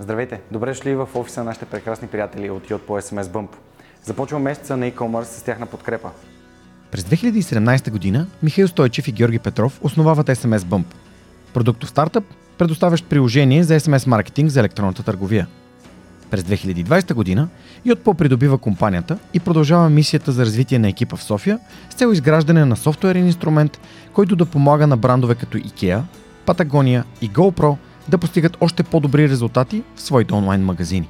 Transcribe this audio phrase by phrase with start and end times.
[0.00, 0.40] Здравейте!
[0.50, 3.48] Добре дошли в офиса на нашите прекрасни приятели от Yot по SMS Bump.
[4.04, 6.10] Започва месеца на e-commerce с тяхна подкрепа.
[6.90, 10.84] През 2017 година Михаил Стойчев и Георги Петров основават SMS Bump.
[11.54, 12.24] Продуктов стартъп,
[12.58, 15.46] предоставящ приложение за SMS маркетинг за електронната търговия.
[16.30, 17.48] През 2020 година
[17.86, 21.58] Yotpo придобива компанията и продължава мисията за развитие на екипа в София
[21.90, 23.80] с цел изграждане на софтуерен инструмент,
[24.12, 26.02] който да помага на брандове като IKEA,
[26.46, 27.76] Patagonia и GoPro–
[28.08, 31.08] да постигат още по-добри резултати в своите онлайн магазини.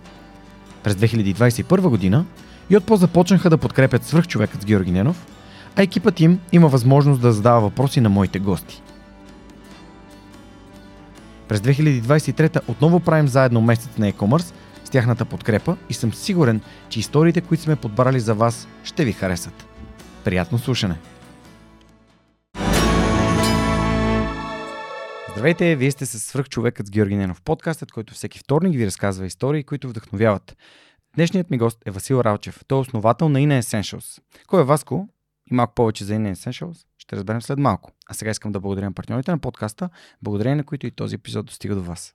[0.82, 2.24] През 2021 година
[2.70, 5.26] Йотпо започнаха да подкрепят свръхчовекът с Георги Ненов,
[5.76, 8.82] а екипът им има възможност да задава въпроси на моите гости.
[11.48, 14.52] През 2023 отново правим заедно месец на e-commerce
[14.84, 19.12] с тяхната подкрепа и съм сигурен, че историите, които сме подбрали за вас, ще ви
[19.12, 19.66] харесат.
[20.24, 20.96] Приятно слушане!
[25.38, 29.64] Здравейте, вие сте с свръхчовекът с Георги Ненов, подкастът, който всеки вторник ви разказва истории,
[29.64, 30.56] които вдъхновяват.
[31.14, 32.60] Днешният ми гост е Васил Ралчев.
[32.68, 34.20] Той е основател на Ine Essentials.
[34.46, 35.08] Кой е Васко?
[35.50, 37.90] И малко повече за Ine Essentials ще разберем след малко.
[38.08, 39.90] А сега искам да благодаря на партньорите на подкаста,
[40.22, 42.14] благодарение на които и този епизод достига до вас.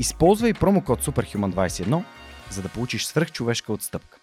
[0.00, 2.02] Използвай промокод SUPERHUMAN21,
[2.50, 4.18] за да получиш свръхчовешка отстъпка.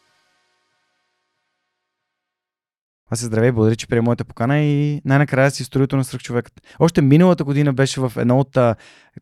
[3.12, 6.62] Аз се здравей, благодаря, че прие моята покана и най-накрая си историята на свръхчовекът.
[6.80, 8.52] Още миналата година беше в едно от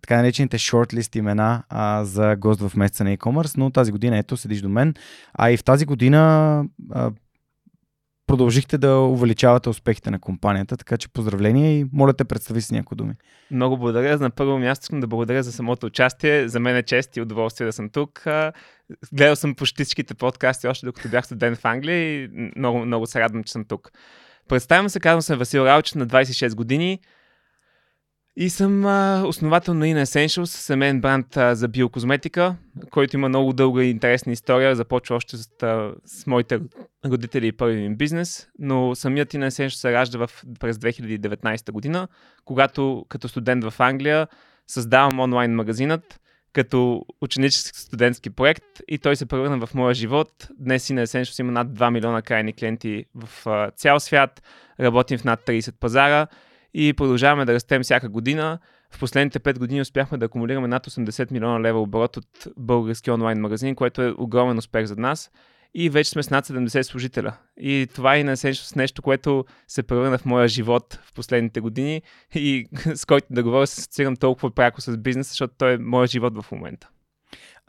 [0.01, 4.37] така наречените шортлист имена а, за гост в месеца на e-commerce, но тази година ето
[4.37, 4.93] седиш до мен.
[5.33, 7.11] А и в тази година а,
[8.31, 12.95] продължихте да увеличавате успехите на компанията, така че поздравления и моля те представи си някои
[12.95, 13.13] думи.
[13.51, 14.17] Много благодаря.
[14.17, 16.47] На първо място искам да благодаря за самото участие.
[16.47, 18.23] За мен е чест и удоволствие да съм тук.
[19.13, 23.19] Гледал съм почти всичките подкасти още докато бях студент в Англия и много, много се
[23.19, 23.91] радвам, че съм тук.
[24.47, 26.99] Представям се, казвам се Васил Ралчев на 26 години.
[28.41, 32.55] И съм а, основател на In Essentials, семейен бранд а, за биокозметика,
[32.91, 34.75] който има много дълга и интересна история.
[34.75, 36.59] Започва още с, а, с моите
[37.05, 42.07] родители и първи ми бизнес, но самият In Essentials се ражда в, през 2019 година,
[42.45, 44.27] когато като студент в Англия
[44.67, 46.19] създавам онлайн магазинът
[46.53, 50.47] като ученически студентски проект и той се превърна в моя живот.
[50.59, 54.43] Днес In Essentials има над 2 милиона крайни клиенти в а, цял свят,
[54.79, 56.27] работим в над 30 пазара
[56.73, 58.59] и продължаваме да растем всяка година.
[58.91, 63.39] В последните 5 години успяхме да акумулираме над 80 милиона лева оборот от български онлайн
[63.39, 65.31] магазин, което е огромен успех за нас.
[65.73, 67.33] И вече сме с над 70 служителя.
[67.57, 72.01] И това е на с нещо, което се превърна в моя живот в последните години
[72.35, 72.65] и
[72.95, 76.41] с който да говоря се асоциирам толкова пряко с бизнес, защото той е моят живот
[76.41, 76.89] в момента.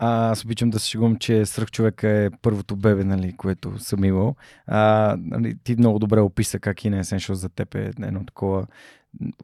[0.05, 4.37] А, аз обичам да се шегувам, че свръхчовека е първото бебе, нали, което съм имал.
[4.67, 8.67] А, нали, ти много добре описа как и не Essential за теб е едно такова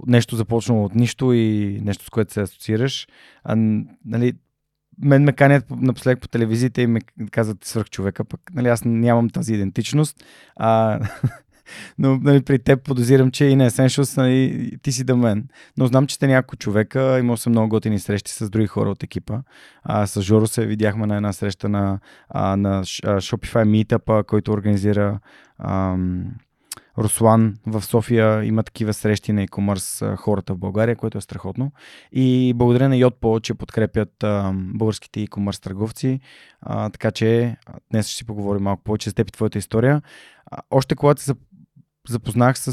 [0.06, 3.08] нещо започнало от нищо и нещо с което се асоциираш.
[3.44, 3.56] А,
[4.04, 4.32] нали,
[5.02, 9.54] мен ме канят напоследък по телевизията и ме казват свръхчовека, пък нали, аз нямам тази
[9.54, 10.24] идентичност.
[10.56, 11.00] А,
[11.98, 15.48] но нали, при теб подозирам, че и на Essentials нали, ти си да мен.
[15.76, 19.02] Но знам, че сте няколко човека, имал съм много готини срещи с други хора от
[19.02, 19.38] екипа.
[19.82, 21.98] А, с Жоро се видяхме на една среща на,
[22.28, 25.20] а, на Shopify Meetup, който организира
[25.58, 26.24] ам,
[26.98, 31.72] Руслан в София има такива срещи на e-commerce хората в България, което е страхотно.
[32.12, 36.20] И благодаря на Yotpo, че подкрепят а, българските e-commerce търговци.
[36.60, 37.56] А, така че
[37.90, 40.02] днес ще си поговорим малко повече с теб и твоята история.
[40.50, 41.34] А, още когато се
[42.12, 42.72] запознах с,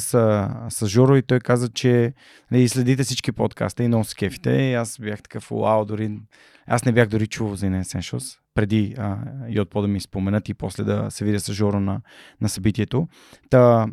[0.70, 2.14] с Жоро и той каза, че
[2.52, 4.52] нали, следите всички подкаста и много с кефите.
[4.52, 6.20] И аз бях такъв, вау, дори...
[6.68, 9.18] Аз не бях дори чувал за Essentials преди а,
[9.50, 12.02] Yotpo да ми споменат и после да се видя с Жоро на,
[12.42, 13.08] на събитието.
[13.50, 13.88] Та,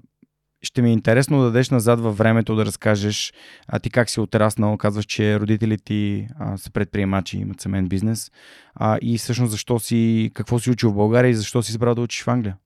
[0.62, 3.32] ще ми е интересно да дадеш назад във времето да разкажеш
[3.68, 4.76] а, ти как си отраснал.
[4.76, 8.30] Казваш, че родителите ти а, са предприемачи, имат семейен бизнес.
[8.74, 12.00] А, и всъщност защо си, какво си учил в България и защо си избрал да
[12.00, 12.56] учиш в Англия?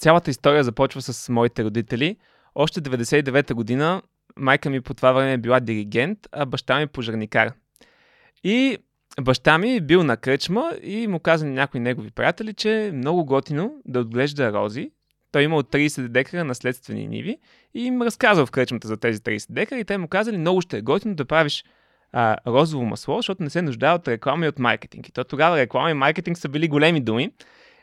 [0.00, 2.16] Цялата история започва с моите родители.
[2.54, 4.02] Още 99-та година
[4.36, 7.52] майка ми по това време е била диригент, а баща ми пожарникар.
[8.44, 8.78] И
[9.20, 12.92] баща ми е бил на кръчма и му каза на някои негови приятели, че е
[12.92, 14.90] много готино да отглежда рози,
[15.32, 17.38] той имал 30 декара наследствени ниви
[17.74, 20.78] и им разказал в кръчмата за тези 30 декара и те му казали, много ще
[20.78, 21.64] е готино да правиш
[22.12, 25.08] а, розово масло, защото не се нуждае от реклама и от маркетинг.
[25.08, 27.30] И то тогава реклама и маркетинг са били големи думи.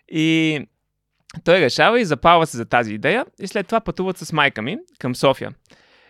[0.09, 0.59] И
[1.43, 4.77] той решава и запалва се за тази идея и след това пътуват с майка ми
[4.99, 5.51] към София.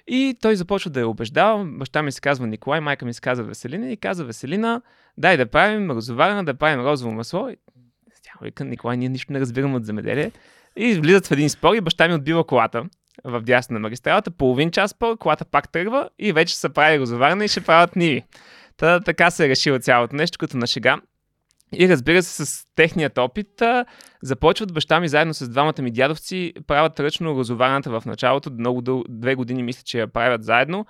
[0.08, 1.66] И той започва да я убеждава.
[1.66, 4.82] Баща ми се казва Николай, майка ми се казва Веселина и казва Веселина,
[5.18, 7.50] дай да правим розоварена, да правим розово масло.
[7.50, 7.56] И
[8.24, 10.32] тя вика, Николай, ние нищо не разбираме от земеделие.
[10.76, 12.84] И влизат в един спор и баща ми отбива колата
[13.24, 17.46] в дясно на магистралата, половин час по колата пак тръгва и вече се прави розоварена
[17.46, 18.24] и ще правят ниви.
[18.78, 20.98] Та, така се е решило цялото нещо, като на шега.
[21.74, 23.48] И разбира се, с техният опит
[24.24, 29.04] започват баща ми заедно с двамата ми дядовци, правят ръчно розоварната в началото, много дъл...
[29.10, 30.86] две години мисля, че я правят заедно.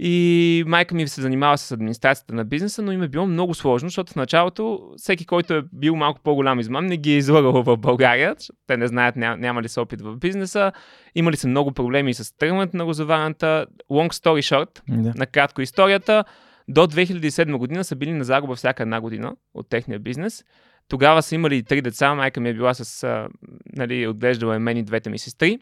[0.00, 3.88] И майка ми се занимава с администрацията на бизнеса, но им е било много сложно,
[3.88, 7.76] защото в началото всеки, който е бил малко по-голям измам, не ги е излагал в
[7.76, 8.36] България.
[8.66, 10.72] Те не знаят няма, няма ли са опит в бизнеса.
[11.14, 13.66] Имали са много проблеми с тръгването на розованата.
[13.90, 15.12] Long story short, Да.
[15.16, 16.24] накратко историята.
[16.68, 20.44] До 2007 година са били на загуба всяка една година от техния бизнес.
[20.88, 23.28] Тогава са имали три деца, майка ми е била с,
[23.76, 25.58] нали, отглеждала е мен и двете ми сестри.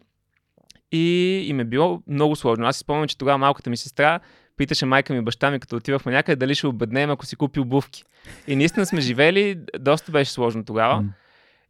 [0.92, 2.66] И им е било много сложно.
[2.66, 4.20] Аз си спомням, че тогава малката ми сестра
[4.56, 7.60] питаше майка ми и баща ми, като отивахме някъде, дали ще обеднеем, ако си купи
[7.60, 8.04] обувки.
[8.46, 11.04] И наистина сме живели, доста беше сложно тогава.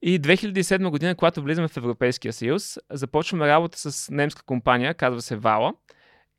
[0.03, 5.37] И 2007 година, когато влизаме в Европейския съюз, започваме работа с немска компания, казва се
[5.37, 5.73] Вала.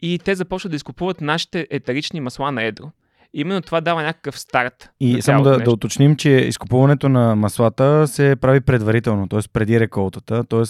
[0.01, 2.91] И те започват да изкупуват нашите етерични масла на едро.
[3.33, 4.89] Именно това дава някакъв старт.
[4.99, 5.71] И само да, да нещо.
[5.71, 9.39] уточним, че изкупуването на маслата се прави предварително, т.е.
[9.53, 10.63] преди реколтата, т.е.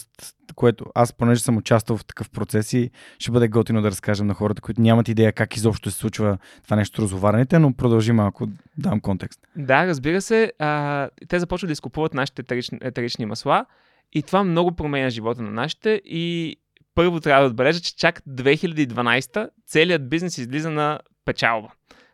[0.56, 4.34] което аз, понеже съм участвал в такъв процес и ще бъде готино да разкажем на
[4.34, 8.48] хората, които нямат идея как изобщо се случва това нещо с розоварените, но продължи малко,
[8.78, 9.40] дам контекст.
[9.56, 10.52] Да, разбира се.
[10.60, 13.66] А, те започват да изкупуват нашите етерични, етерични масла
[14.14, 16.56] и това много променя живота на нашите и
[16.98, 21.68] първо трябва да отбележа, че чак 2012 целият бизнес излиза на печалба.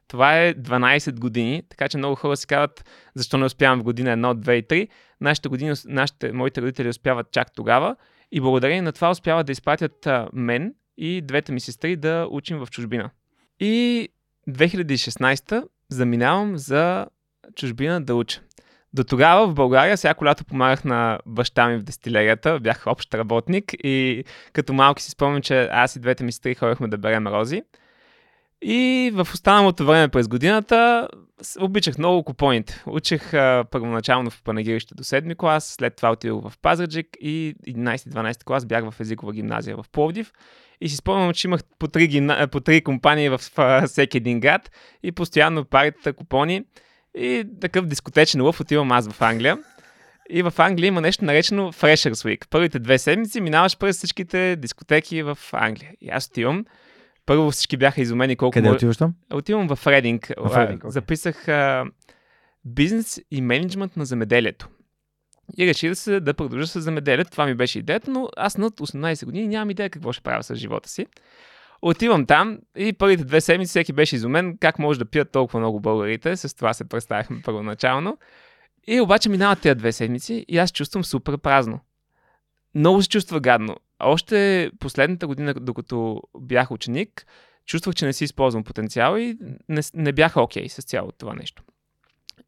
[0.07, 2.85] Това е 12 години, така че много хора си казват,
[3.15, 4.88] защо не успявам в година 1, 2 и 3.
[5.21, 7.95] Нашите години, нашите, моите родители успяват чак тогава
[8.31, 12.68] и благодарение на това успяват да изпратят мен и двете ми сестри да учим в
[12.71, 13.09] чужбина.
[13.59, 14.09] И
[14.50, 17.07] 2016 заминавам за
[17.56, 18.41] чужбина да уча.
[18.94, 23.74] До тогава в България всяко лято помагах на баща ми в дестилерията, бях общ работник
[23.84, 24.24] и
[24.54, 27.63] като малки си спомням, че аз и двете ми сестри ходихме да берем рози.
[28.66, 31.07] И в останалото време през годината
[31.60, 32.84] обичах много купоните.
[32.86, 38.44] Учех а, първоначално в панагирище до 7 клас, след това отидох в Пазарджик и 11-12
[38.44, 40.34] клас бях в езикова гимназия в Пловдив.
[40.81, 42.48] И си спомням, че имах по три, гимна...
[42.48, 43.42] по три компании в
[43.88, 44.72] всеки един град
[45.04, 46.63] и постоянно парите купони.
[47.15, 49.57] И такъв дискотечен лъв отивам аз в Англия.
[50.30, 52.48] И в Англия има нещо наречено Freshers Week.
[52.50, 55.92] Първите две седмици минаваш през всичките дискотеки в Англия.
[56.01, 56.65] И аз отивам.
[57.25, 58.54] Първо всички бяха изумени колко...
[58.54, 59.13] Къде отиваш там?
[59.33, 60.31] Отивам в Рединг.
[60.38, 60.92] В А, Рединг, окей.
[60.92, 61.86] Записах а,
[62.65, 64.69] бизнес и менеджмент на земеделието.
[65.57, 67.31] И реших да, се, да продължа с земеделието.
[67.31, 70.56] Това ми беше идеята, но аз над 18 години нямам идея какво ще правя с
[70.56, 71.06] живота си.
[71.85, 75.80] Отивам там и първите две седмици всеки беше изумен как може да пият толкова много
[75.80, 76.38] българите.
[76.38, 78.18] С това се представихме първоначално.
[78.88, 81.80] И обаче минават тези две седмици и аз чувствам супер празно.
[82.75, 83.75] Много се чувства гадно.
[84.00, 87.25] Още последната година, докато бях ученик,
[87.65, 89.38] чувствах, че не си използвам потенциал и
[89.69, 91.63] не, не бяха окей с цялото това нещо.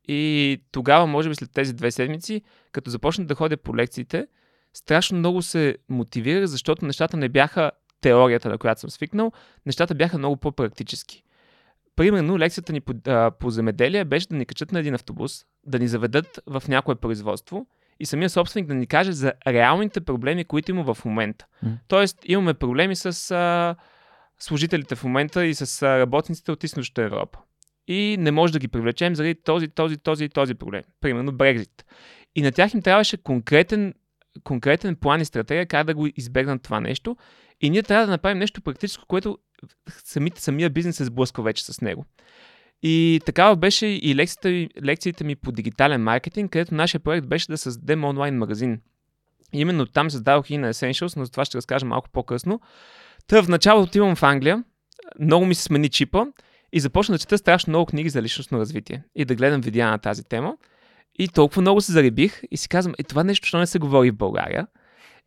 [0.07, 4.27] И тогава, може би след тези две седмици, като започнах да ходя по лекциите,
[4.73, 7.71] страшно много се мотивирах, защото нещата не бяха
[8.05, 9.31] теорията, на която съм свикнал,
[9.65, 11.23] нещата бяха много по-практически.
[11.95, 15.79] Примерно, лекцията ни по, а, по земеделие беше да ни качат на един автобус, да
[15.79, 17.67] ни заведат в някое производство
[17.99, 21.45] и самия собственик да ни каже за реалните проблеми, които има в момента.
[21.63, 21.77] М.
[21.87, 23.75] Тоест, имаме проблеми с а,
[24.39, 27.39] служителите в момента и с а, работниците от Източна Европа.
[27.87, 30.83] И не може да ги привлечем заради този, този, този и този проблем.
[31.01, 31.85] Примерно Брекзит.
[32.35, 33.93] И на тях им трябваше конкретен,
[34.43, 37.17] конкретен план и стратегия как да го избегнат това нещо.
[37.61, 39.37] И ние трябва да направим нещо практическо, което
[39.89, 42.05] самите, самия бизнес се сблъсква вече с него.
[42.83, 47.57] И такава беше и лекцията, лекциите ми по дигитален маркетинг, където нашия проект беше да
[47.57, 48.81] създадем онлайн магазин.
[49.53, 52.61] И именно там създадох и на Essentials, но за това ще разкажа малко по-късно.
[53.27, 54.63] Та в началото отивам в Англия,
[55.19, 56.25] много ми се смени чипа
[56.73, 59.97] и започна да чета страшно много книги за личностно развитие и да гледам видеа на
[59.97, 60.57] тази тема.
[61.19, 64.11] И толкова много се заребих и си казвам, е това нещо, що не се говори
[64.11, 64.67] в България.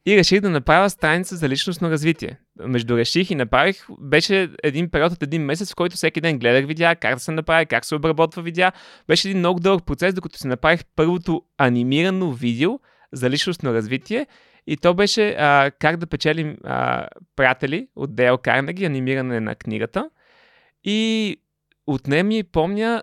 [0.06, 2.38] И реших да направя страница за личностно развитие.
[2.58, 6.66] Между реших и направих, беше един период от един месец, в който всеки ден гледах
[6.66, 8.72] видеа, как да се направи, как се обработва видеа.
[9.08, 12.78] Беше един много дълъг процес, докато си направих първото анимирано видео
[13.12, 14.26] за личностно развитие.
[14.66, 20.10] И то беше а, как да печелим а, приятели от Дейл Карнеги, анимиране на книгата.
[20.84, 21.36] И
[21.86, 23.02] отне ми, помня,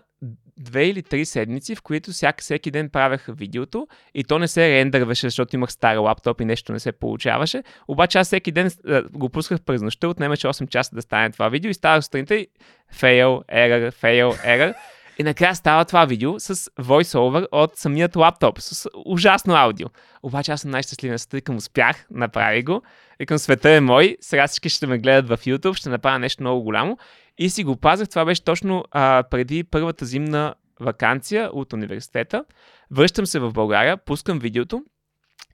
[0.58, 4.68] две или три седмици, в които всяка, всеки ден правех видеото и то не се
[4.68, 7.62] рендърваше, защото имах стар лаптоп и нещо не се получаваше.
[7.88, 8.70] Обаче аз всеки ден
[9.12, 12.46] го пусках през нощта, отнемаше 8 часа да стане това видео и ставах сутринта и
[12.94, 14.74] fail, error, fail, error.
[15.18, 19.88] И накрая става това видео с voiceover от самият лаптоп, с ужасно аудио.
[20.22, 22.82] Обаче аз съм най-щастливен света, към успях, направи го.
[23.20, 26.42] И към света е мой, сега всички ще ме гледат в YouTube, ще направя нещо
[26.42, 26.98] много голямо.
[27.38, 32.44] И си го пазах, това беше точно а, преди първата зимна вакансия от университета.
[32.90, 34.84] Връщам се в България, пускам видеото.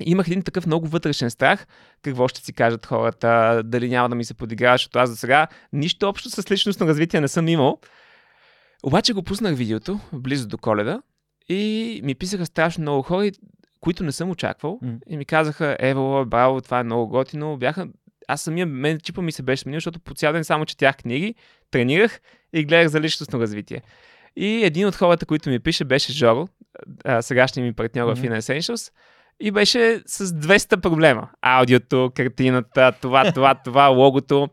[0.01, 1.67] Имах един такъв много вътрешен страх,
[2.03, 5.47] какво ще си кажат хората, дали няма да ми се подиграват, защото аз до сега
[5.73, 7.79] нищо общо с личностно развитие не съм имал.
[8.83, 11.03] Обаче го пуснах видеото, близо до коледа,
[11.49, 13.31] и ми писаха страшно много хора,
[13.81, 14.79] които не съм очаквал.
[14.83, 14.99] М.
[15.07, 17.57] И ми казаха, ево, браво, това е много готино.
[17.57, 17.89] Бяха...
[18.29, 21.35] Аз самия, мен чипа ми се беше сменил, защото по цял ден само четях книги,
[21.71, 22.21] тренирах
[22.53, 23.83] и гледах за личностно развитие.
[24.37, 26.49] И един от хората, които ми пише, беше Жоро,
[27.05, 28.27] а, сегашният ми партньор в Мгм.
[28.27, 28.93] Inner Essentials.
[29.41, 31.29] И беше с 200 проблема.
[31.41, 34.49] Аудиото, картината, това, това, това, логото.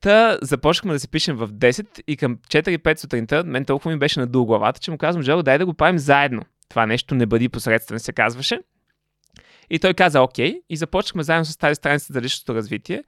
[0.00, 4.20] Та започнахме да се пишем в 10 и към 4-5 сутринта, мен толкова ми беше
[4.20, 6.42] надул главата, че му казвам, Жоро, дай да го правим заедно.
[6.68, 8.60] Това нещо не бъди посредствен, се казваше.
[9.70, 13.04] И той каза окей и започнахме заедно с тази страница за личностното развитие.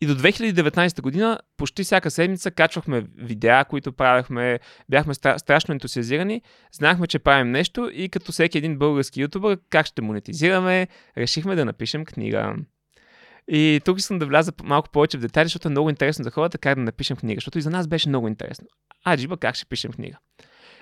[0.00, 6.42] И до 2019 година почти всяка седмица качвахме видеа, които правихме, бяхме стра- страшно ентусиазирани,
[6.72, 11.64] знахме, че правим нещо и като всеки един български ютубър, как ще монетизираме, решихме да
[11.64, 12.54] напишем книга.
[13.48, 16.58] И тук искам да вляза малко повече в детайли, защото е много интересно за хората
[16.58, 18.66] как да напишем книга, защото и за нас беше много интересно.
[19.04, 20.18] А, джиба, как ще пишем книга?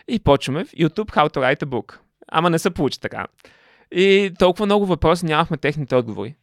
[0.08, 1.98] И почваме в YouTube How to Write a Book.
[2.28, 3.26] Ама не се получи така.
[3.92, 6.34] И толкова много въпроси нямахме техните отговори.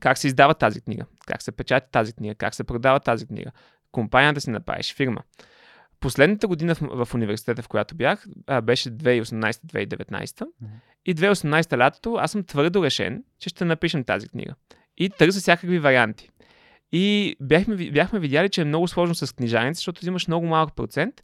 [0.00, 1.04] Как се издава тази книга?
[1.26, 2.34] Как се печата тази книга?
[2.34, 3.50] Как се продава тази книга?
[3.92, 5.22] Компания да си направиш фирма.
[6.00, 8.26] Последната година в, в университета, в която бях,
[8.62, 10.46] беше 2018-2019.
[11.06, 14.54] И 2018 лятото аз съм твърдо решен, че ще напишем тази книга.
[14.96, 16.30] И търся всякакви варианти.
[16.92, 21.14] И бяхме, бяхме видяли, че е много сложно с книжаници, защото взимаш много малък процент.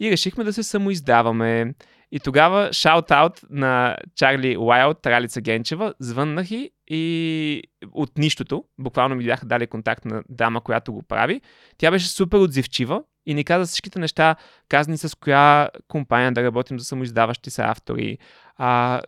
[0.00, 1.74] И решихме да се самоиздаваме.
[2.14, 9.24] И тогава шаут-аут на Чарли Уайлд, Ралица Генчева, звъннах и, и от нищото, буквално ми
[9.24, 11.40] бяха дали контакт на дама, която го прави.
[11.78, 14.36] Тя беше супер отзивчива и ни каза всичките неща,
[14.68, 18.18] казани с коя компания да работим за самоиздаващи се автори,
[18.56, 19.00] а,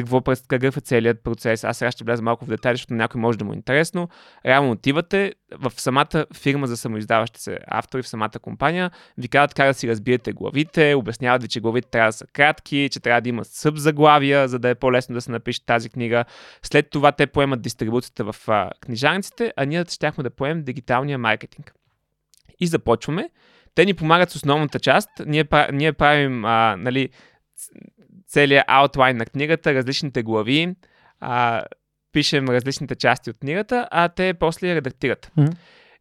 [0.00, 1.64] какво, през- какъв е целият процес.
[1.64, 4.08] Аз сега ще вляза малко в детайли, защото някой може да му е интересно.
[4.46, 9.66] Реално отивате в самата фирма за самоиздаващи се автори, в самата компания, ви казват как
[9.66, 13.28] да си разбиете главите, обясняват ви, че главите трябва да са кратки, че трябва да
[13.28, 16.24] има съб заглавия, за да е по-лесно да се напише тази книга.
[16.62, 21.74] След това те поемат дистрибуцията в а, книжарниците, а ние щяхме да поемем дигиталния маркетинг.
[22.60, 23.30] И започваме.
[23.74, 25.08] Те ни помагат с основната част.
[25.26, 27.08] Ние, ние правим а, нали,
[28.32, 30.74] целият аутлайн на книгата, различните глави,
[31.20, 31.62] а,
[32.12, 35.32] пишем различните части от книгата, а те после я редактират.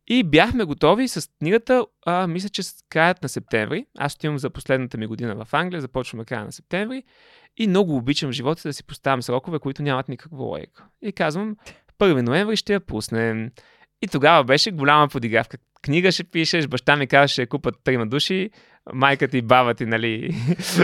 [0.07, 3.85] И бяхме готови с книгата, а, мисля, че с краят на септември.
[3.97, 7.03] Аз отивам за последната ми година в Англия, започваме края на септември.
[7.57, 10.85] И много обичам в живота да си поставям срокове, които нямат никаква логика.
[11.01, 11.55] И казвам,
[11.99, 13.51] 1 ноември ще я пуснем.
[14.01, 15.57] И тогава беше голяма подигравка.
[15.81, 18.49] Книга ще пишеш, баща ми каза, ще я купат трима души,
[18.93, 20.35] майка ти, баба ти, нали,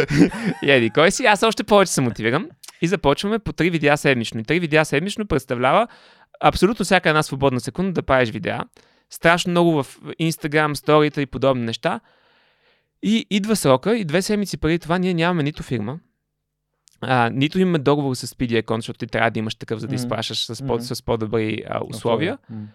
[0.64, 1.26] еди кой си.
[1.26, 2.50] Аз още повече се мотивирам
[2.82, 4.40] и започваме по три видеа седмично.
[4.40, 5.88] И три видеа седмично представлява
[6.42, 8.64] абсолютно всяка една свободна секунда да правиш видеа.
[9.10, 9.88] Страшно много в
[10.22, 12.00] Instagram, сторита и подобни неща.
[13.04, 16.00] И идва срока и две седмици преди това ние нямаме нито фирма,
[17.02, 19.96] а, нито имаме договор с Speedy Econ, защото ти трябва да имаш такъв, за да
[19.96, 20.84] изпращаш с, по- Мгм.
[20.84, 22.38] с по-добри а, условия.
[22.50, 22.68] М.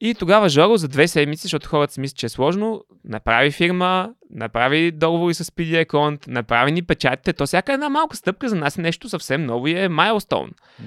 [0.00, 4.14] И тогава Жоро за две седмици, защото хората си мислят, че е сложно, направи фирма,
[4.30, 7.32] направи договори с PD Account, направи ни печатите.
[7.32, 10.50] То всяка една малка стъпка за нас е нещо съвсем ново и е майлстоун.
[10.80, 10.86] М.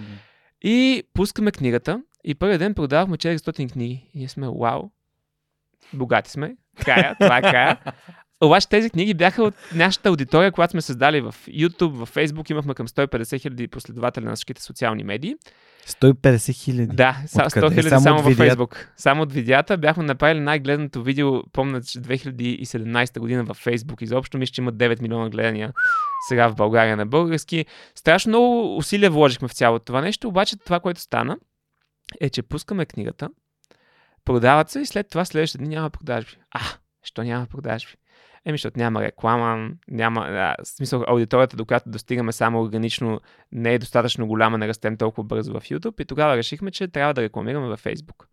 [0.62, 4.10] И пускаме книгата и първият ден продавахме 400 книги.
[4.14, 4.90] И ние сме, вау,
[5.94, 7.78] богати сме, края, това е края.
[8.44, 12.74] Обаче тези книги бяха от нашата аудитория, която сме създали в YouTube, в Facebook, имахме
[12.74, 15.36] към 150 хиляди последователи на всичките социални медии.
[15.88, 16.96] 150 хиляди.
[16.96, 17.66] Да, Откъде?
[17.66, 18.38] 100 хиляди Само само, във?
[18.38, 18.94] Фейсбук.
[18.98, 24.02] Само от видеята бяхме направили най-гледаното видео, помня, че 2017 година във Фейсбук.
[24.02, 25.74] Изобщо мисля, че има 9 милиона гледания
[26.28, 27.66] сега в България на български.
[27.96, 31.38] Страшно много усилия вложихме в цялото това нещо, обаче това, което стана,
[32.20, 33.30] е, че пускаме книгата,
[34.26, 36.38] продават се и след това следващите дни няма продажби.
[36.52, 36.62] А,
[37.04, 37.92] що няма продажби?
[38.48, 43.74] Еми, защото няма реклама, няма, а, в смисъл аудиторията, до която достигаме само органично, не
[43.74, 47.22] е достатъчно голяма, не растем толкова бързо в YouTube и тогава решихме, че трябва да
[47.22, 48.26] рекламираме във Facebook.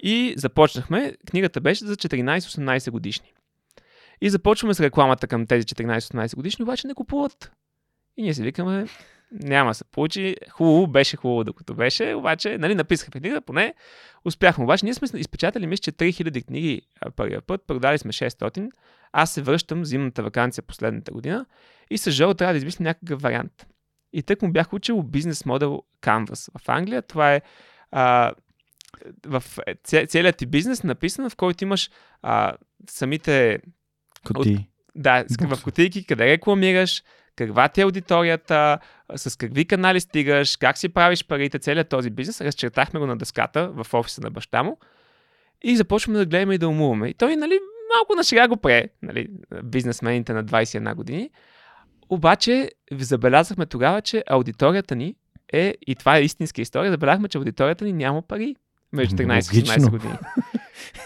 [0.00, 3.32] И започнахме, книгата беше за 14-18 годишни.
[4.20, 7.52] И започваме с рекламата към тези 14-18 годишни, обаче не купуват.
[8.16, 8.86] И ние си викаме,
[9.32, 10.36] няма се получи.
[10.50, 13.74] Хубаво, беше хубаво докато беше, обаче, нали, написахме книга, поне
[14.24, 14.64] успяхме.
[14.64, 16.82] Обаче ние сме изпечатали, мисля, че 3000 книги
[17.16, 18.70] първия път, продали сме 600.
[19.12, 21.46] Аз се връщам зимната вакансия последната година
[21.90, 23.66] и с Жо трябва да измислим някакъв вариант.
[24.12, 27.02] И тък му бях учил бизнес модел Canvas в Англия.
[27.02, 27.42] Това е
[27.90, 28.32] а,
[29.26, 29.44] в
[29.84, 31.90] целият ти бизнес написан, в който имаш
[32.22, 32.52] а,
[32.88, 33.60] самите...
[34.26, 34.54] Коти.
[34.54, 34.60] От,
[34.94, 37.02] да, в кутийки, къде рекламираш,
[37.36, 38.78] каква ти е аудиторията,
[39.16, 42.40] с какви канали стигаш, как си правиш парите, целият този бизнес.
[42.40, 44.78] Разчертахме го на дъската в офиса на баща му
[45.62, 47.08] и започваме да гледаме и да умуваме.
[47.08, 47.58] И той, нали,
[47.96, 49.28] малко на шега го пре, нали,
[49.64, 51.30] бизнесмените на 21 години.
[52.08, 55.14] Обаче забелязахме тогава, че аудиторията ни
[55.52, 58.56] е, и това е истинска история, забелязахме, че аудиторията ни няма пари
[58.92, 60.14] между 13 и 18 години.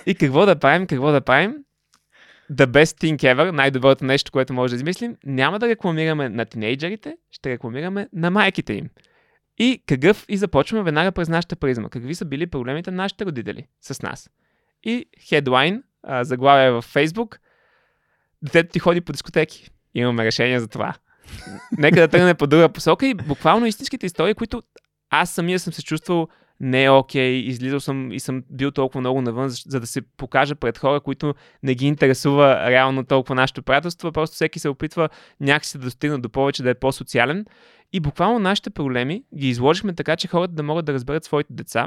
[0.06, 1.54] И какво да правим, какво да правим?
[2.52, 7.16] The best thing ever, най-доброто нещо, което може да измислим, няма да рекламираме на тинейджерите,
[7.30, 8.88] ще рекламираме на майките им.
[9.58, 11.88] И какъв и започваме веднага през нашата призма.
[11.88, 14.30] Какви са били проблемите на нашите родители с нас?
[14.82, 15.82] И хедлайн,
[16.20, 17.38] заглавие в Facebook,
[18.42, 19.70] детето ти ходи по дискотеки.
[19.94, 20.94] Имаме решение за това.
[21.78, 24.62] Нека да тръгне по друга посока и буквално истинските истории, които
[25.10, 26.28] аз самия съм се чувствал
[26.60, 30.02] не е окей, okay, излизал съм и съм бил толкова много навън, за, да се
[30.02, 35.08] покажа пред хора, които не ги интересува реално толкова нашето приятелство, просто всеки се опитва
[35.40, 37.46] някакси да достигне до повече, да е по-социален.
[37.92, 41.86] И буквално нашите проблеми ги изложихме така, че хората да могат да разберат своите деца.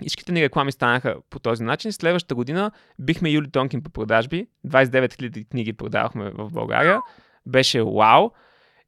[0.00, 1.92] Всичките ни реклами станаха по този начин.
[1.92, 4.46] Следващата година бихме Юли Тонкин по продажби.
[4.66, 7.00] 29 000 книги продавахме в България.
[7.46, 8.30] Беше вау.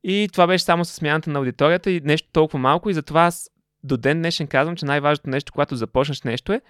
[0.04, 2.90] И това беше само с смяната на аудиторията и нещо толкова малко.
[2.90, 3.50] И затова аз
[3.86, 6.60] до ден днешен казвам, че най-важното нещо, когато започнеш нещо е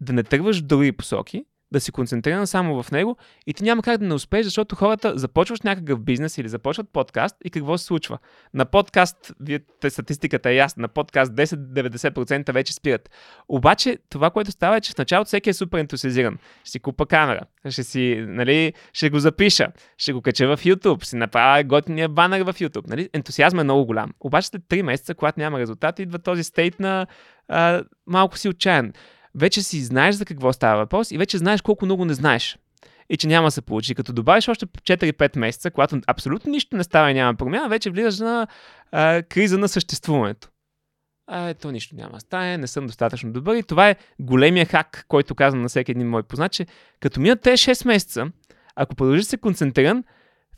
[0.00, 3.82] да не тръгваш в други посоки, да си концентриран само в него и ти няма
[3.82, 7.84] как да не успееш, защото хората започваш някакъв бизнес или започват подкаст и какво се
[7.84, 8.18] случва?
[8.54, 13.10] На подкаст, вие, статистиката е ясна, на подкаст 10-90% вече спират.
[13.48, 16.38] Обаче това, което става е, че в началото всеки е супер ентусиазиран.
[16.62, 19.68] Ще си купа камера, ще си, нали, ще го запиша,
[19.98, 22.88] ще го кача в YouTube, си направя готиния банер в YouTube.
[22.88, 23.08] Нали?
[23.12, 24.10] Ентусиазма е много голям.
[24.20, 27.06] Обаче след 3 месеца, когато няма резултат, идва този стейт на
[27.48, 28.92] а, малко си отчаян
[29.34, 32.58] вече си знаеш за какво става въпрос и вече знаеш колко много не знаеш.
[33.10, 33.94] И че няма да се получи.
[33.94, 38.18] Като добавиш още 4-5 месеца, когато абсолютно нищо не става и няма промяна, вече влизаш
[38.18, 38.46] на
[38.92, 40.48] а, криза на съществуването.
[41.26, 43.56] А, ето нищо няма да стане, не съм достатъчно добър.
[43.56, 46.66] И това е големия хак, който казвам на всеки един мой познат, че
[47.00, 48.26] като минат тези 6 месеца,
[48.76, 50.04] ако продължиш се концентриран,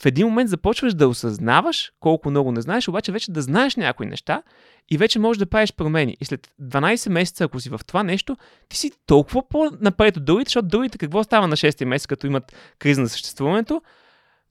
[0.03, 4.07] в един момент започваш да осъзнаваш колко много не знаеш, обаче вече да знаеш някои
[4.07, 4.43] неща
[4.91, 6.17] и вече можеш да правиш промени.
[6.21, 8.37] И след 12 месеца, ако си в това нещо,
[8.69, 12.57] ти си толкова по-напред от другите, защото другите какво става на 6 месец, като имат
[12.79, 13.83] криза на съществуването,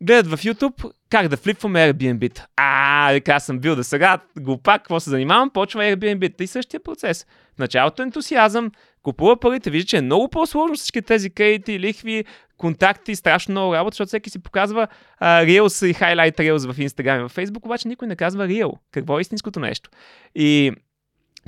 [0.02, 2.46] гледат в YouTube как да флипваме Airbnb.
[2.56, 6.42] А, така съм бил да сега, глупак, какво се занимавам, почва Airbnb.
[6.42, 7.26] И същия процес.
[7.60, 8.72] Началото ентусиазъм,
[9.04, 12.26] купува парите, вижда, че е много по-сложно всички тези кредити, лихви,
[12.58, 14.88] контакти, страшно много работа, защото всеки си показва
[15.18, 18.72] а, Reels и Highlight Reels в Instagram и в Facebook, обаче никой не казва Real.
[18.92, 19.90] Какво е истинското нещо?
[20.36, 20.72] И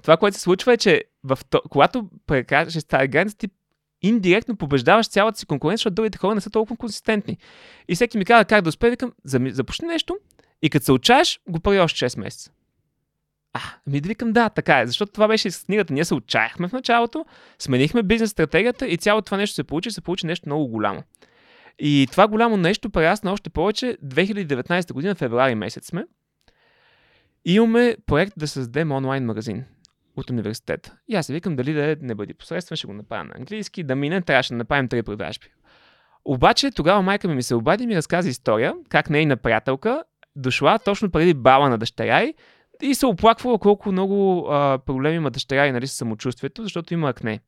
[0.04, 3.48] това, което се случва е, че в то, когато прекажеш тази граница, ти
[4.02, 7.38] индиректно побеждаваш цялата си конкуренция, защото другите хора не са толкова консистентни.
[7.88, 10.18] И всеки ми казва как да успее, викам, започни нещо
[10.62, 12.52] и като се отчаеш, го прави още 6 месеца.
[13.54, 15.94] А, ми да викам да, така е, защото това беше с книгата.
[15.94, 17.26] Ние се отчаяхме в началото,
[17.60, 21.04] сменихме бизнес стратегията и цялото това нещо се получи, се получи нещо много голямо.
[21.80, 26.06] И това голямо нещо прерасна още повече 2019 година, февруари месец сме.
[27.46, 29.64] Имаме проект да създадем онлайн магазин
[30.16, 30.96] от университета.
[31.08, 33.96] И аз се викам дали да не бъде посредствен, ще го направя на английски, да
[33.96, 35.48] мине, трябваше да направим три продажби.
[36.26, 40.04] Обаче тогава майка ми ми се обади и ми разказа история, как нейна приятелка
[40.36, 42.34] дошла точно преди бала на дъщеря и
[42.82, 47.10] и се оплаквала колко много а, проблеми има дъщеря и нали, с самочувствието, защото има
[47.10, 47.40] акне.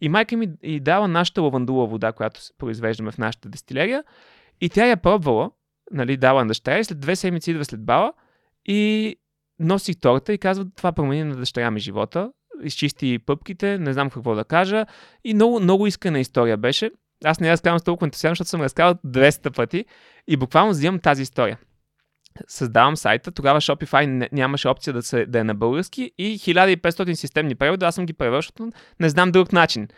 [0.00, 4.04] И майка ми и дава нашата лавандула вода, която произвеждаме в нашата дестилерия.
[4.60, 5.50] И тя я пробвала,
[5.92, 8.12] нали, дала на дъщеря и след две седмици идва след бала
[8.66, 9.16] и
[9.58, 12.32] носи торта и казва, това промени на дъщеря ми живота.
[12.62, 14.86] Изчисти пъпките, не знам какво да кажа.
[15.24, 16.90] И много, много искана история беше.
[17.24, 19.84] Аз не разказвам с толкова ентусиазъм, защото съм разказал 200 пъти
[20.28, 21.58] и буквално взимам тази история
[22.48, 27.54] създавам сайта, тогава Shopify нямаше опция да, се, да е на български и 1500 системни
[27.54, 28.70] превода, аз съм ги превел, защото
[29.00, 29.88] не знам друг начин.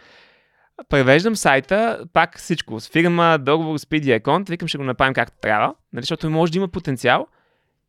[0.88, 5.74] Превеждам сайта, пак всичко, с фирма, договор, speedy аккаунт, викам ще го направим както трябва,
[5.92, 7.26] нали, защото може да има потенциал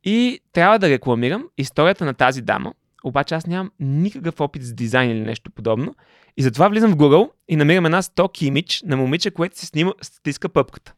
[0.04, 2.72] и трябва да рекламирам историята на тази дама,
[3.04, 5.94] обаче аз нямам никакъв опит с дизайн или нещо подобно.
[6.36, 9.92] И затова влизам в Google и намирам една сток имидж на момиче, което си снима,
[10.02, 10.94] стиска пъпката.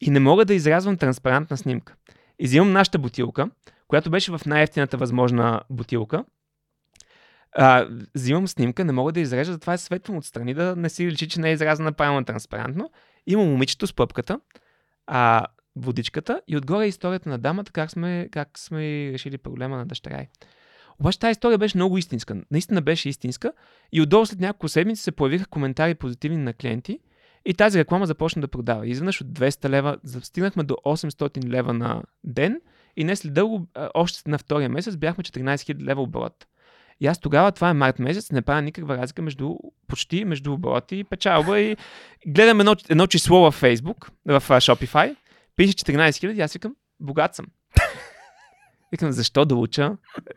[0.00, 1.94] и не мога да изрязвам транспарантна снимка.
[2.38, 3.50] И взимам нашата бутилка,
[3.88, 6.24] която беше в най-ефтината възможна бутилка.
[7.56, 11.28] А, взимам снимка, не мога да изрежа, затова е светвам отстрани, да не си личи,
[11.28, 12.90] че не е изразена правилно транспарантно.
[13.26, 14.40] Има момичето с пъпката,
[15.06, 19.86] а, водичката и отгоре е историята на дамата, как сме, как сме решили проблема на
[19.86, 20.26] дъщеря.
[20.98, 22.36] Обаче тази история беше много истинска.
[22.50, 23.52] Наистина беше истинска.
[23.92, 26.98] И отдолу след няколко седмици се появиха коментари позитивни на клиенти.
[27.44, 28.86] И тази реклама започна да продава.
[28.86, 32.60] Изведнъж от 200 лева стигнахме до 800 лева на ден.
[32.96, 36.46] И не след дълго, още на втория месец бяхме 14 000 лева оборот.
[37.00, 39.54] И аз тогава, това е март месец, не правя никаква разлика между
[39.86, 41.60] почти между обороти и печалба.
[41.60, 41.76] И
[42.26, 45.16] гледам едно, едно число във Facebook, в Shopify,
[45.56, 47.46] пише 14 000, аз викам, богат съм.
[48.92, 49.92] Викам, защо да уча?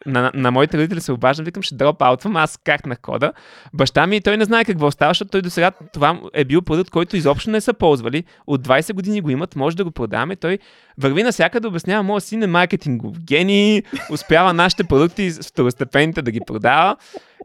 [0.06, 3.34] На, на моите родители се обаждам, викам, ще дроп аутвам, аз как на кода.
[3.74, 6.90] Баща ми, той не знае какво става, защото той до сега това е бил продукт,
[6.90, 8.24] който изобщо не са ползвали.
[8.48, 10.36] От 20 години го имат, може да го продаваме.
[10.36, 10.60] Той
[10.98, 16.40] върви навсякъде да обяснява, моят син е маркетингов гений, успява нашите продукти второстепенните да ги
[16.48, 16.98] продава.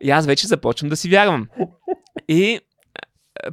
[0.03, 1.49] И аз вече започвам да си вярвам.
[2.29, 2.61] И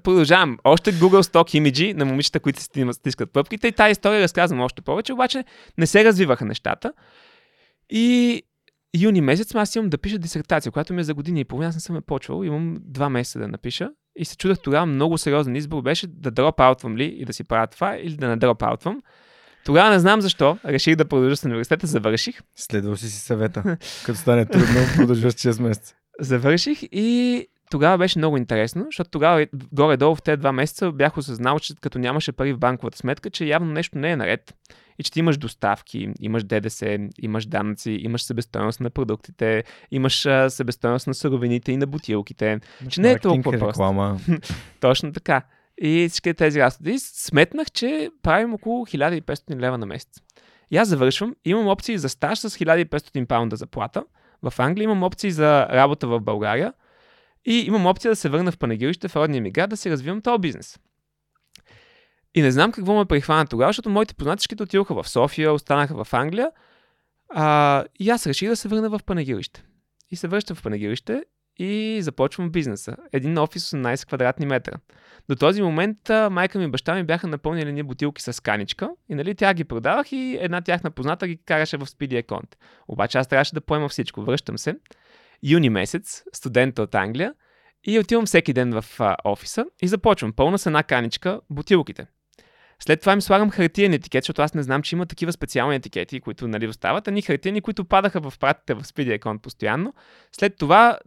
[0.04, 0.58] продължавам.
[0.64, 4.82] Още Google Stock Image на момичета, които си стискат пъпките и тази история разказвам още
[4.82, 5.44] повече, обаче
[5.78, 6.94] не се развиваха нещата.
[7.90, 8.42] И
[8.98, 11.76] юни месец аз имам да пиша дисертация, която ми е за години и половина, аз
[11.76, 13.90] не съм я почвал, имам два месеца да напиша.
[14.16, 17.68] И се чудах тогава много сериозен избор беше да дропаутвам ли и да си правя
[17.68, 19.02] това или да не дропаутвам.
[19.66, 20.58] Тогава не знам защо.
[20.66, 22.42] Реших да продължа с университета, завърших.
[22.56, 23.78] Следвал си си съвета.
[24.06, 25.96] Като стане трудно, продължаш 6 месеца.
[26.20, 31.60] Завърших и тогава беше много интересно, защото тогава горе-долу в тези два месеца бях осъзнал,
[31.60, 34.54] че като нямаше пари в банковата сметка, че явно нещо не е наред.
[35.00, 41.08] И че ти имаш доставки, имаш ДДС, имаш данъци, имаш себестоеност на продуктите, имаш себестоеност
[41.08, 42.60] на суровините и на бутилките.
[42.90, 44.18] че не е толкова просто.
[44.80, 45.42] Точно така.
[45.82, 47.00] И всички тези разходи.
[47.00, 50.22] Сметнах, че правим около 1500 лева на месец.
[50.72, 54.04] И аз завършвам, имам опции за стаж с 1500 паунда заплата.
[54.42, 56.74] В Англия имам опции за работа в България–
[57.48, 60.22] и имам опция да се върна в Панагирище, в родния ми град, да си развивам
[60.22, 60.80] този бизнес.
[62.36, 66.14] И не знам какво ме прихвана тогава, защото моите познатичките отидоха в София, останаха в
[66.14, 66.52] Англия.
[67.30, 69.64] А, и аз реших да се върна в Панагирище.
[70.12, 71.24] И се връщам в Панагирище
[71.58, 72.96] и започвам бизнеса.
[73.14, 74.74] Един офис 18 квадратни метра.
[75.30, 75.98] До този момент
[76.32, 79.64] майка ми и баща ми бяха напълнили ни бутилки с каничка и нали, тя ги
[79.64, 82.56] продавах и една тяхна позната ги караше в Speedy Account.
[82.88, 84.22] Обаче аз трябваше да поема всичко.
[84.22, 84.76] Връщам се
[85.44, 87.34] юни месец, студента от Англия,
[87.84, 90.34] и отивам всеки ден в а, офиса и започвам.
[90.34, 92.08] Пълна с една каничка бутилките.
[92.80, 96.20] След това им слагам хартиен етикет, защото аз не знам, че има такива специални етикети,
[96.20, 99.94] които нали, остават, а ни хартиени, които падаха в пратите в Speedy Account постоянно.
[100.32, 100.98] След това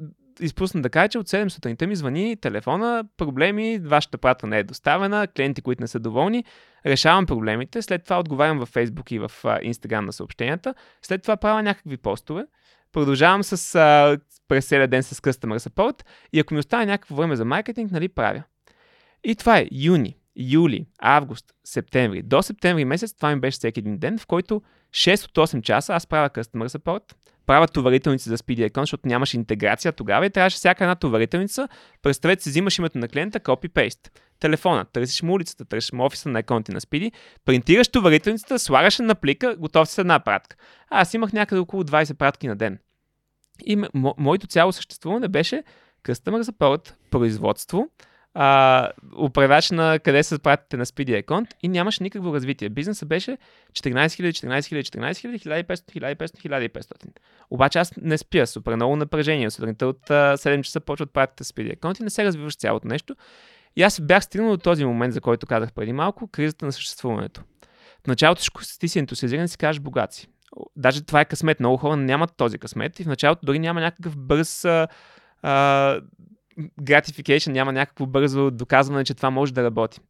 [0.40, 4.64] изпусна да кажа, че от 7 сутринта ми звъни телефона, проблеми, вашата прата не е
[4.64, 6.44] доставена, клиенти, които не са доволни,
[6.86, 11.62] решавам проблемите, след това отговарям във Facebook и в Instagram на съобщенията, след това правя
[11.62, 12.44] някакви постове,
[12.92, 17.36] Продължавам с а, през целия ден с Customer Support и ако ми остане някакво време
[17.36, 18.42] за маркетинг, нали, правя.
[19.24, 22.22] И това е юни, юли, август, септември.
[22.22, 25.94] До септември месец това ми беше всеки един ден, в който 6 от 8 часа
[25.94, 27.14] аз правя Customer Support,
[27.46, 31.68] правя товарителници за Speedy Account, защото нямаше интеграция тогава и трябваше всяка една товарителница.
[32.02, 34.10] Представете си, взимаш името на клиента, копи-пейст.
[34.40, 37.12] Телефона, търсиш му улицата, търсиш му офиса на аконти на Speedy,
[37.44, 40.56] принтираш товарителницата, слагаш на плика, готов си с една пратка.
[40.90, 42.78] Аз имах някъде около 20 пратки на ден.
[43.64, 45.62] И мо- моето цяло съществуване беше
[46.04, 47.88] Customer Support, производство,
[48.34, 52.68] а, управляч на къде се пратите на Speedy Account и нямаше никакво развитие.
[52.68, 53.38] Бизнесът беше
[53.72, 57.08] 14 000, 14 000, 14 000, 1500, 1500, 1500.
[57.50, 59.50] Обаче аз не спя, супер много напрежение.
[59.50, 63.16] Сутринта от 7 часа почват пратите Speedy Account и не се развиваш цялото нещо.
[63.76, 67.42] И аз бях стигнал до този момент, за който казах преди малко, кризата на съществуването.
[68.04, 68.42] В началото
[68.80, 70.28] ти си ентусиазиран и си кажеш богат си.
[70.76, 71.60] Даже това е късмет.
[71.60, 74.88] Много хора нямат този късмет и в началото дори няма някакъв бърз а,
[75.42, 76.00] а,
[76.80, 80.00] gratification, няма някакво бързо доказване, че това може да работи.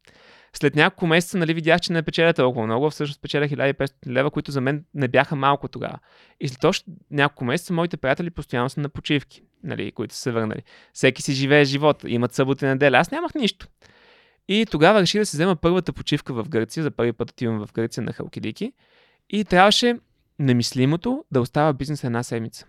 [0.57, 4.51] След няколко месеца нали, видях, че не печеля толкова много, всъщност печеля 1500 лева, които
[4.51, 5.99] за мен не бяха малко тогава.
[6.39, 10.31] И след още няколко месеца моите приятели постоянно са на почивки, нали, които са се
[10.31, 10.61] върнали.
[10.93, 12.97] Всеки си живее живота, имат събота и неделя.
[12.97, 13.67] Аз нямах нищо.
[14.47, 16.83] И тогава реших да се взема първата почивка в Гърция.
[16.83, 18.73] За първи път отивам в Гърция на Халкидики.
[19.29, 19.99] И трябваше
[20.39, 22.65] немислимото да остава бизнес една седмица.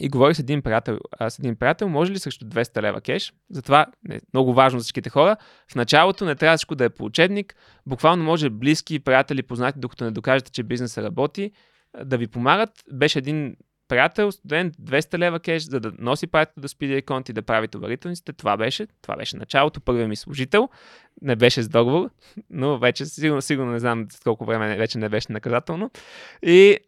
[0.00, 0.98] И говорих с един приятел.
[1.18, 3.32] А с един приятел, може ли срещу 200 лева кеш?
[3.50, 5.36] Затова е много важно за всичките хора.
[5.72, 7.54] В началото не трябва всичко да е по учебник.
[7.86, 11.50] Буквално може близки, приятели, познати, докато не докажете, че бизнесът работи,
[12.04, 12.70] да ви помагат.
[12.92, 13.56] Беше един
[13.88, 17.68] приятел, студент, 200 лева кеш, за да носи партията до Speedy Account и да прави
[17.68, 18.32] товарителниците.
[18.32, 19.80] Това беше, това беше началото.
[19.80, 20.68] Първият ми служител.
[21.22, 22.10] Не беше с договор,
[22.50, 25.90] но вече сигурно, сигурно не знам колко време вече не беше наказателно.
[26.42, 26.78] И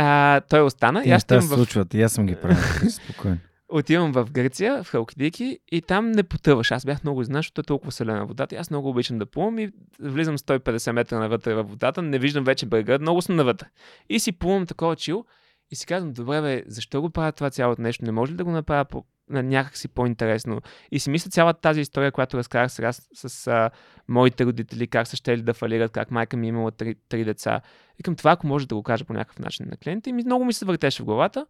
[0.00, 1.02] а, той остана.
[1.04, 2.56] И аз те отивам в, случват, и аз съм ги правил.
[2.90, 3.38] Спокойно.
[3.68, 6.70] отивам в Гърция, в Халкидики и там не потъваш.
[6.70, 8.54] Аз бях много изненадан, защото е толкова солена водата.
[8.54, 12.44] И аз много обичам да плувам и влизам 150 метра навътре във водата, не виждам
[12.44, 13.66] вече брега, много съм навътре.
[14.08, 15.24] И си плувам такова чил
[15.70, 18.04] и си казвам, добре бе, защо го правя това цялото нещо?
[18.04, 20.60] Не може ли да го направя по, на някак си по-интересно?
[20.90, 23.70] И си мисля цялата тази история, която разказах сега с, с а,
[24.08, 27.60] моите родители, как са щели да фалират, как майка ми е имала три, три деца.
[27.98, 30.10] Викам, това ако може да го кажа по някакъв начин на клиента.
[30.10, 31.46] И много ми се въртеше в главата.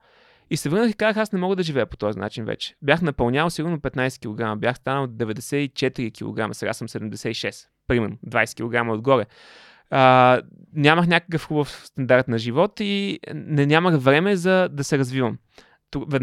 [0.51, 2.75] И се върнах и казах, аз не мога да живея по този начин вече.
[2.83, 8.93] Бях напълнял сигурно 15 кг, бях станал 94 кг, сега съм 76, примерно 20 кг
[8.95, 9.27] отгоре.
[9.91, 10.41] А,
[10.75, 15.39] нямах някакъв хубав стандарт на живот и не нямах време за да се развивам.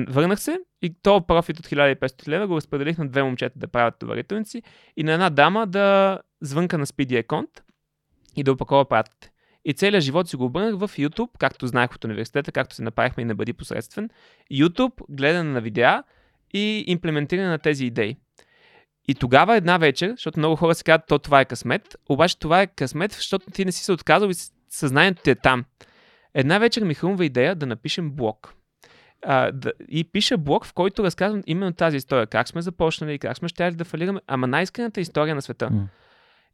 [0.10, 4.00] Върнах се и то профит от 1500 лева го разпределих на две момчета да правят
[4.00, 4.62] товарителници
[4.98, 7.62] и на една дама да звънка на Speedy Account
[8.36, 9.32] и да опакова пратите.
[9.66, 13.22] И целият живот си го обърнах в YouTube, както знаех от университета, както се направихме
[13.22, 14.10] и не бъди посредствен.
[14.54, 16.04] YouTube, гледане на видеа
[16.54, 18.18] и имплементиране на тези идеи.
[19.08, 22.62] И тогава една вечер, защото много хора си казват, то това е късмет, обаче това
[22.62, 24.34] е късмет, защото ти не си се отказал и
[24.70, 25.66] съзнанието ти е там.
[26.34, 28.54] Една вечер ми хрумва идея да напишем блог.
[29.26, 32.28] А, да, и пиша блог, в който разказвам именно тази история.
[32.28, 35.70] Как сме започнали, как сме щяли да фалираме, ама най-искрената история на света.
[35.72, 35.88] М.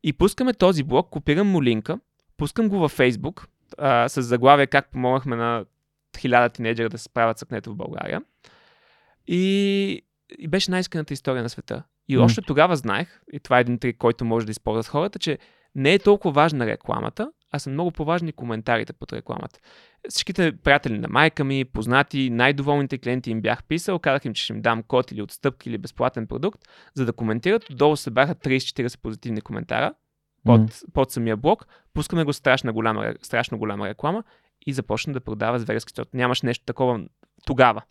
[0.04, 1.99] И пускаме този блог, копирам му линка,
[2.38, 3.45] пускам го във Facebook
[3.78, 5.65] а, с заглавие как помогнахме на
[6.17, 8.21] хиляда тинейджера да се справят с акнето в България.
[9.28, 10.02] И,
[10.39, 11.84] и беше най-искрената история на света.
[12.08, 12.23] И М.
[12.23, 15.38] още тогава знаех, и това е един трик, който може да използват хората, че
[15.76, 19.60] не е толкова важна рекламата, а са много по-важни коментарите под рекламата.
[20.10, 24.54] Всичките приятели на майка ми, познати, най-доволните клиенти им бях писал, казах им, че ще
[24.54, 26.62] им дам код или отстъпки или безплатен продукт,
[26.94, 27.66] за да коментират.
[27.72, 29.94] Долу се бяха 30-40 позитивни коментара
[30.46, 30.68] под, М.
[30.94, 31.68] под самия блог.
[31.94, 34.24] Пускаме го страшна голяма, страшно голяма реклама
[34.66, 37.02] и започна да продава зверски, защото нямаше нещо такова
[37.46, 37.82] тогава.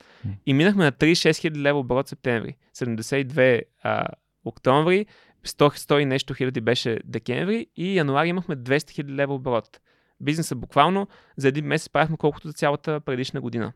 [0.46, 4.06] И минахме на 36 000 лева оборот септември, 72 а,
[4.44, 5.06] октомври,
[5.46, 9.80] 100, 100 и нещо хиляди беше декември и януари имахме 200 хиляди лева оборот.
[10.20, 13.72] Бизнесът буквално за един месец правихме колкото за цялата предишна година.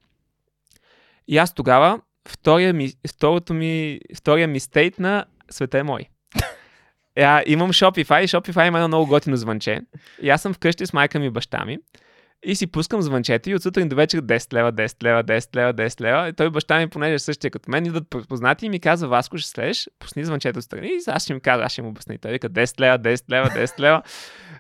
[1.29, 6.09] И аз тогава, втория ми, второто ми, втория ми стейт на света е мой.
[7.17, 9.81] Я, имам Shopify и Shopify има едно много готино звънче.
[10.23, 11.79] И аз съм вкъщи с майка ми и баща ми.
[12.45, 15.75] И си пускам звънчето и от сутрин до вечер 10 лева, 10 лева, 10 лева,
[15.75, 16.29] 10 лева.
[16.29, 19.39] И той баща ми, понеже е същия като мен, идват познати и ми казва, Васко,
[19.39, 20.89] ще слезеш, пусни звънчето страни.
[20.89, 22.15] И аз ще им кажа, аз ще му обясня.
[22.15, 24.03] И Той вика 10 лева, 10 лева, 10 лева.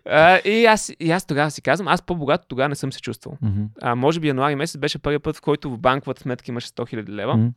[0.08, 3.36] А, и, аз, и аз тогава си казвам, аз по-богато тогава не съм се чувствал.
[3.42, 3.62] Мгм.
[3.82, 6.94] А, може би януари месец беше първият път, в който в банковата сметка имаше 100
[6.94, 7.36] 000 лева.
[7.36, 7.50] М.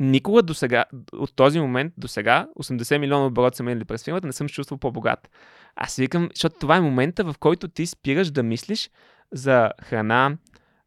[0.00, 4.26] Никога до сега, от този момент до сега, 80 милиона оборот са минали през фирмата,
[4.26, 5.30] не съм се чувствал по-богат.
[5.76, 8.90] Аз си викам, защото това е момента, в който ти спираш да мислиш
[9.32, 10.36] за храна,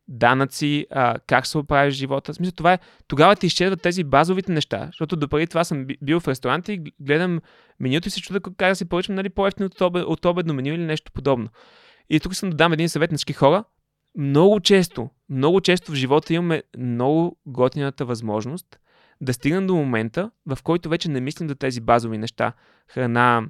[0.08, 2.34] данъци, а, как се оправиш живота.
[2.34, 5.98] В смисъл, това е, тогава ти изчезват тези базовите неща, защото допреди това съм би-
[6.02, 7.42] бил в ресторанти и гледам
[7.80, 10.74] менюто и се чуда как да си поръчам нали, по-ефтино от, обед, от обедно меню
[10.74, 11.50] или нещо подобно.
[12.10, 13.64] И тук съм да дам един съвет на всички хора.
[14.18, 18.80] Много често, много често в живота имаме много готината възможност
[19.22, 22.54] да стигнем до момента, в който вече не мислим за тези базови неща.
[22.88, 23.50] Храна,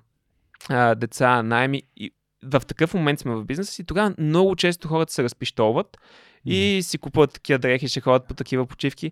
[0.95, 1.83] деца, найми.
[1.97, 2.11] И
[2.45, 5.97] в такъв момент сме в бизнеса си, тогава много често хората се разпищоват
[6.45, 9.11] и си купуват такива дрехи, ще ходят по такива почивки.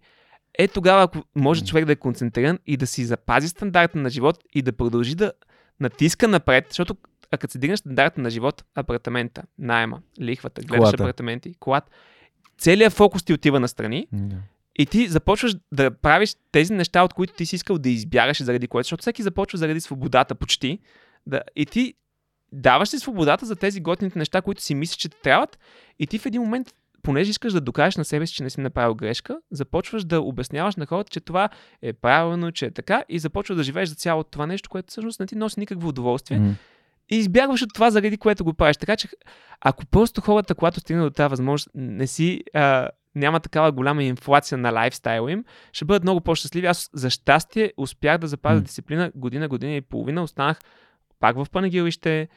[0.60, 4.44] Е тогава, ако може човек да е концентриран и да си запази стандарта на живот
[4.54, 5.32] и да продължи да
[5.80, 6.96] натиска напред, защото
[7.32, 11.04] а като се дигнеш стандарта на живот, апартамента, найема, лихвата, гледаш Колата.
[11.04, 11.92] апартаменти, колата,
[12.58, 14.36] целият фокус ти отива на страни Да.
[14.80, 18.44] и ти започваш да правиш тези неща, от които ти си искал да избягаш и
[18.44, 20.80] заради което, защото всеки започва заради свободата почти.
[21.28, 21.94] Да, и ти
[22.54, 25.60] даваш си свободата за тези готините неща, които си мислиш, че трябват
[26.00, 26.68] и ти в един момент
[27.04, 30.76] понеже искаш да докажеш на себе си, че не си направил грешка, започваш да обясняваш
[30.76, 31.50] на хората, че това
[31.82, 35.20] е правилно, че е така и започваш да живееш за цялото това нещо, което всъщност
[35.20, 36.56] не ти носи никакво удоволствие М.
[37.12, 38.78] и избягваш от това, заради което го правиш.
[38.78, 39.08] Така че,
[39.62, 44.58] ако просто хората, когато стигнат до тази възможност, не си, а, няма такава голяма инфлация
[44.58, 46.68] на лайфстайла им, ще бъдат много по-щастливи.
[46.68, 48.62] Аз за щастие успях да запазя М.
[48.62, 50.24] дисциплина година, година и половина.
[50.24, 50.60] Останах
[51.24, 52.28] пак в панагилище,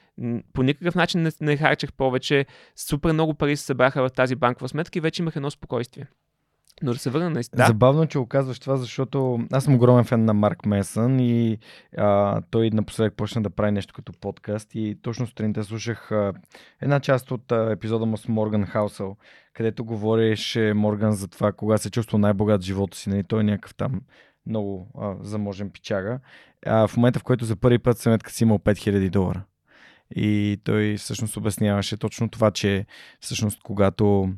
[0.53, 2.47] по никакъв начин не, не харчех повече,
[2.77, 6.07] супер много пари се събраха в тази банкова сметка и вече имах едно спокойствие.
[6.83, 7.67] Но да се върна на да.
[7.67, 11.59] Забавно, че оказваш това, защото аз съм огромен фен на Марк Месън и
[11.97, 16.33] а, той напоследък почна да прави нещо като подкаст и точно сутринта слушах а,
[16.83, 19.17] една част от а, епизода му с Морган Хаусъл,
[19.55, 23.09] където говореше Морган за това кога се чувства най-богат в живота си.
[23.09, 23.25] Нали?
[23.25, 24.01] Той е някакъв там
[24.47, 26.21] много а, заможен пичага.
[26.67, 29.43] А, в момента, в който за първи път сметка си имал 5000 долара.
[30.17, 32.87] И той всъщност обясняваше точно това, че
[33.21, 34.29] всъщност когато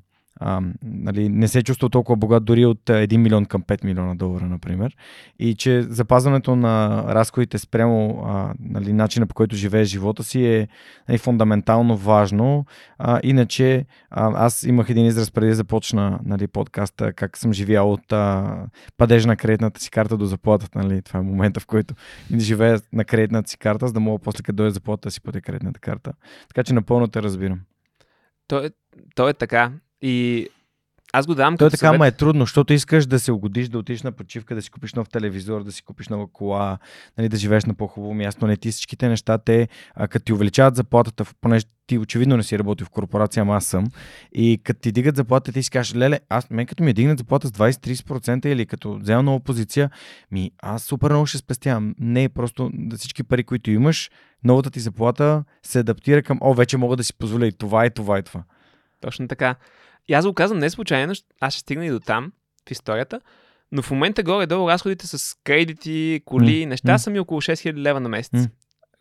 [0.40, 4.44] а, нали, не се чувства толкова богат дори от 1 милион към 5 милиона долара,
[4.44, 4.96] например.
[5.38, 10.68] И че запазването на разходите спрямо а, нали, начина по който живее живота си е
[11.08, 12.64] нали, фундаментално важно.
[12.98, 17.92] А, иначе а, аз имах един израз преди да започна нали, подкаста, как съм живял
[17.92, 18.56] от а,
[18.96, 20.78] падежа на кредитната си карта до заплатата.
[20.78, 21.02] Нали.
[21.02, 21.94] Това е момента, в който
[22.38, 25.40] живея на кредитната си карта, за да мога после като дойде заплата да си платя
[25.40, 26.12] кредитната карта.
[26.48, 27.60] Така че напълно те разбирам.
[28.48, 28.70] То е,
[29.14, 29.72] то е така.
[30.02, 30.48] И
[31.12, 31.98] аз го давам Той като така, съвет.
[31.98, 34.94] ма е трудно, защото искаш да се угодиш, да отидеш на почивка, да си купиш
[34.94, 36.78] нов телевизор, да си купиш нова кола,
[37.18, 38.46] нали, да живееш на по-хубаво място.
[38.46, 42.58] Не ти всичките неща, те, а, като ти увеличават заплатата, понеже ти очевидно не си
[42.58, 43.86] работил в корпорация, ама аз съм.
[44.32, 47.48] И като ти дигат заплата, ти си кажеш, леле, аз мен като ми дигнат заплата
[47.48, 49.90] с 20-30% или като взема нова позиция,
[50.30, 51.94] ми аз супер много ще спестявам.
[51.98, 54.10] Не е просто да всички пари, които имаш,
[54.44, 57.90] новата ти заплата се адаптира към, о, вече мога да си позволя и това, и
[57.90, 58.42] това, и това.
[59.00, 59.56] Точно така.
[60.08, 62.32] И аз го казвам не случайно, аз ще стигна и до там
[62.68, 63.20] в историята,
[63.72, 68.00] но в момента горе-долу разходите с кредити, коли, М, неща са ми около 6000 лева
[68.00, 68.48] на месец, М.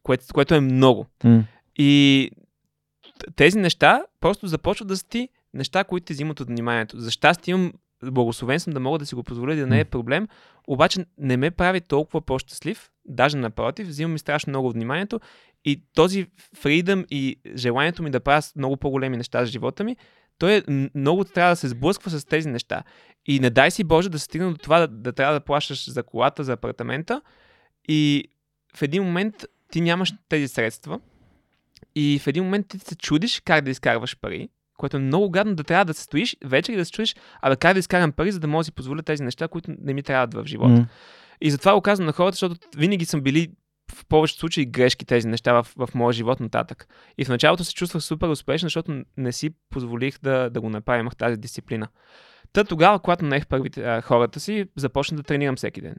[0.04, 1.06] което, което е много.
[1.24, 1.44] М.
[1.76, 2.32] И
[3.36, 7.00] тези неща просто започват да са ти неща, които ти взимат от вниманието.
[7.00, 10.28] За щастие имам благословен съм да мога да си го позволя да не е проблем,
[10.68, 15.20] обаче не ме прави толкова по-щастлив, даже напротив, взима ми страшно много вниманието
[15.66, 19.98] и този фридъм и желанието ми да правя много по-големи неща за живота ми,
[20.38, 22.84] той е, много трябва да се сблъсква с тези неща.
[23.26, 25.92] И не дай си Боже да се стигне до това да, да трябва да плащаш
[25.92, 27.22] за колата, за апартамента
[27.90, 28.24] и
[28.76, 29.36] в един момент
[29.72, 31.00] ти нямаш тези средства
[31.96, 35.56] и в един момент ти се чудиш как да изкарваш пари, което е много гадно
[35.56, 38.12] да трябва да се стоиш вечер и да се чудиш, а да как да изкарам
[38.12, 40.74] пари, за да мога да си позволя тези неща, които не ми трябват в живота.
[40.74, 40.88] М.
[41.42, 43.52] И затова го казвам на хората, защото винаги съм били
[43.98, 46.88] в повечето случаи грешки тези неща в, в моя живот нататък.
[47.18, 51.00] И в началото се чувствах супер успешен, защото не си позволих да, да го направя,
[51.00, 51.88] имах тази дисциплина.
[52.54, 55.96] Та тогава, когато наех първите а, хората си, започнах да тренирам всеки ден.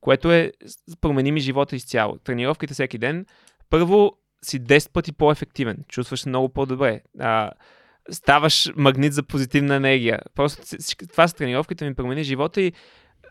[0.00, 0.52] Което е,
[1.00, 2.18] промени ми живота изцяло.
[2.18, 3.26] Тренировките всеки ден,
[3.70, 7.00] първо си 10 пъти по-ефективен, чувстваш се много по-добре.
[7.20, 7.50] А,
[8.10, 10.20] ставаш магнит за позитивна енергия.
[10.34, 10.62] Просто
[11.10, 12.72] това с тренировките ми промени живота и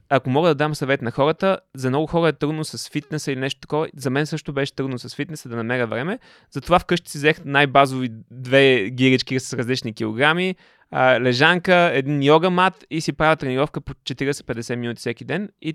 [0.09, 3.39] ако мога да дам съвет на хората, за много хора е трудно с фитнеса или
[3.39, 3.87] нещо такова.
[3.97, 6.19] За мен също беше трудно с фитнеса да намеря време.
[6.51, 10.55] Затова вкъщи си взех най-базови две гирички с различни килограми,
[10.91, 15.73] а, лежанка, един йога мат и си правя тренировка по 40-50 минути всеки ден и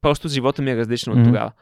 [0.00, 1.28] просто живота ми е различен от Мгм.
[1.28, 1.52] тогава.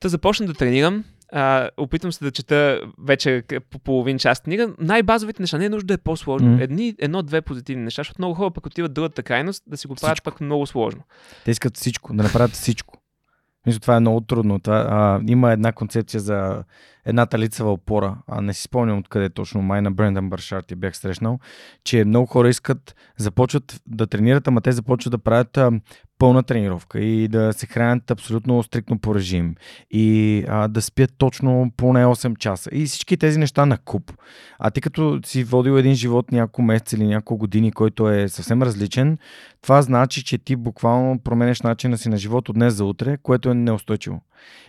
[0.00, 1.04] Та започна да тренирам.
[1.36, 4.74] А, опитвам се да чета вече по половин час книга.
[4.78, 5.58] Най-базовите неща.
[5.58, 6.48] Не е нужда да е по-сложно.
[6.50, 6.62] Мгм.
[6.62, 10.16] Едни, едно-две позитивни неща, защото много хора пък отиват другата крайност да си го правят
[10.16, 10.24] Всичко.
[10.24, 11.02] пък много сложно.
[11.44, 12.98] Те искат всичко, да направят всичко.
[13.66, 14.58] Мисля, това е много трудно.
[14.58, 16.64] Това, а, има една концепция за
[17.04, 18.16] едната лицева опора.
[18.28, 19.62] А не си спомням откъде точно.
[19.62, 21.38] Май на Брендан Баршарт я бях срещнал,
[21.84, 25.72] че много хора искат, започват да тренират, ама те започват да правят а,
[26.18, 29.54] пълна тренировка и да се хранят абсолютно стриктно по режим
[29.90, 32.70] и а, да спят точно поне 8 часа.
[32.72, 34.12] И всички тези неща на куп.
[34.58, 38.62] А ти като си водил един живот няколко месеца или няколко години, който е съвсем
[38.62, 39.18] различен,
[39.62, 43.50] това значи, че ти буквално променяш начина си на живот от днес за утре, което
[43.50, 44.20] е неустойчиво.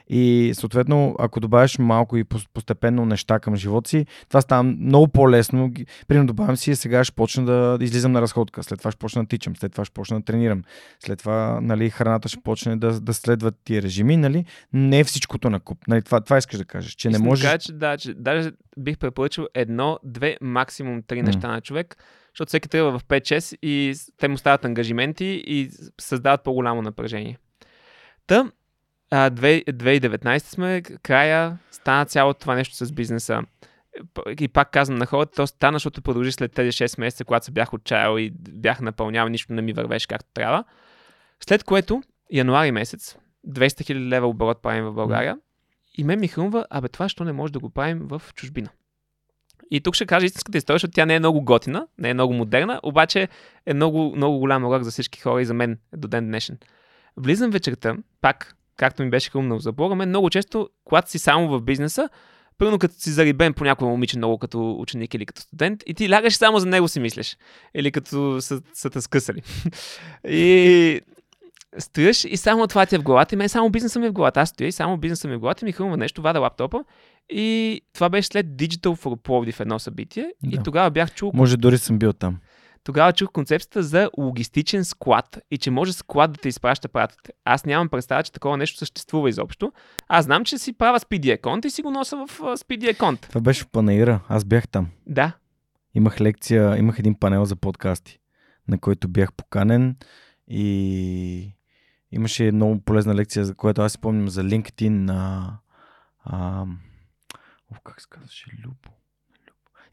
[0.09, 5.71] И съответно, ако добавиш малко и постепенно неща към живота си, това става много по-лесно.
[6.07, 9.27] Примерно добавям си, сега ще почна да излизам на разходка, след това ще почна да
[9.27, 10.63] тичам, след това ще почна да тренирам,
[10.99, 14.45] след това нали, храната ще почне да, да следва тия режими, нали?
[14.73, 15.87] Не е всичкото на куп.
[15.87, 17.45] Нали, това, това искаш да кажеш, че не можеш...
[17.45, 21.97] кажа, че, да, че даже бих препоръчал едно, две, максимум три неща на човек,
[22.33, 25.69] защото всеки тръгва в 5-6 и те му стават ангажименти и
[26.01, 27.37] създават по-голямо напрежение.
[28.27, 28.51] Та,
[29.11, 33.41] а, две- 2019 сме, края, стана цялото това нещо с бизнеса.
[34.39, 37.51] И пак казвам на хората, то стана, защото продължи след тези 6 месеца, когато се
[37.51, 40.63] бях отчаял и бях напълнял, нищо не ми вървеше както трябва.
[41.47, 45.37] След което, януари месец, 200 000 лева оборот правим в България.
[45.97, 48.69] И мен ми хрумва, абе това, що не може да го правим в чужбина.
[49.71, 52.33] И тук ще кажа истинската история, защото тя не е много готина, не е много
[52.33, 53.27] модерна, обаче
[53.65, 56.57] е много, много голям урок за всички хора и за мен до ден днешен.
[57.17, 61.47] Влизам вечерта, пак, както ми беше хрумнал за Бога, мен много често, когато си само
[61.47, 62.09] в бизнеса,
[62.57, 66.09] Първо като си зарибен по някой момиче много като ученик или като студент и ти
[66.09, 67.37] лягаш само за него си мислиш.
[67.75, 69.41] Или като са, са те скъсали.
[70.27, 71.01] и
[71.77, 74.13] стоиш и само това ти е в главата и мен само бизнеса ми е в
[74.13, 74.41] главата.
[74.41, 76.83] Аз стоя и само бизнеса ми е в главата и ми хрумва нещо, вада лаптопа
[77.29, 80.55] и това беше след Digital for Plovdiv едно събитие Да.
[80.55, 82.37] и тогава бях чул Може дори съм бил там.
[82.85, 87.33] Тогава чух концепцията за логистичен склад и че може склад да те изпраща пратите.
[87.45, 89.71] Аз нямам представа, че такова нещо съществува изобщо.
[90.07, 93.29] Аз знам, че си правя Speedy Account и си го нося в Speedy Account.
[93.29, 94.19] Това беше в Панаира.
[94.27, 94.87] Аз бях там.
[95.07, 95.31] Да.
[95.93, 98.19] Имах лекция, имах един панел за подкасти,
[98.67, 99.95] на който бях поканен
[100.47, 101.55] и
[102.11, 105.51] имаше много полезна лекция, за която аз си помням за LinkedIn на...
[106.23, 106.65] А,
[107.71, 108.51] о, как се казваше?
[108.63, 108.89] Любо.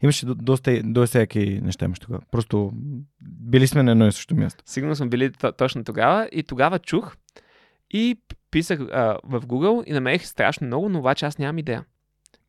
[0.03, 2.21] Имаше до- доста, доста всяки неща имаше тогава.
[2.31, 2.71] Просто
[3.21, 4.63] били сме на едно и също място.
[4.65, 7.15] Сигурно съм били то- точно тогава и тогава чух
[7.91, 8.17] и
[8.51, 11.85] писах а, в Google и намерих страшно много, но обаче аз нямам идея.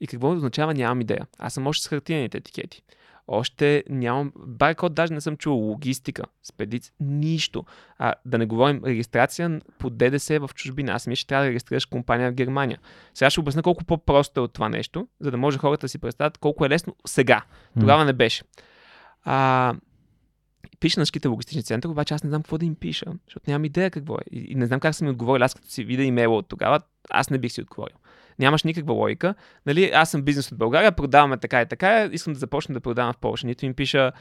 [0.00, 1.26] И какво означава нямам идея?
[1.38, 2.82] Аз съм още с хартиените етикети.
[3.28, 4.32] Още нямам...
[4.36, 5.54] Баркод даже не съм чул.
[5.54, 7.64] Логистика, спедиц, нищо.
[7.98, 10.92] А, да не говорим регистрация по ДДС в чужбина.
[10.92, 12.78] Аз мисля, че трябва да регистрираш компания в Германия.
[13.14, 15.98] Сега ще обясня колко по-просто е от това нещо, за да може хората да си
[15.98, 17.42] представят колко е лесно сега.
[17.80, 18.42] Тогава не беше.
[19.24, 19.74] А,
[20.80, 23.64] пиша на ските логистични център, обаче аз не знам какво да им пиша, защото нямам
[23.64, 24.22] идея какво е.
[24.30, 25.44] И, и не знам как са ми отговорили.
[25.44, 27.96] Аз като си видя имейла от тогава, аз не бих си отговорил.
[28.38, 29.34] Нямаш никаква логика.
[29.66, 33.12] Нали, аз съм бизнес от България, продаваме така и така, искам да започна да продавам
[33.12, 33.46] в Польша.
[33.46, 34.12] Нито им пиша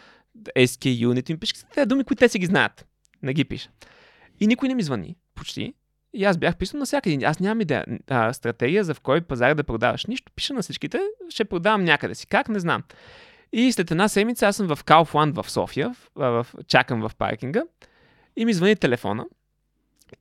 [0.55, 2.85] SKU, нито им пиша тези думи, които те си ги знаят.
[3.23, 3.69] Не ги пиша.
[4.39, 5.73] И никой не ми звъни, почти.
[6.13, 7.23] И аз бях писал на всяка един.
[7.23, 7.85] Аз нямам идея.
[8.07, 10.05] А, стратегия за в кой пазар да продаваш.
[10.05, 10.31] Нищо.
[10.35, 10.99] Пиша на всичките.
[11.29, 12.27] Ще продавам някъде си.
[12.27, 12.49] Как?
[12.49, 12.83] Не знам.
[13.53, 17.63] И след една седмица аз съм в Kaufland в София, в, в, чакам в паркинга
[18.35, 19.25] и ми звъни телефона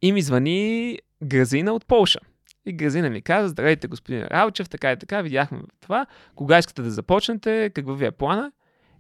[0.03, 2.20] и ми звъни Гразина от Полша.
[2.66, 6.90] И Гразина ми каза, здравейте господин Ралчев, така и така, видяхме това, кога искате да
[6.90, 8.52] започнете, какво ви е плана?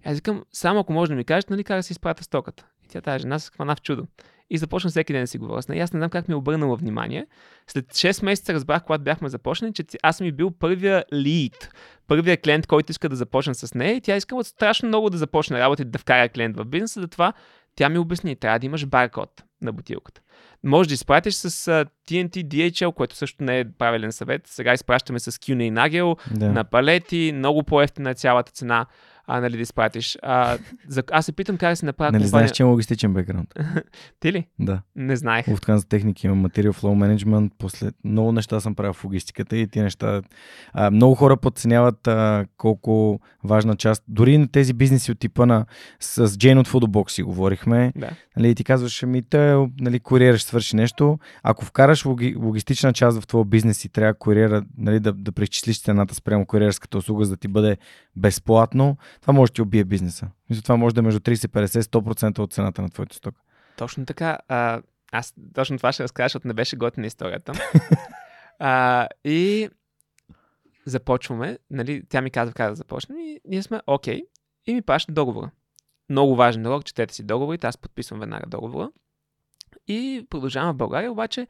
[0.06, 2.66] И аз викам, само ако може да ми кажете, нали как да си изпратя стоката.
[2.84, 4.06] И тя тази жена се хвана в чудо.
[4.50, 5.84] И започна всеки ден да си говоря с нея.
[5.84, 7.26] Аз не знам как ми е обърнала внимание.
[7.66, 11.70] След 6 месеца разбрах, когато бяхме започнали, че аз съм и бил първия лид,
[12.08, 13.96] първия клиент, който иска да започне с нея.
[13.96, 17.00] И тя искала страшно много да започне работа и да вкара клиент в бизнеса.
[17.00, 17.32] Затова
[17.76, 20.20] тя ми обясни, трябва да имаш баркод на бутилката.
[20.64, 21.50] Може да изпратиш с
[22.08, 24.42] TNT DHL, което също не е правилен съвет.
[24.46, 26.52] Сега изпращаме с и Нагел Да.
[26.52, 28.86] на палети, много по-ефтина е цялата цена,
[29.26, 30.18] а, нали, да изпратиш.
[30.22, 30.58] А,
[30.88, 32.28] за, аз се питам как да си направя Нали компания.
[32.28, 33.48] знаеш, че има логистичен бекграунд?
[34.20, 34.46] Ти ли?
[34.58, 34.82] Да.
[34.96, 35.46] Не знаех.
[35.46, 39.84] Lufthansa техники, има Material Flow Management, после много неща съм правил в логистиката и тези
[39.84, 40.22] неща.
[40.72, 45.66] А, много хора подценяват а, колко важна част, дори на тези бизнеси от типа на
[46.00, 48.10] с Джейн от Foodbox си говорихме, Да.
[48.36, 51.18] нали, ти казваш, ми те, нали, куриера ще свърши нещо.
[51.42, 55.82] Ако вкараш логи, логистична част в твоя бизнес и трябва куриера, нали, да, да преизчислиш
[55.82, 57.76] цената спрямо куриерската услуга, за да ти бъде
[58.16, 60.28] безплатно, това може да ти убие бизнеса.
[60.50, 63.40] Мисля, това може да е между 30, 50, 100% от цената на твоята стока.
[63.76, 64.38] Точно така.
[64.48, 64.82] А,
[65.12, 67.52] аз точно това ще разкажа, защото не беше готина историята.
[68.58, 69.68] а, и
[70.86, 71.58] започваме.
[71.70, 74.22] Нали, тя ми казва как да започнем и ние сме окей.
[74.66, 75.50] И ми праща договора.
[76.08, 78.90] Много важен договор, четете си договорите, аз подписвам веднага договора.
[79.88, 81.46] И продължавам в България, обаче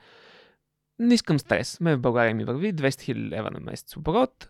[0.99, 1.81] не искам стрес.
[1.81, 4.49] Ме в България ми върви 200 000 лева на месец оборот.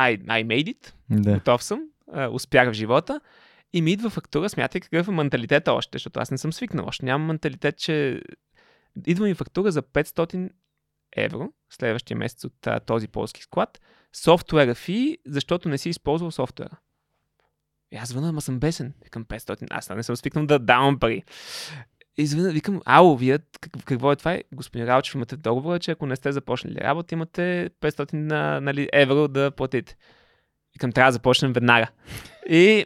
[0.00, 0.92] I, I made it.
[1.10, 1.34] Да.
[1.34, 1.80] Готов съм.
[2.32, 3.20] Успях в живота.
[3.72, 6.86] И ми идва фактура, смятай какъв е менталитета още, защото аз не съм свикнал.
[6.86, 8.22] Още нямам менталитет, че
[9.06, 10.50] идва ми фактура за 500
[11.16, 13.80] евро следващия месец от а, този полски склад.
[14.12, 16.76] Софтуера фи, защото не си използвал софтуера.
[17.92, 18.94] И аз звъна, ама съм бесен.
[19.04, 19.66] Викам 500.
[19.70, 21.22] Аз не съм свикнал да давам пари.
[22.16, 24.40] И звъна, викам, ало, вие как- какво е това?
[24.54, 29.28] Господин Ралчев, имате договора, че ако не сте започнали работа, имате 500 на, нали, евро
[29.28, 29.96] да платите.
[30.74, 31.88] Викам, трябва да започнем веднага.
[32.48, 32.84] И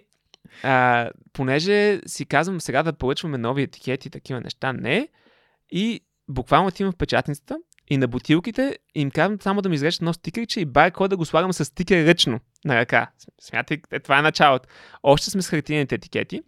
[0.62, 5.08] а, понеже си казвам сега да поръчваме нови етикети и такива неща, не.
[5.70, 7.58] И буквално отивам в печатницата
[7.88, 11.24] и на бутилките им казвам само да ми изрежат едно стикерче и баркод да го
[11.24, 13.10] слагам с стикер ръчно на ръка.
[13.40, 14.68] Смятай, е, това е началото.
[15.02, 16.42] Още сме с хартиените етикети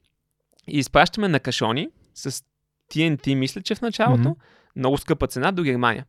[0.68, 2.44] и изпращаме на кашони с
[2.92, 4.28] TNT, мисля, че в началото.
[4.28, 4.40] Мгм.
[4.76, 6.06] Много скъпа цена до Германия.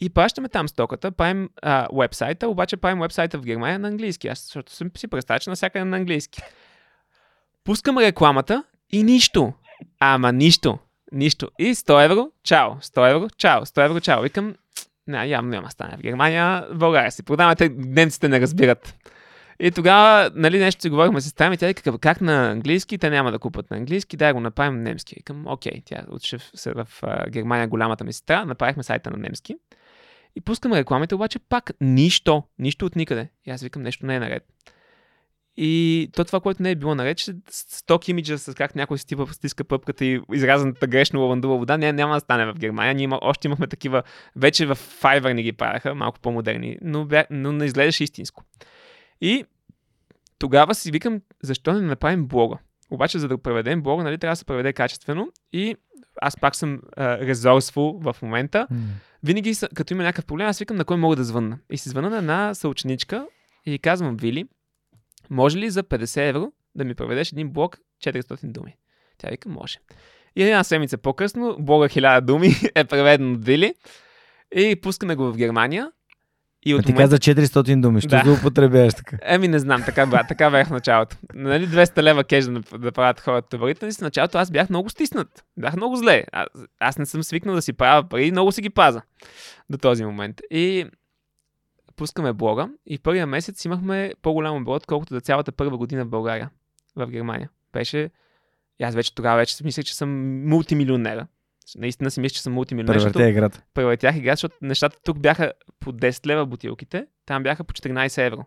[0.00, 4.28] И пращаме там стоката, правим а, вебсайта, обаче правим вебсайта в Германия на английски.
[4.28, 6.42] Аз защото съм си представя, че навсякъде на английски.
[7.64, 9.52] Пускам рекламата и нищо.
[10.00, 10.78] Ама нищо.
[11.12, 11.50] Нищо.
[11.58, 12.70] И 100 евро, чао.
[12.70, 13.66] 100 евро, чао.
[13.66, 14.22] 100 евро, чао.
[14.22, 14.54] Викам,
[15.06, 17.22] не, явно няма стане в Германия, в България си.
[17.22, 18.94] Продавате, немците не разбират.
[19.60, 23.10] И тогава, нали, нещо си говорихме с сестра ми, тя вика, как на английски, те
[23.10, 25.14] няма да купат на английски, дай го направим на немски.
[25.16, 26.42] Викам, окей, тя учи в,
[26.74, 29.56] в, в Германия голямата ми сестра, направихме сайта на немски.
[30.36, 33.28] И пускам рекламите, обаче пак нищо, нищо от никъде.
[33.46, 34.42] И аз викам, нещо не е наред.
[35.56, 39.06] И то това, което не е било наред, че сток имиджа с как някой си
[39.06, 42.94] типа стиска пъпката и изразената грешно лавандова вода, не, няма да стане в Германия.
[42.94, 44.02] Ние има, още имахме такива,
[44.36, 48.44] вече в Fiverr ни ги правяха, малко по-модерни, но, бя, но не изглеждаше истинско.
[49.20, 49.44] И
[50.38, 52.58] тогава си викам, защо не направим блога?
[52.94, 55.76] Обаче, за да преведем блога, нали, трябва да се преведе качествено и
[56.22, 58.66] аз пак съм резорсфул в момента.
[58.70, 58.76] М.
[59.22, 61.58] Винаги, като има някакъв проблем, аз викам на кой мога да звънна.
[61.70, 63.26] И си звъна на една съученичка
[63.66, 64.44] и казвам, Вили,
[65.30, 68.76] може ли за 50 евро да ми преведеш един блог 400 думи?
[69.18, 69.78] Тя вика, може.
[70.36, 73.74] И една седмица по-късно, блога 1000 думи е преведен от Вили
[74.56, 75.92] и пускаме го в Германия.
[76.66, 77.16] И А от ти момента...
[77.18, 78.22] каза 400 думи, що Да.
[78.24, 79.18] злоупотребяваш така?
[79.22, 81.16] Еми, не знам, така, бе, така бях в началото.
[81.34, 85.44] Нали 200 лева кеш да, да правят хората товарите, в началото аз бях много стиснат.
[85.56, 86.24] Бях много зле.
[86.32, 86.46] А,
[86.80, 89.02] аз не съм свикнал да си правя пари, много си ги паза
[89.70, 90.40] до този момент.
[90.50, 90.86] И
[91.96, 96.50] пускаме блога и първия месец имахме по-голям оборот, отколкото за цялата първа година в България,
[96.96, 97.50] в Германия.
[97.72, 98.10] Беше,
[98.80, 100.10] и аз вече тогава вече мислех, че съм
[100.48, 101.26] мултимилионера.
[101.78, 102.94] Наистина си мисля, че съм мултимилионер.
[102.94, 103.62] защото- Превъртя играта.
[103.74, 108.44] превъртях игра, защото нещата тук бяха по 10 лева бутилките, там бяха по 14 евро.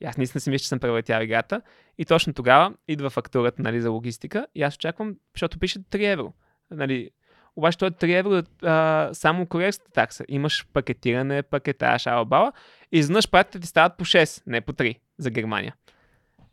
[0.00, 1.60] И аз наистина си мисля, че съм превъртял играта.
[1.98, 6.32] И точно тогава идва фактурата нали, за логистика и аз очаквам, защото пише 3 евро.
[6.70, 7.10] Нали,
[7.56, 10.24] обаче това е 3 евро а, само куриерската такса.
[10.28, 12.52] Имаш пакетиране, пакетаж, албала
[12.92, 15.74] и изведнъж пратите ти стават по 6, не по 3 за Германия.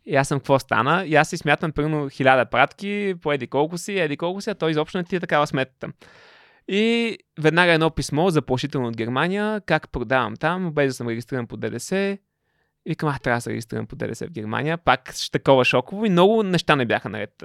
[0.06, 1.04] И аз съм какво стана?
[1.06, 4.54] И аз си смятам примерно 1000 пратки, по еди колко си, еди колко си, а
[4.54, 5.88] той изобщо не ти е такава сметата.
[6.68, 11.56] И веднага едно писмо, заплашително от Германия, как продавам там, без да съм регистриран по
[11.56, 12.18] ДДС.
[12.86, 14.78] И викам, а, трябва да се регистрирам по ДДС в Германия.
[14.78, 17.44] Пак такова шоково и много неща не бяха наред.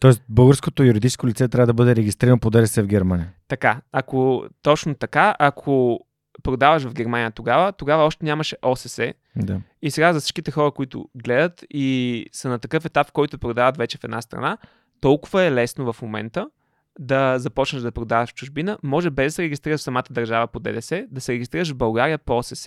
[0.00, 3.32] Тоест, българското юридическо лице трябва да бъде регистрирано по ДРС в Германия.
[3.48, 6.00] така, ако точно така, ако
[6.42, 9.14] продаваш в Германия тогава, тогава още нямаше ОСС.
[9.36, 9.60] Да.
[9.82, 13.76] И сега за всичките хора, които гледат и са на такъв етап, в който продават
[13.76, 14.58] вече в една страна,
[15.00, 16.50] толкова е лесно в момента
[16.98, 20.60] да започнеш да продаваш в чужбина, може без да се регистрираш в самата държава по
[20.60, 22.66] ДДС, да се регистрираш в България по ОСС.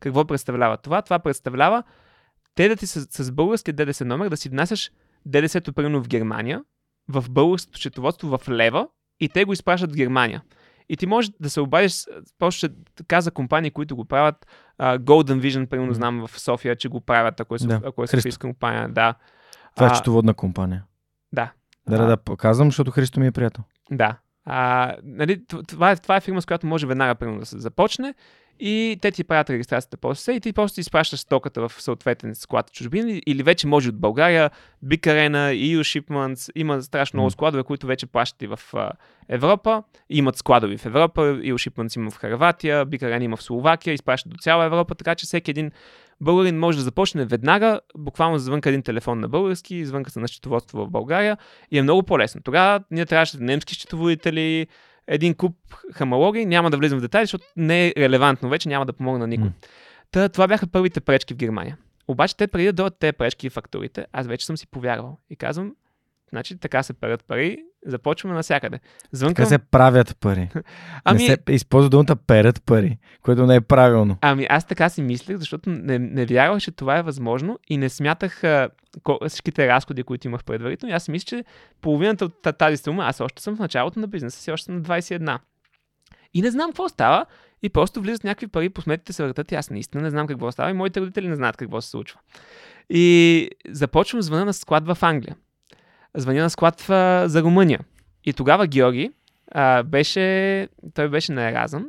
[0.00, 1.02] Какво представлява това?
[1.02, 1.82] Това представлява
[2.54, 4.90] те да ти с, с българския ДДС номер да си внасяш
[5.26, 6.64] ДДС-то примерно в Германия,
[7.08, 8.88] в българското счетоводство в лева
[9.20, 10.42] и те го изпращат в Германия.
[10.92, 12.04] И ти можеш да се обадиш,
[12.38, 12.70] просто ще
[13.06, 14.46] каза компании, които го правят,
[14.78, 17.80] а, Golden Vision, примерно знам в София, че го правят, ако е, Да.
[17.84, 19.14] ако е софийска компания, да.
[19.74, 20.84] Това е А, счетоводна компания.
[21.32, 21.52] Да.
[21.88, 23.64] Да, да, да, показвам, защото Христо ми е приятел.
[23.90, 24.16] Да.
[24.44, 28.14] А, нали, това, е, това е фирма, с която може веднага примерно, да се започне
[28.60, 32.34] и те ти правят регистрацията по ОСС и ти просто ти изпращаш стоката в съответен
[32.34, 34.50] склад чужбина или вече може от България,
[34.84, 38.60] Big Arena, EU Shipments, има страшно много складове, които вече плащат и в
[39.28, 43.94] Европа, имат складови в Европа, EU Shipments има в Харватия, Big Arena има в Словакия,
[43.94, 45.70] изпращат до цяла Европа, така че всеки един
[46.20, 50.78] българин може да започне веднага, буквално звънка един телефон на български, звънка се на счетоводство
[50.78, 51.38] в България
[51.70, 52.40] и е много по-лесно.
[52.44, 54.66] Тогава ние трябваше немски счетоводители,
[55.06, 55.56] един куп
[55.92, 59.26] хамалоги, няма да влизам в детайли, защото не е релевантно вече, няма да помогна на
[59.26, 59.46] никой.
[59.46, 59.52] М.
[60.10, 61.76] Та, това бяха първите пречки в Германия.
[62.08, 65.18] Обаче те преди да дойдат тези пречки и фактурите, аз вече съм си повярвал.
[65.30, 65.74] И казвам,
[66.30, 68.80] значи така се перат пари, започваме навсякъде.
[69.12, 70.48] Звънкам, Така се правят пари.
[71.04, 74.18] ами, Не се използва думата перат пари, което не е правилно.
[74.20, 77.88] Ами аз така си мислех, защото не, не вярвах, че това е възможно и не
[77.88, 78.68] смятах а,
[79.28, 80.92] всичките разходи, които имах предварително.
[80.92, 81.44] И аз мисля, че
[81.80, 84.74] половината от та- тази сума, аз още съм в началото на бизнеса си, още съм
[84.74, 85.38] на 21.
[86.34, 87.26] И не знам какво става
[87.62, 90.52] и просто влизат някакви пари, по сметките се въртат и аз наистина не знам какво
[90.52, 92.18] става и моите родители не знаят какво се случва.
[92.90, 95.36] И започвам звъна на склад в Англия.
[96.16, 97.80] Звъня на склад в, за Румъния.
[98.24, 99.10] И тогава Георги
[99.52, 101.86] а, беше, той беше на Еразъм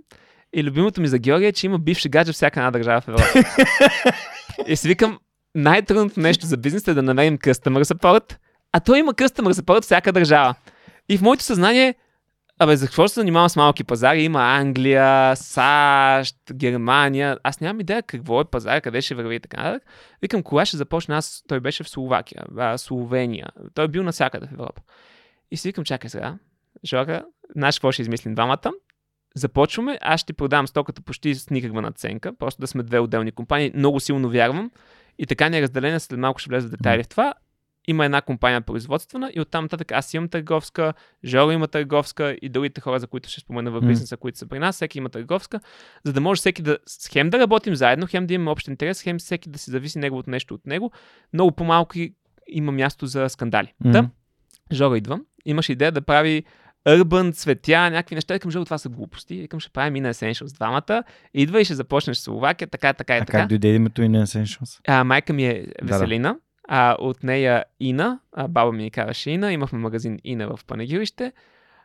[0.53, 3.07] и любимото ми за Георги е, че има бивши гадже в всяка една държава в
[3.07, 3.25] Европа.
[4.67, 5.19] и си викам,
[5.55, 8.37] най-трудното нещо за бизнес е да намерим customer support,
[8.71, 10.55] а той има customer support всяка държава.
[11.09, 11.95] И в моето съзнание,
[12.63, 14.23] абе, за какво се занимавам с малки пазари?
[14.23, 17.37] Има Англия, САЩ, Германия.
[17.43, 19.89] Аз нямам идея какво е пазар, къде ще върви и така нататък.
[20.21, 21.17] Викам, кога ще започна?
[21.17, 23.47] Аз, той беше в Словакия, а, Словения.
[23.73, 24.81] Той е бил навсякъде в Европа.
[25.51, 26.37] И си викам, чакай сега,
[26.85, 28.71] Жора, знаеш какво ще измислим двамата?
[29.35, 33.31] Започваме, аз ще ти продавам стоката почти с никаква наценка, просто да сме две отделни
[33.31, 33.71] компании.
[33.75, 34.71] Много силно вярвам.
[35.17, 37.33] И така ни е разделена, след малко ще влезе в детайли в това.
[37.87, 40.93] Има една компания производствена и оттам нататък аз имам търговска,
[41.25, 44.59] Жоро има търговска и другите хора, за които ще спомена в бизнеса, които са при
[44.59, 45.59] нас, всеки има търговска,
[46.05, 46.77] за да може всеки да,
[47.11, 50.29] хем да работим заедно, хем да имаме общ интерес, хем всеки да си зависи неговото
[50.29, 50.91] нещо от него.
[51.33, 51.95] Много по-малко
[52.47, 53.73] има място за скандали.
[53.79, 53.91] Мгм.
[53.91, 54.09] Да,
[54.71, 56.43] Жоро идва, имаш идея да прави
[56.87, 58.33] Urban, цветя, някакви неща.
[58.33, 59.35] Викам, Жъло, това са глупости.
[59.41, 61.03] Викам, ще правим и на Essentials двамата.
[61.33, 63.39] Идва и ще започнеш Словакия, така, така и А така.
[63.39, 64.79] как дойде името и на Essentials?
[64.87, 66.35] А, майка ми е Да, да.
[66.73, 71.31] А от нея Ина, а, баба ми ни караше Ина, имахме магазин Ина в Панагюрище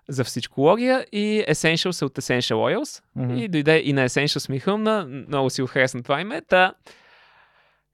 [0.08, 3.02] за всичкология и Essentials от Essential Oils.
[3.16, 3.36] Мгм.
[3.36, 6.40] И дойде и на Essentials ми хрумна, много си го харесна това име.
[6.40, 6.74] Та...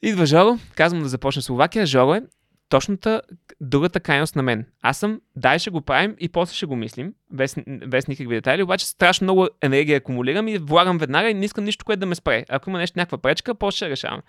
[0.03, 1.87] Идва Жоро, казвам да започне Словакия.
[1.87, 2.23] Жоро е
[2.69, 3.23] точната
[3.61, 4.67] другата крайност на мен.
[4.83, 7.57] Аз съм, дай ще го правим и после ще го мислим, без,
[7.87, 11.85] без никакви детайли, обаче страшно много енергия акумулирам и влагам веднага и не искам нищо,
[11.85, 12.45] което да ме спре.
[12.49, 14.21] Ако има нещо, някаква пречка, после ще решавам.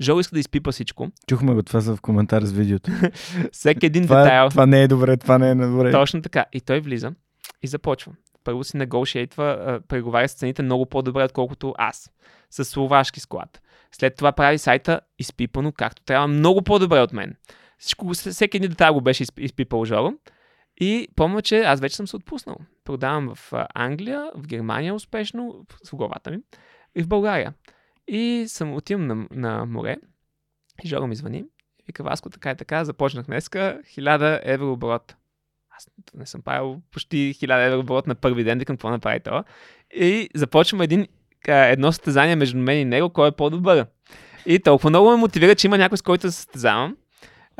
[0.00, 1.08] Жоро иска да изпипа всичко.
[1.26, 2.90] Чухме го това са в коментар с видеото.
[3.52, 4.48] Всеки един това, детайл.
[4.48, 5.90] това не е добре, това не е добре.
[5.90, 6.44] Точно така.
[6.52, 7.12] И той влиза
[7.62, 8.12] и започва.
[8.44, 12.10] Първо си negotiate, преговаря с цените много по-добре, отколкото аз.
[12.50, 13.60] С словашки склад.
[13.92, 17.34] След това прави сайта изпипано както трябва, много по-добре от мен.
[17.80, 20.12] Всичко, всеки един детайл го беше изп- изпипал Жоро.
[20.80, 22.56] И помня, че аз вече съм се отпуснал.
[22.84, 26.38] Продавам в Англия, в Германия успешно, с главата ми,
[26.94, 27.54] и в България.
[28.08, 29.96] И съм отивам на, на море,
[30.84, 31.44] и Жоро ми звъни.
[31.86, 35.16] Вика, Васко, така и така, започнах днеска, 1000 евро оборот.
[35.76, 39.44] Аз не съм правил почти 1000 евро оборот на първи ден, викам какво направи това.
[39.94, 41.06] И започваме един,
[41.46, 43.86] едно състезание между мен и него, кой е по-добър.
[44.46, 46.96] И толкова много ме мотивира, че има някой с който се състезавам.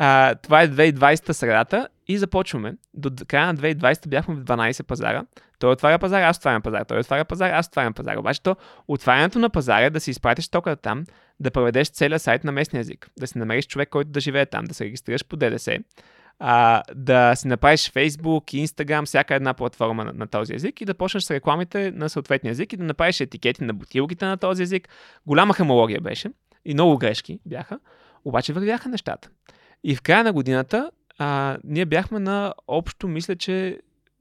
[0.03, 2.75] А, това е 2020 средата и започваме.
[2.95, 5.25] До края на 2020 бяхме в 12 пазара.
[5.59, 6.85] Той отваря пазар, аз отварям пазар.
[6.85, 8.17] Той отваря пазар, аз отварям пазар.
[8.17, 8.57] Обаче то
[8.89, 11.05] отварянето на пазара е да си изпратиш токата там,
[11.41, 14.65] да преведеш целия сайт на местния език, да си намериш човек, който да живее там,
[14.65, 15.79] да се регистрираш по ДДС,
[16.39, 20.95] а, да си направиш Facebook, Instagram, всяка една платформа на, на този език и да
[20.95, 24.89] почнеш с рекламите на съответния език и да направиш етикети на бутилките на този език.
[25.27, 26.31] Голяма хамология беше
[26.65, 27.79] и много грешки бяха,
[28.25, 29.29] обаче вървяха нещата.
[29.85, 33.81] И в края на годината а, ние бяхме на общо, мисля, че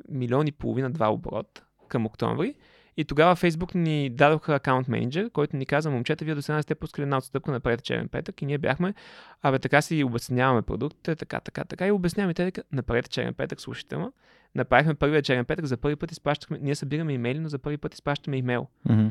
[0.10, 2.56] милион и половина, два оборот към октомври.
[2.98, 6.76] И тогава Facebook ни дадоха акаунт менеджер, който ни каза, момчета, вие до сега сте
[6.76, 8.94] пускали една отстъпка на черен петък и ние бяхме,
[9.42, 12.34] абе така си обясняваме продуктите, така, така, така и обясняваме.
[12.34, 14.12] Те направете черен петък, слушайте ме.
[14.56, 17.94] Направихме първия черен петък, за първи път изпращахме, ние събираме имейли, но за първи път
[17.94, 18.68] изпращаме имейл.
[18.90, 19.08] Мгм.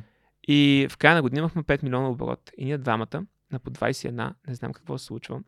[0.48, 2.50] И в края на година имахме 5 милиона оборот.
[2.56, 5.40] И ние двамата, на по 21, не знам какво се случва.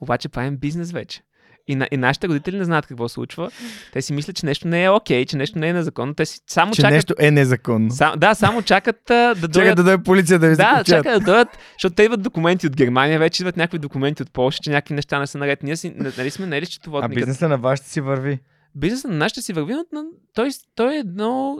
[0.00, 1.22] Обаче правим бизнес вече.
[1.68, 3.50] И, на, и нашите родители не знаят какво случва.
[3.92, 6.14] Те си мислят, че нещо не е окей, че нещо не е незаконно.
[6.14, 6.94] Те си само Че чакат.
[6.94, 7.90] нещо е незаконно.
[7.90, 9.76] Сам, да, само чакат а, да дойдат.
[9.76, 10.86] да дойде полиция да ви Да, закачат.
[10.86, 14.58] чакат да дойдат, защото те идват документи от Германия, вече идват някакви документи от Польша,
[14.62, 15.62] че някакви неща не са наред.
[15.62, 17.14] Ние си, нали сме нали А счетоводни.
[17.14, 18.38] бизнеса на вашите си върви.
[18.74, 21.58] Бизнесът на нашите си върви, но той, той е едно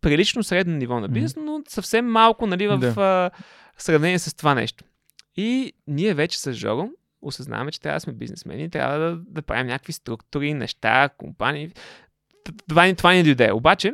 [0.00, 2.94] прилично средно ниво на бизнес, но съвсем малко нали, в Да.
[2.96, 3.30] а,
[3.78, 4.84] сравнение с това нещо.
[5.36, 6.88] И ние вече с Жоро
[7.22, 11.70] осъзнаваме, че трябва да сме бизнесмени, трябва да, да правим някакви структури, неща, компании.
[12.68, 13.52] Това, ни- това ни дойде.
[13.52, 13.92] Обаче,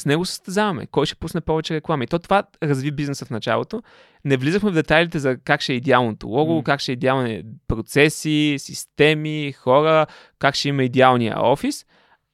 [0.00, 0.86] с него се състезаваме.
[0.86, 2.04] Кой ще пусне повече реклами?
[2.04, 3.82] И то това разви бизнеса в началото.
[4.24, 6.64] Не влизахме в детайлите за как ще е идеалното лого, М.
[6.64, 10.06] как ще е идеални процеси, системи, хора,
[10.38, 11.86] как ще има идеалния офис,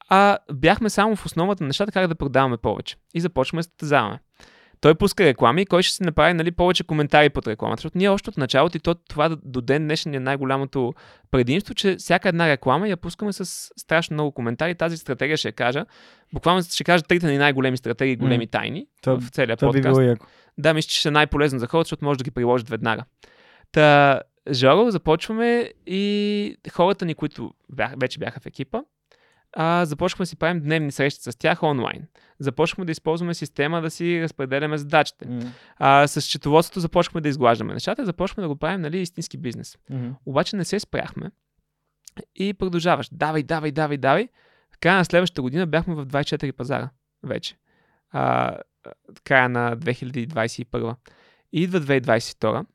[0.09, 2.97] а бяхме само в основата на нещата как да продаваме повече.
[3.15, 4.19] И започваме да състезаваме.
[4.85, 7.79] Той пуска реклами и кой ще си направи нали, повече коментари под рекламата.
[7.79, 10.95] Защото ние още от началото и то, това до- ден днешен е най-голямото
[11.31, 13.45] предимство, че всяка една реклама я пускаме с
[13.77, 14.75] страшно много коментари.
[14.75, 15.85] Тази стратегия ще я кажа.
[16.33, 19.83] Буквално ще кажа трите ни най-големи стратегии, големи тайни Това- в целия би подкаст.
[19.85, 20.27] било яко.
[20.59, 23.05] Да, мисля, че ще е най-полезно за хората, защото може да ги приложат веднага.
[23.73, 24.21] Та,
[24.53, 28.81] Жоро, започваме и хората ни, които бях, вече бяха в екипа,
[29.57, 32.07] а, започваме да си правим дневни срещи с тях онлайн.
[32.39, 35.29] Започваме да използваме система да си разпределяме задачите.
[35.77, 39.79] А, с счетоводството започваме да изглаждаме нещата започваме да го правим нали, истински бизнес.
[39.91, 40.11] Мгм.
[40.27, 41.31] Обаче не се спряхме
[42.35, 43.09] и продължаваш.
[43.13, 44.29] Давай, давай, давай, давай.
[44.75, 46.91] В края на следващата година бяхме в 24 пазара
[47.23, 47.57] вече.
[48.11, 48.57] А,
[49.25, 50.97] края на 2021.
[51.53, 52.67] И идва 2022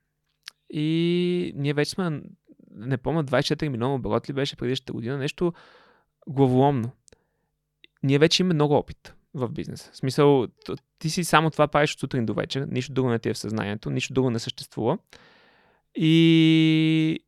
[0.70, 2.22] и ние вече сме,
[2.72, 5.54] не помня, 24 милиона оборот ли беше предишната година, нещо
[6.30, 6.92] главоломно.
[8.04, 9.92] Ние вече имаме много опит в бизнеса.
[9.94, 10.48] В смисъл,
[11.00, 13.38] ти си само това правиш от сутрин до вечер, нищо друго не ти е в
[13.38, 14.98] съзнанието, нищо друго не съществува.
[15.96, 17.20] И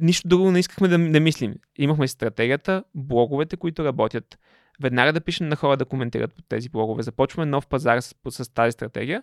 [0.00, 1.54] нищо друго не искахме да, да мислим.
[1.76, 4.38] Имахме стратегията, блоговете, които работят.
[4.82, 7.02] Веднага да пишем на хора да коментират под тези блогове.
[7.02, 9.22] Започваме нов пазар с, с тази стратегия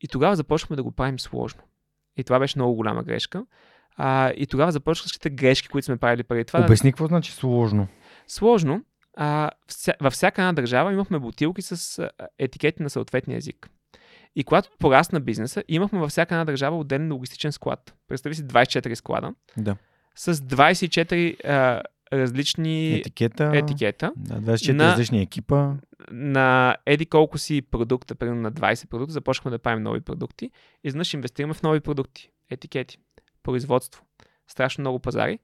[0.00, 1.62] и тогава започваме да го правим сложно.
[2.16, 3.46] И това беше много голяма грешка.
[3.96, 6.64] А, и тогава започнаха грешки, които сме правили преди това.
[6.64, 7.88] Обясни какво значи сложно.
[8.28, 8.82] Сложно.
[9.16, 12.02] А, вся, във всяка една държава имахме бутилки с
[12.38, 13.70] етикети на съответния език.
[14.36, 17.94] И когато порасна бизнеса, имахме във всяка една държава отделен логистичен склад.
[18.08, 19.76] Представи си 24 склада Да.
[20.14, 23.52] с 24 а, различни Етикета.
[23.54, 25.72] етикета Да, 24 на- различни екипа.
[26.10, 30.44] на еди колко си продукта, примерно на 20 продукта, започнахме да правим нови продукти.
[30.44, 30.50] И
[30.84, 32.98] изведнъж инвестираме в нови продукти, етикети,
[33.42, 34.02] производство,
[34.48, 35.38] страшно много пазари.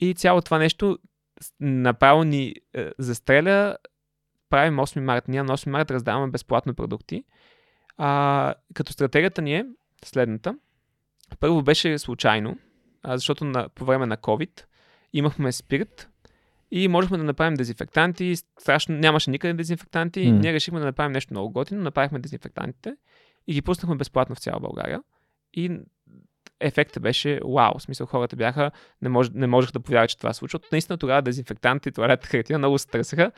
[0.00, 0.98] И цяло това нещо
[1.60, 3.76] направо ни е, застреля.
[4.50, 5.30] Правим 8 марта.
[5.30, 7.24] Ние на 8 марта раздаваме безплатно продукти.
[7.96, 9.66] А, като стратегията ни е
[10.04, 10.58] следната.
[11.40, 12.58] Първо беше случайно,
[13.02, 14.64] а, защото на, по време на COVID
[15.12, 16.08] имахме спирт
[16.70, 18.36] и можехме да направим дезинфектанти.
[18.36, 20.32] Страшно, нямаше никъде дезинфектанти.
[20.32, 20.38] М.
[20.38, 21.82] Ние решихме да направим нещо много готино.
[21.82, 22.96] Направихме дезинфектантите
[23.46, 25.02] и ги пуснахме безплатно в цяла България.
[25.52, 25.80] И
[26.60, 27.78] ефектът беше вау.
[27.78, 28.70] В смисъл хората бяха,
[29.02, 30.60] не, мож, не можех да повярват, че това се случва.
[30.72, 33.32] Наистина тогава дезинфектанти и туалетна хартия много се търсеха.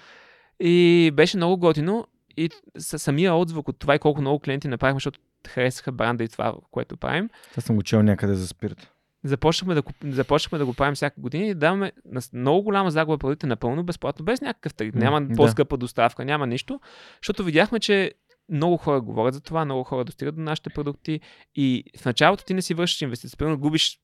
[0.61, 2.07] И беше много готино.
[2.37, 6.55] И самия отзвук от това и колко много клиенти направихме, защото харесаха бранда и това,
[6.71, 8.91] което правим, Това съм го чел някъде за спирт.
[9.25, 13.47] започнахме да, започнахме да го правим всяка година и даваме на много голяма загуба продукти
[13.47, 14.95] напълно безплатно, без някакъв тариф.
[14.95, 15.35] М, Няма да.
[15.37, 16.81] по-скъпа доставка, няма нищо,
[17.23, 18.13] защото видяхме, че
[18.49, 21.21] много хора говорят за това, много хора достигат до нашите продукти
[21.55, 23.37] и в началото ти не си вършиш инвестиция.
[23.37, 23.99] Примерно губиш,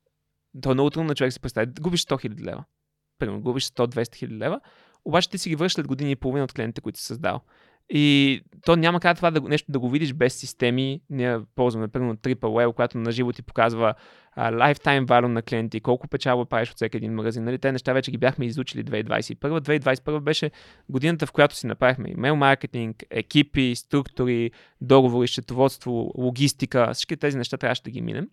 [0.62, 2.64] то е много трудно на човек си представи, губиш 100 000 лева.
[3.18, 4.60] Примерно губиш 100-200 хиляди лева,
[5.04, 7.40] обаче ти си ги връщаш след години и половина от клиентите, които си създал.
[7.94, 11.00] И то няма как това да, нещо да го видиш без системи.
[11.10, 13.94] Ние ползваме, примерно, TripleWell, която на живо ти показва
[14.32, 17.44] а, lifetime value на клиенти, колко печалба правиш от всеки един магазин.
[17.44, 17.58] Нали?
[17.58, 19.34] Те неща вече ги бяхме изучили 2021.
[19.34, 20.50] 2021 беше
[20.88, 26.90] годината, в която си направихме имейл маркетинг, екипи, структури, договори, счетоводство, логистика.
[26.92, 28.28] Всички тези неща трябваше да ги минем.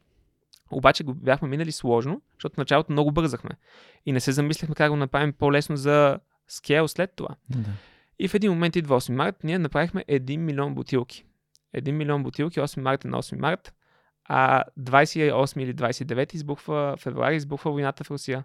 [0.72, 3.51] Обаче го бяхме минали сложно, защото в началото много бързахме.
[4.05, 7.36] И не се замислихме как го направим по-лесно за скейл след това.
[7.49, 7.70] Да.
[8.20, 11.26] И в един момент идва 8 март, ние направихме 1 милион бутилки.
[11.76, 13.74] 1 милион бутилки, 8 марта на 8 март,
[14.26, 18.43] а 28 или 29 избухва, февруари избухва войната в Русия.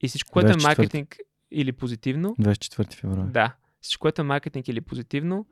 [0.00, 0.62] И всичко, което е 24.
[0.62, 1.16] маркетинг
[1.50, 3.30] или позитивно, 24 февруари.
[3.30, 5.46] да, всичко, което е маркетинг или позитивно,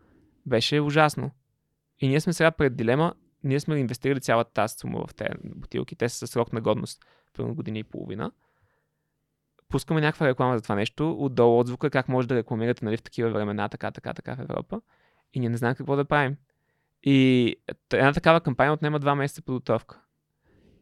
[0.47, 1.31] беше ужасно.
[2.01, 3.15] И ние сме сега пред дилема,
[3.45, 7.05] ние сме инвестирали цялата тази сума в тези бутилки, те са със срок на годност,
[7.33, 8.33] примерно година и половина.
[9.73, 13.31] Пускаме някаква реклама за това нещо, отдолу отзвука, как може да рекламирате нали, в такива
[13.31, 14.81] времена, така, така, така в Европа.
[15.35, 16.37] И ние не знаем какво да правим.
[17.03, 17.57] И
[17.93, 20.01] една такава кампания отнема два месеца подготовка.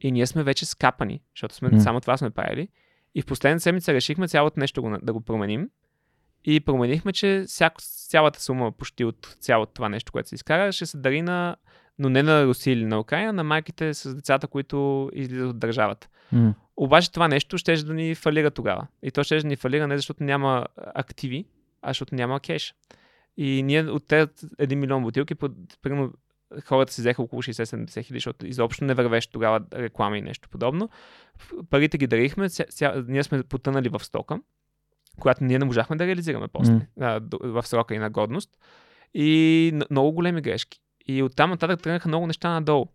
[0.00, 1.80] И ние сме вече скапани, защото сме, М.
[1.80, 2.68] само това сме правили.
[3.14, 5.70] И в последната седмица решихме цялото нещо да го променим.
[6.44, 10.86] И променихме, че всяко, цялата сума почти от цялото това нещо, което се изкара, ще
[10.86, 11.56] се дари на,
[11.98, 16.08] но не на Русия или на Украина, на майките с децата, които излизат от държавата.
[16.32, 16.54] М.
[16.80, 18.86] Обаче това нещо ще да ни фалира тогава.
[19.02, 21.44] И то ще да ни фалира не защото няма активи,
[21.82, 22.74] а защото няма кеш.
[23.36, 25.34] И ние от тези 1 милион бутилки,
[25.82, 26.12] примерно
[26.64, 30.88] хората си взеха около 60-70 хиляди, защото изобщо не вървеше тогава реклама и нещо подобно.
[31.70, 34.40] Парите ги дарихме, ся, ние сме потънали в стока,
[35.20, 36.80] която ние не можахме да реализираме после М.
[37.00, 38.50] а, в срока и на годност.
[39.14, 40.80] И много големи грешки.
[41.06, 42.86] И оттам нататък тръгнаха много неща надолу.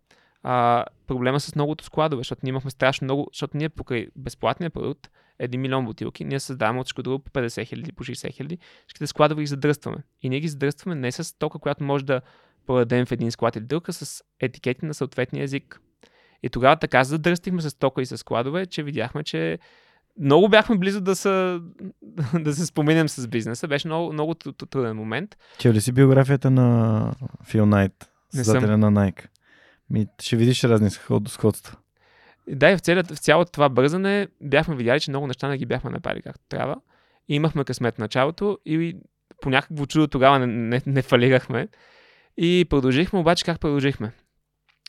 [0.48, 5.10] А, проблема с многото складове, защото ние имахме страшно много, защото ние покрай безплатния продукт,
[5.42, 9.42] 1 милион бутилки, ние създаваме от друго по 50 хиляди, по 60 хиляди, всичките складове
[9.42, 9.96] ги задръстваме.
[10.22, 12.20] И ние ги задръстваме не с тока, която може да
[12.66, 15.80] продадем в един склад или друг, а с етикети на съответния език.
[16.42, 19.58] И тогава така задръстихме с тока и с складове, че видяхме, че
[20.20, 21.60] много бяхме близо да, са,
[22.40, 23.68] да се споменем с бизнеса.
[23.68, 25.36] Беше много, много труден момент.
[25.58, 27.12] Чел ли си биографията на
[27.44, 29.26] Фил Найт, създателя на Nike?
[29.90, 31.76] Ми, ще видиш разни сход- сходства.
[32.48, 35.66] Да, и в, целият, в цялото това бързане бяхме видяли, че много неща не ги
[35.66, 36.76] бяхме направили както трябва.
[37.28, 38.96] И имахме късмет в началото и
[39.40, 41.68] по някакво чудо тогава не, не, не фалирахме.
[42.36, 44.12] И продължихме, обаче как продължихме?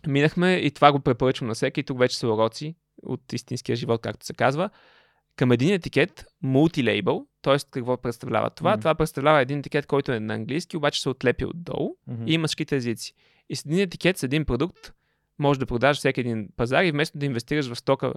[0.08, 1.80] Минахме и това го препоръчвам на всеки.
[1.80, 4.70] И тук вече са уроци от истинския живот, както се казва.
[5.36, 7.58] Към един етикет, мултилейбъл, т.е.
[7.72, 8.72] какво представлява това?
[8.72, 8.80] Мгм.
[8.80, 11.96] Това представлява един етикет, който е на английски, обаче се отлепи отдолу
[12.26, 13.14] и има всичките езици.
[13.50, 14.94] И с един етикет, с един продукт,
[15.40, 18.14] може да продажеш всеки един пазар и вместо да инвестираш в стока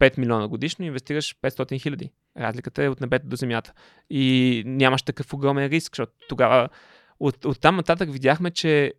[0.00, 2.10] 5 милиона годишно, инвестираш 500 хиляди.
[2.36, 3.72] Разликата е от небето до земята.
[4.10, 6.68] И нямаш такъв огромен риск, защото тогава
[7.20, 8.92] от, от там нататък видяхме, че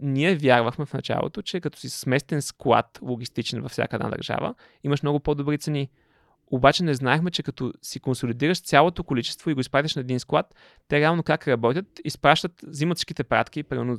[0.00, 4.54] ние вярвахме в началото, че като си с местен склад логистичен във всяка една държава,
[4.84, 5.90] имаш много по-добри цени.
[6.46, 10.54] Обаче не знаехме, че като си консолидираш цялото количество и го изпратиш на един склад,
[10.88, 13.98] те реално как работят, изпращат, взимат всичките пратки, примерно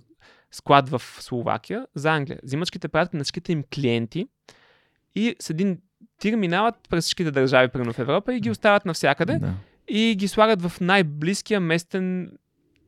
[0.52, 2.39] склад в Словакия за Англия.
[2.43, 4.28] Взимат всичките пратки на всичките им клиенти
[5.16, 5.78] и с един
[6.20, 9.54] тир минават през всичките държави, примерно в Европа и ги оставят навсякъде Да.
[9.88, 12.32] и ги слагат в най-близкия местен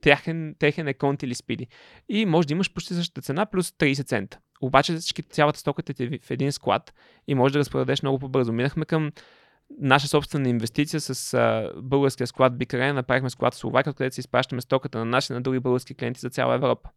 [0.02, 1.68] техен, техен еконт или спиди.
[2.10, 4.40] И може да имаш почти същата цена плюс 30 цента.
[4.62, 6.94] Обаче всички, цялата стока ти е в един склад
[7.28, 8.54] и може да разпродадеш много по-бързо.
[8.54, 9.12] Минахме към
[9.80, 14.62] наша собствена инвестиция с а, българския склад Arena, направихме склад в Словакия, където си изпращаме
[14.62, 16.90] стоката на наши на други български клиенти за цяла Европа.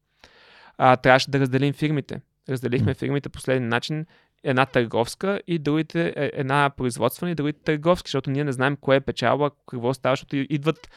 [0.82, 2.20] А, трябваше да разделим фирмите.
[2.48, 4.06] Разделихме фирмите последния начин.
[4.44, 8.96] Една търговска и другите, е, една производствена и другите търговски, защото ние не знаем кое
[8.96, 10.90] е печалба, какво става, защото идват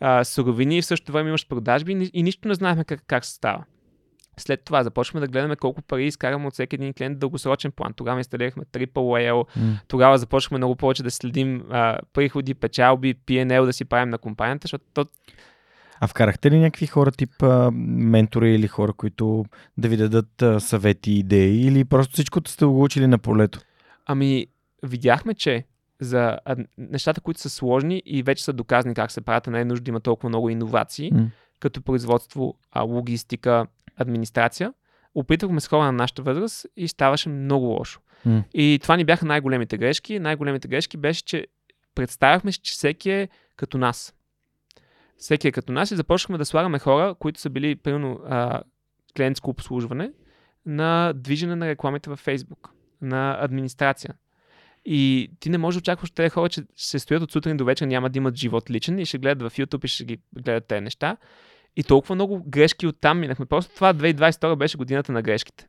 [0.00, 3.24] а, суровини и в същото време имаш продажби и, и нищо не знаехме как, как
[3.24, 3.64] се става.
[4.36, 7.92] След това започваме да гледаме колко пари изкараме от всеки един клиент дългосрочен план.
[7.92, 9.78] Тогава инсталирахме Triple М.
[9.88, 14.64] тогава започнахме много повече да следим а, приходи, печалби, P&L да си правим на компанията,
[14.64, 15.06] защото то,
[16.00, 19.44] А вкарахте ли някакви хора тип а, ментори или хора, които
[19.78, 23.60] да ви дадат а, съвети, идеи или просто всичкото сте го учили на полето?
[24.06, 24.46] ами
[24.82, 25.64] видяхме, че
[26.00, 26.38] за
[26.78, 29.88] нещата, които са сложни и вече са доказани как се правят, не е нужда да
[29.88, 31.30] има толкова много иновации, М.
[31.60, 33.66] като производство, логистика,
[33.96, 34.72] администрация,
[35.14, 38.00] опитвахме с хора на нашата възраст и ставаше много лошо.
[38.24, 38.44] М.
[38.54, 40.18] И това ни бяха най-големите грешки.
[40.18, 41.46] Най-големите грешки беше, че
[41.94, 44.14] представяхме, че всеки е като нас.
[45.18, 48.62] Всеки е като нас и започнахме да слагаме хора, които са били, примерно, а,
[49.16, 50.10] клиентско обслужване,
[50.66, 52.68] на движене на рекламите във Facebook,
[53.02, 54.14] на администрация.
[54.84, 57.86] И ти не можеш да очакваш тези хора, че се стоят от сутрин до вечер,
[57.86, 60.80] няма да имат живот личен и ще гледат в YouTube и ще ги гледат тези
[60.80, 61.16] неща.
[61.76, 63.46] И толкова много грешки оттам минахме.
[63.46, 65.66] Просто това 2022 беше годината на грешките.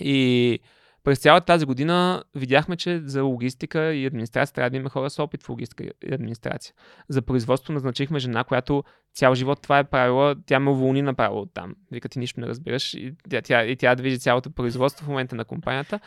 [0.00, 0.58] И
[1.06, 5.18] през цялата тази година видяхме, че за логистика и администрация трябва да има хора с
[5.18, 6.74] опит в логистика и администрация.
[7.08, 8.84] За производство назначихме жена, която
[9.14, 11.74] цял живот това е правила, тя ме уволни направо оттам.
[11.90, 12.94] Вика, ти нищо не разбираш.
[12.94, 16.00] И тя, тя, и тя движи цялото производство в момента на компанията.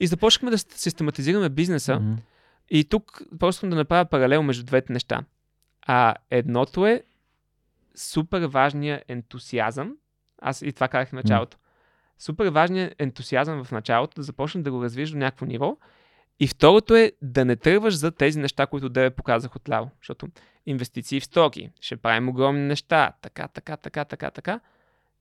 [0.00, 2.00] И започнахме да систематизираме бизнеса.
[2.00, 2.16] М.
[2.70, 5.20] И тук просто да направя паралел между двете неща.
[5.86, 7.02] А едното е
[7.94, 9.96] супер важния ентусиазъм.
[10.42, 11.56] Аз и това казах в началото.
[12.20, 15.76] Супер важният ентусиазъм в началото, да започнеш да го развиеш до някакво ниво.
[16.40, 19.90] И второто е да не тръгваш за тези неща, които да показах отляво.
[20.00, 20.28] Защото
[20.66, 24.60] инвестиции в стоки, ще правим огромни неща, така, така, така, така, така.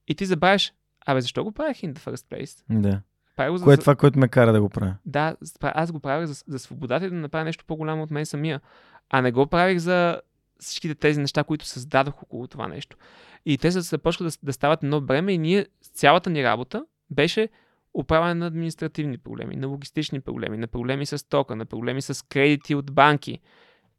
[0.08, 0.74] И ти забравяш,
[1.06, 2.64] абе, защо го правих in the first place?
[2.70, 3.02] Да.
[3.36, 4.96] Правих го за, Кое е това, което ме кара да го правя?
[5.06, 8.62] да, аз го правих за, за свободата и да направя нещо по-голямо от мен самия.
[9.10, 10.22] А не го правих за
[10.60, 12.98] всичките тези неща, които създадох около това нещо.
[13.46, 17.50] И те са започнаха да, да стават едно бреме и ние, цялата ни работа беше
[17.94, 22.76] управяне на административни проблеми, на логистични проблеми, на проблеми с тока, на проблеми с кредити
[22.76, 23.40] от банки.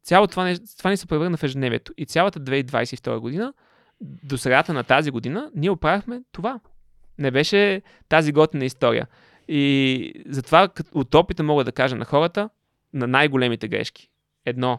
[0.03, 1.93] Цяло това, нещо, това ни се превърна в ежедневието.
[1.97, 3.53] И цялата 2022 година,
[4.01, 6.61] до средата на тази година, ние оправяхме това.
[7.19, 9.07] Не беше тази готина история.
[9.49, 12.51] И затова от опита мога да кажа на хората
[12.93, 14.09] на най-големите грешки.
[14.45, 14.79] Едно,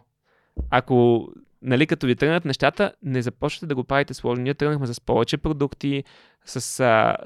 [0.70, 1.28] ако
[1.62, 4.44] нали, като ви тръгнат нещата, не започвате да го правите сложно.
[4.44, 6.04] Ние тръгнахме с повече продукти,
[6.46, 7.18] с а,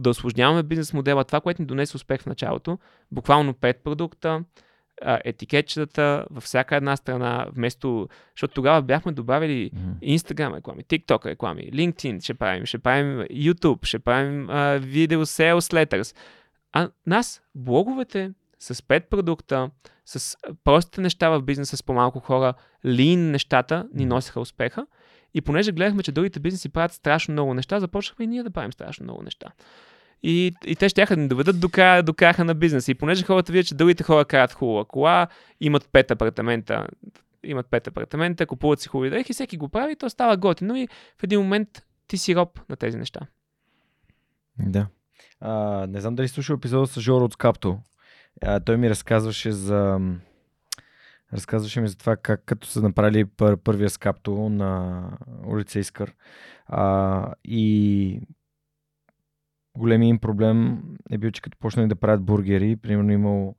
[0.00, 1.24] да осложняваме бизнес модела.
[1.24, 2.78] Това, което ни донесе успех в началото,
[3.12, 4.44] буквално 5 продукта,
[5.24, 9.94] етикетчетата във всяка една страна, вместо, защото тогава бяхме добавили М.
[10.02, 15.86] Instagram реклами, TikTok реклами, LinkedIn ще правим, ще правим YouTube, ще правим а, видео sales
[15.86, 16.16] letters.
[16.72, 18.32] А нас, блоговете
[18.62, 19.70] с 5 продукта,
[20.04, 22.54] с простите неща в бизнеса с по-малко хора,
[22.84, 24.86] lean нещата ни носиха успеха.
[25.34, 28.72] И понеже гледахме, че другите бизнеси правят страшно много неща, започнахме и ние да правим
[28.72, 29.46] страшно много неща.
[30.22, 32.90] И, и те ще да ни доведат до, края, до краха на бизнеса.
[32.90, 35.28] И понеже хората видят, че другите хора карат хубава кола,
[35.60, 36.86] имат пет апартамента,
[37.44, 40.88] имат пет апартамента, купуват си хубави дрехи, всеки го прави, то става готино и
[41.18, 41.68] в един момент
[42.06, 43.20] ти си роб на тези неща.
[44.58, 44.86] Да.
[45.40, 47.78] А, не знам дали слушал епизода с Жоро от Скапто.
[48.40, 50.00] А, той ми разказваше за...
[51.32, 55.02] Разказваше ми за това как като са направили пър, първия скапто на
[55.46, 56.14] улица Искър.
[56.66, 58.20] А, и
[59.78, 63.54] големият им проблем е бил, че като почнали да правят бургери, примерно имал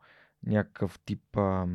[0.45, 1.65] някакъв тип а,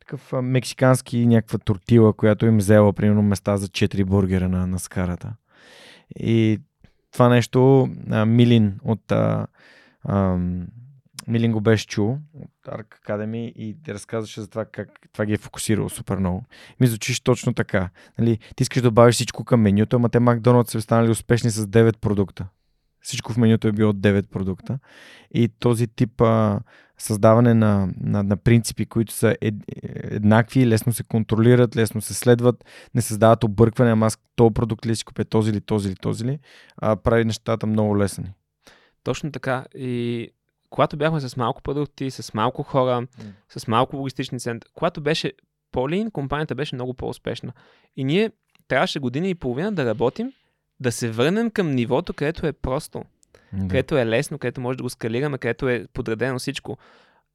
[0.00, 4.78] такъв а, мексикански някаква тортила, която им взела примерно места за 4 бургера на, на
[4.78, 5.34] скарата.
[6.16, 6.60] И
[7.12, 9.46] това нещо а, Милин от а,
[10.02, 10.38] а,
[11.28, 15.38] Милин го беше чул от Arc Academy и разказваше за това как това ги е
[15.38, 16.44] фокусирало супер много.
[16.80, 17.90] Ми звучиш точно така.
[18.18, 21.66] Нали, ти искаш да добавиш всичко към менюто, ама те Макдоналдс са станали успешни с
[21.66, 22.46] 9 продукта.
[23.00, 24.78] Всичко в менюто е било 9 продукта.
[25.34, 26.60] И този тип а,
[26.98, 29.54] създаване на, на, на принципи, които са ед,
[29.92, 32.64] еднакви, лесно се контролират, лесно се следват,
[32.94, 36.24] не създават объркване, ама аз този продукт ли си купя, този ли, този ли, този
[36.24, 36.38] ли,
[36.76, 38.32] а, прави нещата много лесни.
[39.02, 39.64] Точно така.
[39.74, 40.28] И
[40.74, 43.06] когато бяхме с малко продукти, с малко хора,
[43.48, 45.32] с малко логистични центъри, когато беше
[45.72, 47.52] по-лин, компанията беше много по-успешна.
[47.96, 48.30] И ние
[48.68, 50.32] трябваше година и половина да работим,
[50.80, 53.04] да се върнем към нивото, където е просто,
[53.52, 53.68] Да.
[53.68, 56.78] където е лесно, където може да го скалираме, където е подредено всичко.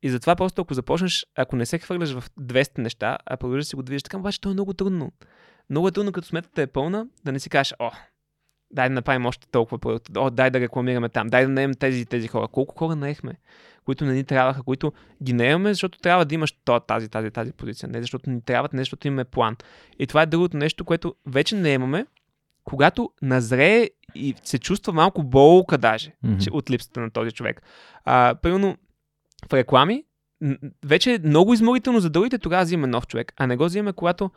[0.03, 3.69] И затова просто ако започнеш, ако не се хвърляш в 200 неща, а продължиш да
[3.69, 5.11] си го движиш така, обаче то е много трудно.
[5.69, 7.91] Много е трудно, като сметката е пълна, да не си кажеш, о,
[8.71, 12.05] дай да направим още толкова продукти, о, дай да рекламираме там, дай да наем тези
[12.05, 12.47] тези хора.
[12.47, 13.33] Колко хора наехме,
[13.85, 14.93] които не ни трябваха, които
[15.23, 18.73] ги наемаме, защото трябва да имаш то, тази, тази, тази позиция, не защото ни трябват,
[18.73, 19.55] не защото имаме план.
[19.99, 22.05] И това е другото нещо, което вече не имаме,
[22.63, 27.61] когато назрее и се чувства малко болка даже че, от липсата на този човек.
[28.05, 28.77] А, примерно
[29.49, 30.03] в реклами,
[30.85, 34.31] вече е много изморително за другите, тогава взимаме нов човек, а не го взимаме, когато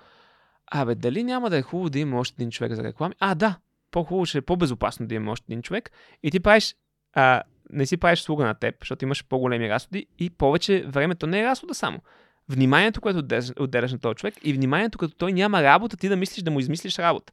[0.74, 3.14] Абе, дали няма да е хубаво да има още един човек за реклами?
[3.18, 3.56] А, да,
[3.92, 5.90] по-хубаво ще е по-безопасно да има още един човек.
[6.22, 6.74] И ти правиш,
[7.12, 11.40] а, не си правиш слуга на теб, защото имаш по-големи разходи и повече времето не
[11.40, 12.00] е разхода само.
[12.48, 13.18] Вниманието, което
[13.58, 16.60] отделяш, на този човек и вниманието, като той няма работа, ти да мислиш да му
[16.60, 17.32] измислиш работа.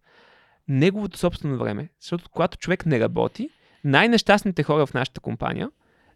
[0.68, 1.90] Неговото собствено време.
[2.02, 3.50] Защото когато човек не работи,
[3.84, 5.70] най-нещастните хора в нашата компания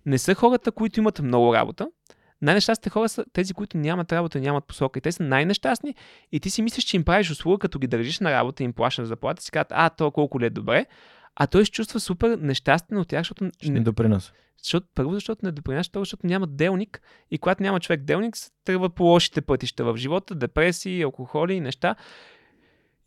[0.06, 1.90] не са хората, които имат много работа.
[2.44, 5.00] Най-нещастните хора са тези, които нямат работа и нямат посока.
[5.00, 5.96] И те са най-нещастни
[6.32, 8.74] и ти си мислиш, че им правиш услуга, като ги държиш на работа и им
[8.74, 10.86] плащаш заплата, си казват, а, то колко ли е добре.
[11.36, 14.32] А той се чувства супер нещастен от тях, защото, Ще не, не допринася.
[14.64, 18.52] защото първо, защото не допринася, второ, защото няма делник и когато няма човек делник, се
[18.66, 21.96] тръгва по лошите пътища в живота, депресии, алкохоли и неща.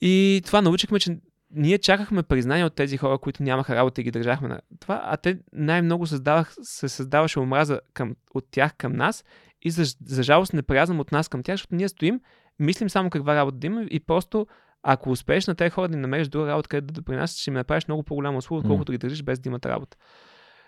[0.01, 1.19] И това научихме, че
[1.51, 5.17] ние чакахме признание от тези хора, които нямаха работа и ги държахме на това, а
[5.17, 9.25] те най-много създавах, се създаваше омраза към, от тях към нас
[9.63, 12.21] и за, за жалост неприязъм от нас към тях, защото ние стоим,
[12.59, 14.47] мислим само каква работа да има и просто
[14.83, 17.55] ако успееш на тези хора да им намериш друга работа, където да допринасяш, ще им
[17.55, 19.97] направиш много по-голяма услуга, отколкото ги държиш без да имат работа.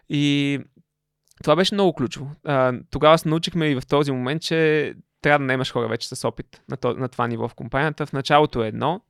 [0.09, 0.59] И
[1.43, 2.31] това беше много ключово.
[2.45, 6.29] А, тогава се научихме и в този момент, че трябва да наемаш хора вече с
[6.29, 8.07] опит на, то, на това ниво в компанията.
[8.07, 9.01] В началото е едно,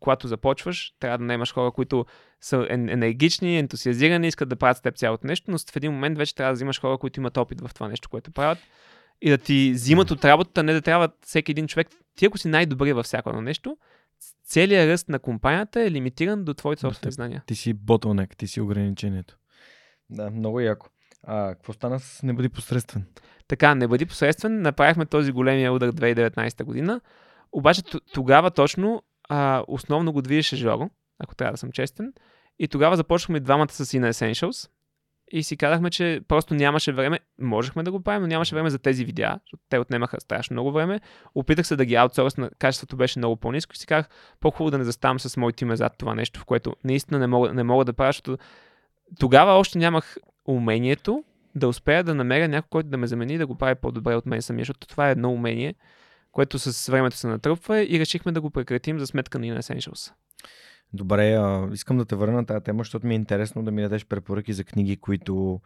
[0.00, 2.06] когато започваш, трябва да наемаш хора, които
[2.40, 6.18] са ен- енергични, ентусиазирани, искат да правят с теб цялото нещо, но в един момент
[6.18, 8.58] вече трябва да взимаш хора, които имат опит в това нещо, което правят
[9.22, 11.88] и да ти взимат от работата, не да трябва всеки един човек.
[12.16, 13.76] Ти ако си най-добри във всяко едно нещо,
[14.44, 17.42] целият ръст на компанията е лимитиран до твоите собствени знания.
[17.46, 19.38] Ти си bottleneck, ти си ограничението.
[20.10, 20.86] Да, много яко.
[21.22, 23.06] А какво стана с не бъди посредствен?
[23.48, 27.00] Така, не бъди посредствен, направихме този големия удар 2019 година,
[27.52, 32.12] обаче тогава точно а, основно го движеше Жоро, ако трябва да съм честен,
[32.58, 34.70] и тогава започнахме двамата с Ina Essentials
[35.32, 38.78] и си казахме, че просто нямаше време, можехме да го правим, но нямаше време за
[38.78, 41.00] тези видеа, защото те отнемаха страшно много време.
[41.34, 44.08] Опитах се да ги аутсорсна, качеството беше много по-низко и си казах,
[44.40, 47.54] по-хубаво да не заставам с моите име зад това нещо, в което наистина не мога,
[47.54, 48.38] не мога да правя, защото
[49.20, 50.16] тогава още нямах
[50.46, 54.14] умението да успея да намеря някой, който да ме замени и да го прави по-добре
[54.14, 55.74] от мен самия, защото това е едно умение,
[56.32, 60.12] което с времето се натръпва и решихме да го прекратим за сметка на Ina Essentials.
[60.94, 63.82] Добре, а, искам да те върна на тази тема, защото ми е интересно да ми
[63.82, 65.60] дадеш препоръки за книги, които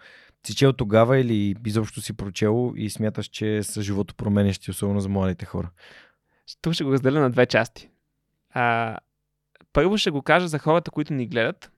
[0.46, 5.08] си чел тогава или изобщо си прочел и смяташ, че са живото променящи, особено за
[5.08, 5.70] младите хора.
[6.62, 7.90] Тук ще го разделя на две части.
[8.50, 8.98] А,
[9.72, 11.72] първо ще го кажа за хората, които ни гледат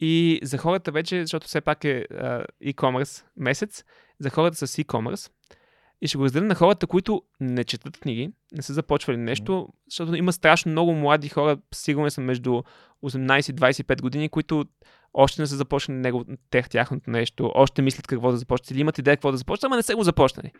[0.00, 3.84] и за хората вече, защото все пак е а, e-commerce месец,
[4.18, 5.30] за хората с e-commerce.
[6.04, 10.14] И ще го разделя на хората, които не четат книги, не са започвали нещо, защото
[10.14, 12.62] има страшно много млади хора, сигурно съм между
[13.04, 14.64] 18 и 25 години, които
[15.14, 18.98] още не са започнали него, тех, тяхното нещо, още мислят какво да започнат или имат
[18.98, 20.52] идея какво да започнат, ама не са го започнали.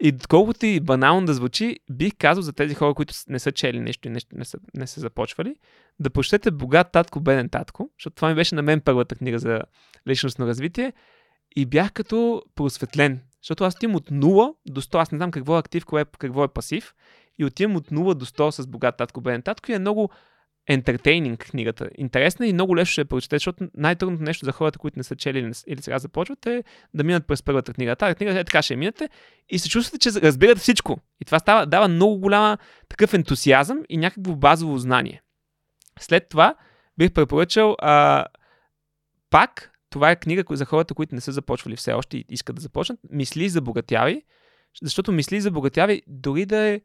[0.00, 3.80] И колкото и банално да звучи, бих казал за тези хора, които не са чели
[3.80, 5.54] нещо и нещо не са, не са започвали,
[6.00, 9.60] да прочетете Богат татко, беден татко, защото това ми беше на мен първата книга за
[10.08, 10.92] личностно развитие
[11.56, 15.56] и бях като просветлен, защото аз отивам от 0 до 100, аз не знам какво
[15.56, 16.94] е актив, какво е, какво е пасив
[17.38, 20.10] и отивам от 0 до 100 с Богат татко, беден татко и е много
[20.68, 21.88] ентертейнинг книгата.
[21.98, 25.16] Интересна и много лесно ще я прочете, защото най-трудното нещо за хората, които не са
[25.16, 26.64] чели или, сега започват е
[26.94, 27.96] да минат през първата книга.
[27.96, 29.08] Тази книга е така ще минете
[29.48, 30.98] и се чувствате, че разбирате всичко.
[31.20, 35.22] И това става, дава много голяма такъв ентусиазъм и някакво базово знание.
[36.00, 36.54] След това
[36.98, 38.26] бих препоръчал а,
[39.30, 42.62] пак, това е книга за хората, които не са започвали все още и искат да
[42.62, 42.98] започнат.
[43.10, 44.22] Мисли за богатяви,
[44.82, 46.80] защото мисли за богатяви, дори да е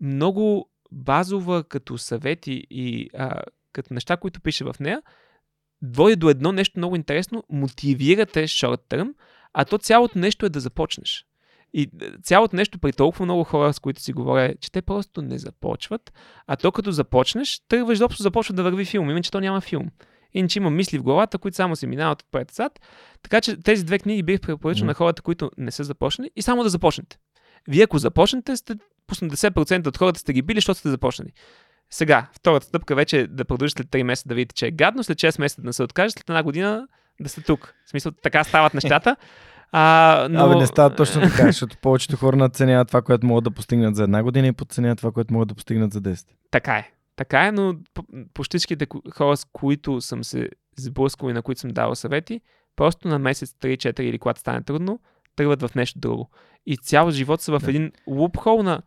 [0.00, 3.42] много базова като съвети и а,
[3.72, 5.02] като неща, които пише в нея,
[5.82, 9.14] води до едно нещо много интересно, мотивирате short term,
[9.52, 11.26] а то цялото нещо е да започнеш.
[11.74, 14.82] И е, цялото нещо при толкова много хора, с които си говоря, е, че те
[14.82, 16.12] просто не започват,
[16.46, 19.90] а то като започнеш, тръгваш изобщо започва да върви филм, иначе то няма филм.
[20.38, 22.80] Иначе има мисли в главата, които само се минават отпред зад.
[23.22, 24.86] Така че тези две книги бих препоръчал Мгм.
[24.86, 27.18] на хората, които не са започнали и само да започнете.
[27.68, 28.74] Вие ако започнете, сте
[29.06, 31.32] по 80% от хората сте ги били, защото сте започнали.
[31.90, 35.04] Сега, втората стъпка вече е да продължите след 3 месеца да видите, че е гадно,
[35.04, 36.86] след 6 месеца да не се откажете, след една година
[37.20, 37.74] да сте тук.
[37.86, 39.16] В смисъл, така стават нещата.
[39.72, 40.44] А, но...
[40.44, 44.02] Абе, не става точно така, защото повечето хора надценяват това, което могат да постигнат за
[44.02, 46.26] една година и подценяват това, което могат да постигнат за 10.
[46.50, 46.90] Така е.
[47.16, 48.04] Така е, но по-
[48.34, 52.40] почти всичките хора, с които съм се сблъскал и на които съм давал съвети,
[52.76, 55.00] просто на месец 3-4 или когато стане трудно,
[55.36, 56.30] тръгват в нещо друго.
[56.66, 57.70] И цял живот са в Да.
[57.70, 58.82] един лупхол на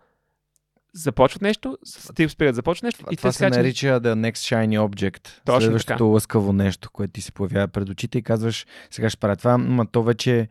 [0.93, 3.57] започват нещо, стига спират, започват нещо и това те се скачат.
[3.57, 5.30] нарича The Next Shiny Object.
[5.45, 6.03] Точно Следващото така.
[6.03, 9.86] лъскаво нещо, което ти се появява пред очите и казваш, сега ще правя това, но
[9.86, 10.47] то вече,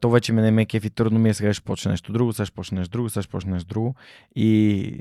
[0.00, 2.46] то вече ме не ме кефи, трудно ми е, сега ще почне нещо друго, сега
[2.46, 3.94] ще почне нещо друго, сега ще почне нещо друго.
[4.36, 4.98] И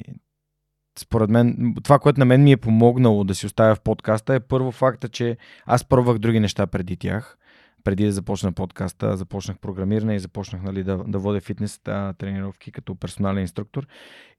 [0.99, 4.39] според мен, това, което на мен ми е помогнало да си оставя в подкаста е
[4.39, 7.37] първо факта, че аз пробвах други неща преди тях.
[7.83, 12.71] Преди да започна подкаста, започнах програмиране и започнах нали, да, да водя фитнес а, тренировки
[12.71, 13.87] като персонален инструктор.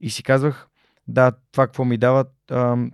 [0.01, 0.69] И си казвах,
[1.09, 2.25] да, това какво ми дава,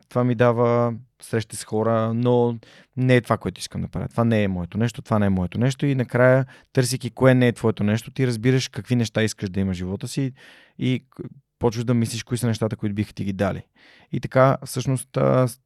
[0.09, 2.59] това ми дава срещи с хора, но
[2.97, 4.09] не е това, което искам да правя.
[4.09, 7.49] Това не е моето нещо, това не е моето нещо и накрая, търсики кое не
[7.49, 10.33] е твоето нещо, ти разбираш какви неща искаш да имаш в живота си
[10.79, 11.05] и
[11.61, 13.63] почваш да мислиш кои са нещата, които биха ти ги дали.
[14.13, 15.19] И така, всъщност,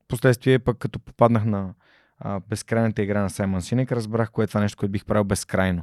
[0.09, 1.75] последствие пък като попаднах на
[2.19, 5.83] а, безкрайната игра на Саймън Синек, разбрах кое е това нещо, което бих правил безкрайно.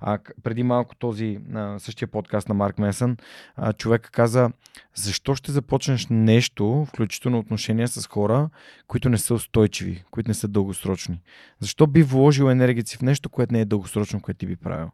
[0.00, 3.16] А, преди малко този а, същия подкаст на Марк Месън,
[3.56, 4.50] а, човек каза,
[4.94, 8.50] защо ще започнеш нещо, включително отношения с хора,
[8.86, 11.20] които не са устойчиви, които не са дългосрочни?
[11.60, 14.90] Защо би вложил енергията си в нещо, което не е дългосрочно, което ти би правил?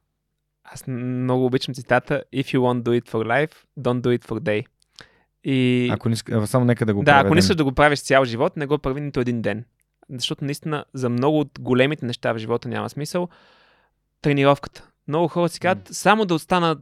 [0.75, 4.41] Аз много обичам цитата If you want do it for life, don't do it for
[4.41, 4.65] day.
[5.45, 5.89] И...
[5.93, 6.17] Ако не,
[6.47, 8.79] само нека да го Да, ако не искаш да го правиш цял живот, не го
[8.79, 9.65] прави нито един ден.
[10.11, 13.29] Защото наистина за много от големите неща в живота няма смисъл.
[14.21, 14.89] Тренировката.
[15.09, 16.79] Много хора си казват, само да останат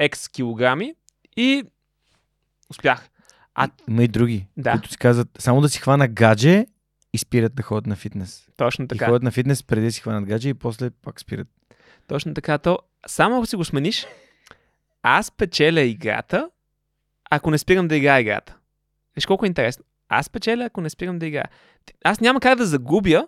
[0.00, 0.94] X килограми
[1.36, 1.64] и
[2.70, 3.08] успях.
[3.54, 4.72] А Има и други, Да.
[4.72, 6.66] които си казват, само да си хвана гадже
[7.12, 8.48] и спират да ходят на фитнес.
[8.56, 9.06] точно И така.
[9.06, 11.48] ходят на фитнес преди да си хванат гадже и после пак спират.
[12.06, 12.58] Точно така.
[12.58, 14.06] То, само ако си го смениш,
[15.02, 16.50] аз печеля играта,
[17.30, 18.56] ако не спирам да играя играта.
[19.16, 19.84] Виж колко е интересно.
[20.08, 21.48] Аз печеля, ако не спирам да играя.
[22.04, 23.26] Аз няма как да загубя,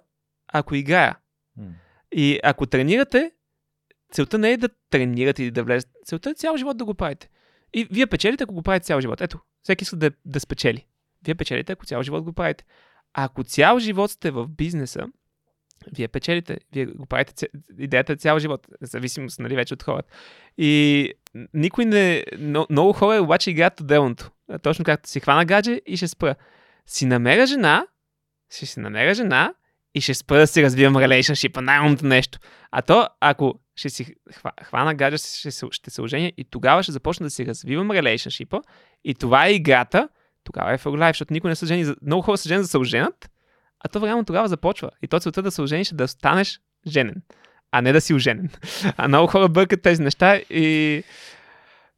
[0.48, 1.16] ако играя.
[2.12, 3.32] И ако тренирате,
[4.12, 5.92] целта не е да тренирате или да влезете.
[6.04, 7.28] Целта е цял живот да го правите.
[7.74, 9.20] И вие печелите, ако го правите цял живот.
[9.20, 10.86] Ето, всеки иска да, да спечели.
[11.24, 12.64] Вие печелите, ако цял живот го правите.
[13.14, 15.06] А ако цял живот сте в бизнеса,
[15.96, 16.58] вие печелите.
[16.72, 18.66] Вие го правите идеята е цял живот.
[18.80, 20.08] Зависимост, нали, вече от хората.
[20.58, 21.12] И
[21.54, 22.24] никой не...
[22.38, 24.30] Но, много хора обаче играят отделното.
[24.62, 26.34] Точно както си хвана гадже и ще спра.
[26.86, 27.86] Си намеря жена,
[28.54, 29.54] ще си намеря жена
[29.94, 32.38] и ще спра да си развивам relationship, най-умното нещо.
[32.70, 36.82] А то, ако ще си хва- хвана гадже, ще се, ще се оженя и тогава
[36.82, 38.62] ще започна да си развивам relationship
[39.04, 40.08] и това е играта,
[40.44, 41.94] тогава е for защото никой не се жени.
[42.02, 43.30] Много хора женят за да се оженят,
[43.84, 44.90] а то реално тогава започва.
[45.02, 47.22] И то целта да се ожениш е да станеш женен,
[47.70, 48.50] а не да си оженен.
[48.96, 51.02] А много хора бъркат тези неща и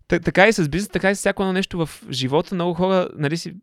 [0.09, 2.55] така и с бизнес, така и с всяко едно нещо в живота.
[2.55, 3.55] Много хора нали, си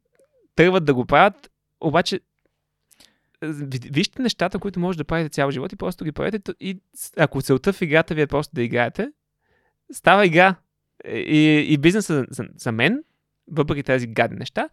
[0.56, 1.52] тръгват да го правят,
[1.82, 2.20] обаче
[3.44, 6.40] ви- вижте нещата, които може да правите цял живот и просто ги правете.
[6.40, 6.80] т- И
[7.18, 9.12] ако целта в играта ви е просто да играете,
[9.94, 10.56] става игра.
[11.08, 13.04] И, и бизнеса за, за мен,
[13.52, 14.70] въпреки тези гадни неща,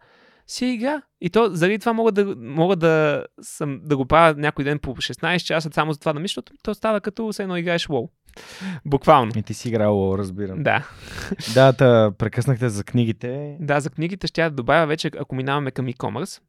[0.49, 1.01] си е игра.
[1.21, 4.95] И то заради това мога да, мога да, съм, да го правя някой ден по
[4.95, 8.09] 16 часа, само за това да мисля, защото то става като все едно играеш WoW.
[8.85, 9.31] Буквално.
[9.35, 10.63] И ти си играл, разбирам.
[10.63, 10.87] Да.
[11.53, 13.57] Да, та, прекъснахте за книгите.
[13.59, 16.41] Да, за книгите ще я добавя вече, ако минаваме към e-commerce.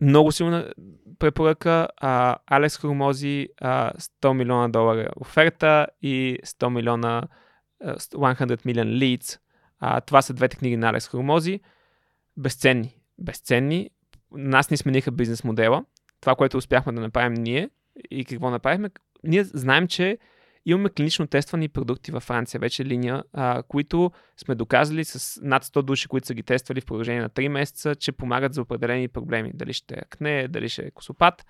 [0.00, 0.72] Много силна
[1.18, 1.88] препоръка.
[1.96, 7.22] А, Алекс Хромози, а, 100 милиона долара оферта и 100 милиона,
[7.84, 8.16] а, 100
[8.66, 9.38] million leads.
[9.80, 11.60] А, това са двете книги на Алекс Хромози.
[12.36, 13.01] Безценни.
[13.18, 13.90] Безценни.
[14.32, 15.84] Нас ни смениха бизнес модела.
[16.20, 17.70] Това, което успяхме да направим ние
[18.10, 18.90] и какво направихме.
[19.24, 20.18] Ние знаем, че
[20.66, 25.82] имаме клинично тествани продукти във Франция, вече линия, а, които сме доказали с над 100
[25.82, 29.50] души, които са ги тествали в продължение на 3 месеца, че помагат за определени проблеми.
[29.54, 31.46] Дали ще е акне, дали ще е косопат.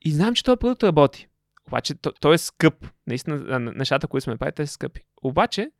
[0.00, 1.28] И знам, че този продукт работи.
[1.68, 2.86] Обаче то- той е скъп.
[3.06, 5.00] Наистина, нещата, които сме направили, те са скъпи.
[5.22, 5.70] Обаче,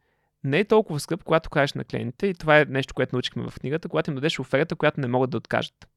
[0.44, 3.60] не е толкова скъп, когато кажеш на клиентите, и това е нещо, което научихме в
[3.60, 5.88] книгата, когато им дадеш оферта, която не могат да откажат.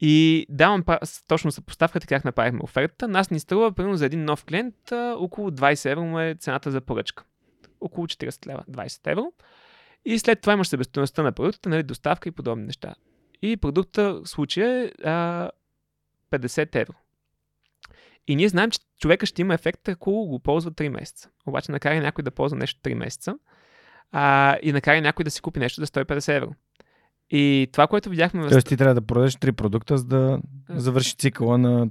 [0.00, 0.84] И давам
[1.28, 3.08] точно съпоставката как направихме офертата.
[3.08, 4.74] Нас ни струва, примерно за един нов клиент,
[5.16, 7.24] около 20 евро му е цената за поръчка.
[7.80, 9.32] Около 40 лева, 20 евро.
[10.04, 12.94] И след това имаш себестоеността на продукта, нали, доставка и подобни неща.
[13.42, 15.50] И продукта в случая е а,
[16.30, 16.94] 50 евро.
[18.26, 21.30] И ние знаем, че човека ще има ефект, ако го ползва 3 месеца.
[21.46, 23.34] Обаче накара някой да ползва нещо 3 месеца
[24.12, 26.50] а, и накара някой да си купи нещо за 150 евро.
[27.30, 31.58] И това, което видяхме Тоест ти трябва да продадеш три продукта, за да завърши цикъла
[31.58, 31.88] на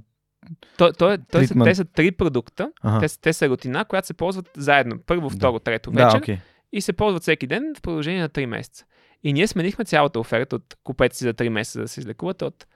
[0.76, 1.64] То, то е, то е, Тритмент.
[1.64, 2.72] те са три продукта.
[2.82, 3.00] Ага.
[3.00, 4.98] Те, са- те са рутина, която се ползват заедно.
[4.98, 5.36] Първо, Да.
[5.36, 6.18] второ, трето Да, вечер.
[6.18, 6.38] окей.
[6.72, 8.84] и се ползват всеки ден в продължение на 3 месеца.
[9.22, 12.66] И ние сменихме цялата оферта от купете си за 3 месеца да се излекуват от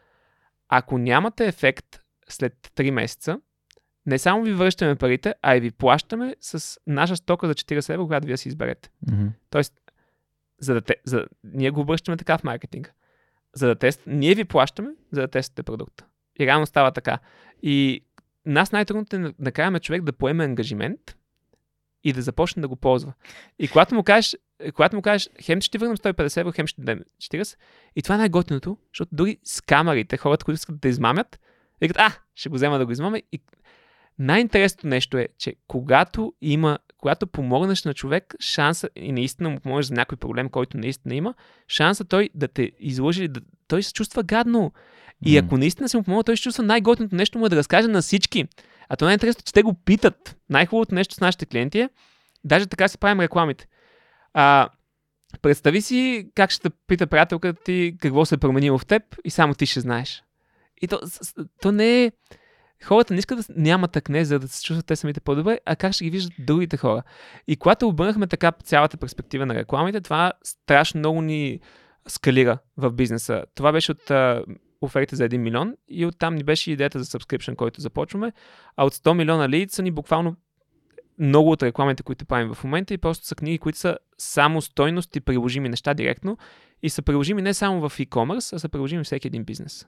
[0.69, 1.86] ако нямате ефект
[2.28, 3.39] след 3 месеца,
[4.09, 8.06] не само ви връщаме парите, а и ви плащаме с наша стока за 40 евро,
[8.06, 8.90] която вие си изберете.
[9.12, 9.26] Мгм.
[9.51, 9.74] Тоест,
[10.60, 12.90] за да те, за, ние го обръщаме така в маркетинга.
[13.55, 16.05] За да тест, ние ви плащаме, за да тествате продукта.
[16.40, 17.18] И реално става така.
[17.62, 18.05] И
[18.47, 21.16] нас най-трудното е да накараме човек да поеме ангажимент
[22.05, 23.12] и да започне да го ползва.
[23.59, 24.36] И когато му кажеш,
[24.74, 27.56] когато му кажеш, хем ще ти върнем 150 евро, хем ще дадем 40,
[27.97, 31.40] и това е най-готиното, защото дори скамарите, хората, които искат да измамят,
[31.80, 33.18] викат, а, ще го взема да го измамя.
[33.32, 33.40] И
[34.19, 39.86] най-интересното нещо е, че когато има, когато помогнеш на човек, шанса и наистина му помогнеш
[39.86, 41.35] за някой проблем, който наистина има,
[41.69, 44.73] шанса той да те излъжи, или да, той се чувства гадно.
[45.27, 47.89] И ако наистина си му помогна, той ще чувства най-готиното нещо му е да разкаже
[47.89, 48.45] на всички.
[48.89, 50.36] А то най-интересното, че те го питат.
[50.51, 51.89] Най-хубавото нещо с нашите клиенти е,
[52.45, 53.66] даже така си правим рекламите.
[54.35, 54.69] А,
[55.43, 59.55] представи си как ще пита приятелката ти какво се е променило в теб и само
[59.55, 60.23] ти ще знаеш.
[60.82, 61.01] И то,
[61.62, 62.12] то не е...
[62.85, 65.93] Хората не искат да нямат акне, за да се чувстват те самите по-добре, а как
[65.93, 67.03] ще ги виждат другите хора.
[67.49, 71.61] И когато обърнахме така цялата перспектива на рекламите, това страшно много ни
[72.09, 73.45] скалира в бизнеса.
[73.55, 74.45] Това беше от а,
[74.81, 78.33] оферите за 1 милион и оттам ни беше идеята за subscription, който започваме.
[78.77, 80.37] А от 100 милиона лид са ни буквално
[81.19, 85.17] много от рекламите, които правим в момента и просто са книги, които са само стойност
[85.17, 86.39] и приложими неща директно
[86.83, 89.87] и са приложими не само в e-commerce, а са приложими всеки един бизнес.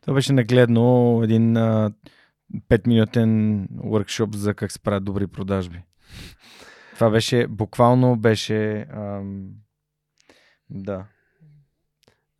[0.00, 1.90] Това беше нагледно един а,
[2.70, 5.82] 5-минутен workshop за как се правят добри продажби.
[6.94, 9.48] Това беше, буквално беше, ам,
[10.70, 11.04] да.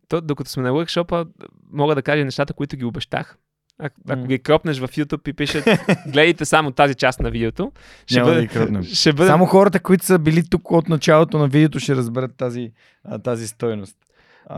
[0.07, 1.27] То, докато сме на workshop
[1.71, 3.37] мога да кажа нещата, които ги обещах.
[3.79, 4.27] А, ако М.
[4.27, 5.63] ги кропнеш в YouTube и пишеш,
[6.07, 7.71] гледайте само тази част на видеото,
[8.05, 11.37] ще Няма да бъде, ги ще бъде Само хората, които са били тук от началото
[11.37, 12.71] на видеото, ще разберат тази,
[13.23, 13.97] тази стойност.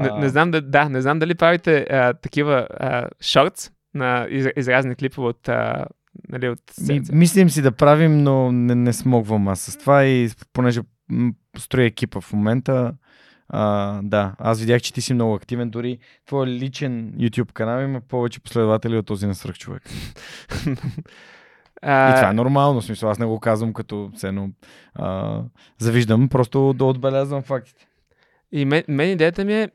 [0.01, 4.47] Не, не, знам, да, да, не знам дали правите а, такива а, шортс на из,
[4.57, 5.85] изразни клипове от, а,
[6.29, 10.29] нали, от Ми, мислим си да правим, но не, не смогвам аз с това и
[10.53, 10.81] понеже
[11.57, 12.93] строя екипа в момента,
[13.49, 18.01] а, да, аз видях, че ти си много активен, дори твой личен YouTube канал има
[18.01, 19.83] повече последователи от този на свръхчовек.
[21.81, 24.11] а, И това е нормално, смисъл, аз не го казвам като
[24.95, 25.41] а,
[25.77, 27.87] завиждам, просто да отбелязвам фактите.
[28.51, 29.69] И мен, мен идеята ми е,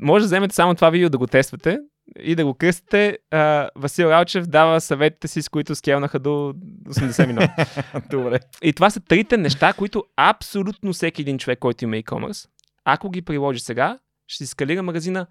[0.00, 1.78] може да вземете само това видео да го тествате
[2.20, 3.18] и да го кръстите.
[3.30, 6.54] А, Васил Ралчев дава съветите си, с които скелнаха до
[6.88, 7.54] 80 милиона.
[8.10, 8.40] Добре.
[8.62, 12.48] И това са трите неща, които абсолютно всеки един човек, който има e-commerce,
[12.84, 15.26] ако ги приложи сега, ще си скалира магазина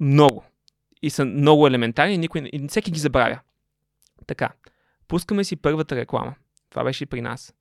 [0.00, 0.44] много.
[1.02, 3.40] И са много елементарни никой, и всеки ги забравя.
[4.26, 4.50] Така,
[5.08, 6.34] пускаме си първата реклама.
[6.70, 7.54] Това беше и при нас.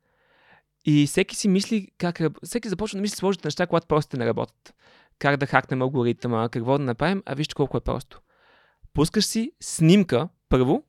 [0.85, 2.21] И всеки си мисли как...
[2.43, 4.74] Всеки започва да мисли сложните неща, когато просто не работят.
[5.19, 8.21] Как да хакнем алгоритъма, какво да направим, а вижте колко е просто.
[8.93, 10.83] Пускаш си снимка първо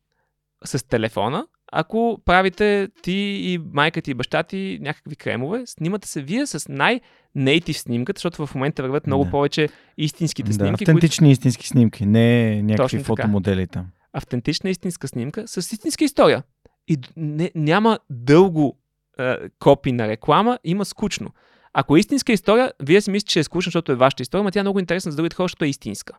[0.65, 3.13] с телефона, ако правите ти
[3.43, 8.47] и майка ти и баща ти някакви кремове, снимате се вие с най-нейтив снимката, защото
[8.47, 9.31] в момента върват много Да.
[9.31, 13.23] повече истинските Да, снимки, които автентични истински снимки, не някакви Точно така.
[13.23, 13.87] фотомодели там.
[14.13, 16.43] автентична истинска снимка с истинска история.
[16.89, 18.79] И не, няма дълго
[19.19, 21.31] е, копи на реклама, има скучно.
[21.79, 24.51] Ако е истинска история, вие си мислите, че е скучно, защото е вашата история, но
[24.51, 26.15] тя е много интересна за другите хора, защото е истинска.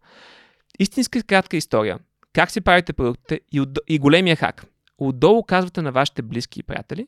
[0.79, 1.99] Истинска кратка история.
[2.33, 4.65] Как си правите продуктите и, отд- и големия хак.
[4.97, 7.07] Отдолу казвате на вашите близки и приятели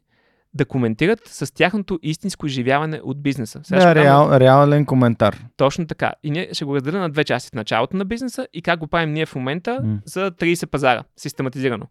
[0.53, 3.61] да коментират с тяхното истинско изживяване от бизнеса.
[3.63, 5.37] Сега Да, дам- реал, реален коментар.
[5.57, 6.13] точно така.
[6.23, 7.49] И ние ще го разделим на две части.
[7.49, 9.99] В началото на бизнеса и как го правим ние в момента М.
[10.05, 11.03] за 30 пазара.
[11.17, 11.85] Систематизирано.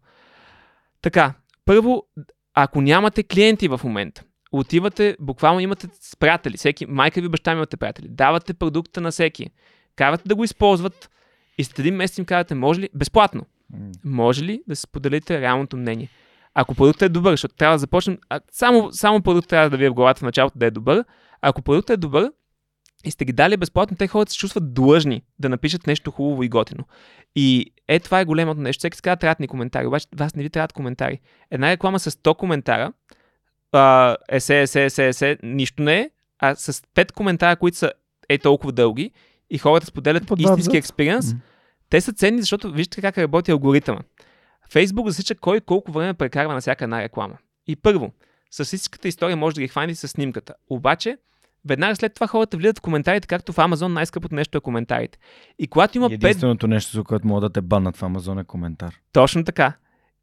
[1.01, 1.33] Така,
[1.65, 2.03] първо,
[2.53, 5.87] ако нямате клиенти в момента, отивате, буквално имате
[6.19, 9.49] приятели, всеки, майка ви, баща ми имате приятели, давате продукта на всеки,
[9.95, 11.09] карате да го използват
[11.57, 13.45] и след един месец им казвате, може ли, безплатно,
[14.05, 16.09] може ли да споделите реалното мнение?
[16.53, 19.85] Ако продуктът е добър, защото трябва да започнем, а, само, само продукт трябва да ви
[19.85, 21.03] е в главата в началото да е добър,
[21.41, 22.31] ако продуктът е добър
[23.05, 26.49] и сте ги дали безплатно, те хората се чувстват длъжни да напишат нещо хубаво и
[26.49, 26.83] готино.
[27.35, 28.79] И е, това е големото нещо.
[28.79, 31.19] Всеки си казва, трябват ни коментари, обаче вас не ви трябват коментари.
[31.51, 32.93] Една реклама с 100 коментара,
[33.71, 36.09] а, есе, есе, есе, есе, нищо не е,
[36.39, 37.91] а с 5 коментара, които са
[38.29, 39.11] е толкова дълги
[39.49, 41.39] и хората споделят По два истински експириенс, М.
[41.89, 43.99] те са ценни, защото вижте как работи алгоритъма.
[44.71, 47.37] Фейсбук засича кой колко време прекарва на всяка една реклама.
[47.67, 48.11] И първо,
[48.51, 50.53] с истинската история може да ги хванете с снимката.
[50.69, 51.17] Обаче,
[51.65, 55.19] веднага след това хората влизат в коментарите, както в Amazon най-скъпото нещо е коментарите.
[55.59, 58.43] И когато има 5 Единственото нещо, за което могат да те баннат в Амазон е
[58.43, 58.95] коментар.
[59.13, 59.73] Точно така.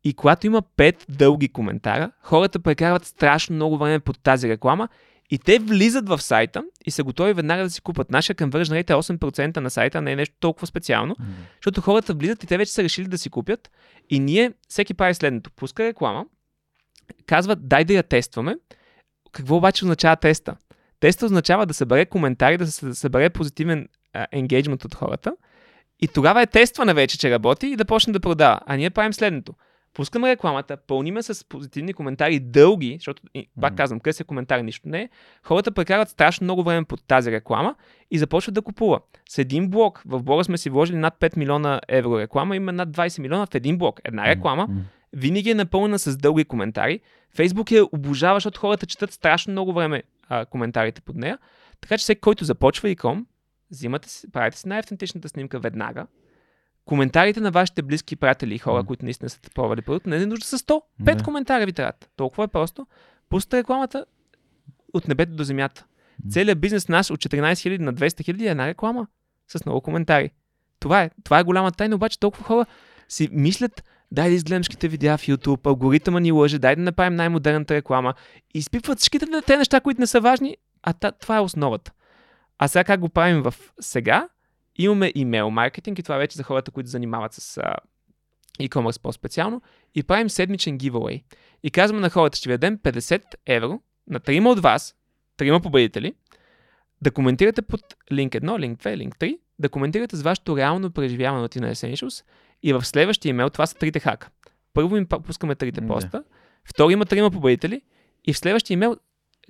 [0.06, 4.88] И когато има пет дълги коментара, хората прекарват страшно много време под тази реклама
[5.30, 8.10] и те влизат в сайта и са готови веднага да си купат.
[8.10, 11.16] Нашия conversion rate е 8% на сайта, не е нещо толкова специално,
[11.58, 13.70] защото хората влизат и те вече са решили да си купят.
[14.10, 15.50] И ние, всеки прави следното.
[15.50, 16.26] Пуска реклама,
[17.26, 18.56] казват, дай да я тестваме.
[19.32, 20.56] Какво обаче означава теста?
[21.00, 23.88] Теста означава да събере коментари, да се събере позитивен
[24.32, 25.36] енгейджмент от хората.
[26.00, 28.60] И тогава е тествана вече, че работи и да почне да продава.
[28.66, 29.54] А ние правим следното.
[29.96, 33.22] Пускаме рекламата, пълниме с позитивни коментари, дълги, защото,
[33.60, 35.08] пак казвам, къде се коментари, нищо не е.
[35.42, 37.74] Хората прекарват страшно много време под тази реклама
[38.10, 39.00] и започват да купува.
[39.28, 42.88] С един блок, в блога сме си вложили над 5 милиона евро реклама, има над
[42.88, 44.00] 20 милиона в един блок.
[44.04, 44.68] Една реклама
[45.12, 47.00] винаги е напълнена с дълги коментари.
[47.36, 51.38] Фейсбук я обожава, защото хората четат страшно много време а, коментарите под нея.
[51.80, 53.26] Така че всеки, който започва иком,
[53.70, 56.06] взимате си, правите си най-автентичната снимка веднага.
[56.86, 58.86] Коментарите на вашите близки приятели и хора, М.
[58.86, 60.82] които наистина са пробвали продукт, не е нужда с 100.
[61.04, 61.24] 5 Да.
[61.24, 62.10] коментара ви трябват.
[62.16, 62.86] Толкова е просто.
[63.28, 64.04] Пуста рекламата
[64.92, 65.84] от небето до земята.
[66.24, 66.30] М.
[66.30, 69.06] Целият бизнес наш от 14 000 на 200 000 е една реклама
[69.48, 70.30] с много коментари.
[70.80, 72.66] Това е, това е голяма тайна, обаче толкова хора
[73.08, 77.14] си мислят, дай да изгледам всичките видеа в YouTube, алгоритъма ни лъже, дай да направим
[77.16, 78.14] най-модерната реклама.
[78.54, 81.92] И изпипват всичките те неща, които не са важни, а та, това е основата.
[82.58, 84.28] А сега как го правим в сега?
[84.78, 87.74] Имаме имейл маркетинг и това вече за хората, които занимават с а,
[88.60, 89.62] e-commerce по-специално.
[89.94, 91.22] И правим седмичен giveaway.
[91.62, 94.94] И казваме на хората, ще ви дадем 50 евро на трима от вас,
[95.36, 96.14] трима победители,
[97.02, 97.80] да коментирате под
[98.12, 102.24] линк 1, линк 2, линк 3, да коментирате с вашето реално преживяване от на Essentials
[102.62, 104.28] и в следващия имейл, това са трите хака.
[104.74, 105.86] Първо им пускаме трите Да.
[105.86, 106.24] поста,
[106.64, 107.82] втори има трима победители
[108.24, 108.96] и в следващия имейл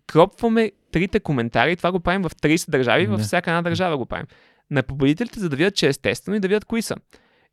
[0.07, 1.77] кропваме трите коментари.
[1.77, 3.25] Това го правим в 30 държави, във Да.
[3.25, 4.27] всяка една държава го правим.
[4.71, 6.97] На победителите, за да видят, че е естествено и да видят кои са.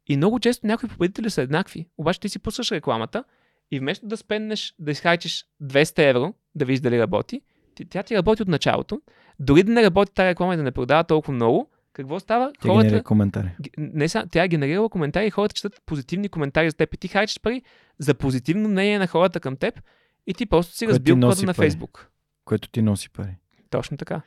[0.08, 1.88] И много често някои победители са еднакви.
[1.98, 3.24] Обаче ти си пускаш рекламата
[3.72, 7.42] и вместо да спеннеш, да изхарчиш 200 евро, да видиш дали работи,
[7.76, 9.02] ти- тя ти работи от началото.
[9.40, 12.52] Дори да не работи тази реклама и да не продава толкова много, какво става?
[12.62, 13.50] Тя хората, генерира коментари.
[13.78, 17.08] не са, тя е генерирала коментари и хората четат позитивни коментари за теб и ти
[17.08, 17.62] харчиш пари
[18.00, 19.82] за позитивно мнение на хората към теб
[20.28, 21.54] и ти просто си разбил кода на.
[21.54, 22.10] Фейсбук.
[22.46, 23.36] Което ти носи пари.
[23.70, 24.22] Точно така.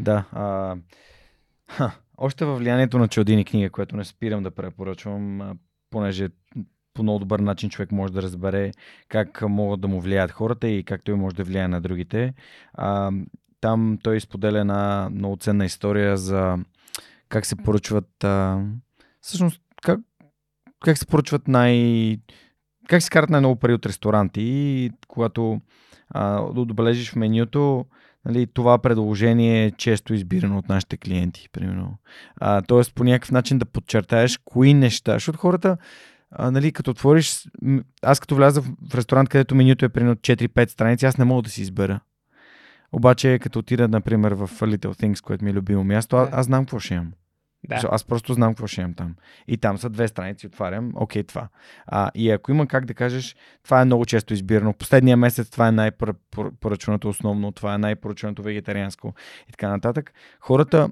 [0.00, 0.24] Да.
[0.32, 0.76] А,
[1.68, 5.52] ха, още във влиянието на Чалдини книга, което не спирам да препоръчвам,
[5.90, 6.28] понеже
[6.94, 8.72] по много добър начин човек може да разбере
[9.08, 12.34] как могат да му влияят хората и как той може да влияе на другите.
[12.74, 13.12] А,
[13.60, 16.58] там той споделя една много ценна история за
[17.28, 18.24] как се поръчват.
[18.24, 18.64] А,
[19.20, 20.00] всъщност, как,
[20.84, 22.16] как се поръчват най.
[22.88, 25.60] Как се карат най-много пари от ресторанти и когато
[26.10, 27.86] а, отбележиш в менюто,
[28.24, 31.98] нали, това предложение е често избирано от нашите клиенти, примерно.
[32.36, 35.76] А, тоест, по някакъв начин да подчертаеш кои неща, защото хората,
[36.30, 37.48] а, нали, като отвориш,
[38.02, 41.50] аз като вляза в ресторант, където менюто е примерно 4-5 страници, аз не мога да
[41.50, 42.00] си избера.
[42.92, 46.64] Обаче, като отида, например, в Little Things, което ми е любимо място, а, аз знам
[46.64, 47.12] какво ще имам.
[47.68, 47.80] Да.
[47.90, 49.14] Аз просто знам какво ще имам там.
[49.48, 51.48] И там са две страници, отварям, окей, това.
[51.86, 54.72] А, и ако има как да кажеш, това е много често избирано.
[54.72, 59.14] Последния месец това е най-поръчваното основно, това е най-поръчваното вегетарианско
[59.48, 60.12] и така нататък.
[60.40, 60.90] Хората,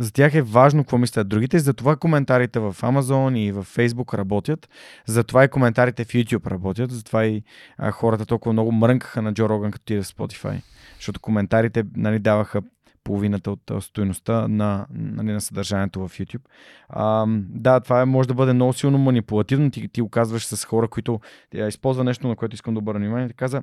[0.00, 4.68] за тях е важно какво мислят другите, затова коментарите в Amazon и в Facebook работят,
[5.06, 7.42] затова и коментарите в YouTube работят, затова и
[7.78, 10.62] а, хората толкова много мрънкаха на Джо Роган, като отиде в Spotify,
[10.96, 12.62] защото коментарите нали, даваха
[13.08, 16.42] половината от стоеността на, нали, на съдържанието в YouTube.
[16.88, 19.70] А, да, това е, може да бъде много силно манипулативно.
[19.70, 21.20] Ти, ти го казваш с хора, които
[21.50, 23.28] тя използва нещо, на което искам да обърна внимание.
[23.28, 23.62] Ти каза,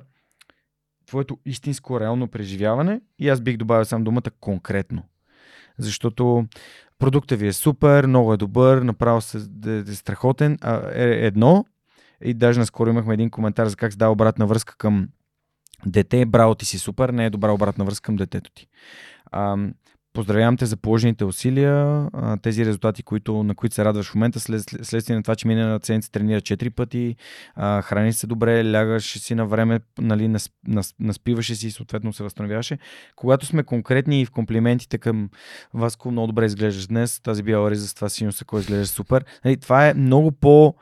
[1.06, 5.02] твоето истинско реално преживяване и аз бих добавил сам думата конкретно.
[5.78, 6.46] Защото
[6.98, 10.58] продуктът ви е супер, много е добър, направо се, е, е страхотен.
[10.60, 11.64] А, е едно,
[12.24, 15.08] и даже наскоро имахме един коментар за как се дава обратна връзка към
[15.86, 18.68] дете, браво ти си супер, не е добра обратна връзка към детето ти.
[20.16, 22.08] Поздравявам те за положените усилия,
[22.42, 25.48] тези резултати, които, на които се радваш в момента, след, след- следствие на това, че
[25.48, 27.16] мине на седмица тренира 4 пъти,
[27.54, 32.12] а, храни се добре, лягаш си на време, нали, нас, нас, наспиваше си и съответно
[32.12, 32.78] се възстановяваше.
[33.16, 35.30] Когато сме конкретни и в комплиментите към
[35.74, 39.24] Васко, много добре изглеждаш днес, тази бяла риза с това синьо сако изглеждаш супер.
[39.44, 40.74] Нали, това е много по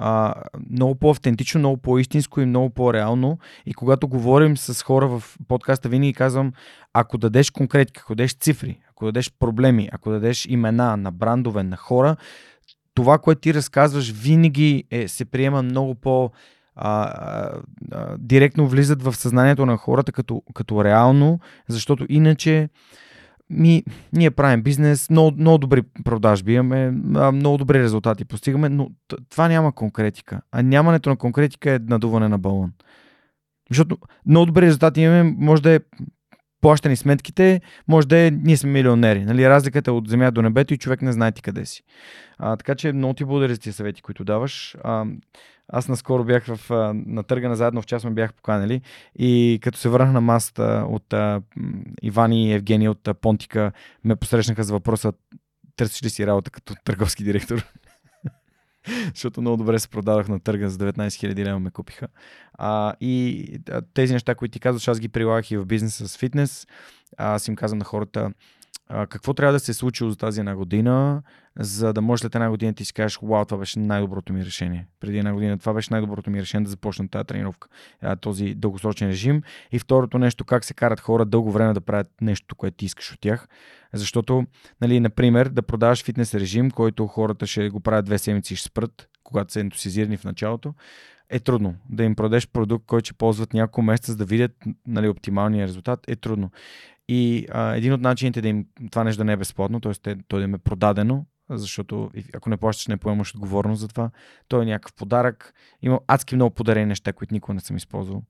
[0.00, 0.34] а,
[0.70, 3.38] много по-автентично, много по-истинско и много по-реално.
[3.66, 6.52] И когато говорим с хора в подкаста, винаги казвам,
[6.92, 11.76] ако дадеш конкретика, ако дадеш цифри, ако дадеш проблеми, ако дадеш имена на брандове, на
[11.76, 12.16] хора,
[12.94, 16.30] това, което ти разказваш, винаги е, се приема много по-
[16.76, 17.52] а, а,
[17.92, 22.68] а, директно влизат в съзнанието на хората като, като реално, защото иначе
[23.50, 26.90] ми, ние правим бизнес, много, много добри продажби имаме,
[27.32, 28.90] много добри резултати постигаме, но
[29.28, 30.40] това няма конкретика.
[30.52, 32.72] А нямането на конкретика е надуване на балон.
[33.70, 35.80] Защото много добри резултати имаме, може да е
[36.60, 39.24] плащани сметките, може да е ние сме милионери.
[39.24, 39.48] Нали?
[39.48, 41.82] Разликата е от земя до небето и човек не знае ти къде си.
[42.38, 44.76] А, така че много ти благодаря за тези съвети, които даваш.
[44.84, 45.04] А,
[45.68, 48.80] аз наскоро бях в, на търга заедно в час ме бях поканали
[49.18, 51.42] и като се върнах на масата от а,
[52.02, 53.72] Иван и Евгения от а, Понтика
[54.04, 55.12] ме посрещнаха за въпроса
[55.76, 57.64] търсиш ли си работа като търговски директор?
[59.14, 62.08] защото много добре се продадох на търга за 19 000 лева ме купиха.
[62.52, 63.46] А, и
[63.94, 66.66] тези неща, които ти казваш, аз ги прилагах и в бизнеса с фитнес.
[67.16, 68.32] Аз им казвам на хората,
[68.88, 71.22] какво трябва да се е случило за тази една година,
[71.58, 74.86] за да можеш след една година ти си кажеш, вау, това беше най-доброто ми решение.
[75.00, 77.68] Преди една година това беше най-доброто ми решение да започна тази тренировка,
[78.20, 79.42] този дългосрочен режим.
[79.72, 83.12] И второто нещо, как се карат хора дълго време да правят нещо, което ти искаш
[83.12, 83.48] от тях.
[83.92, 84.46] Защото,
[84.80, 88.68] нали, например, да продаваш фитнес режим, който хората ще го правят две седмици и ще
[88.68, 90.74] спрат, когато са ентусизирани в началото,
[91.30, 91.74] е трудно.
[91.90, 94.52] Да им продадеш продукт, който ще ползват няколко месеца, за да видят
[94.86, 96.50] нали, оптималния резултат, е трудно.
[97.08, 100.14] И а, един от начините да им това нещо да не е безплатно, т.е.
[100.28, 104.10] той да им е продадено, защото ако не плащаш, не поемаш отговорност за това.
[104.48, 105.54] Той е някакъв подарък.
[105.82, 108.22] Има адски много подарени неща, които никога не съм използвал.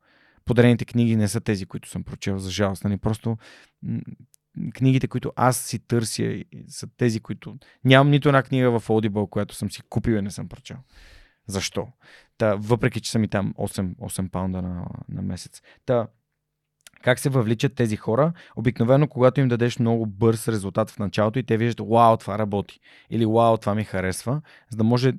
[0.45, 2.85] Подарените книги не са тези, които съм прочел, за жалост.
[2.85, 2.97] Нали?
[2.97, 3.39] Просто
[4.75, 7.59] книгите, които аз си търся, са тези, които...
[7.85, 10.77] Нямам нито една книга в Audible, която съм си купил и не съм прочел.
[11.47, 11.89] Защо?
[12.39, 15.63] Та, въпреки, че са ми там 8, 8 паунда на, на месец.
[15.87, 16.07] Та,
[17.03, 18.33] как се въвличат тези хора?
[18.57, 22.81] Обикновено, когато им дадеш много бърз резултат в началото и те виждат, вау, това работи.
[23.11, 25.13] Или вау, това ми харесва, за да може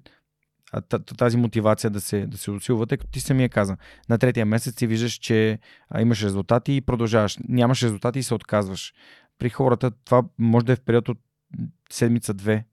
[1.18, 3.78] тази мотивация да се, да се усилва, тъй като ти самия каза.
[4.10, 5.60] На третия месец ти виждаш, че
[6.00, 7.38] имаш резултати и продължаваш.
[7.48, 8.94] Нямаш резултати и се отказваш.
[9.40, 11.18] При хората това може да е в период от
[11.92, 12.66] седмица-две.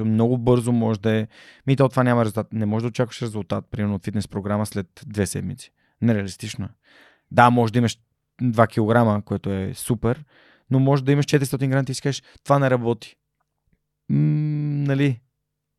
[0.00, 1.26] Много бързо може да е.
[1.66, 2.52] Ми то това няма резултат.
[2.52, 5.72] Не може да очакваш резултат, примерно от фитнес програма след две седмици.
[6.02, 6.68] Нереалистично е.
[7.30, 7.98] Да, може да имаш
[8.42, 10.24] 2 кг, което е супер,
[10.70, 13.16] но може да имаш 400 грама и си кажеш, това не работи.
[14.08, 15.20] М- нали?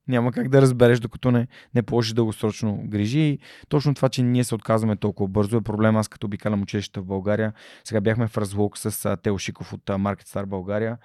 [0.08, 3.20] Няма как да разбереш, докато не, не положиш дългосрочно грижи.
[3.20, 5.96] И точно това, че ние се отказваме толкова бързо е проблем.
[5.96, 7.54] Аз като обикалям училищата в България,
[7.84, 10.98] сега бяхме в разлук с Тео Шиков от Market Star България.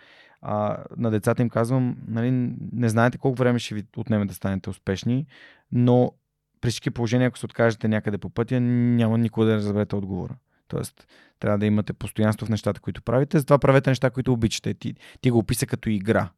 [0.42, 2.30] А, на децата им казвам, нали,
[2.72, 5.26] не знаете колко време ще ви отнеме да станете успешни,
[5.72, 6.12] но
[6.60, 10.34] при всички положения, ако се откажете някъде по пътя, няма никога да разберете отговора.
[10.70, 11.06] Тоест,
[11.40, 13.38] трябва да имате постоянство в нещата, които правите.
[13.38, 14.74] Затова правете неща, които обичате.
[14.74, 16.28] Ти, ти го описа като игра.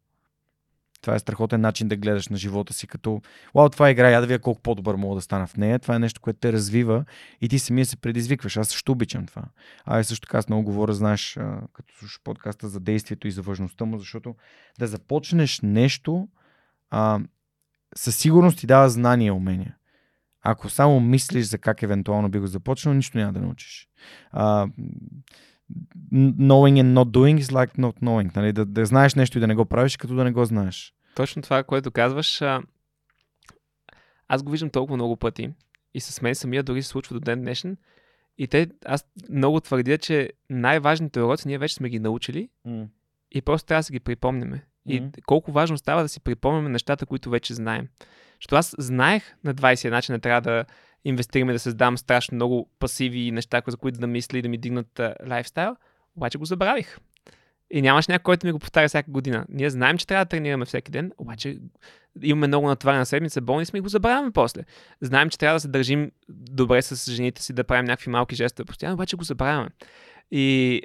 [1.02, 3.22] Това е страхотен начин да гледаш на живота си, като
[3.54, 5.78] Вау, това е игра, я да видя колко по-добър мога да стана в нея.
[5.78, 7.04] Това е нещо, което те развива
[7.40, 8.56] и ти самия се предизвикваш.
[8.56, 9.42] Аз също обичам това.
[9.84, 11.38] А и също така аз много говоря, знаеш,
[11.72, 14.34] като слушаш подкаста за действието и за важността му, защото
[14.78, 16.28] да започнеш нещо
[16.90, 17.20] а,
[17.96, 19.76] със сигурност ти дава знания и умения.
[20.42, 23.88] Ако само мислиш за как евентуално би го започнал, нищо няма да научиш.
[24.34, 24.70] Uh,
[26.12, 28.36] knowing and not doing is like not knowing.
[28.36, 28.52] Нали?
[28.52, 30.94] Да, да знаеш нещо и да не го правиш, като да не го знаеш.
[31.14, 32.62] Точно това, което казваш, а...
[34.28, 35.50] аз го виждам толкова много пъти
[35.94, 37.76] и с мен самия дори се случва до ден днешен.
[38.38, 42.86] И те, аз много твърдя, че най-важните уроци ние вече сме ги научили mm.
[43.30, 44.64] и просто трябва да си ги припомняме.
[44.86, 45.22] И mm.
[45.26, 47.88] колко важно става да си припомняме нещата, които вече знаем.
[48.42, 50.64] Защото аз знаех на 21, че не трябва да
[51.04, 54.58] инвестирам и да създам страшно много пасиви неща, за които да мисля и да ми
[54.58, 55.76] дигнат лайфстайл,
[56.16, 56.98] обаче го забравих.
[57.70, 59.46] И нямаш някой, който ми го повтаря всяка година.
[59.48, 61.58] Ние знаем, че трябва да тренираме всеки ден, обаче
[62.22, 64.62] имаме много натварена седмица, болни сме и го забравяме после.
[65.00, 68.66] Знаем, че трябва да се държим добре с жените си, да правим някакви малки жестове
[68.66, 69.68] постоянно, обаче го забравяме.
[70.30, 70.82] И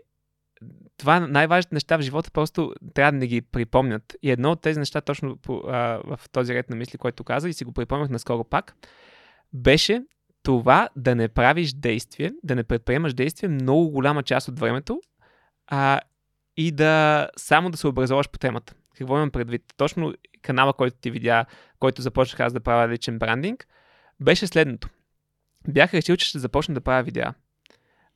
[0.98, 4.16] това най-важните неща в живота просто трябва да не ги припомнят.
[4.22, 7.50] И едно от тези неща, точно по, а, в този ред на мисли, който каза
[7.50, 8.76] и си го припомнях наскоро пак,
[9.54, 10.04] беше
[10.44, 15.02] това да не правиш действие, да не предприемаш действие много голяма част от времето
[15.68, 16.02] а,
[16.58, 18.74] и да само да се образоваш по темата.
[18.98, 19.62] Какво имам предвид?
[19.78, 21.46] Точно канала, който ти видя,
[21.80, 23.68] който започнах аз да правя личен брандинг,
[24.20, 24.90] беше следното.
[25.68, 27.34] Бях решил, че ще започна да правя видеа.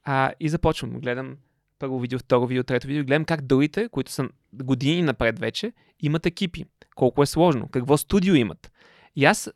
[0.04, 1.00] А, и започвам.
[1.00, 1.38] Гледам
[1.82, 6.26] първо видео, второ видео, трето видео, гледам как другите, които са години напред вече, имат
[6.26, 6.66] екипи.
[6.96, 8.72] Колко е сложно, какво студио имат.
[9.16, 9.52] И аз,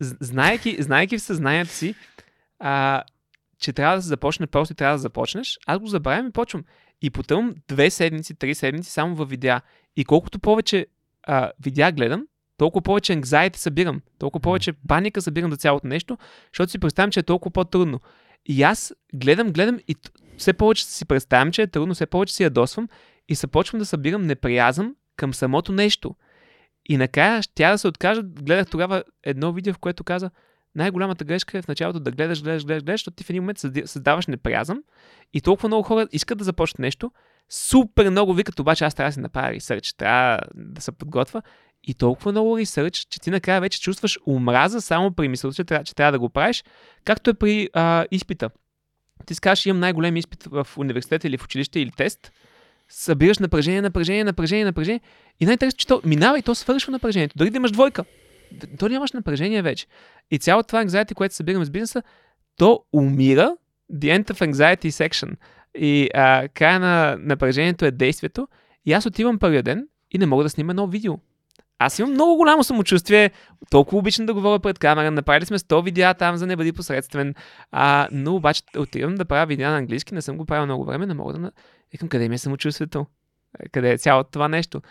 [0.00, 1.94] знаеки, знаеки в съзнанието си,
[2.58, 3.02] а,
[3.58, 6.64] че трябва да се започне, просто трябва да започнеш, аз го забравям и почвам.
[7.02, 9.60] И потъм две седмици, три седмици само във видеа.
[9.96, 10.86] И колкото повече
[11.22, 12.26] а, видеа гледам,
[12.56, 16.18] толкова повече anxiety събирам, толкова повече паника събирам за цялото нещо,
[16.52, 18.00] защото си представям, че е толкова по-трудно.
[18.46, 19.96] И аз гледам, гледам и
[20.40, 22.88] все повече си представям, че е трудно, все повече си ядосвам
[23.28, 26.14] и започвам да събирам неприязъм към самото нещо.
[26.88, 28.20] И накрая тя да се откаже.
[28.24, 30.30] Гледах тогава едно видео, в което каза,
[30.74, 33.58] най-голямата грешка е в началото да гледаш, гледаш, гледаш, гледаш, защото ти в един момент
[33.58, 34.82] създаваш неприязъм
[35.34, 37.12] и толкова много хора искат да започнат нещо,
[37.50, 41.42] супер много викат, обаче аз трябва да си направя ресърч, трябва да се подготвя
[41.84, 45.94] и толкова много ресърч, че ти накрая вече чувстваш омраза само при мисълта, че, че
[45.94, 46.64] трябва да го правиш,
[47.04, 48.50] както е при а, изпита.
[49.26, 52.32] Ти скажеш, имам най-голем изпит в университета или в училище или тест,
[52.88, 55.00] събираш напрежение, напрежение, напрежение, напрежение
[55.40, 57.38] и най-интересно, че то минава и то свършва напрежението.
[57.38, 58.04] Дори да имаш двойка,
[58.78, 59.86] то нямаш напрежение вече.
[60.30, 62.02] И цялото това anxiety, което събираме с бизнеса,
[62.56, 63.56] то умира
[63.92, 65.36] the end of anxiety section.
[65.74, 68.48] И а, края на напрежението е действието.
[68.86, 71.14] И аз отивам първия ден и не мога да снимам едно видео.
[71.82, 73.30] Аз имам много голямо самочувствие,
[73.70, 77.34] толкова обичам да говоря пред камера, направили сме 100 видеа там за не бъди посредствен,
[77.70, 81.06] а, но обаче отивам да правя видеа на английски, не съм го правил много време,
[81.06, 81.52] не мога да...
[81.92, 83.06] Викам, къде ми е самочувствието?
[83.72, 84.82] Къде е цялото това нещо?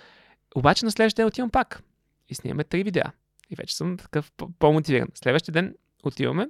[0.56, 1.82] Обаче на следващия ден отивам пак.
[2.30, 3.12] И снимаме три видеа.
[3.50, 5.08] И вече съм такъв по-мотивиран.
[5.16, 6.50] Следващия ден отиваме,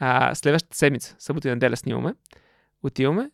[0.00, 2.14] а, следващата седмица, събота и неделя снимаме,
[2.82, 3.30] отиваме,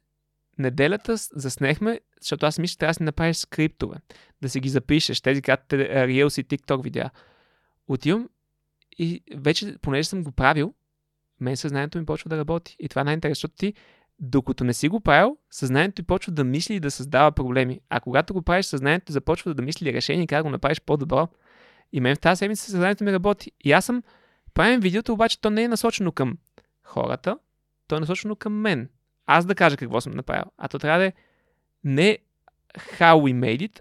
[0.60, 3.96] неделята заснехме, защото аз мисля, трябва да си направиш скриптове,
[4.42, 7.10] да си ги запишеш, тези като Reels и TikTok видеа.
[7.88, 8.28] Отивам
[8.98, 10.74] и вече, понеже съм го правил,
[11.40, 12.76] мен съзнанието ми почва да работи.
[12.78, 13.74] И това е най-интересно, защото ти,
[14.18, 17.80] докато не си го правил, съзнанието ти почва да мисли и да създава проблеми.
[17.88, 21.28] А когато го правиш, съзнанието започва да мисли решение как да го направиш по-добро.
[21.92, 23.52] И мен в тази седмица съзнанието ми работи.
[23.64, 24.02] И аз съм
[24.54, 26.38] правим видеото, обаче то не е насочено към
[26.82, 27.38] хората,
[27.86, 28.88] то е насочено към мен.
[29.32, 30.44] Аз да кажа какво съм направил.
[30.58, 31.12] А то трябва да е
[31.84, 32.18] не
[32.76, 33.80] how we made it,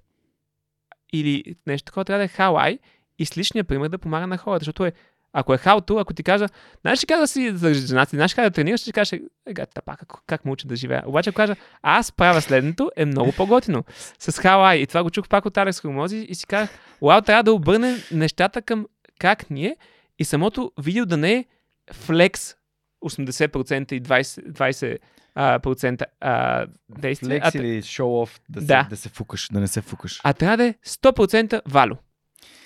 [1.14, 2.80] или нещо такова, трябва да е how I
[3.20, 4.94] и с личния пример да помага на хората, защото е
[5.34, 6.48] ако е to, ако ти кажа,
[6.82, 9.66] знаеш ли как да си държиш жената, знаеш как да тренираш, ще ти кажеш, ега,
[9.66, 11.04] тапа, как, как му уча да живея.
[11.06, 13.84] Обаче, ако кажа, аз правя следното, е много по-готино.
[14.20, 14.76] С I.
[14.76, 16.70] И това го чух пак от Алекс Хромози и си казах,
[17.02, 18.88] вау, трябва да обърнем нещата към
[19.20, 19.76] как ние
[20.20, 21.46] и самото видео да не е
[21.94, 22.56] флекс
[23.04, 24.98] 80% и 20%, 20
[25.36, 27.40] а, процента а, действие.
[27.40, 28.84] Флекс или шоу-оф да, да.
[28.84, 30.22] Се, да се фукаш, да не се фукаш.
[30.24, 31.96] А трябва да е 100% вало.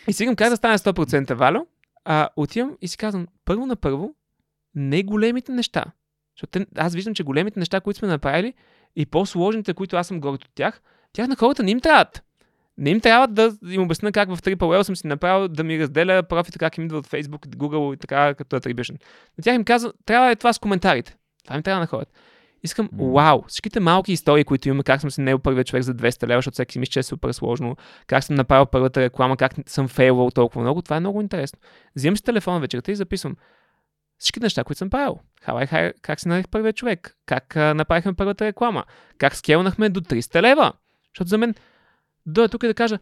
[0.07, 1.67] И си как да стане 100% вало,
[2.05, 4.15] а, отивам и си казвам, първо на първо,
[4.75, 5.85] не големите неща.
[6.37, 8.53] Защото аз виждам, че големите неща, които сме направили
[8.95, 10.81] и по-сложните, които аз съм горд от тях,
[11.13, 12.23] тях на хората не им трябват.
[12.77, 16.23] Не им трябва да им обясня как в L съм си направил да ми разделя
[16.23, 19.01] профита, как им идва от Facebook, Google и така като Attribution.
[19.37, 21.15] На тях им казва, трябва е това с коментарите.
[21.43, 22.11] Това им трябва на хората.
[22.63, 26.27] Искам, вау, всичките малки истории, които имаме, как съм си наел първият човек за 200
[26.27, 27.77] лева, защото всеки си мисли, че е супер сложно,
[28.07, 31.59] как съм направил първата реклама, как съм фейлвал толкова много, това е много интересно.
[31.95, 33.35] Взимам си телефона вечерта и записвам
[34.17, 35.19] всички неща, които съм правил.
[35.47, 38.83] How I, как си нарех първият човек, как а, направихме първата реклама,
[39.17, 40.73] как скелнахме до 300 лева.
[41.13, 41.55] Защото за мен,
[42.25, 42.99] дойде тук и да кажа,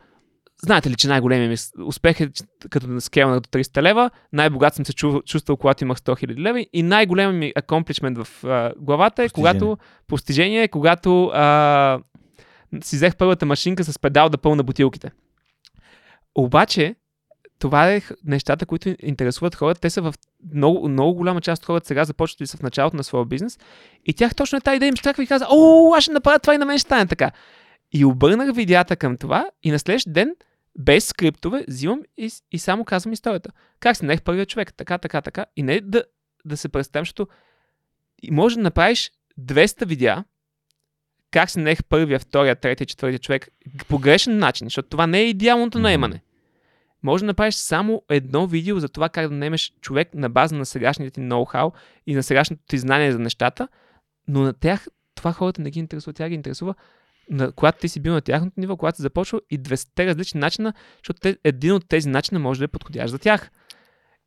[0.63, 2.29] Знаете ли, че най-големият ми успех е
[2.69, 4.93] като на скелнах до 300 лева, най-богат съм се
[5.25, 9.59] чувствал, когато имах 100 000 лева и най-големият ми акомплишмент в а, главата е постижение.
[9.59, 9.77] когато
[10.07, 11.99] постижение е когато а,
[12.83, 15.11] си взех първата машинка с педал да пълна бутилките.
[16.35, 16.95] Обаче,
[17.59, 19.81] това е нещата, които интересуват хората.
[19.81, 20.13] Те са в
[20.53, 23.59] много, много голяма част от хората сега започват и са в началото на своя бизнес.
[24.05, 26.55] И тях точно е тази идея им страхва и каза, о, аз ще направя това
[26.55, 27.31] и на мен ще стане така.
[27.91, 30.35] И обърнах видеята към това и на следващия ден
[30.79, 33.51] без скриптове, взимам и, и само казвам историята.
[33.79, 35.45] Как си нех първият човек, така, така, така.
[35.55, 36.03] И не да,
[36.45, 37.27] да се представям, защото
[38.31, 40.23] може да направиш 200 видеа,
[41.31, 43.47] как си нех първия, втория, третия, четвъртия човек
[43.87, 46.21] по грешен начин, защото това не е идеалното наемане.
[47.03, 50.65] Може да направиш само едно видео за това как да наемеш човек на база на
[50.65, 51.71] сегашните ти ноу-хау
[52.07, 53.67] и на сегашното ти знание за нещата,
[54.27, 56.75] но на тях това хората не ги интересува, тя ги интересува
[57.29, 60.73] на, когато ти си бил на тяхното ниво, когато си започвал и 200 различни начина,
[60.97, 63.51] защото те, един от тези начина може да е подходящ за тях.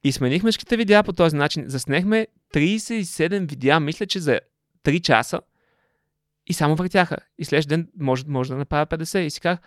[0.05, 1.65] И сменихме всичките видеа по този начин.
[1.67, 4.41] Заснехме 37 видеа, мисля, че за
[4.85, 5.41] 3 часа
[6.47, 7.17] и само въртяха.
[7.39, 9.19] И следващия ден може, може да направя 50.
[9.19, 9.61] И си казах,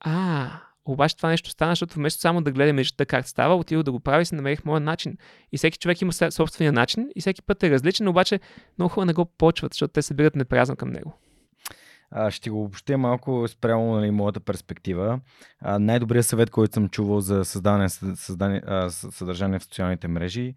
[0.00, 0.50] а,
[0.84, 4.00] обаче това нещо стана, защото вместо само да гледаме нещата как става, отидох да го
[4.00, 5.16] правя и си намерих моя начин.
[5.52, 8.40] И всеки човек има собствения начин и всеки път е различен, обаче
[8.78, 11.18] много хора не го почват, защото те се бират непразно към него.
[12.14, 15.20] А, ще го обобщя малко спрямо нали, моята перспектива.
[15.60, 20.54] А, най-добрият съвет, който съм чувал за създаване, създане, а, съдържание в социалните мрежи,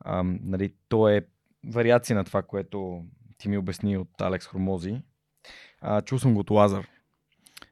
[0.00, 1.26] а, нали, то е
[1.66, 3.04] вариация на това, което
[3.38, 5.02] ти ми обясни от Алекс Хромози.
[5.80, 6.88] А, чул съм го от Лазар,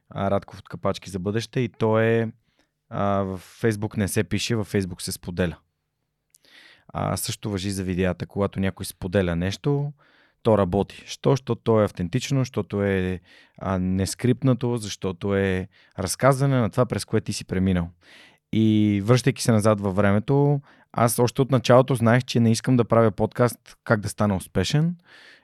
[0.09, 2.31] а, Радков от Капачки за бъдеще и то е
[2.89, 5.57] а, в Фейсбук не се пише, в Фейсбук се споделя.
[6.87, 9.93] А, също въжи за видеята, когато някой споделя нещо,
[10.45, 11.03] то работи.
[11.05, 11.29] Що?
[11.29, 13.19] Защото то е автентично, защото е
[13.57, 15.67] а, нескрипнато, защото е
[15.99, 17.89] разказване на това, през което ти си преминал.
[18.53, 20.61] И връщайки се назад във времето,
[20.93, 24.95] аз още от началото знаех, че не искам да правя подкаст как да стана успешен.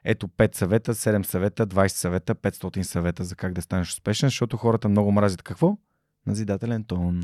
[0.03, 4.57] Ето 5 съвета, 7 съвета, 20 съвета, 500 съвета за как да станеш успешен, защото
[4.57, 5.77] хората много мразят какво?
[6.27, 7.21] Назидателен тон.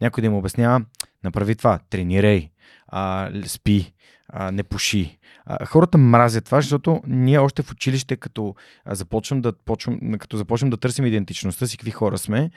[0.00, 0.84] Някой да им обяснява,
[1.24, 2.50] направи това, тренирай,
[2.88, 3.92] а, спи,
[4.28, 5.18] а, не пуши.
[5.44, 8.54] А, хората мразят това, защото ние още в училище, като
[8.86, 12.50] започнем да, почвам, като започнем да търсим идентичността си, какви хора сме,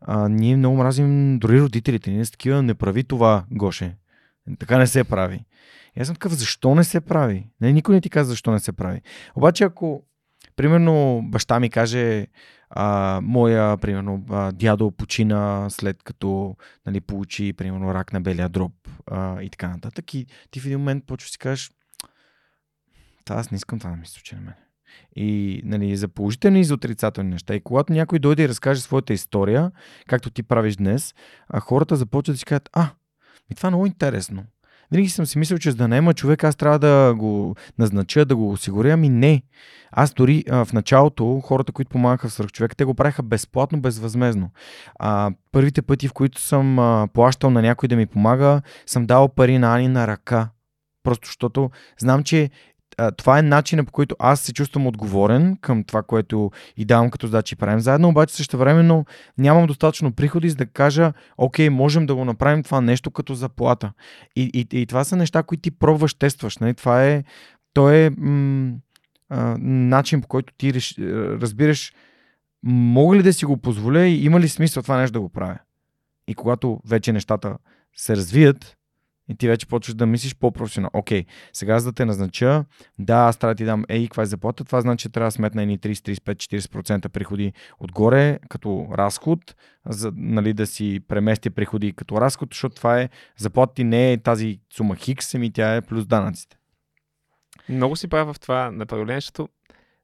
[0.00, 2.24] а, ние много мразим дори родителите ни.
[2.24, 3.96] С такива не прави това, Гоше.
[4.58, 5.44] Така не се прави.
[5.96, 7.46] И аз съм такъв, защо не се прави?
[7.60, 9.00] Не, никой не ти казва защо не се прави.
[9.34, 10.04] Обаче ако,
[10.56, 12.26] примерно, баща ми каже,
[12.70, 16.56] а, моя, примерно, а, дядо почина след като
[16.86, 18.72] нали, получи, примерно, рак на белия дроб
[19.06, 20.14] а, и така нататък.
[20.14, 21.70] И ти в един момент почваш си кажеш,
[23.30, 24.54] аз не искам това да ми се случи на мен.
[25.16, 27.54] И нали, за положителни и за отрицателни неща.
[27.54, 29.72] И когато някой дойде и разкаже своята история,
[30.06, 31.14] както ти правиш днес,
[31.48, 32.90] а хората започват да си кажат, а,
[33.50, 34.44] ми това е много интересно.
[34.90, 38.36] Винаги съм си мислил, че за да наема човек, аз трябва да го назнача, да
[38.36, 38.92] го осигуря.
[38.92, 39.42] Ами не.
[39.92, 44.50] Аз дори а, в началото, хората, които помагаха в свръхчовек, те го правиха безплатно, безвъзмезно.
[44.98, 49.28] А, първите пъти, в които съм а, плащал на някой да ми помага, съм дал
[49.28, 50.48] пари на Ани на ръка.
[51.02, 52.50] Просто защото знам, че
[53.16, 57.26] това е начинът по който аз се чувствам отговорен към това, което и давам като
[57.26, 59.04] задачи и правим заедно, обаче също времено
[59.38, 63.92] нямам достатъчно приходи, за да кажа, окей, можем да го направим това нещо като заплата.
[64.36, 66.58] И, и, и това са неща, които ти пробваш, тестваш.
[66.58, 66.74] Нали?
[66.74, 67.24] Това е,
[67.74, 68.72] то е м-
[69.28, 70.94] а, начин по който ти реш,
[71.40, 71.92] разбираш
[72.62, 75.58] мога ли да си го позволя и има ли смисъл това нещо да го правя.
[76.28, 77.56] И когато вече нещата
[77.96, 78.76] се развият,
[79.28, 80.90] и ти вече почваш да мислиш по-професионално.
[80.94, 82.64] Окей, сега за да те назнача,
[82.98, 85.32] да, аз трябва да ти дам ей, каква е заплата, това значи, че трябва да
[85.32, 91.92] сметна едни 30, 35, 40% приходи отгоре като разход, за нали, да си премести приходи
[91.92, 95.82] като разход, защото това е, заплата ти не е тази сума хикс, ами тя е
[95.82, 96.56] плюс данъците.
[97.68, 99.48] Много си правя в това направление, защото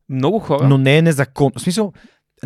[0.08, 0.68] много хора...
[0.68, 1.52] Но не е незаконно.
[1.56, 1.92] В смисъл,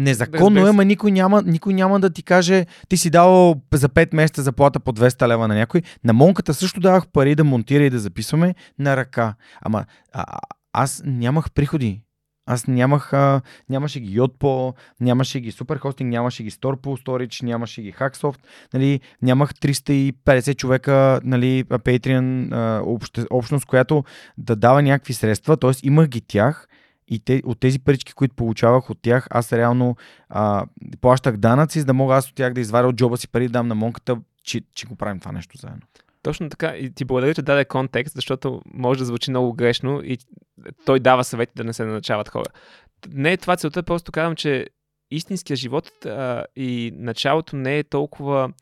[0.00, 4.14] Незаконно е, ама никой няма, никой няма да ти каже, ти си дал за 5
[4.14, 5.82] месеца заплата по 200 лева на някой.
[6.04, 9.34] На Монката също давах пари да монтира и да записваме на ръка.
[9.60, 10.24] Ама а,
[10.72, 12.02] аз нямах приходи.
[12.48, 17.92] Аз нямах, а, нямаше ги Yotpo, нямаше ги Superhosting, нямаше ги Storpo Storage, нямаше ги
[17.92, 18.38] Hacksoft,
[18.74, 24.04] нали, нямах 350 човека, нали, Patreon а, обще, общност, която
[24.38, 25.70] да дава някакви средства, т.е.
[25.82, 26.68] имах ги тях
[27.08, 29.96] и те, от тези парички, които получавах от тях, аз реално
[30.28, 30.66] а,
[31.00, 33.52] плащах данъци, за да мога аз от тях да изваря от джоба си пари да
[33.52, 35.82] дам на монката, че, че го правим това нещо заедно.
[36.22, 36.76] Точно така.
[36.76, 40.18] И ти благодаря, че даде контекст, защото може да звучи много грешно и
[40.84, 42.48] той дава съвети да не се наначават хора.
[43.12, 44.66] Не е това целта, просто казвам, че
[45.10, 48.52] истинския живот а, и началото не е толкова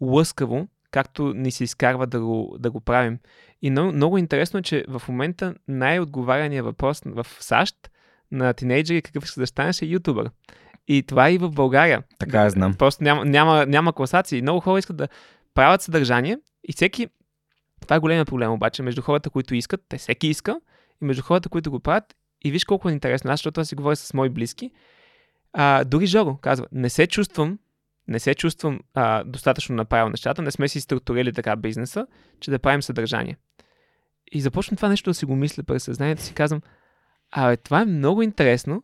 [0.00, 3.18] лъскаво, както ни се изкарва да го, да го правим.
[3.62, 7.90] И много, много интересно е, че в момента най-отговаряният въпрос в САЩ
[8.32, 10.30] на тинейджери какъв ще да станеш е ютубър.
[10.88, 12.02] И това е и в България.
[12.18, 12.74] Така е, знам.
[12.74, 14.42] Просто няма, няма, няма класации.
[14.42, 15.08] Много хора искат да
[15.54, 16.38] правят съдържание
[16.68, 17.08] и всеки...
[17.80, 20.60] Това е големия проблем обаче между хората, които искат, те всеки иска,
[21.02, 22.04] и между хората, които го правят.
[22.44, 23.30] И виж колко е интересно.
[23.30, 24.70] Аз, защото аз си говоря с мои близки.
[25.52, 27.58] А, дори Жоро казва, не се чувствам
[28.08, 32.06] не се чувствам а, достатъчно направил нещата, не сме си структурили така бизнеса,
[32.40, 33.36] че да правим съдържание.
[34.32, 36.60] И започвам това нещо да си го мисля през съзнанието си, казвам,
[37.30, 38.82] абе, това е много интересно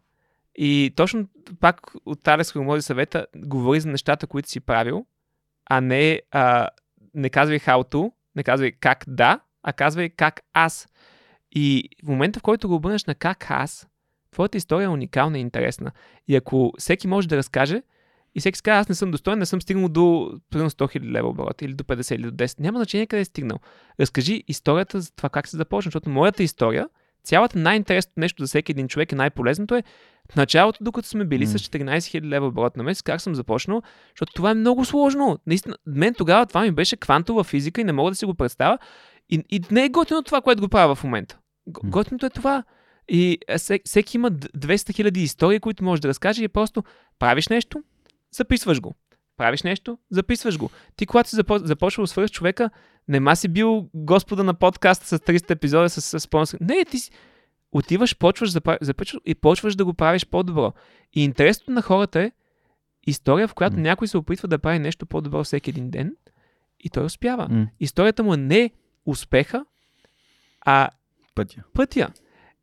[0.55, 1.29] и точно
[1.61, 5.07] пак от Талес Хромози съвета говори за нещата, които си правил,
[5.67, 6.69] а не, а,
[7.15, 10.89] не казвай how to, не казвай как да, а казвай как аз.
[11.53, 13.89] И в момента, в който го обърнеш на как аз,
[14.31, 15.93] твоята история е уникална и интересна.
[16.29, 17.83] И ако всеки може да разкаже,
[18.35, 21.28] и всеки казва, аз не съм достоен, не съм стигнал до примерно 100 000 лева
[21.28, 22.61] оборот или до 50 или до 10.
[22.61, 23.59] Няма значение къде е стигнал.
[24.01, 26.89] Разкажи историята за това как се започна, защото моята история,
[27.24, 29.82] цялата най-интересното нещо за всеки един човек и най-полезното е
[30.32, 31.57] в началото, докато сме били mm.
[31.57, 33.82] с 14 000 лева оборот на месец, как съм започнал,
[34.15, 35.39] защото това е много сложно.
[35.47, 38.78] Наистина, мен тогава това ми беше квантова физика и не мога да си го представя.
[39.31, 41.39] И, и не е готино това, което го правя в момента.
[41.66, 42.65] Готиното е това.
[43.09, 43.39] И
[43.85, 46.85] всеки има 200 000 истории, които може да разкаже и просто
[47.19, 47.82] правиш нещо,
[48.32, 48.94] записваш го.
[49.36, 50.70] Правиш нещо, записваш го.
[50.97, 52.70] Ти, когато си започвал свършиш човека,
[53.09, 56.59] нема си бил господа на подкаста с 300 епизода с, с спонсор.
[56.61, 57.11] Не, ти си
[57.73, 58.51] отиваш, почваш,
[58.81, 60.73] записваш и почваш да го правиш по-добро.
[61.12, 62.32] И интересното на хората е
[63.07, 63.81] история, в която mm.
[63.81, 66.16] някой се опитва да прави нещо по-добро всеки един ден
[66.81, 67.48] и той успява.
[67.48, 67.69] Mm.
[67.81, 68.70] Историята му е не
[69.07, 69.65] успеха,
[70.61, 70.89] а
[71.35, 71.62] пътя.
[71.74, 72.11] пътя.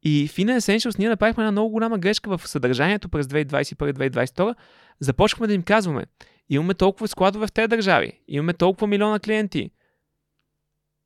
[0.10, 4.56] И в Inner Essentials ние направихме една много голяма грешка в съдържанието през 2021-2022.
[5.00, 6.06] Започнахме да им казваме,
[6.50, 9.72] имаме толкова складове в тези държави, имаме толкова милиона клиенти.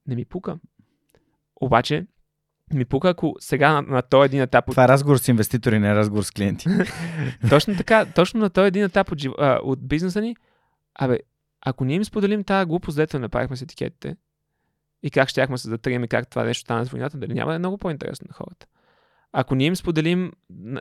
[0.07, 0.59] Не ми пука.
[1.61, 2.05] Обаче,
[2.73, 5.79] ми пука, ако сега на, на този един етап от Това е разговор с инвеститори,
[5.79, 6.69] не е разговор с клиенти.
[7.49, 10.35] точно така, точно на този един етап от, а, от бизнеса ни,
[10.95, 11.19] абе,
[11.61, 14.15] ако ние им споделим тази глупост, дето направихме с етикетите,
[15.03, 17.55] и как щяхме се затрием и как това нещо стана с войната, дали няма да
[17.55, 18.67] е много по-интересно на хората.
[19.33, 20.31] Ако ние им споделим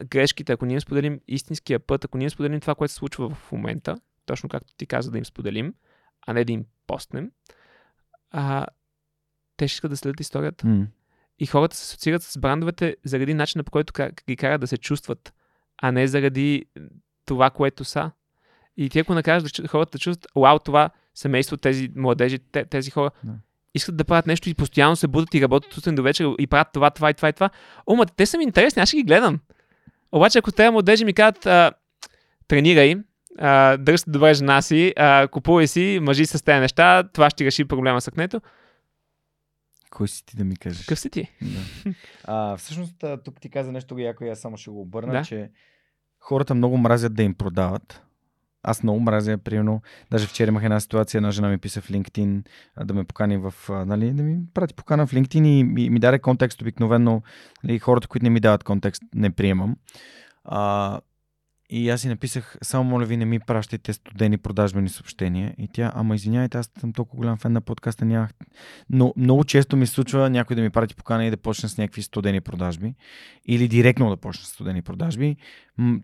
[0.05, 3.31] грешките, ако ние им споделим истинския път, ако ние им споделим това, което се случва
[3.31, 5.75] в момента, точно както ти каза да им споделим,
[6.27, 7.31] а не да им постнем,
[8.31, 8.67] а,
[9.57, 10.67] те ще искат да следят историята.
[10.67, 10.87] М.
[11.39, 13.93] И хората се асоциират с брандовете заради начина по който
[14.29, 15.35] ги карат да се чувстват,
[15.83, 16.67] а не заради
[17.25, 18.11] това, което са.
[18.77, 23.11] И ти ако чу- хората да чувстват, вау, това семейство, тези младежи, те, тези хора,
[23.25, 23.33] Да.
[23.75, 26.69] Искат да правят нещо и постоянно се будат и работят сутрин до вечер и правят
[26.73, 27.51] това, това и това и това.
[27.87, 29.41] О, ма те са ми интересни, аз ще ги гледам.
[30.13, 31.73] Обаче ако тези младежи ми кажат, а,
[32.49, 32.95] тренирай,
[33.39, 37.65] а, дръж добре жена си, а, купувай си, мъжи с тези неща, това ще реши
[37.65, 38.41] проблема с акнето.
[39.91, 40.81] Кой си ти да ми кажеш?
[40.81, 41.31] Какъв си ти?
[41.43, 41.93] Да.
[42.25, 45.25] А, всъщност, тук ти каза нещо яко и аз само ще го обърна, Да.
[45.25, 45.51] че
[46.19, 48.03] хората много мразят да им продават.
[48.63, 52.45] Аз много мразя, примерно, даже вчера имах една ситуация, една жена ми писа в LinkedIn
[52.85, 56.19] да ме покани в, нали, да ми прати покана в LinkedIn и ми, ми даде
[56.19, 57.23] контекст обикновено.
[57.65, 59.77] Нали, хората, които не ми дават контекст, не приемам.
[60.45, 61.01] А,
[61.73, 65.55] и аз си написах, само моля ви не ми пращайте студени продажбени съобщения.
[65.59, 68.31] И тя, ама извинявайте, аз съм толкова голям фен на подкаста, нямах.
[68.91, 72.03] Но много често ми случва някой да ми прати покана и да почне с някакви
[72.03, 72.95] студени продажби.
[73.47, 75.37] Или директно да почне с студени продажби.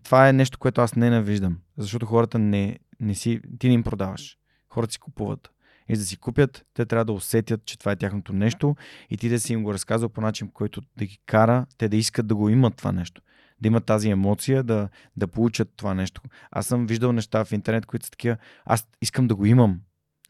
[0.03, 1.57] Това е нещо, което аз ненавиждам.
[1.77, 4.37] Защото хората не, не си, ти не им продаваш.
[4.69, 5.49] Хората си купуват.
[5.89, 8.75] И за да си купят, те трябва да усетят, че това е тяхното нещо
[9.09, 11.97] и ти да си им го разказал по начин, който да ги кара те да
[11.97, 13.21] искат да го имат това нещо.
[13.61, 16.21] Да имат тази емоция, да, да получат това нещо.
[16.51, 19.81] Аз съм виждал неща в интернет, които са такива, аз искам да го имам.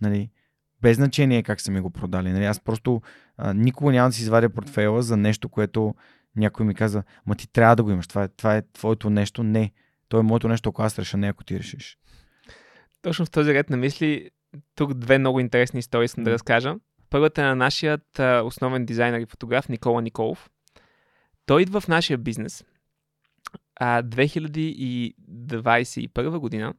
[0.02, 0.30] Нали?
[0.82, 2.32] Без значение как са ми го продали.
[2.32, 2.46] Нали?
[2.46, 3.02] Аз просто
[3.38, 5.96] а, никога няма да си извадя портфейла за нещо, което
[6.36, 8.08] някой ми каза, ма ти трябва да го имаш.
[8.08, 9.44] Това е, това е твоето нещо.
[9.44, 9.72] Не.
[10.08, 11.98] То е моето нещо, ако аз реша, не ако ти решиш.
[13.02, 14.30] Точно в този ред на мисли,
[14.76, 16.76] тук две много интересни истории искам да разкажа.
[17.10, 20.50] Първата е на нашият основен дизайнер и фотограф Никола Николов.
[21.46, 22.64] Той идва в нашия бизнес.
[23.80, 26.74] А 2021 година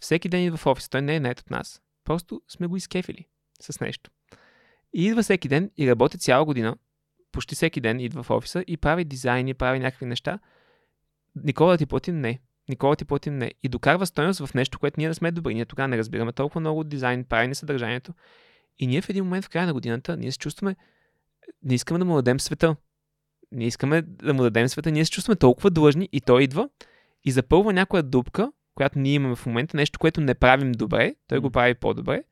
[0.00, 0.88] всеки ден идва в офис.
[0.88, 1.82] Той не е нает от нас.
[2.04, 3.26] Просто сме го изкефили
[3.60, 4.10] с нещо.
[4.94, 6.76] И идва всеки ден и работи цяла година.
[7.32, 10.38] Почти всеки ден идва в офиса и прави дизайни, прави някакви неща.
[11.36, 12.20] Никола да ти платим?
[12.20, 12.40] Не.
[12.68, 13.38] Никола ти платим?
[13.38, 13.52] Не.
[13.62, 15.54] И докарва стоеност в нещо, което ние не сме добри.
[15.54, 18.14] Ние тогава не разбираме толкова много дизайн, правене съдържанието.
[18.78, 20.76] И ние в един момент в края на годината, ние се чувстваме,
[21.62, 22.76] не искаме да му дадем света.
[23.54, 26.68] Не искаме да му дадем света, ние се чувстваме толкова длъжни и той идва
[27.24, 31.38] и запълва някоя дупка, която ние имаме в момента, нещо, което не правим добре, той
[31.38, 32.22] го прави по-добре.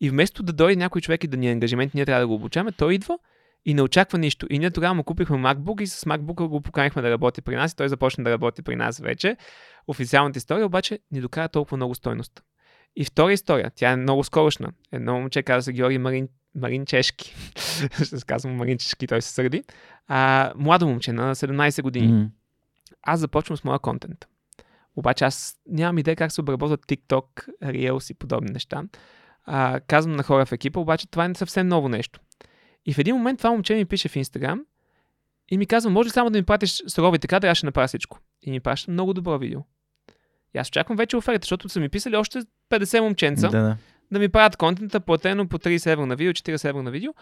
[0.00, 2.34] И вместо да дойде някой човек и да ни е ангажимент, ние трябва да го
[2.34, 3.18] обучаваме, той идва
[3.64, 4.46] и не очаква нищо.
[4.50, 7.72] И ние тогава му купихме MacBook и с MacBook го поканихме да работи при нас
[7.72, 9.36] и той започна да работи при нас вече.
[9.88, 12.42] Официалната история обаче ни докара толкова много стойност.
[12.96, 14.72] И втора история, тя е много скорошна.
[14.92, 17.34] Едно момче каза се Георги Марин, Марин Чешки.
[17.94, 19.64] Ще се казвам Марин Чешки, той се сърди.
[20.06, 22.12] А, младо момче на 17 години.
[22.12, 22.28] М.
[23.02, 24.26] Аз започвам с моя контент.
[24.96, 27.24] Обаче аз нямам идея как се обработват TikTok,
[27.62, 28.82] Reels и подобни неща.
[29.44, 32.20] А, казвам на хора в екипа, обаче това е съвсем ново нещо.
[32.86, 34.60] И в един момент това момче ми пише в Instagram
[35.50, 38.18] и ми казва, може само да ми пратиш сурови така, да аз ще направя всичко.
[38.42, 39.60] И ми праща много добро видео.
[40.54, 43.76] И аз очаквам вече оферта, защото са ми писали още 50 момченца да, Да,
[44.12, 44.18] да.
[44.18, 47.12] ми правят контента, платено по 30 евро на видео, 40 евро на видео.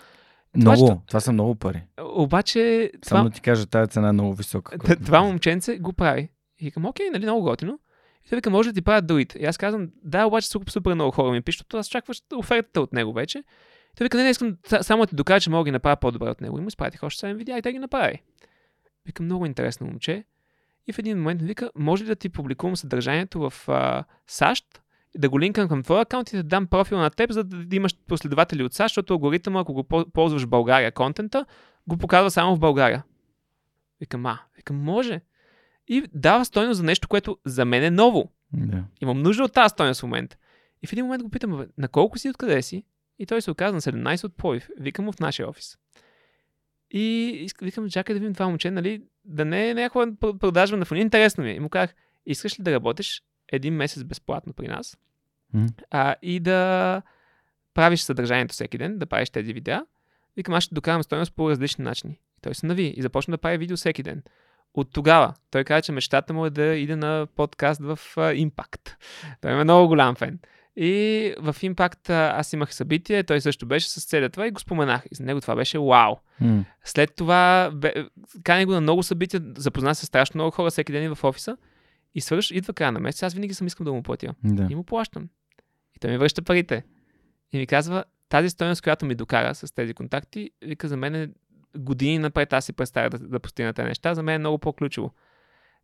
[0.57, 0.77] Много.
[0.87, 1.83] ще- Това са много пари.
[2.01, 4.79] Обаче това, Само ти кажа, тази цена е много висока.
[4.79, 6.29] Т- това момченце го прави.
[6.59, 7.79] И викам, окей, нали, много готино.
[8.27, 9.39] И той вика, може да ти правят другите.
[9.39, 12.93] И аз казвам, да, обаче супер, супер много хора ми пишат, аз чакваш офертата от
[12.93, 13.39] него вече.
[13.39, 13.43] И
[13.97, 16.29] той вика, не, не искам са- само ти докажа, че мога да ги направя по-добре
[16.29, 16.59] от него.
[16.59, 18.23] И му изпратих още 7 видеа и те ги направи.
[19.07, 20.25] Викам, много интересно момче.
[20.87, 24.65] И в един момент вика, може ли да ти публикувам съдържанието в а, САЩ,
[25.19, 27.97] да го линкам към твоя акаунт и да дам профил на теб, за да имаш
[28.09, 31.47] последователи от САЩ, защото алгоритъма, ако го по- ползваш в България контента,
[31.87, 33.05] го показва само в България.
[34.01, 35.21] Викам, а, викам, може.
[35.89, 38.31] И дава стойност за нещо, което за мен е ново.
[38.53, 38.85] Да.
[39.01, 40.37] Имам нужда от тази стойност в момента.
[40.83, 42.85] И в един момент го питам, "Бе, на колко си, откъде си?
[43.19, 44.69] И той се оказа на 17 от Пловдив.
[44.81, 45.79] Викам му в нашия офис.
[46.91, 50.85] И викам, чакай да видим това момче, нали, да не е някаква пр- продажба на
[50.85, 51.01] фони.
[51.01, 51.55] Интересно ми е.
[51.55, 51.95] И му казах,
[52.27, 53.23] искаш ли да работиш
[53.53, 54.99] един месец безплатно при нас
[55.55, 55.67] М.
[55.91, 57.03] а, и да
[57.75, 59.87] правиш съдържанието всеки ден, да правиш тези видеа.
[60.37, 62.13] Викам, аз ще докарам стоеност по различни начини.
[62.13, 64.23] И Той се нави и започна да прави видео всеки ден.
[64.75, 68.95] От тогава той каза, че мечтата му е да иде на подкаст в uh, Impact.
[69.41, 70.39] Той е много голям фен.
[70.77, 75.03] И в Impact аз имах събитие, той също беше с целият това и го споменах.
[75.13, 76.15] И за него това беше вау.
[76.41, 76.65] М.
[76.85, 77.95] След това бе,
[78.45, 81.57] кани го на много събития, запозна се страшно много хора всеки ден в офиса
[82.17, 84.35] и свърш, идва края на месец, аз винаги съм искал да му платя.
[84.45, 84.67] Да.
[84.71, 85.29] И му плащам.
[85.97, 86.85] И той ми връща парите.
[87.53, 91.29] И ми казва, тази стоеност, която ми докара с тези контакти, вика за мен е
[91.79, 95.11] години напред аз си представя да, да постигна тези неща, за мен е много по-ключово.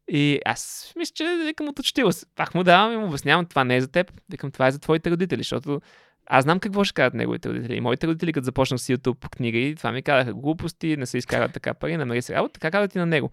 [0.09, 2.27] И аз мисля, че викам оточтила се.
[2.37, 4.79] Пак му давам и му обяснявам, това не е за теб, викам, това е за
[4.79, 5.81] твоите родители, защото
[6.27, 7.77] аз знам какво ще кажат неговите родители.
[7.77, 11.19] И моите родители, като започнах с YouTube книга и това ми казаха глупости, не се
[11.19, 13.31] изкарват така пари, намери се работа, така казват и на него.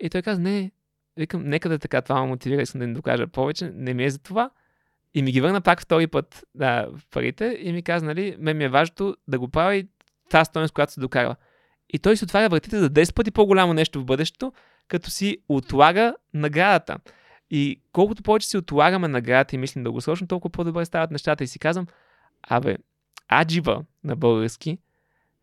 [0.00, 0.70] И той каза, не,
[1.20, 4.04] викам, нека да е така, това ме мотивира, искам да ни докажа повече, не ми
[4.04, 4.50] е за това.
[5.14, 8.64] И ми ги върна пак втори път да, парите и ми каза, нали, мен ми
[8.64, 9.88] е важното да го правя и
[10.30, 11.36] тази стоеност, която се докарва.
[11.92, 14.52] И той си отваря вратите за 10 пъти по-голямо нещо в бъдещето,
[14.88, 16.98] като си отлага наградата.
[17.50, 21.44] И колкото повече си отлагаме наградата и мислим дългосрочно, толкова по-добре стават нещата.
[21.44, 21.86] И си казвам,
[22.42, 22.76] абе,
[23.32, 24.78] аджива на български,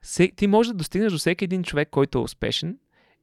[0.01, 2.77] се, ти можеш да достигнеш до всеки един човек, който е успешен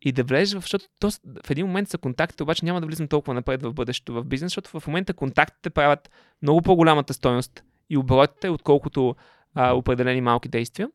[0.04, 1.10] и да влезеш в, защото то,
[1.44, 4.46] в един момент са контактите, обаче няма да влизам толкова напред в бъдещето в бизнес,
[4.46, 6.10] защото в момента контактите правят
[6.42, 9.16] много по-голямата стойност и оборотите, отколкото
[9.54, 10.88] а, определени малки действия.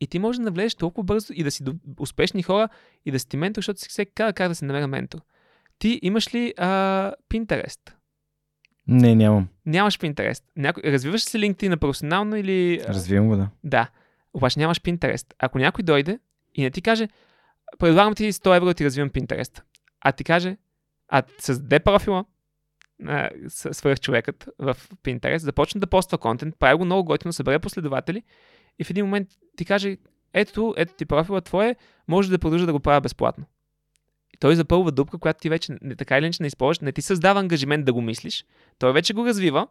[0.00, 1.64] И ти можеш да навлезеш толкова бързо и да си
[2.00, 2.68] успешни хора
[3.06, 5.20] и да си ти ментор, защото си всеки казва как да се намеря ментор.
[5.78, 7.92] Ти имаш ли а, Pinterest?
[8.86, 9.48] Не, нямам.
[9.66, 10.42] Нямаш Pinterest.
[10.56, 10.80] Няко...
[10.84, 12.80] Развиваш ли се LinkedIn на професионално или...
[12.88, 13.48] Развивам го, да.
[13.64, 13.90] Да.
[14.34, 15.34] Обаче нямаш Pinterest.
[15.38, 16.18] Ако някой дойде
[16.54, 17.08] и не ти каже,
[17.78, 19.62] предлагам ти 100 евро да ти развивам Pinterest,
[20.00, 20.56] а ти каже,
[21.08, 22.24] а създаде профила,
[23.06, 27.58] а, с- свръх човекът в Pinterest, започне да поства контент, прави го много готино, събере
[27.58, 28.22] последователи
[28.78, 29.96] и в един момент ти каже,
[30.32, 31.76] ето, ето ти профила твое,
[32.08, 33.44] може да продължа да го правя безплатно.
[34.34, 37.02] И той запълва дупка, която ти вече не, така или иначе не използваш, не ти
[37.02, 38.44] създава ангажимент да го мислиш,
[38.78, 39.68] той вече го развива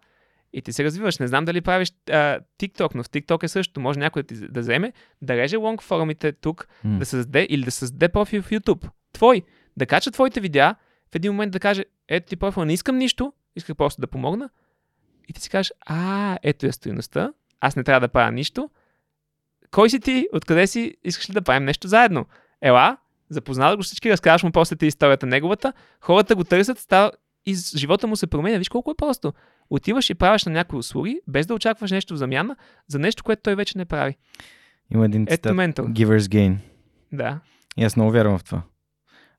[0.53, 1.19] и ти се развиваш.
[1.19, 3.79] Не знам дали правиш а, TikTok, но в TikTok е също.
[3.79, 6.99] Може някой да, ти, да вземе, да реже лонг формите тук, М.
[6.99, 8.89] да създаде или да създаде профил в YouTube.
[9.13, 9.41] Твой.
[9.77, 10.75] Да кача твоите видеа,
[11.11, 14.49] в един момент да каже, ето ти профил, не искам нищо, исках просто да помогна.
[15.27, 18.69] И ти си кажеш, а, ето е стоеността, аз не трябва да правя нищо.
[19.71, 20.27] Кой си ти?
[20.33, 20.95] Откъде си?
[21.03, 22.25] Искаш ли да правим нещо заедно?
[22.61, 22.97] Ела,
[23.29, 27.11] запознава го всички, разказваш му после ти историята неговата, хората го търсят, става
[27.45, 28.57] и живота му се променя.
[28.57, 29.33] Виж колко е просто.
[29.69, 32.55] Отиваш и правиш на някои услуги, без да очакваш нещо в замяна
[32.87, 34.15] за нещо, което той вече не прави.
[34.91, 35.55] Има един Ето цитат.
[35.55, 35.85] ментор.
[35.85, 36.55] Givers gain.
[37.11, 37.39] Да.
[37.77, 38.61] И аз много вярвам в това.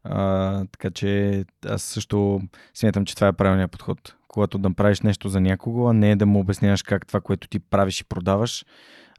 [0.05, 2.40] А, така че аз също
[2.74, 4.14] смятам, че това е правилният подход.
[4.28, 7.59] Когато да правиш нещо за някого, а не да му обясняваш как това, което ти
[7.59, 8.64] правиш и продаваш,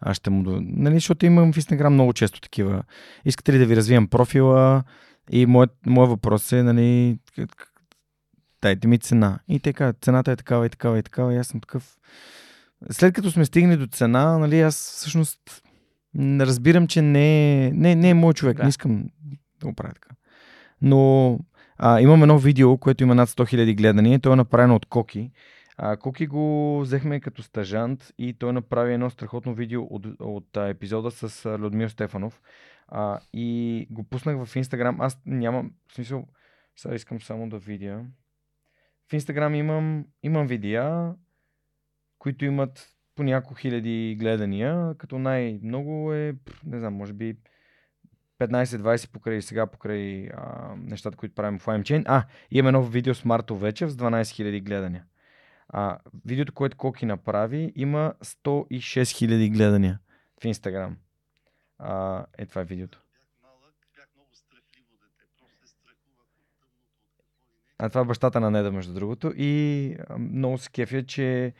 [0.02, 0.44] аз ще му...
[0.44, 2.84] до- Нали, защото имам в Инстаграм много често такива.
[3.26, 4.84] Искате ли да ви развием профила?
[5.32, 7.18] И моят, моят въпрос е, нали,
[8.66, 9.40] дайте ми цена.
[9.48, 11.34] И така, цената е такава и такава и такава.
[11.34, 11.98] И аз съм такъв...
[12.92, 15.40] След като сме стигнали до цена, нали, аз всъщност
[16.20, 18.58] разбирам, че не е, не, не е мой човек.
[18.58, 18.64] Да.
[18.64, 19.10] Не искам
[19.60, 20.10] да го правя така.
[20.82, 21.40] Но
[21.78, 24.20] а, имам едно видео, което има над 100 000 гледания.
[24.20, 25.32] То е направено от Коки.
[25.78, 30.68] А, Коки го взехме като стажант и той направи едно страхотно видео от, от а,
[30.68, 32.42] епизода с а, Людмил Стефанов.
[32.88, 35.02] А, и го пуснах в Инстаграм.
[35.02, 36.26] Аз нямам, в смисъл,
[36.76, 38.06] сега искам само да видя.
[39.10, 41.14] В Инстаграм имам, имам видеа,
[42.20, 47.38] които имат по няколко хиляди гледания, като най-много е, не знам, може би
[48.40, 52.04] 15-20 покрай сега, покрай а, нещата, които правим в LimeChain.
[52.06, 55.06] А, имаме едно видео с Марто Вечев с 12 000 гледания.
[55.70, 60.00] А, видеото, което Коки направи, има 106 000 гледания
[60.42, 60.98] в Инстаграм.
[61.80, 63.05] А, е, това е видеото.
[67.80, 69.34] А това е бащата на Неда, между другото.
[69.38, 71.54] И много се кефя, че...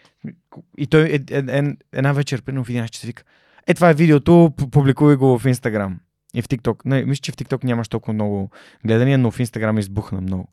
[0.78, 3.24] И той е, е, е, една вечер, примерно в 11 часа вика,
[3.68, 6.00] е, това е видеото, пу- публикувай го в Инстаграм.
[6.34, 6.86] И в TikTok.
[6.86, 8.50] Не, мисля, че в TikTok нямаш толкова много
[8.86, 10.48] гледания, но в Инстаграм избухна много.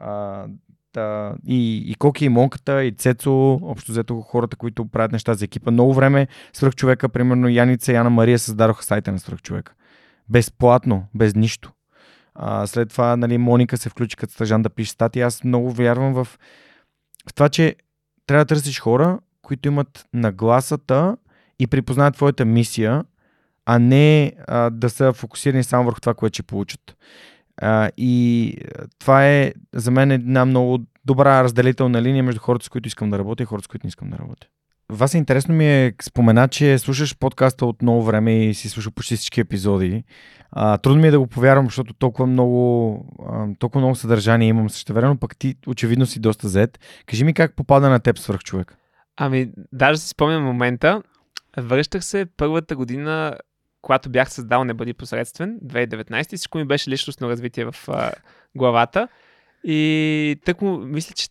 [0.00, 0.44] А,
[0.92, 5.44] та, и, и Коки, и Монката, и Цецо, общо взето хората, които правят неща за
[5.44, 5.70] екипа.
[5.70, 9.74] Много време свръхчовека, примерно Яница и Ана Мария създадоха сайта на свръхчовека.
[10.28, 11.72] Безплатно, без нищо.
[12.38, 15.22] А, след това, нали, Моника се включи като стъжан да пише статии.
[15.22, 16.24] Аз много вярвам в,
[17.28, 17.76] в това, че
[18.26, 21.16] трябва да търсиш хора, които имат нагласата
[21.58, 23.04] и припознават твоята мисия,
[23.66, 26.96] а не а, да са фокусирани само върху това, което ще получат.
[27.56, 28.54] А, и
[28.98, 33.18] това е за мен една много добра разделителна линия между хората, с които искам да
[33.18, 34.46] работя и хората, с които не искам да работя.
[34.92, 39.16] Вас интересно ми е спомена, че слушаш подкаста от много време и си слушал почти
[39.16, 40.04] всички епизоди.
[40.50, 44.70] А, трудно ми е да го повярвам, защото толкова много, а, толкова много съдържание имам
[44.70, 46.78] също време, пък ти очевидно си доста зет.
[47.06, 48.76] Кажи ми как попада на теб свърх човек.
[49.16, 51.02] Ами, даже си спомням момента.
[51.56, 53.36] Връщах се първата година,
[53.82, 58.10] когато бях създал Не бъди посредствен, 2019, и всичко ми беше личностно развитие в а,
[58.54, 59.08] главата.
[59.64, 61.28] И тък му, мисля, че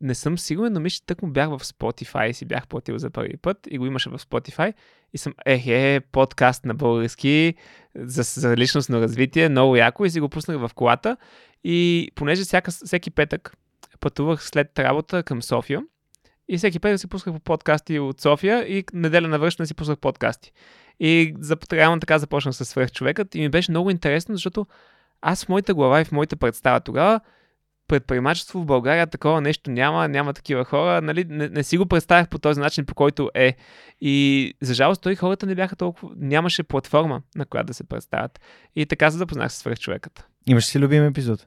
[0.00, 3.10] не съм сигурен, но мисля, тък му бях в Spotify и си бях платил за
[3.10, 4.72] първи път и го имаше в Spotify
[5.12, 7.54] и съм, ех, е, подкаст на български
[7.94, 11.16] за, за личностно развитие, много яко и си го пуснах в колата
[11.64, 13.56] и понеже всяка, всеки петък
[14.00, 15.82] пътувах след работа към София
[16.48, 19.98] и всеки петък си пусках по подкасти от София и неделя на връщане си пусках
[19.98, 20.52] подкасти.
[21.00, 21.34] И
[21.72, 24.66] реално така започнах с свръхчовекът и ми беше много интересно, защото
[25.20, 27.20] аз в моята глава и в моята представа тогава
[27.88, 32.28] предприемачество в България такова нещо няма, няма такива хора, нали, не, не си го представях
[32.28, 33.56] по този начин, по който е.
[34.00, 38.40] И за жалост той хората не бяха толкова, нямаше платформа, на която да се представят.
[38.76, 40.26] И така се запознах с свръхчовекът.
[40.46, 41.46] Имаш си любим епизод?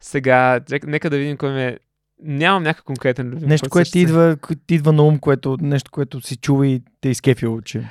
[0.00, 1.78] Сега, нека да видим кой ме е
[2.24, 3.48] Нямам някакъв конкретен любим.
[3.48, 7.08] Нещо, което ти идва, ти идва на ум, което, нещо, което си чува и те
[7.08, 7.90] изкефило, че...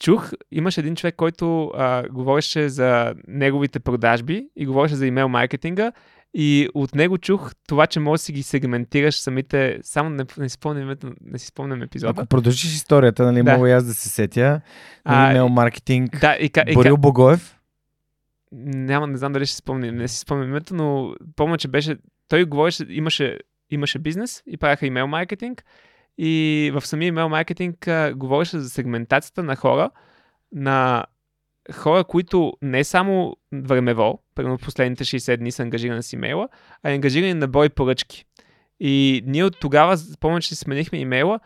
[0.00, 5.92] Чух, имаше един човек, който а, говореше за неговите продажби и говореше за имейл маркетинга
[6.34, 9.78] и от него чух това, че можеш да си ги сегментираш самите...
[9.82, 12.10] Само не, не, спомням, не си спомням епизода.
[12.10, 13.54] Ако продължиш историята, нали, да.
[13.54, 14.60] мога и аз да се сетя.
[15.06, 16.20] Нали, имейл маркетинг.
[16.20, 17.58] Да, и, и, Борил Богоев.
[18.52, 21.96] Няма, не знам дали ще си спомня, не си спомням името, но помня, че беше
[22.28, 23.38] той говореше, имаше,
[23.70, 25.64] имаше бизнес и правяха имейл маркетинг
[26.18, 29.90] и в самия имейл маркетинг а, говореше за сегментацията на хора,
[30.52, 31.04] на
[31.72, 36.48] хора, които не само времево, примерно последните 60 дни са ангажирани с имейла,
[36.82, 38.24] а е ангажирани на брой поръчки.
[38.80, 41.40] И ние от тогава, помня, че сменихме имейла,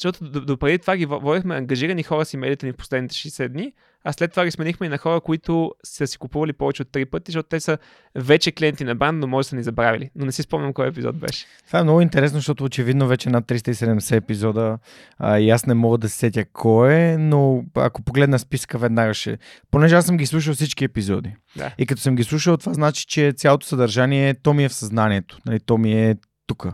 [0.00, 3.72] защото допреди това ги водихме ангажирани хора с имейлите ни в последните 60 дни,
[4.04, 7.10] а след това ги сменихме и на хора, които са си купували повече от 3
[7.10, 7.78] пъти, защото те са
[8.14, 10.10] вече клиенти на банд, но може да са ни забравили.
[10.14, 11.46] Но не си спомням кой епизод беше.
[11.66, 14.78] Това е много интересно, защото очевидно вече над 370 епизода
[15.18, 19.14] а, и аз не мога да се сетя кой е, но ако погледна списка веднага
[19.14, 19.38] ще...
[19.70, 21.34] Понеже аз съм ги слушал всички епизоди.
[21.56, 21.74] Да.
[21.78, 25.38] И като съм ги слушал, това значи, че цялото съдържание, то ми е в съзнанието.
[25.46, 26.16] Нали, то ми е
[26.46, 26.66] тук,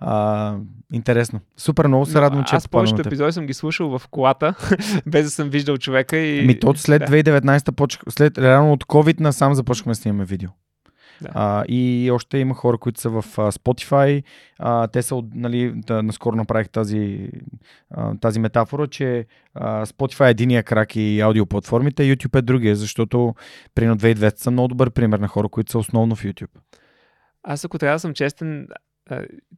[0.00, 0.56] а,
[0.92, 1.40] интересно.
[1.56, 4.54] Супер, много се радвам, че Аз повечето епизоди съм ги слушал в колата,
[5.06, 6.18] без да съм виждал човека.
[6.18, 6.46] И...
[6.46, 10.50] Ми, то след 2019 почнах, след реално от COVID насам започнахме да снимаме видео.
[11.22, 11.28] Да.
[11.34, 14.22] А, и още има хора, които са в а, Spotify.
[14.58, 17.30] А, те са, нали, да, наскоро направих тази,
[17.90, 23.34] а, тази метафора, че а, Spotify е единия крак и аудиоплатформите, YouTube е другия, защото
[23.74, 26.50] при 2200 са много добър пример на хора, които са основно в YouTube.
[27.42, 28.68] Аз ако трябва да съм честен,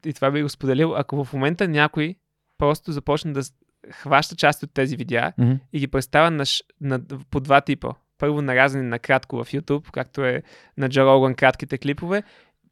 [0.07, 2.15] и това би го споделил, ако в момента някой
[2.59, 3.43] просто започне да
[3.91, 5.59] хваща част от тези видеа mm-hmm.
[5.73, 6.45] и ги представя на,
[6.81, 7.01] на,
[7.31, 7.93] по два типа.
[8.19, 10.43] Първо нарязани на кратко в YouTube, както е
[10.79, 12.23] на Джо Роган кратките клипове.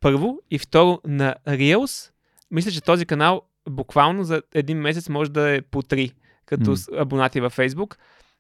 [0.01, 0.39] Първо.
[0.51, 2.11] И второ на Reels.
[2.51, 6.13] Мисля, че този канал буквално за един месец може да е по три,
[6.47, 7.01] като mm-hmm.
[7.01, 7.97] абонати във Facebook.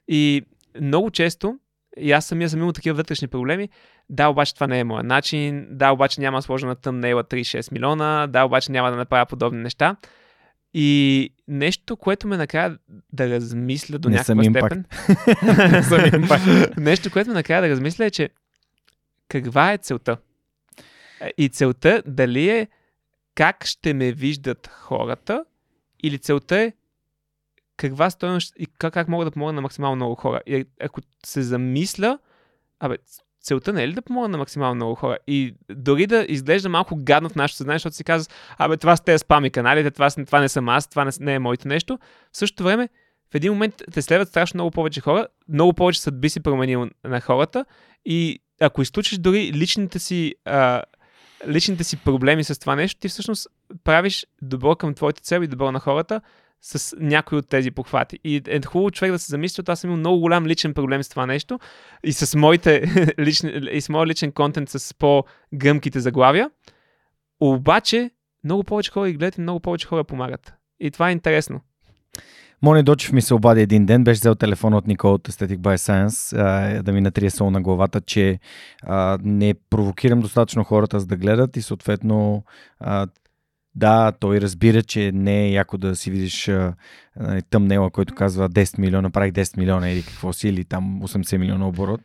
[0.08, 0.42] И
[0.80, 1.58] много често
[1.96, 3.68] и аз самия съм имал такива вътрешни проблеми.
[4.10, 5.66] Да, обаче това не е моят начин.
[5.70, 8.26] Да, обаче няма да сложа на тъмнейла 3-6 милиона.
[8.26, 9.96] Да, обаче няма да направя подобни неща.
[10.74, 12.78] И нещо, което ме накара
[13.12, 14.84] да размисля до не някаква степен.
[16.78, 18.30] нещо, което ме накара да размисля е, че
[19.28, 20.16] каква е целта?
[21.38, 22.68] И целта дали е
[23.34, 25.44] как ще ме виждат хората
[26.02, 26.72] или целта е
[27.88, 30.40] каква стоеност и как, как мога да помогна на максимално много хора.
[30.46, 32.18] И ако се замисля,
[32.80, 32.98] абе,
[33.40, 35.18] целта не е ли да помогна на максимално много хора?
[35.26, 39.04] И дори да изглежда малко гадно в нашето съзнание, защото си казваш, абе, това са
[39.04, 41.98] тези спами каналите, това, това не съм аз, това не, не е моето нещо.
[42.32, 42.88] В същото време,
[43.32, 47.20] в един момент те следват страшно много повече хора, много повече съдби си променил на
[47.20, 47.64] хората
[48.04, 50.82] и ако изключиш дори личните си, а,
[51.48, 53.48] личните си проблеми с това нещо, ти всъщност
[53.84, 56.20] правиш добро към твоите цели и добро на хората,
[56.62, 58.18] с някои от тези похвати.
[58.24, 61.02] И е хубаво човек да се замисли, защото аз съм имал много голям личен проблем
[61.02, 61.58] с това нещо
[62.04, 62.84] и с моите
[63.18, 66.50] лични, и с моят личен контент с по-гъмките заглавия.
[67.40, 68.10] Обаче,
[68.44, 70.54] много повече хора ги гледат и много повече хора помагат.
[70.80, 71.60] И това е интересно.
[72.62, 75.76] Мони Дочев ми се обади един ден, беше взел телефона от Никол от Aesthetic by
[75.76, 78.38] Science да ми натрие сол на главата, че
[79.22, 82.44] не провокирам достатъчно хората за да гледат и съответно
[83.74, 86.50] да, той разбира, че не е яко да си видиш
[87.16, 91.36] нали, тъмнела, който казва 10 милиона, правих 10 милиона или какво си, или там 80
[91.36, 92.00] милиона оборот,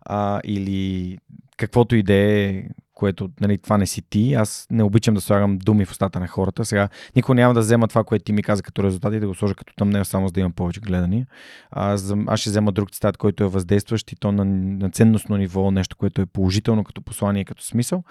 [0.00, 1.18] а, или
[1.56, 2.64] каквото и да е,
[3.00, 4.34] което нали, това не си ти.
[4.34, 6.64] Аз не обичам да слагам думи в устата на хората.
[6.64, 9.34] Сега никой няма да взема това, което ти ми каза като резултат и да го
[9.34, 11.24] сложа като тъмнел, само за да имам повече гледани.
[11.70, 15.70] Аз, аз ще взема друг цитат, който е въздействащ и то на, на ценностно ниво,
[15.70, 18.02] нещо, което е положително като послание, като смисъл.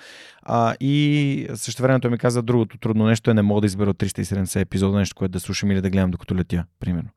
[0.43, 3.89] А, и също време той ми каза другото трудно нещо е не мога да избера
[3.89, 7.09] от 370 епизода нещо, което да слушам или да гледам докато летя, примерно.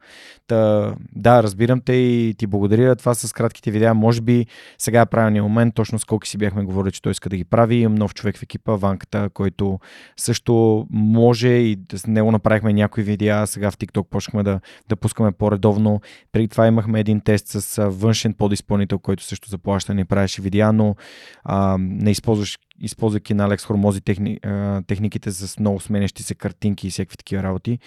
[0.47, 2.97] Та, да, разбирам те и ти благодаря.
[2.97, 3.95] Това с кратките видеа.
[3.95, 4.47] Може би
[4.79, 5.75] сега е правилният момент.
[5.75, 7.62] Точно с колко си бяхме говорили, че той иска да ги прави.
[7.71, 9.81] Имам нов човек в екипа, Ванката, който
[10.17, 13.47] също може и с него направихме някои видеа.
[13.47, 16.01] Сега в TikTok почнахме да, да пускаме по-редовно.
[16.33, 20.97] Преди това имахме един тест с външен подизпълнител, който също заплаща, ни правеше видеа, но
[21.45, 24.39] а, не използваш използвайки на Алекс Хормози техни,
[24.87, 27.79] техниките с много сменящи се картинки и всякакви такива работи.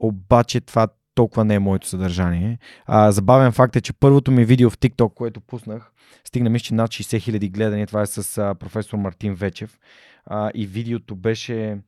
[0.00, 2.58] Обаче това толкова не е моето съдържание.
[2.86, 5.92] А, забавен факт е, че първото ми видео в TikTok, което пуснах,
[6.24, 7.86] стигна мисля, над 60 хиляди гледания.
[7.86, 9.78] Това е с а, професор Мартин Вечев.
[10.26, 11.78] А, и видеото беше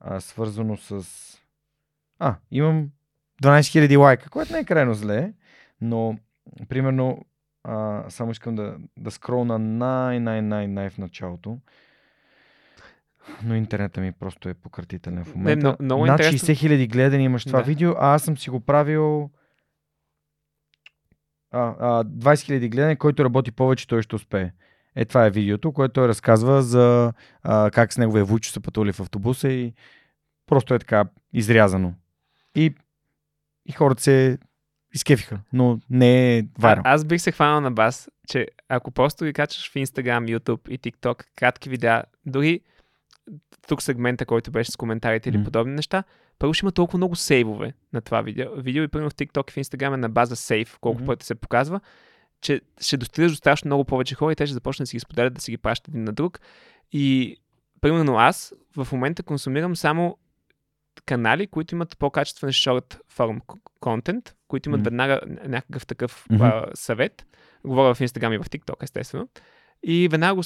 [0.00, 1.04] а, свързано с...
[2.18, 2.88] А, имам
[3.42, 5.32] 12 хиляди лайка, което не е крайно зле,
[5.80, 6.18] но
[6.68, 7.24] примерно
[7.64, 11.58] а, само искам да, да скролна най-най-най-най в началото.
[13.44, 15.76] Но интернета ми просто е пократителен в момента.
[15.80, 16.48] Не, много Над интересно.
[16.48, 17.64] 60 хиляди гледани имаш това Да.
[17.64, 19.30] видео, а аз съм си го правил
[21.50, 24.50] а, а, 20 хиляди гледани, който работи повече, той ще успее.
[24.96, 28.92] Е, това е видеото, което той разказва за а, как с неговия вучо са пътували
[28.92, 29.72] в автобуса и
[30.46, 31.94] просто е така изрязано.
[32.54, 32.74] И,
[33.66, 34.38] и хората се
[34.94, 36.82] изкефиха, но не е вайрал.
[36.86, 40.78] Аз бих се хванал на бас, че ако просто ги качваш в Instagram, YouTube и
[40.78, 42.60] TikTok кратки видеа, дори
[43.68, 45.44] тук сегмента, който беше с коментарите или Мгм.
[45.44, 46.04] подобни неща,
[46.38, 48.46] първо ще има толкова много сейвове на това видео.
[48.56, 51.06] Видео и примерно в TikTok и в Instagram е на база сейв, колко Мгм.
[51.06, 51.80] пъти се показва,
[52.40, 55.00] че ще достигнеш до страшно много повече хора и те ще започнат да си ги
[55.00, 56.40] споделят, да си ги пращат един на друг.
[56.92, 57.36] И
[57.80, 60.18] примерно аз в момента консумирам само
[61.06, 64.84] канали, които имат по-качествен short form к- content, които имат Мгм.
[64.84, 66.42] веднага някакъв такъв Мгм.
[66.42, 67.26] а, съвет.
[67.64, 69.28] Говоря в Instagram и в TikTok, естествено.
[69.86, 70.42] И веднага го,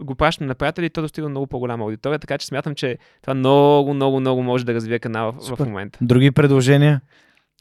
[0.00, 3.34] го пращам на приятели и то достига много по-голяма аудитория, така че смятам, че това
[3.34, 5.64] много, много, много може да развие канала в, в Супер.
[5.64, 5.98] момента.
[6.02, 7.00] Други предложения?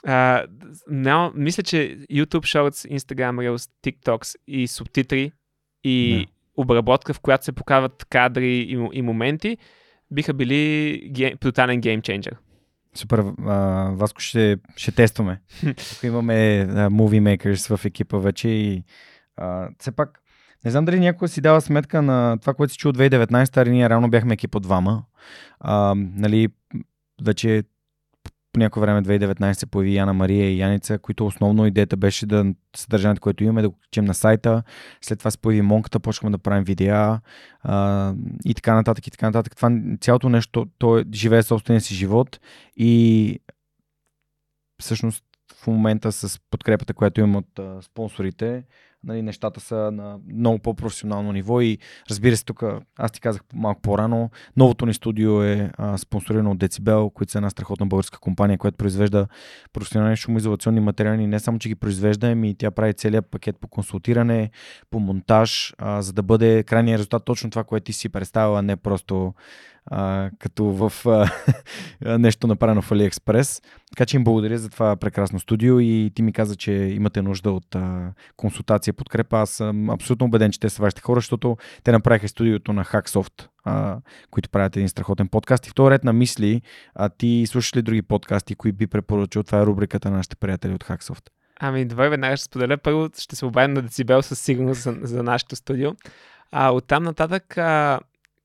[0.07, 0.45] А,
[0.89, 2.26] няма, мисля, че YouTube
[2.69, 5.31] Shorts, Instagram Reels, TikToks и субтитри
[5.84, 6.61] и Да.
[6.61, 9.57] обработка, в която се показват кадри и, и моменти,
[10.11, 12.35] биха били ге, тотален геймченджер.
[12.95, 13.53] Супер, а,
[13.93, 15.41] Васко ще, ще тестваме.
[15.61, 18.84] Тук имаме а, movie makers в екипа вече и
[19.38, 20.22] а, все пак
[20.65, 23.90] не знам дали някой си дава сметка на това, което си чул 2019, а ние
[23.90, 25.03] реално бяхме екип от двама.
[25.60, 26.48] А, нали,
[27.23, 27.64] вече
[28.56, 32.45] по някое време 2019 се появи Яна Мария и Яница, които основно идеята беше да
[32.76, 34.64] съдържанието, което имаме, да го качим на сайта.
[35.02, 37.19] След това се появи Монката, почнахме да правим видеа
[37.64, 38.14] а,
[38.45, 39.56] и така нататък и така нататък.
[39.56, 39.72] Това
[40.02, 42.40] цялото нещо, то е, живее собствения си живот
[42.77, 43.40] и
[44.82, 45.23] всъщност
[45.56, 48.64] в момента с подкрепата, която имам от а, спонсорите,
[49.06, 51.77] нали, нещата са на много по-професионално ниво и
[52.10, 52.64] разбира се, тук
[52.98, 57.38] аз ти казах малко по-рано, новото ни студио е а, спонсорирано от Decibel, които са
[57.38, 59.27] една страхотна българска компания, която произвежда
[59.73, 61.27] професионални шумоизолационни материали.
[61.27, 64.52] Не само, че ги произвежда, ами тя прави целият пакет по консултиране,
[64.91, 68.76] по монтаж, а, за да бъде крайният резултат точно това, което ти си представила, не
[68.76, 69.34] просто
[69.91, 71.30] а, като в а,
[72.18, 73.64] нещо направено в AliExpress.
[73.95, 77.52] Така че им благодаря за това прекрасно студио и ти ми каза, че имате нужда
[77.52, 79.40] от а, консултация, подкрепа.
[79.40, 83.48] Аз съм абсолютно убеден, че те са вашите хора, защото те направиха студиото на Hacksoft,
[83.64, 83.98] а,
[84.32, 85.68] които правят един страхотен подкаст.
[85.68, 86.62] И в този ред на мисли,
[86.95, 89.44] а ти слушаш ли други подкасти, които би препоръчал?
[89.44, 91.30] Това е рубриката на нашите приятели от Hacksoft.
[91.60, 92.78] Ами, добре, веднага ще споделя.
[92.78, 95.91] Първо ще се обадя на Децибел със сигурност за, за нашето студио.
[96.52, 97.99] А оттам нататък а,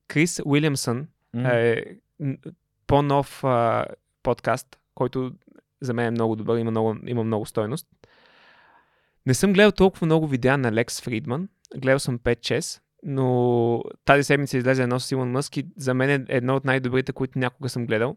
[0.09, 1.85] Крис Уилямсън е
[2.21, 2.53] н-
[2.87, 3.87] по-нов а,
[4.23, 5.33] подкаст, който
[5.81, 7.87] за мен е много добър, има много, има много стойност.
[9.27, 11.49] Не съм гледал толкова много видеа на Лекс Фридман.
[11.77, 16.25] Гледал съм 5-6, но тази седмица излезе едно с Илон Мъск и за мен е
[16.29, 18.17] едно от най-добрите, които някога съм гледал.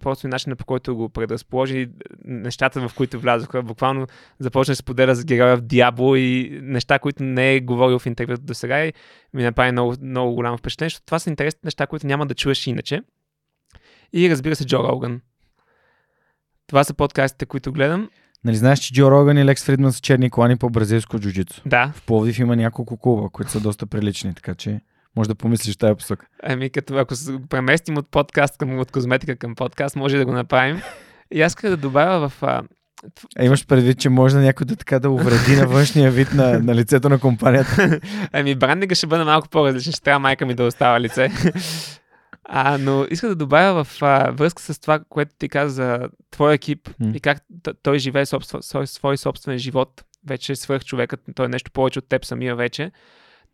[0.00, 1.90] Просто и начинът по който го предразположи,
[2.24, 3.62] нещата, в които влязоха.
[3.62, 4.06] Буквално
[4.38, 8.06] започна да се споделя с героя в Диабло и неща, които не е говорил в
[8.06, 8.92] интервюто до сега и
[9.34, 12.66] ми направи много, много голямо впечатление, защото това са интересни неща, които няма да чуеш
[12.66, 13.02] иначе.
[14.12, 15.20] И разбира се, Джо Роган.
[16.66, 18.10] Това са подкастите, които гледам.
[18.44, 21.62] Нали знаеш, че Джо Роган и Лекс Фридман са черни колани по бразилско джуджицу?
[21.66, 24.80] Да, В Пловдив има няколко клуба, които са доста прилични, така че
[25.16, 26.26] може да помислиш в тази посока.
[26.42, 30.32] ами като ако се преместим от подкаст към, от козметика към подкаст, може да го
[30.32, 30.82] направим.
[31.32, 32.62] И аз исках да добавя в а,
[33.38, 36.74] А имаш предвид, че може някой да така да увреди на външния вид на, на
[36.74, 38.00] лицето на компанията.
[38.32, 39.92] Ами, брандинга ще бъде малко по-различен.
[39.92, 41.30] Ще трябва майка ми да остава лице.
[42.44, 46.54] А, но иска да добавя в а, връзка с това, което ти каза за твой
[46.54, 47.12] екип М.
[47.14, 50.04] и как т- той живее собствен, свой, свой собствен живот.
[50.26, 52.90] Вече е свърх човекът, той е нещо повече от теб самия вече.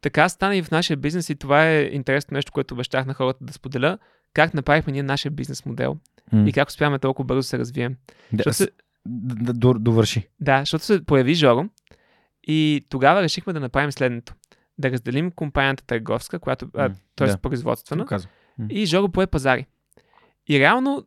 [0.01, 3.44] Така стана и в нашия бизнес и това е интересно нещо, което обещах на хората
[3.44, 3.98] да споделя.
[4.35, 5.97] Как направихме ние нашия бизнес модел
[6.32, 6.48] М.
[6.48, 7.97] и как успяваме толкова бързо да се развием.
[8.32, 8.70] Да, се,
[9.06, 10.28] да, да, довърши.
[10.40, 11.64] да, защото се появи Жоро
[12.43, 14.35] и тогава решихме да направим следното.
[14.78, 17.27] Да разделим компанията търговска, която, М, т.е.
[17.27, 17.39] да.
[17.39, 18.31] производствена, казвам.
[18.70, 19.66] и Жоро пое пазари.
[20.48, 21.06] И реално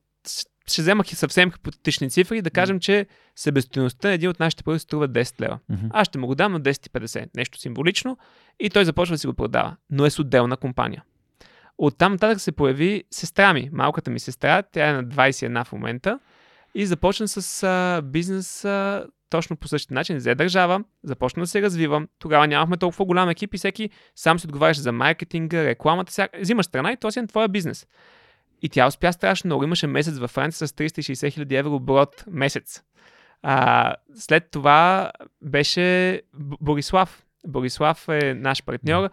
[0.67, 4.83] ще вземах и съвсем хипотетични цифри да кажем, че себестоеността на един от нашите продукти
[4.83, 5.59] струва 10 лева.
[5.69, 5.87] Мгм.
[5.89, 7.29] Аз ще му го дам на 10,50.
[7.35, 8.17] Нещо символично.
[8.59, 9.75] И той започва да си го продава.
[9.89, 11.03] Но е с отделна компания.
[11.77, 14.63] Оттам нататък се появи сестра ми, малката ми сестра.
[14.63, 16.19] Тя е на 21 в момента.
[16.75, 20.17] И започна с а, бизнес а, точно по същия начин.
[20.17, 22.07] Взе държава, започна да се развива.
[22.19, 26.11] Тогава нямахме толкова голям екип и всеки сам си отговаряше за маркетинга, рекламата.
[26.11, 26.31] Всяк...
[26.41, 27.87] Взимаш страна и то си е твоя бизнес.
[28.61, 29.63] И тя успя страшно много.
[29.63, 32.83] Имаше месец във Франция с 360 хиляди евро оборот месец.
[33.43, 35.11] А, след това
[35.41, 36.21] беше
[36.61, 37.23] Борислав.
[37.47, 39.09] Борислав е наш партньор.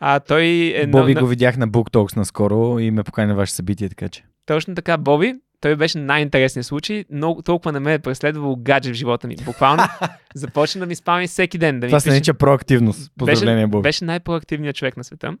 [0.00, 0.44] А той
[0.76, 0.86] е...
[0.86, 4.08] Боби на- го видях на Book Talks наскоро и ме покани на ваше събитие, така
[4.08, 4.24] че.
[4.46, 5.34] Точно така, Боби.
[5.60, 7.04] Той беше най-интересният случай.
[7.10, 9.36] Много, толкова не ме е преследвал гадже в живота ми.
[9.36, 9.82] Буквално
[10.34, 11.80] започна да ми спами всеки ден.
[11.80, 13.12] Да ми Това се пише- нарича проактивност.
[13.18, 13.82] Поздравление, беше, Боби.
[13.82, 15.36] беше най-проактивният човек на света.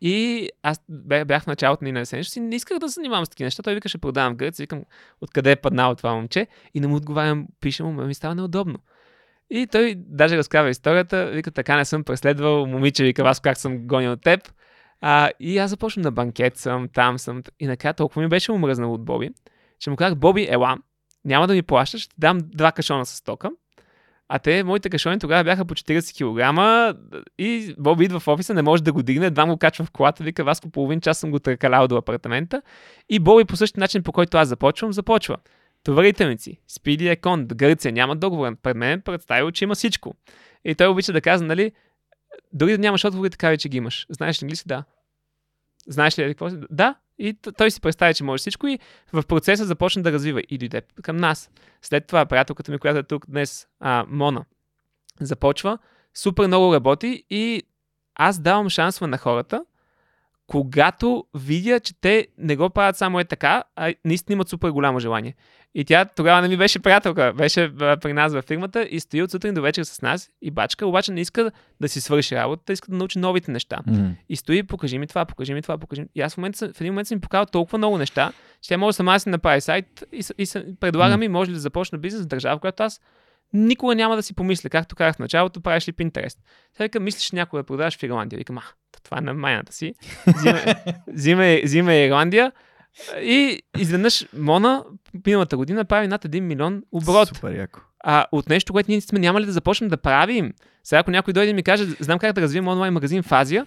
[0.00, 0.80] И аз
[1.26, 3.62] бях в началото на есенето си, не исках да се занимавам с такива неща.
[3.62, 4.82] Той викаше, продавам Гърция, викам,
[5.20, 6.46] откъде е паднало това момче.
[6.74, 8.78] И не му отговарям, пише му, ми става неудобно.
[9.50, 13.86] И той даже разказва историята, вика, така не съм преследвал момиче, вика, аз как съм
[13.86, 14.52] гонил от теб.
[15.00, 17.42] А, и аз започвам на банкет съм, там съм.
[17.60, 19.30] И накрая толкова ми беше омръзнал от Боби,
[19.78, 20.76] че му казах, Боби, ела,
[21.24, 23.50] няма да ми плащаш, ще ти дам два кашона с тока.
[24.28, 26.98] А те, моите кашони тогава бяха по 40 кг
[27.38, 30.24] и Боби идва в офиса, не може да го дигне, едва го качва в колата,
[30.24, 32.62] вика, Васко, половин час съм го търкалял до апартамента.
[33.08, 35.36] И Боби по същия начин, по който аз започвам, започва.
[35.84, 38.56] Товарителници, Спиди Екон, Гърция, няма договор.
[38.62, 40.14] Пред мен е представил, че има всичко.
[40.64, 41.72] И той обича да казва, нали,
[42.52, 44.06] дори да нямаш отговори, така вече ги имаш.
[44.10, 44.68] Знаеш ли английски?
[44.68, 44.84] Да.
[45.88, 46.56] Знаеш ли какво си?
[46.70, 46.94] Да.
[47.18, 48.78] И той си представи, че може всичко и
[49.12, 51.50] в процеса започна да развива и дойде към нас.
[51.82, 54.44] След това приятелката ми, която е тук днес, а, Мона,
[55.20, 55.78] започва,
[56.14, 57.62] супер много работи и
[58.14, 59.64] аз давам шансове на хората,
[60.46, 65.00] когато видя, че те не го правят само е така, а наистина имат супер голямо
[65.00, 65.34] желание.
[65.74, 69.30] И тя тогава не ми беше приятелка, беше при нас във фирмата и стои от
[69.30, 71.50] сутрин до вечер с нас и бачка, обаче не иска
[71.80, 73.78] да си свърши работата, иска да научи новите неща.
[73.86, 74.14] М.
[74.28, 76.08] И стои, покажи ми това, покажи ми това, покажи ми.
[76.14, 78.32] И аз в, момента, в един момент съм ми показал толкова много неща,
[78.62, 81.18] че тя може сама да си направи сайт и, и, с- предлага М.
[81.18, 83.00] ми, може ли да започна бизнес в държава, в която аз
[83.52, 84.70] никога няма да си помисля.
[84.70, 86.38] Както казах в началото, правиш ли Pinterest.
[86.76, 88.38] Тя вика, мислиш някой да продаваш в Ирландия.
[88.38, 88.62] Викам, а,
[88.92, 89.94] то това е на майната си.
[90.26, 90.60] Взима,
[91.08, 92.52] взима, взима Ирландия.
[93.20, 94.84] И изведнъж Мона
[95.26, 97.28] миналата година прави над 1 милион оборот.
[97.28, 97.80] Супер яко.
[98.04, 100.52] А от нещо, което ние сме нямали да започнем да правим.
[100.84, 103.66] Сега ако някой дойде и ми каже, знам как да развием онлайн магазин в Азия,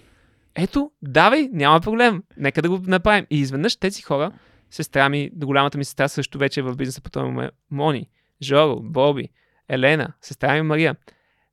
[0.56, 2.23] ето, давай, няма проблем.
[2.38, 3.26] Нека да го направим.
[3.30, 4.31] И изведнъж тези хора,
[4.72, 8.10] сестра ми, голямата ми сестра също вече е в бизнеса по този момент, Мони,
[8.41, 9.30] Жоро, Боби,
[9.69, 10.95] Елена, сестра ми Мария,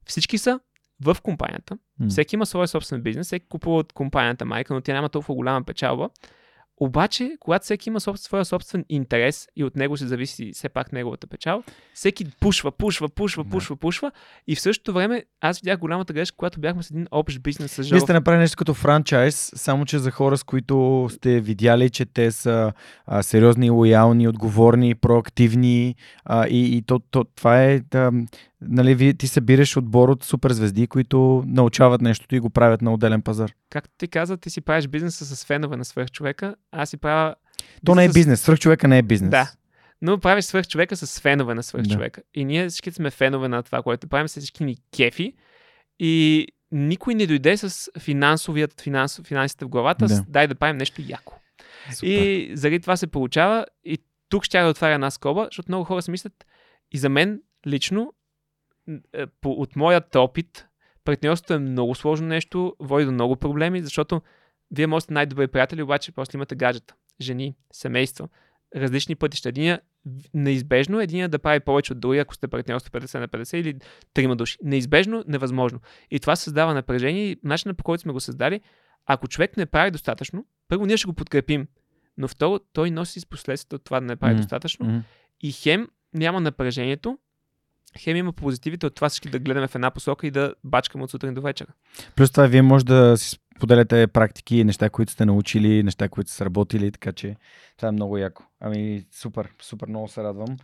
[0.07, 0.61] всички са
[1.05, 1.79] в компанията.
[2.01, 2.09] М.
[2.09, 5.65] Всеки има своя собствен бизнес, всеки купува от компанията майка, но тя няма толкова голяма
[5.65, 6.11] печалба.
[6.81, 10.93] Обаче, когато всеки има собствен, своя собствен интерес и от него се зависи все пак
[10.93, 11.63] неговата печал,
[11.95, 13.51] всеки пушва, пушва, пушва, Да.
[13.51, 14.13] пушва, пушва.
[14.47, 17.77] И в същото време аз видях голямата грешка, когато бяхме с един общ бизнес с
[17.77, 18.01] Вие Жоро.
[18.01, 22.31] сте направили нещо като франчайз, само че за хора, с които сте видяли, че те
[22.31, 22.73] са
[23.07, 25.95] а, сериозни, лоялни, отговорни, проактивни
[26.25, 28.13] а, и, и то, то, това е, да,
[28.61, 33.23] нали, вие, ти събираш отбор от суперзвезди, които научават нещото и го правят на отделен
[33.23, 33.53] пазар.
[33.71, 37.35] Както ти каза, ти си правиш бизнеса с фенове на свърх човека, аз си правя...
[37.85, 39.31] То не е бизнес, свръх човека не е бизнес.
[39.31, 39.53] Да.
[40.03, 41.95] Но правиш свърх човека с фенове на свърх Да.
[41.95, 42.23] човека.
[42.35, 45.33] И ние всички сме фенове на това, което правим, всички ни кефи.
[45.99, 50.15] И никой не дойде с финансовият, финанс, финансите в главата, Да.
[50.15, 51.35] с дай да правим нещо яко.
[51.95, 52.07] Супер.
[52.07, 53.67] И заради това се получава.
[53.85, 56.47] И тук ще да отваря една скоба, защото много хора си мислят,
[56.93, 58.13] и за мен лично,
[59.41, 60.67] по, от моят опит,
[61.05, 64.23] партньорството е много сложно нещо, води до много проблеми, защото
[64.71, 68.29] вие можете най-добри приятели, обаче после имате гаджета, жени, семейства,
[68.77, 69.49] различни пътища.
[69.49, 69.81] Единия
[70.35, 73.79] неизбежно, един да прави повече от другия, ако сте партньорство 50 на 50 или
[74.15, 74.59] трима души.
[74.63, 75.81] Неизбежно, невъзможно.
[76.11, 78.61] И това създава напрежение и начинът по който сме го създали,
[79.07, 81.67] ако човек не прави достатъчно, първо ние ще го подкрепим,
[82.19, 84.41] но второ, той носи с последствията от това да не прави М.
[84.41, 84.99] достатъчно Мгм.
[85.43, 87.19] и хем няма напрежението,
[87.97, 91.11] хем има позитивите от това всички да гледаме в една посока и да бачкаме от
[91.11, 91.69] сутрин до вечера.
[92.17, 96.45] Плюс това, вие може да си споделяте практики, неща, които сте научили, неща, които са
[96.45, 97.37] работили, така че
[97.77, 98.43] това е много яко.
[98.61, 100.57] Ами, супер, супер, много се радвам.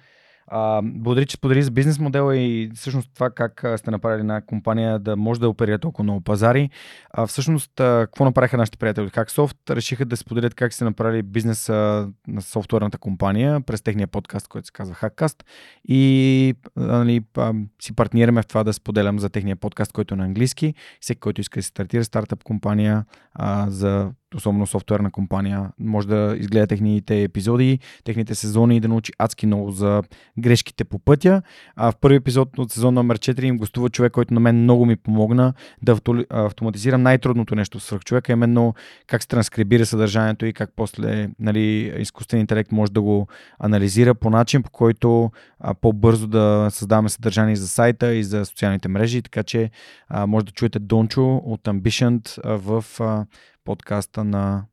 [0.46, 4.98] А, благодаря, че сподели за бизнес модела и всъщност това как сте направили една компания
[4.98, 6.70] да може да оперира толкова много пазари.
[7.10, 9.76] А, всъщност, а, какво направиха нашите приятели от Hacksoft?
[9.76, 14.66] Решиха да споделят как са направили бизнес а, на софтуерната компания през техния подкаст, който
[14.66, 15.42] се казва Hackcast.
[15.88, 17.52] И нали, а,
[17.82, 20.74] си партнираме в това да споделям за техния подкаст, който е на английски.
[21.00, 23.04] Всеки, който иска да се стартира стартъп компания
[23.34, 29.12] а, за особено софтуерна компания, може да изгледа техните епизоди, техните сезони и да научи
[29.18, 30.02] адски много за
[30.38, 31.42] грешките по пътя.
[31.76, 34.86] А в първи епизод от сезон номер 4 им гостува човек, който на мен много
[34.86, 35.98] ми помогна да
[36.30, 38.74] автоматизирам най-трудното нещо с човека, именно
[39.06, 43.26] как се транскрибира съдържанието и как после нали, изкуствен интелект може да го
[43.58, 45.30] анализира по начин, по който
[45.60, 49.22] а, по-бързо да създаваме съдържание за сайта и за социалните мрежи.
[49.22, 49.70] Така че
[50.08, 53.26] а, може да чуете Дончо от Ambition в а,
[53.64, 54.64] подкаста на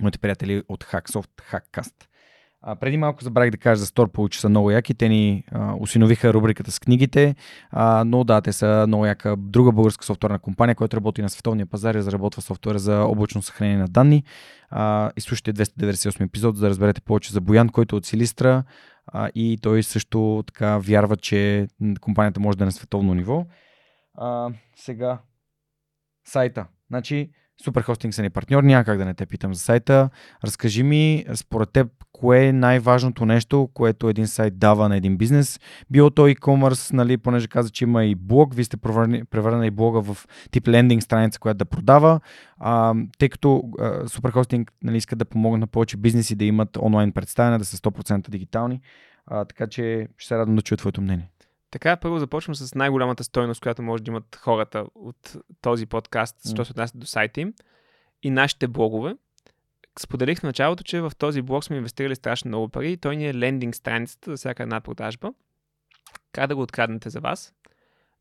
[0.00, 2.08] моите приятели от Hacksoft Hackcast.
[2.60, 4.94] А, преди малко забравих да кажа за Store че са много яки.
[4.94, 7.36] Те ни а, усиновиха рубриката с книгите,
[7.70, 11.66] а, но да, те са много яка друга българска софтуерна компания, която работи на световния
[11.66, 14.24] пазар и разработва софтуер за облачно съхранение на данни.
[14.70, 18.64] А, изслушайте 298 епизод, за да разберете повече за Боян, който е от Силистра
[19.06, 21.68] а, и той също така вярва, че
[22.00, 23.46] компанията може да е на световно ниво.
[24.14, 25.18] А, сега,
[26.24, 26.66] сайта.
[26.90, 27.30] Значи,
[27.64, 30.10] Суперхостинг са ни партньор, няма как да не те питам за сайта.
[30.44, 35.60] Разкажи ми, според теб, кое е най-важното нещо, което един сайт дава на един бизнес.
[35.90, 40.26] Било то e-commerce, нали, понеже каза, че има и блог, вие сте превърнали блога в
[40.50, 42.20] тип лендинг страница, която да продава,
[42.58, 43.62] а, тъй като
[44.06, 48.30] Суперхостинг нали, иска да помогнат на повече бизнеси да имат онлайн представяне, да са 100%
[48.30, 48.80] дигитални.
[49.26, 51.28] А, така че ще се радвам да чуя твоето мнение.
[51.70, 56.64] Така, първо започвам с най-голямата стойност, която може да имат хората от този подкаст, защото
[56.64, 57.54] се отнася до сайта им
[58.22, 59.16] и нашите блогове.
[59.98, 63.28] Споделих в началото, че в този блог сме инвестирали страшно много пари и той ни
[63.28, 65.32] е лендинг страницата за всяка една продажба.
[66.32, 67.54] Как да го откраднете за вас?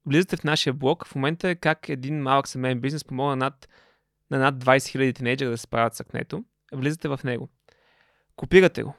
[0.06, 1.08] Влизате в нашия блог.
[1.08, 3.70] В момента е как един малък семейен бизнес помогна над,
[4.32, 6.44] на над 20 000 тинейджера да се справят с акнето.
[6.74, 7.50] Влизате в него.
[8.36, 8.96] Копирате го.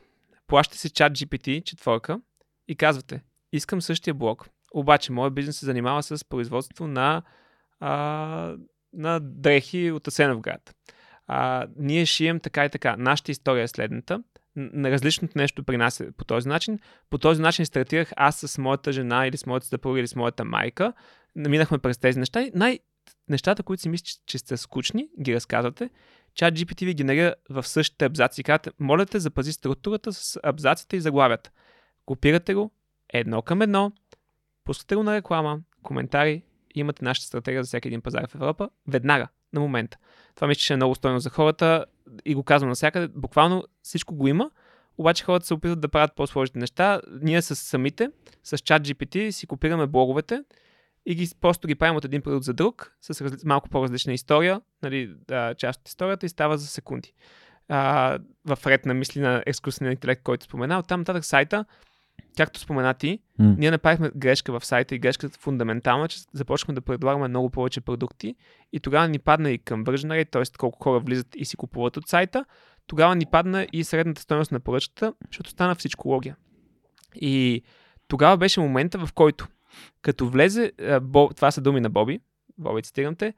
[0.46, 2.20] Плащате си чат GPT четворка
[2.68, 3.22] и казвате
[3.52, 4.48] искам същия блок.
[4.74, 7.22] Обаче, моят бизнес се занимава с производство на,
[7.80, 8.54] а,
[8.92, 10.74] на дрехи от Асеновград.
[11.26, 12.96] А, ние шием така и така.
[12.98, 14.22] Нашата история е следната.
[14.56, 16.78] На различното нещо при нас е по този начин.
[17.10, 20.44] По този начин стартирах аз с моята жена или с моята съпруга или с моята
[20.44, 20.92] майка.
[21.36, 22.46] Минахме през тези неща.
[22.54, 22.78] Най-
[23.28, 25.90] нещата, които си мислите, че сте скучни, ги разказвате.
[26.34, 28.42] Чат GPT ви генерира в същите абзаци.
[28.42, 31.50] Казвате, моля те, запази структурата с абзаците и заглавията.
[32.06, 32.70] Копирате го,
[33.08, 33.92] едно към едно,
[34.64, 36.42] пускате го на реклама, коментари,
[36.74, 39.98] имате нашата стратегия за всеки един пазар в Европа, веднага, на момента.
[40.34, 41.84] Това мисля, че е много стойно за хората
[42.24, 43.08] и го казвам навсякъде.
[43.08, 44.50] Буквално всичко го има,
[44.98, 47.00] обаче хората се опитват да правят по-сложните неща.
[47.22, 48.10] Ние с самите,
[48.44, 50.44] с чат GPT си копираме блоговете
[51.06, 53.36] и ги, просто ги правим от един продукт за друг, с разли...
[53.44, 55.14] малко по-различна история, нали,
[55.56, 57.12] част от историята и става за секунди.
[57.68, 60.78] А, в ред на мисли на екскурсивния интелект, който спомена.
[60.78, 61.64] Оттам нататък сайта
[62.36, 63.58] както спомена ти, mm.
[63.58, 68.34] ние направихме грешка в сайта и грешката фундаментална, че започнахме да предлагаме много повече продукти
[68.72, 70.42] и тогава ни падна и към Rate, т.е.
[70.58, 72.44] колко хора влизат и си купуват от сайта,
[72.86, 76.36] тогава ни падна и средната стоеност на поръчката, защото стана всичко логия.
[77.14, 77.62] И
[78.08, 79.48] тогава беше момента, в който
[80.02, 80.72] като влезе,
[81.36, 82.20] това са думи на Боби,
[82.58, 83.34] Боби цитирам те,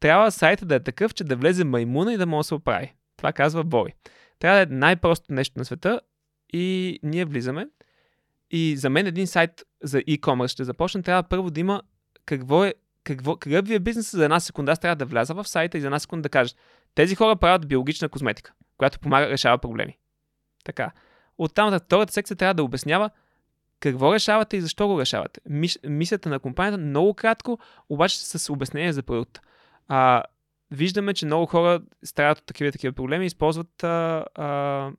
[0.00, 2.94] трябва сайта да е такъв, че да влезе маймуна и да може да се оправи.
[3.16, 3.92] Това казва Боби.
[4.38, 6.00] Трябва да е най-простото нещо на света
[6.52, 7.66] и ние влизаме
[8.56, 11.82] и за мен един сайт за e-commerce ще започне, трябва първо да има
[12.26, 12.74] какво е,
[13.04, 14.72] какво, какъв ви е бизнес за една секунда.
[14.72, 16.54] Аз трябва да вляза в сайта и за една секунда да кажа,
[16.94, 19.98] тези хора правят биологична козметика, която помага решава проблеми.
[20.64, 20.90] Така.
[21.38, 23.10] Оттам втората секция трябва да обяснява
[23.80, 25.40] какво решавате и защо го решавате.
[25.48, 27.58] Мис, мисията на компанията много кратко,
[27.88, 29.40] обаче с обяснение за продукта.
[29.88, 30.22] А,
[30.70, 34.44] виждаме, че много хора страдат от такива такива проблеми и използват а, а,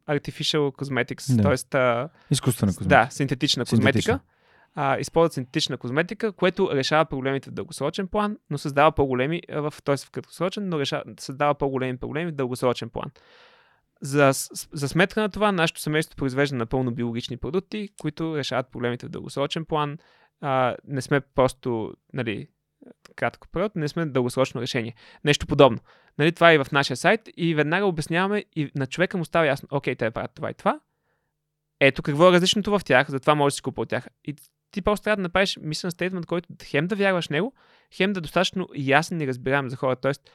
[0.09, 1.43] artificial cosmetics, да.
[1.43, 2.33] т.е.
[2.33, 2.89] изкуствена козметика.
[2.89, 4.19] Да, синтетична козметика.
[4.75, 9.97] А, използват синтетична козметика, което решава проблемите в дългосрочен план, но създава по-големи, в, т.е.
[9.97, 13.11] в краткосрочен, но решава, създава по-големи проблеми в дългосрочен план.
[14.01, 14.31] За,
[14.73, 19.65] за сметка на това, нашето семейство произвежда напълно биологични продукти, които решават проблемите в дългосрочен
[19.65, 19.97] план.
[20.41, 22.47] А, не сме просто нали,
[23.15, 24.95] кратко период, не сме дългосрочно решение.
[25.23, 25.79] Нещо подобно.
[26.17, 29.47] Нали, това е и в нашия сайт и веднага обясняваме и на човека му става
[29.47, 30.79] ясно, окей, те правят това и това.
[31.79, 34.07] Ето какво е различното в тях, затова може да си купа от тях.
[34.25, 34.35] И
[34.71, 37.53] ти просто трябва да направиш мислен стейтмент, който хем да вярваш него,
[37.93, 40.01] хем да е достатъчно ясен и разбираем за хората.
[40.01, 40.31] Тоест,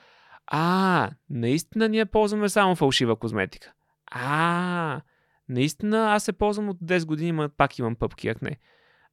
[0.47, 3.73] а, наистина ние ползваме само фалшива козметика.
[4.07, 5.01] А,
[5.49, 8.57] наистина аз се ползвам от 10 години, но пак имам пъпки акне.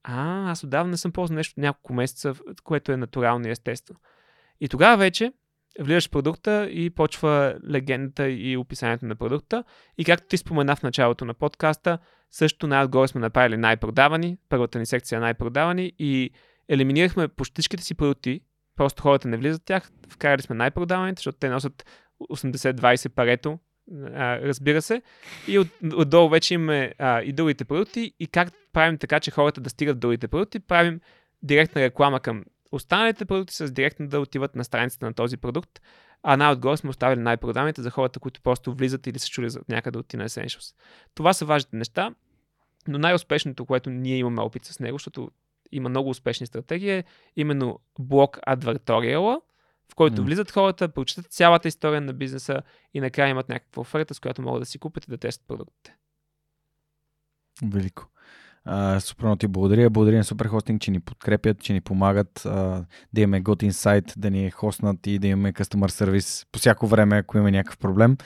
[0.10, 4.00] А, аз отдавна не съм ползвал нещо няколко месеца, което е натурално и естествено.
[4.62, 5.34] И тогава вече
[5.80, 9.64] влизаш в продукта и почва легендата и описанието на продукта.
[9.98, 11.98] И както ти спомена в началото на подкаста,
[12.32, 16.32] също най-отгоре сме направили най-продавани, първата ни секция най-продавани и
[16.70, 18.42] елиминирахме по всичките си продукти,
[18.76, 21.86] просто хората не влизат в тях, вкарали сме най-продаваните, защото те носят
[22.32, 23.60] 80-20 парето,
[24.18, 25.02] разбира се.
[25.48, 26.94] И от, отдолу вече имаме
[27.24, 31.02] и другите продукти и как правим така, че хората да стигат до другите продукти, правим
[31.44, 35.82] директна реклама към останалите продукти с директно да отиват на страницата на този продукт,
[36.24, 39.98] а най-отгоре сме оставили най-продаваните за хората, които просто влизат или се чули за някъде
[39.98, 40.76] от Tina Essentials.
[41.14, 42.16] Това са важните неща,
[42.88, 45.32] но най-успешното, което ние имаме опит с него, защото
[45.72, 47.04] има много успешни стратегии, е
[47.36, 49.42] именно блок Advertorial,
[49.92, 52.62] в който влизат хората, прочитат цялата история на бизнеса
[52.94, 55.96] и накрая имат някаква оферта, с която могат да си купят и да тестват продуктите.
[57.64, 58.08] Велико.
[58.70, 59.90] А, супер много ти благодаря.
[59.90, 64.30] Благодаря на Superhosting, че ни подкрепят, че ни помагат а, да имаме готин сайт, да
[64.30, 68.18] ни хоснат и да имаме customer сервис по всяко време, ако има някакъв проблем.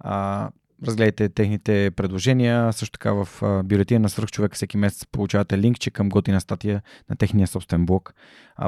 [0.00, 0.50] А,
[0.86, 2.72] разгледайте техните предложения.
[2.72, 3.28] Също така в
[3.64, 8.14] бюлетина на свръхчовека всеки месец получавате линкче към готина статия на техния собствен блог.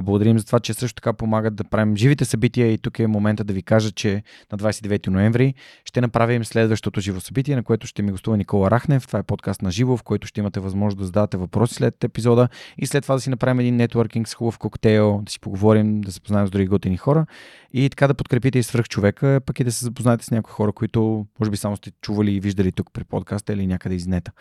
[0.02, 3.44] Благодарим за това, че също така помагат да правим живите събития и тук е момента
[3.44, 4.22] да ви кажа, че
[4.52, 5.54] на 29 ноември
[5.84, 9.06] ще направим следващото живо събитие, на което ще ми гостува Никола Рахнев.
[9.06, 12.48] Това е подкаст на живо, в който ще имате възможност да задавате въпроси след епизода
[12.78, 16.12] и след това да си направим един нетворкинг с хубав коктейл, да си поговорим, да
[16.12, 17.26] се познаем с други готини хора
[17.72, 20.72] и така да подкрепите и свръх човека, пък и да се запознаете с някои хора,
[20.72, 24.32] които може би само сте чували и виждали тук при подкаста или някъде из нета.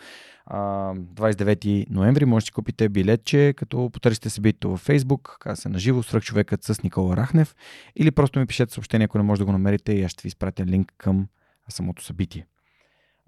[0.46, 0.58] А,
[0.94, 5.78] 29 ноември може да си купите билетче, като потърсите събитието във Facebook, каза се на
[5.78, 7.56] живо, свръх човекът с Никола Рахнев
[7.96, 10.28] или просто ми пишете съобщение, ако не може да го намерите и аз ще ви
[10.28, 11.28] изпратя линк към
[11.68, 12.46] самото събитие.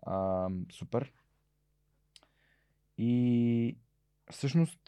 [0.07, 1.13] А, супер.
[2.99, 3.77] И
[4.33, 4.79] всъщност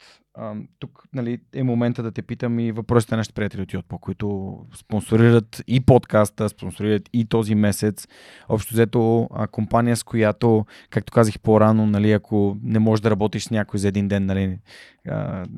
[0.79, 4.57] тук нали, е момента да те питам и въпросите на нашите приятели от Йотпо, които
[4.75, 8.07] спонсорират и подкаста, спонсорират и този месец.
[8.49, 13.51] Общо взето компания, с която, както казах по-рано, нали, ако не можеш да работиш с
[13.51, 14.59] някой за един ден, нали,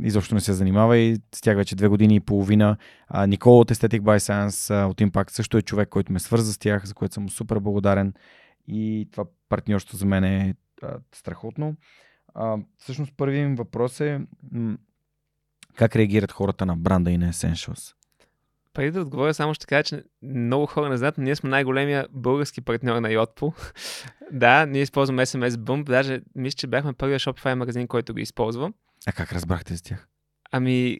[0.01, 2.77] изобщо не се занимава и с тях вече две години и половина.
[3.07, 6.57] А, Никола от Aesthetic by Science от Impact също е човек, който ме свърза с
[6.57, 8.14] тях, за което съм супер благодарен.
[8.68, 11.76] И това партньорство за мен е а, страхотно.
[12.39, 14.77] А, всъщност първият ми въпрос е м-
[15.76, 17.93] как реагират хората на бранда и на Essentials?
[18.73, 22.07] Преди да отговоря, само ще кажа, че много хора не знаят, но ние сме най-големия
[22.11, 23.73] български партньор на Yotpo.
[24.31, 25.84] да, ние използваме SMS Bump.
[25.84, 28.73] Даже мисля, че бяхме първия Shopify магазин, който го използва.
[29.07, 30.07] А как разбрахте за тях?
[30.51, 30.99] Ами,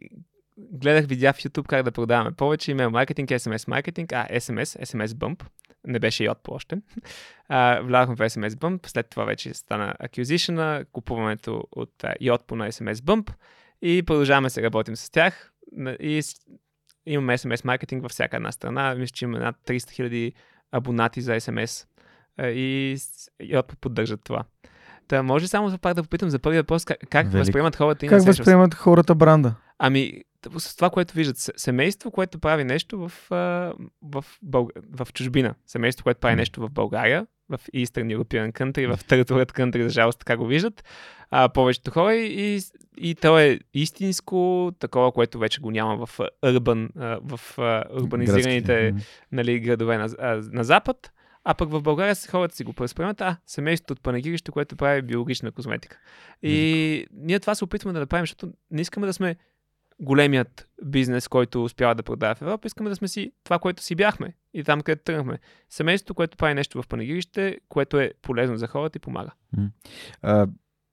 [0.58, 2.72] гледах видеа в YouTube как да продаваме повече.
[2.72, 5.44] Имейл маркетинг, SMS маркетинг, а SMS, SMS Bump.
[5.88, 6.78] Не беше Yotpo още.
[7.50, 12.72] А, влязахме в SMS Bump, след това вече стана acquisition купуването от uh, Yotpo на
[12.72, 13.34] SMS Bump
[13.82, 15.52] и продължаваме се работим с тях.
[16.00, 16.22] И
[17.06, 18.96] имаме SMS маркетинг във всяка една страна.
[18.96, 20.34] Мисля, че имаме над 300 000
[20.72, 21.88] абонати за SMS
[22.38, 22.98] а, и
[23.42, 24.44] Yotpo поддържат това.
[25.08, 28.24] Та, може само пак да попитам за първия въпрос, как, как възприемат хората и Как
[28.24, 29.56] възприемат хората бранда?
[29.80, 30.24] Ами,
[30.58, 31.38] с това, което виждат.
[31.38, 33.12] Семейство, което прави нещо в,
[34.02, 34.72] в, Бълг...
[34.98, 35.56] в чужбина.
[35.66, 39.90] Семейство, което прави нещо в България, в Eastern European Country, в Third World Country, за
[39.90, 40.84] жалост, така го виждат.
[41.30, 42.60] А, повечето хора и,
[42.98, 47.40] и то е истинско, такова, което вече го няма в а, в
[48.02, 49.08] урбанизираните Градски.
[49.32, 50.08] Нали, градове на,
[50.52, 51.12] на запад.
[51.50, 55.52] А пък в България хората си го възприемат, а, семейството от Панагирище, което прави биологична
[55.52, 56.00] козметика.
[56.42, 59.36] И ние това се опитваме да направим, защото не искаме да сме
[60.00, 63.96] големият бизнес, който успява да продава в Европа, искаме да сме си това, което си
[63.96, 65.40] бяхме и там, където тръгнахме.
[65.70, 69.32] Семейството, което прави нещо в Панагирище, което е полезно за хората и помага.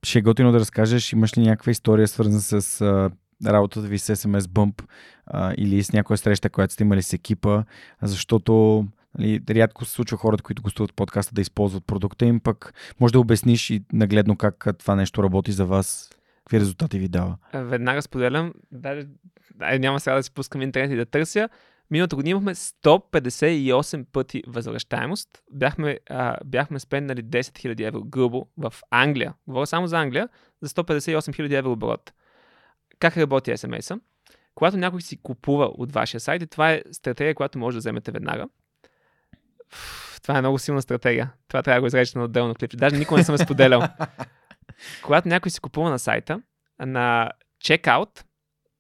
[0.05, 3.11] Ще е готино да разкажеш, имаш ли някаква история свързана с а,
[3.47, 4.83] работата ви с SMS Bump
[5.27, 7.65] а, или с някоя среща, която сте имали с екипа,
[8.03, 8.85] защото
[9.19, 13.21] нали, рядко се случва хората, които гостуват подкаста да използват продукта им, пък може да
[13.21, 16.11] обясниш и нагледно как това нещо работи за вас,
[16.45, 17.37] какви резултати ви дава.
[17.53, 19.07] А, Веднага споделям, даже
[19.61, 21.49] ай, няма сега да си пускам интернет и да търся.
[21.91, 25.29] Миналата година имахме 158 пъти възвръщаемост.
[25.53, 29.35] Бяхме, а, бяхме спендали 10 000 евро грубо в Англия.
[29.47, 30.29] Говоря само за Англия,
[30.63, 32.13] за 158 000 евро оборот.
[32.99, 33.99] Как работи SMS-а?
[34.55, 38.13] Когато някой си купува от вашия сайт, и това е стратегия, която може да вземете
[38.13, 38.49] веднага.
[39.73, 41.33] Ф, Това е много силна стратегия.
[41.49, 42.77] Това трябва да го изречете на отделно клип.
[42.77, 43.83] Даже никога не съм я споделял.
[45.03, 46.43] Когато някой си купува на сайта,
[46.79, 47.31] на
[47.65, 48.25] Checkout,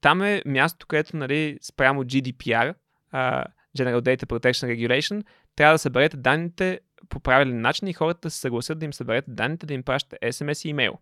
[0.00, 2.74] там е място, където нали, спрямо GDPR,
[3.14, 3.44] uh,
[3.78, 5.24] General Data Protection Regulation,
[5.56, 9.66] трябва да съберете данните по правилен начин и хората се съгласят да им съберете данните,
[9.66, 10.98] да им пращате SMS и имейл.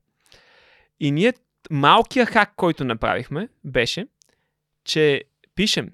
[1.01, 1.32] И ние,
[1.70, 4.06] малкият хак, който направихме, беше,
[4.85, 5.24] че
[5.55, 5.93] пишем,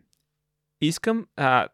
[0.80, 1.68] искам, а,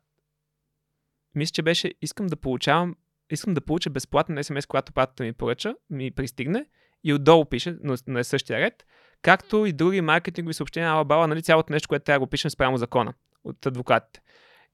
[1.34, 2.96] мисля, че беше, искам да получавам,
[3.30, 6.66] искам да получа безплатен SMS, когато пратата ми поръча, ми пристигне
[7.04, 8.86] и отдолу пише, но на същия ред,
[9.22, 12.50] както и други маркетингови съобщения, ала бала, нали, цялото нещо, което трябва да го пишем
[12.50, 13.14] спрямо закона
[13.44, 14.20] от адвокатите.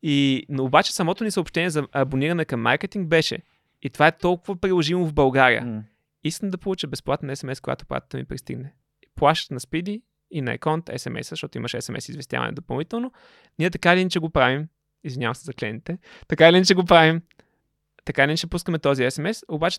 [0.03, 3.39] И, но обаче самото ни съобщение за абониране към маркетинг беше,
[3.83, 5.67] и това е толкова приложимо в България.
[5.67, 5.83] М.
[6.25, 8.73] Искам да получа безплатен SMS, когато пратата ми пристигне.
[9.15, 13.13] Плащаш на Speedy и на Еконт SMS, защото имаш SMS известяване допълнително.
[13.59, 14.69] Ние така или иначе го правим.
[15.05, 15.99] Извинявам се за клиентите.
[16.29, 17.23] Така или иначе го правим.
[18.05, 19.43] Така или иначе пускаме този SMS.
[19.49, 19.79] Обаче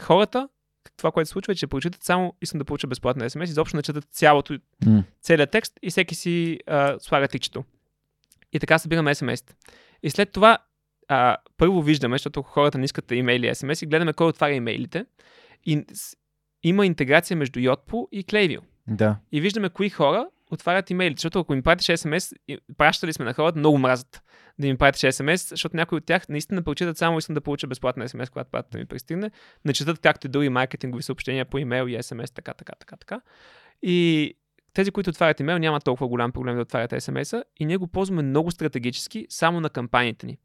[0.00, 0.48] хората,
[0.96, 3.82] това, което се случва е, че прочитат само искам да получа безплатен SMS, изобщо не
[3.82, 5.04] четат цялото, М.
[5.22, 7.64] целият текст и всеки си а, слага тикчето.
[8.52, 9.54] И така събираме SMS.
[10.02, 10.58] И след това
[11.08, 15.04] а, първо виждаме, защото хората не искат имейли и SMS, и гледаме кой отваря имейлите.
[15.66, 15.84] И
[16.62, 18.60] има интеграция между Yotpo и Klaviyo.
[18.86, 19.16] Да.
[19.32, 21.14] И виждаме кои хора отварят имейли.
[21.16, 22.36] Защото ако им пратиш SMS,
[22.78, 24.22] пращали сме на хората, много мразят
[24.58, 28.08] да им пратиш SMS, защото някои от тях наистина прочитат само искам да получа безплатна
[28.08, 29.30] SMS, когато пратата ми пристигне.
[29.64, 33.20] Не четат както и други маркетингови съобщения по имейл и SMS, така, така, така, така.
[33.82, 34.34] И
[34.74, 38.22] тези, които отварят имейл, няма толкова голям проблем да отварят SMS-а и ние го ползваме
[38.22, 40.38] много стратегически само на кампаниите ни.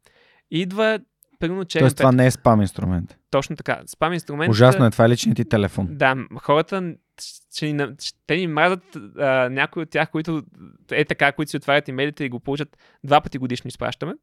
[0.50, 1.00] Идва,
[1.48, 3.18] примерно, черен Тоест това не е спам инструмент.
[3.30, 3.80] Точно така.
[3.86, 4.50] Спам инструмент.
[4.50, 5.86] Ужасно е, това е личният ти телефон.
[5.90, 6.94] Да, хората
[7.54, 10.42] ще ни, ще ни мразят а, някои от тях, които
[10.90, 14.14] е така, които си отварят имейлите и го получат два пъти годишно изпращаме.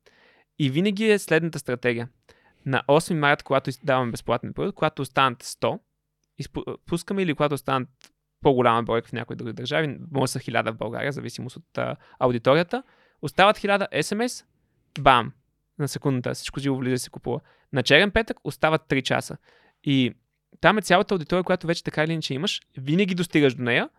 [0.59, 2.09] И винаги е следната стратегия.
[2.65, 5.79] На 8 марта, когато даваме безплатен продукт, когато останат 100,
[6.43, 7.89] изпу- пускаме или когато останат
[8.41, 12.83] по-голяма бройка в някои други държави, може са 1000 в България, зависимост от а, аудиторията,
[13.21, 14.45] остават 1000 SMS,
[14.99, 15.31] бам,
[15.81, 17.39] на секундата, всичко живо влиза и се купува.
[17.73, 19.37] На черен петък остават 3 часа.
[19.83, 20.13] И
[20.61, 23.89] там е цялата аудитория, която вече така или иначе имаш, винаги достигаш до нея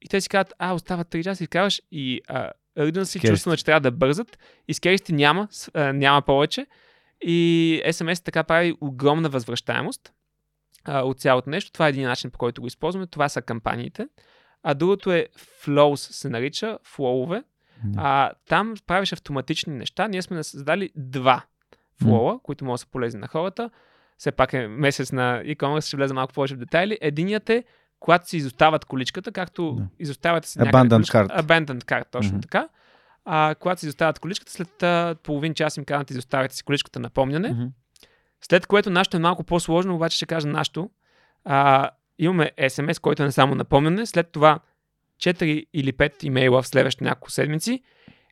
[0.00, 3.56] и те си казват, а, остават 3 часа и казваш и а, ръден си чувстваме,
[3.56, 4.38] че трябва да бързат
[4.68, 6.66] и скеристи няма, а, няма повече
[7.20, 10.12] и SMS така прави огромна възвръщаемост
[10.84, 11.72] а, от цялото нещо.
[11.72, 13.06] Това е един начин, по който го използваме.
[13.06, 14.08] Това са кампаниите.
[14.62, 17.42] А другото е Flows се нарича, флоуве.
[17.84, 18.00] Да.
[18.02, 20.08] А, там правиш автоматични неща.
[20.08, 21.42] Ние сме създали два
[22.02, 23.70] флоа, които могат да са полезни на хората.
[24.18, 26.98] Все пак е месец на e-commerce, ще влезе малко повече в детайли.
[27.00, 27.64] Единият е,
[28.00, 29.86] когато си изостават количката, както Да.
[29.98, 31.42] изоставате си Abandoned cart.
[31.42, 32.40] Abandoned cart, точно Мгм.
[32.40, 32.68] така.
[33.24, 37.48] А, когато си изоставят количката, след а, половин час им казват, изоставяте си количката напомняне.
[37.48, 37.64] Мгм.
[38.40, 40.90] След което нашето е малко по-сложно, обаче ще кажа нашето.
[41.44, 44.60] А, имаме SMS, който е не само напомняне, след това
[45.22, 47.82] 4 или 5 имейла в следващите няколко седмици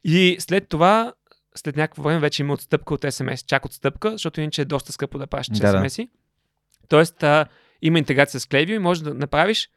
[0.05, 1.13] и след това,
[1.55, 5.19] след някакво време вече има отстъпка от SMS, чак отстъпка, защото иначе е доста скъпо
[5.19, 5.67] да пращаш Да.
[5.67, 6.09] SMS-и.
[6.89, 7.47] Тоест, а,
[7.83, 9.71] има интеграция с Klaviyo и може да направиш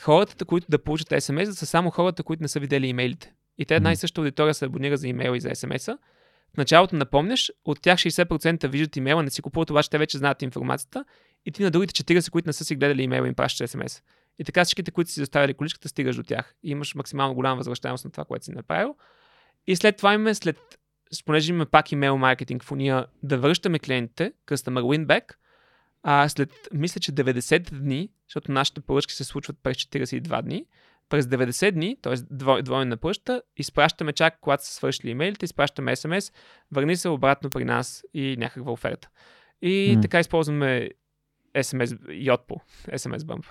[0.00, 3.32] хората, които да получат SMS, да са само хората, които не са видели имейлите.
[3.58, 5.98] И те една и съща аудитория се абонира за имейла и за SMS-а.
[6.54, 10.42] В началото напомняш, от тях 60% виждат имейла, не си купуват, обаче те вече знаят
[10.42, 11.04] информацията.
[11.46, 14.02] И ти на другите 40, които не са си гледали имейла, им пращаш SMS.
[14.38, 16.54] И така всичките, които си заставили количката, стигаш до тях.
[16.62, 18.96] И имаш максимално голяма възвръщаемост на това, което си направил.
[19.66, 20.58] И след това имаме след,
[21.24, 25.34] понеже имаме пак имейл маркетинг в уния, да връщаме клиентите, customer win back,
[26.02, 30.66] а след, мисля, че 90 дни, защото нашите поръчки се случват през 42 дни,
[31.08, 32.14] през 90 дни, т.е.
[32.62, 36.34] двойна на пръща, изпращаме чак, когато са свършили имейлите, изпращаме SMS,
[36.72, 39.08] върни се обратно при нас и някаква оферта.
[39.62, 40.02] И М.
[40.02, 40.90] така използваме
[41.54, 41.86] SMS,
[42.26, 43.44] Yotpo, SMS Bump.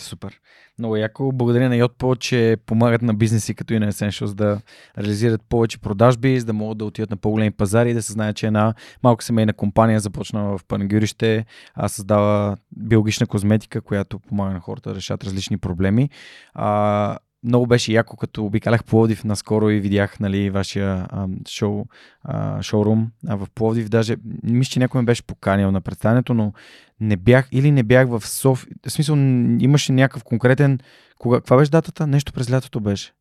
[0.00, 0.40] Супер.
[0.78, 1.32] Много яко.
[1.32, 4.60] Благодаря на Yotpo, че помагат на бизнеси като и на Essentials да
[4.98, 8.34] реализират повече продажби, за да могат да отидат на по-големи пазари и да се знае,
[8.34, 11.44] че една малка семейна компания започна в Панагюрище,
[11.74, 16.10] а създава биологична козметика, която помага на хората да решат различни проблеми.
[16.54, 21.84] А, много беше яко, като обикалях Пловдив наскоро и видях нали, вашия а, шоу,
[22.22, 23.88] а, шоурум а, в Пловдив.
[23.88, 26.52] Даже, мисля, че някой ме беше поканил на представянето, но
[27.00, 28.72] не бях или не бях в София.
[28.86, 29.16] В смисъл,
[29.60, 30.78] имаше някакъв конкретен...
[31.18, 32.06] Кога, каква беше датата?
[32.06, 33.12] Нещо през лятото беше.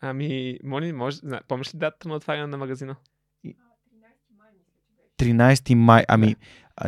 [0.00, 2.96] Ами, Мони, може, зна- помниш ли датата на отваряне на магазина?
[5.18, 6.04] 13 май.
[6.08, 6.36] Ами,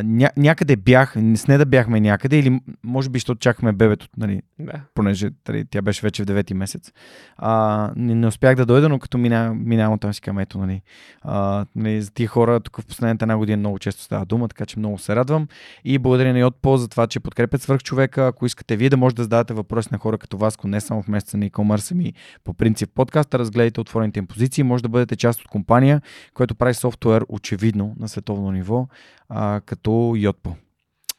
[0.03, 4.07] ня, някъде бях, не с не да бяхме някъде, или може би, защото чакахме бебето,
[4.17, 4.81] нали, Да.
[4.93, 6.91] понеже нали, тя беше вече в девети месец.
[7.37, 10.81] А, не, не успях да дойда, но като мина, минавам там си към ето, нали,
[11.21, 14.65] а, нали, за тия хора тук в последната една година много често става дума, така
[14.65, 15.47] че много се радвам.
[15.83, 18.27] И благодаря на Йотпо за това, че подкрепят свърх човека.
[18.27, 21.03] Ако искате вие да можете да задавате въпроси на хора като вас, ако не само
[21.03, 25.15] в месеца на e-commerce, ми по принцип подкаста, разгледайте отворените им позиции, може да бъдете
[25.15, 26.01] част от компания,
[26.33, 28.87] която прави софтуер очевидно на световно ниво,
[29.29, 30.55] а, като Йотпо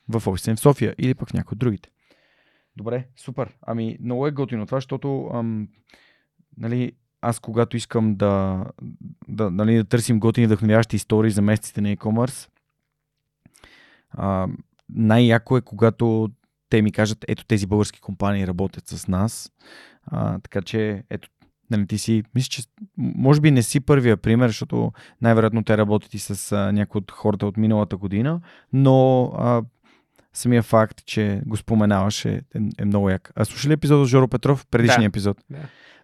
[0.09, 1.90] в офиса в София или пък някои от другите.
[2.76, 3.56] Добре, супер.
[3.62, 5.68] Ами, много е готино това, защото ам,
[6.56, 8.64] нали, аз когато искам да,
[9.28, 12.48] да, нали, да търсим готини вдъхновяващи истории за месеците на e-commerce,
[14.10, 14.48] а,
[14.89, 16.30] най-яко е когато
[16.68, 19.52] те ми кажат, ето тези български компании работят с нас.
[20.06, 21.28] А, така че, ето,
[21.70, 22.62] нали, ти си, мисля, че
[22.97, 24.93] може би не си първия пример, защото
[25.23, 28.40] най-вероятно те работят и с а, някои от хората от миналата година,
[28.73, 29.62] но а,
[30.32, 32.40] самия факт, че го споменаваш е, е,
[32.78, 33.32] е много як.
[33.36, 35.07] А слушали епизода с Жоро Петров, предишния Да.
[35.07, 35.36] епизод?
[35.51, 35.59] Да.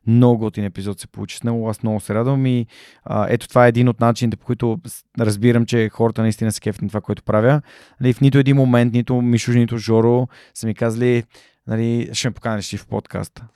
[0.06, 2.66] Много готин епизод се получи с него, аз много се радвам и
[3.04, 4.78] а, ето това е един от начините, по които
[5.20, 7.62] разбирам, че хората наистина се кефят на това, което правя.
[8.00, 11.24] Нали, в нито един момент, нито Мишо, нито Жоро са ми казали,
[11.66, 13.46] нали, ще ме поканеш и в подкаста.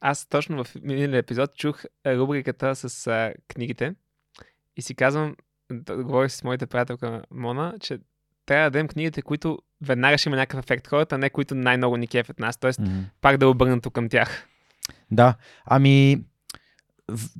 [0.00, 3.94] Аз точно в миналия епизод чух рубриката с а, книгите
[4.76, 5.36] и си казвам,
[5.72, 7.98] да, говорих с моята приятелка Мона, че
[8.46, 11.96] трябва да дадем книгите, които веднага ще има някакъв ефект хората, а не които най-много
[11.96, 12.56] ни кефят нас.
[12.56, 12.98] Тоест, Мгм.
[13.20, 14.46] пак да е обърнато към тях.
[15.10, 15.34] Да,
[15.66, 16.24] ами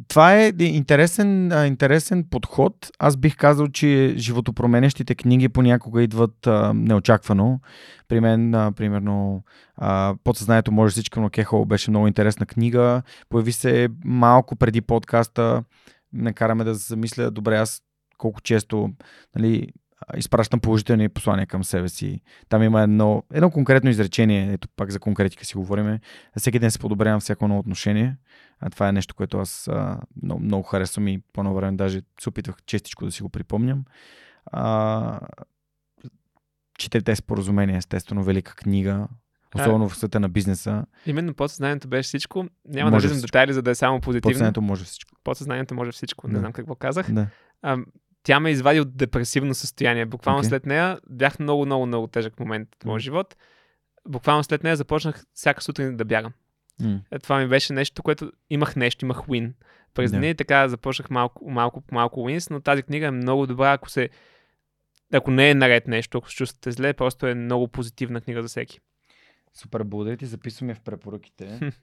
[0.08, 2.90] това е интересен, интересен подход.
[2.98, 7.60] Аз бих казал, че животопроменящите книги понякога идват а, неочаквано.
[8.08, 9.44] При мен, а, примерно,
[9.76, 13.02] а, Подсъзнанието може всичко, но Кехол беше много интересна книга.
[13.28, 15.64] Появи се малко преди подкаста.
[16.12, 17.82] Не караме да се замисля, добре, аз
[18.18, 18.90] колко често
[19.36, 19.68] нали,
[20.16, 22.20] изпращам положителни послания към себе си.
[22.48, 26.00] Там има едно, едно конкретно изречение, ето пак за конкретика си говориме.
[26.36, 28.16] Всеки ден се подобрявам всяко едно отношение.
[28.60, 32.02] А това е нещо, което аз а, много, много харесвам и по едно време даже
[32.20, 33.84] се опитвах честичко да си го припомням.
[34.52, 35.20] А,
[36.78, 39.08] четирите споразумения, естествено, велика книга,
[39.54, 40.86] особено в света на бизнеса.
[41.06, 42.46] Именно подсъзнанието беше всичко.
[42.68, 44.30] Няма Може да влизам детайли, за да е само позитивно.
[44.30, 45.12] Подсъзнанието може всичко.
[45.24, 46.28] Подсъзнанието може всичко.
[46.28, 46.38] Не Да.
[46.40, 47.12] знам какво казах.
[47.12, 47.26] Да.
[47.62, 47.78] А,
[48.28, 50.06] тя ме извади от депресивно състояние.
[50.06, 50.48] Буквално Окей.
[50.48, 52.98] след нея бях много, много, много тежък момент в моя М.
[53.00, 53.36] живот.
[54.08, 56.32] Буквално след нея започнах всяка сутрин да бягам.
[57.10, 59.52] Е, това ми беше нещо, което имах нещо, имах win.
[59.94, 60.16] През Да.
[60.16, 63.90] деня и така започнах малко, малко, малко wins, но тази книга е много добра, ако
[63.90, 64.08] се
[65.12, 68.48] ако не е наред нещо, ако се чувствате зле, просто е много позитивна книга за
[68.48, 68.80] всеки.
[69.54, 70.26] Супер, благодаря ти.
[70.26, 71.72] Записваме в препоръките.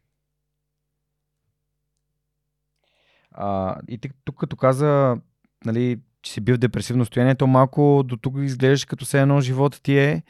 [3.38, 5.17] А, и тук като каза,
[5.65, 9.41] нали, че си бил в депресивно състояние, то малко до тук изглеждаш като все едно
[9.41, 10.23] живота ти е...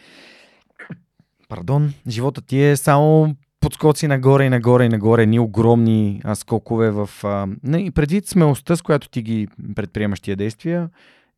[1.50, 7.10] Пардон, живота ти е само подскоци нагоре и нагоре и нагоре, ни огромни скокове в...
[7.24, 10.90] А, не, предвид смелостта, с която ти ги предприемаш тия действия,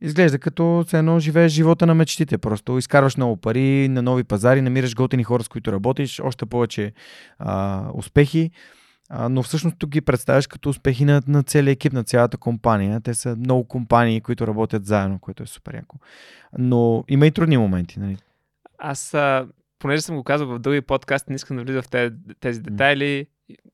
[0.01, 2.37] изглежда като все едно живееш живота на мечтите.
[2.37, 6.93] Просто изкарваш много пари на нови пазари, намираш готини хора, с които работиш, още повече
[7.39, 8.51] а, успехи.
[9.09, 13.01] А, но всъщност тук ги представяш като успехи на, на целия екип, на цялата компания.
[13.01, 15.97] Те са много компании, които работят заедно, което е супер яко.
[16.57, 17.99] Но има и трудни моменти.
[17.99, 18.17] Нали?
[18.77, 19.47] Аз, а,
[19.79, 23.27] понеже съм го казал в други подкасти, не искам да влизам в тези, тези детайли.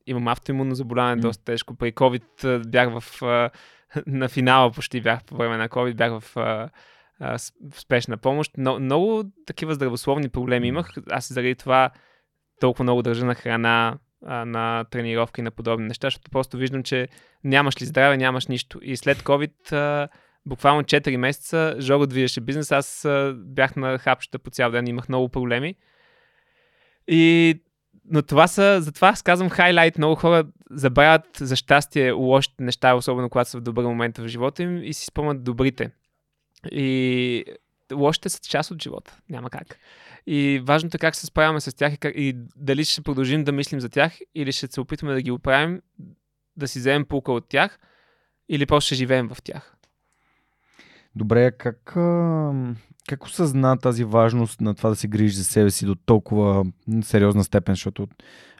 [0.06, 1.20] Имам автоимунно заболяване, М.
[1.20, 1.74] доста тежко.
[1.74, 3.50] При COVID бях в, а,
[4.06, 6.70] на финала почти бях по време на COVID, бях в, а,
[7.20, 8.52] в спешна помощ.
[8.58, 10.90] Но, много такива здравословни проблеми имах.
[11.10, 11.90] Аз заради това
[12.60, 17.08] толкова много държа на храна, на тренировки и на подобни неща, защото просто виждам, че
[17.44, 18.78] нямаш ли здраве, нямаш нищо.
[18.82, 20.08] И след COVID,
[20.46, 25.28] буквално 4 месеца, Жоро движеше бизнес, аз бях на хапчета по цял ден, имах много
[25.28, 25.74] проблеми.
[27.08, 27.54] И
[28.10, 29.98] но това са, затова аз казвам хайлайт.
[29.98, 34.62] Много хора забравят за щастие лошите неща, особено когато са в добър момент в живота
[34.62, 35.90] им и си спомнят добрите.
[36.72, 37.44] И
[37.92, 39.18] лошите са част от живота.
[39.30, 39.78] Няма как.
[40.26, 43.52] И важното е как се справяме с тях и, как, и дали ще продължим да
[43.52, 45.82] мислим за тях или ще се опитваме да ги оправим,
[46.56, 47.78] да си вземем пулка от тях
[48.48, 49.76] или просто ще живеем в тях.
[51.16, 51.82] Добре, как,
[53.08, 56.64] как осъзна тази важност на това да се грижиш за себе си до толкова
[57.02, 58.08] сериозна степен, защото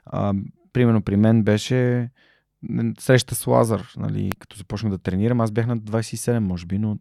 [0.06, 0.34] а,
[0.72, 2.10] примерно при мен беше
[2.98, 6.98] среща с Лазар, нали, като започнах да тренирам, аз бях на 27, може би, но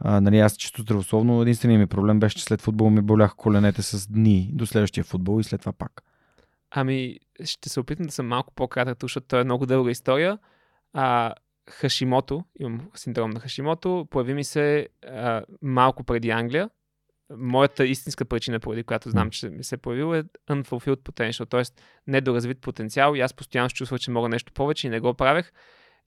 [0.00, 3.82] а, нали, аз чисто здравословно, единственият ми проблем беше, че след футбол ми боляха коленете
[3.82, 6.02] с дни до следващия футбол и след това пак.
[6.70, 10.38] Ами, ще се опитам да съм малко по-кратък, защото това е много дълга история.
[10.92, 11.32] А,
[11.70, 16.70] Хашимото, имам синдром на Хашимото, появи ми се а, малко преди Англия,
[17.36, 21.62] моята истинска причина, поради която знам, че ми се е появил, е unfulfilled potential, т.е.
[22.06, 25.52] недоразвит потенциал и аз постоянно се чувствах, че мога нещо повече и не го правех.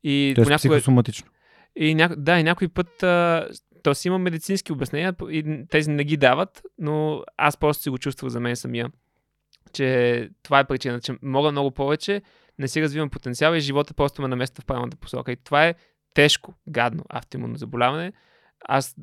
[0.03, 0.57] И Тоест понякога...
[0.57, 1.27] психосоматично.
[1.75, 2.09] И ня...
[2.17, 3.47] Да, и някой път а...
[3.83, 7.97] то си има медицински обяснения и тези не ги дават, но аз просто си го
[7.97, 8.91] чувствах за мен самия.
[9.73, 12.21] Че това е причина, че мога много повече,
[12.59, 15.31] не си развивам потенциал и живота просто ме намества в правилната посока.
[15.31, 15.75] И това е
[16.13, 18.13] тежко, гадно автоимунно заболяване.
[18.67, 18.95] Аз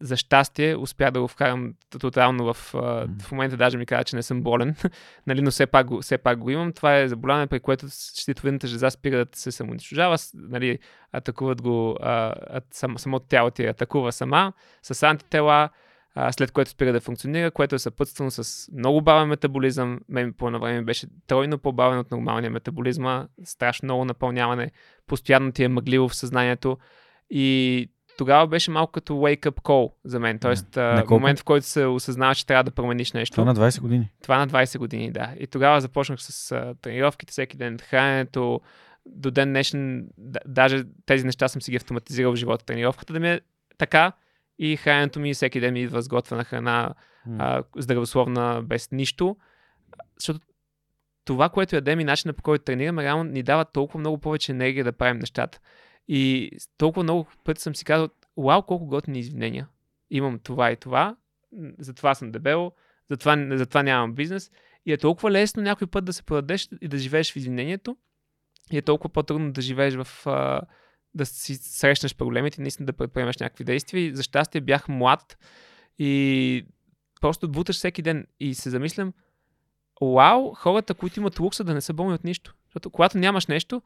[0.00, 2.56] за щастие успях да го вкарам тотално в...
[3.22, 4.76] В момента даже ми каза, че не съм болен,
[5.26, 6.72] нали, но все пак, го, все пак го имам.
[6.72, 7.86] Това е заболяване, при което
[8.20, 10.78] щитовидната жлеза спира да се самоунищожава, нали,
[11.12, 14.52] атакуват го, а, а, сам, самото тяло ти атакува сама
[14.82, 15.68] с антитела,
[16.14, 20.00] а, след което спира да функционира, което е съпътствано с много бавен метаболизъм.
[20.08, 24.70] Мен по едно време беше тройно по-бавен от нормалния метаболизма, страшно много напълняване,
[25.06, 26.78] постоянно ти е мъгливо в съзнанието.
[27.30, 27.88] И
[28.18, 30.38] тогава беше малко като wake-up call за мен.
[30.38, 33.34] Тоест, в момент, в който се осъзнава, че трябва да промениш нещо.
[33.34, 34.10] Това на 20 години.
[34.22, 35.34] Това на 20 години, да.
[35.38, 38.60] И тогава започнах с а, тренировките, всеки ден, храненето.
[39.06, 42.64] До ден днешен, да, даже тези неща съм си ги автоматизирал в живота.
[42.64, 43.40] Тренировката да ми е
[43.78, 44.12] така
[44.58, 46.94] и храненето ми всеки ден ми идва сготвена храна,
[47.28, 47.36] mm.
[47.38, 49.36] а, здравословна, без нищо.
[50.18, 50.40] Защото
[51.24, 54.84] това, което ядем и начина по който тренираме, реално ни дава толкова много повече енергия
[54.84, 55.60] да правим нещата.
[56.08, 59.68] И толкова много пъти съм си казал, вау, колко готини извинения.
[60.10, 61.16] Имам това и това,
[61.78, 62.72] затова съм дебел,
[63.10, 64.50] затова, затова нямам бизнес.
[64.86, 67.96] И е толкова лесно някой път да се продадеш и да живееш в извинението.
[68.72, 70.26] И е толкова по-трудно да живееш в...
[71.14, 74.06] да си срещнеш проблемите и наистина да предприемаш някакви действия.
[74.06, 75.38] И за щастие бях млад
[75.98, 76.66] и
[77.20, 79.12] просто буташ всеки ден и се замислям,
[80.02, 82.54] вау, хората, които имат лукса да не са болни от нищо.
[82.68, 83.82] Защото когато нямаш нещо,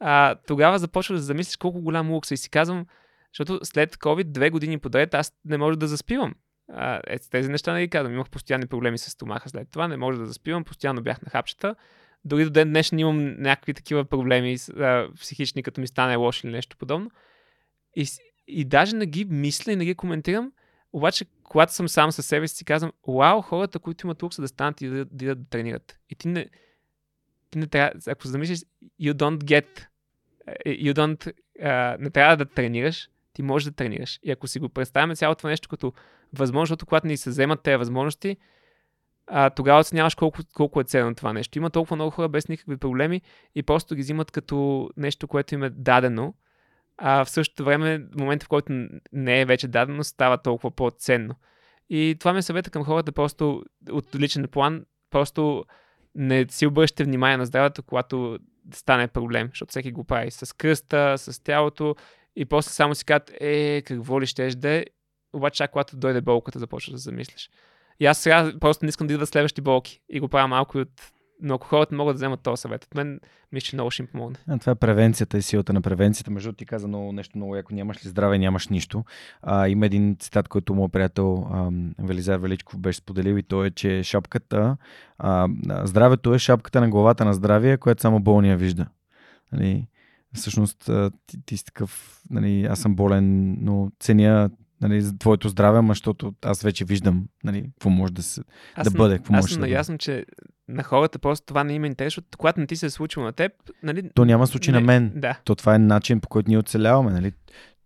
[0.00, 2.30] а, тогава започва да замислиш колко голям лукс.
[2.30, 2.86] И си казвам,
[3.32, 6.34] защото след COVID две години подред аз не може да заспивам.
[6.72, 8.14] А, е, тези неща не ги казвам.
[8.14, 11.74] Имах постоянни проблеми с стомаха след това, не може да заспивам, постоянно бях на хапчета.
[12.24, 16.54] Дори до ден днешен имам някакви такива проблеми а, психични, като ми стане лошо или
[16.54, 17.10] нещо подобно.
[17.96, 18.06] И,
[18.46, 20.52] и даже не ги мисля и не ги коментирам,
[20.92, 24.80] обаче, когато съм сам със себе си, казвам, вау, хората, които имат лукса да станат
[24.80, 25.98] и да, да, да тренират.
[26.10, 26.46] И ти не,
[27.56, 28.58] не трябва, ако замислиш,
[29.00, 29.86] you don't get,
[30.64, 34.20] е, you don't, uh, не трябва да тренираш, ти можеш да тренираш.
[34.22, 35.92] И ако си го представяме цялото това нещо като
[36.32, 38.36] възможно, защото когато ни се вземат тези възможности,
[39.26, 41.58] а, тогава оценяваш колко, колко е ценно това нещо.
[41.58, 43.22] Има толкова много хора без никакви проблеми
[43.54, 46.34] и просто ги взимат като нещо, което им е дадено,
[46.96, 48.72] а в същото време, в момента, в който
[49.12, 51.34] не е вече дадено, става толкова по-ценно.
[51.90, 55.64] И това ми е съвета към хората, просто от личен план, просто
[56.14, 58.38] не си обръщате внимание на здравето, когато
[58.74, 60.30] стане проблем, защото всеки го прави.
[60.30, 61.96] С кръста, с тялото
[62.36, 64.84] и после само си казват, е, какво ли щеш да е,
[65.32, 67.50] обаче когато дойде болката, започваш да замислиш.
[68.00, 70.00] И аз сега просто не искам да идват следващи болки.
[70.08, 73.20] И го правя малко от но ако хората могат да вземат този съвет от мен,
[73.52, 74.36] мисля, че много ще им помогне.
[74.48, 76.30] А, това е превенцията и силата на превенцията.
[76.30, 77.74] Между ти каза много, нещо много яко.
[77.74, 79.04] Нямаш ли здраве, нямаш нищо.
[79.42, 83.70] А, има един цитат, който моят приятел ам, Велизар Величков беше споделил и то е,
[83.70, 84.76] че шапката,
[85.18, 85.48] а,
[85.84, 88.86] здравето е шапката на главата на здравие, която само болния вижда.
[89.52, 89.86] Нали?
[90.34, 90.90] Всъщност,
[91.26, 94.50] ти, ти си такъв, нали, аз съм болен, но ценя
[94.80, 98.42] нали, за твоето здраве, ама защото аз вече виждам нали, какво може да, се,
[98.74, 99.16] аз да бъде.
[99.16, 100.24] Какво аз може съм да наясно, че
[100.68, 103.32] на хората просто това не има интерес, защото когато не ти се е случило на
[103.32, 104.10] теб, нали...
[104.14, 105.12] То няма случай не, на мен.
[105.16, 105.40] Да.
[105.44, 107.10] То това е начин, по който ние оцеляваме.
[107.10, 107.32] Нали?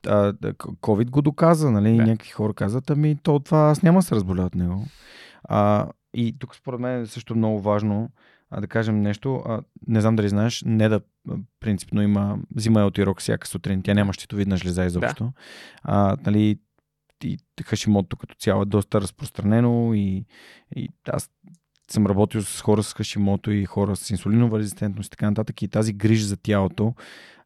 [0.06, 1.96] А, COVID го доказа, нали?
[1.96, 2.02] Да.
[2.02, 4.86] Някакви хора казват, ами то това аз няма да се разболя от него.
[5.44, 8.10] А, и тук според мен е също много важно
[8.50, 9.42] а, да кажем нещо.
[9.46, 11.00] А, не знам дали знаеш, не да
[11.60, 13.82] принципно има, взима елтирок всяка сутрин.
[13.82, 15.24] Тя няма щитовидна жлеза изобщо.
[15.24, 15.32] Да.
[15.82, 16.58] А, нали,
[17.25, 20.25] и хашимото като цяло е доста разпространено и,
[20.76, 21.31] и аз
[21.91, 25.68] съм работил с хора с хашимото и хора с инсулинова резистентност и така нататък и
[25.68, 26.94] тази грижа за тялото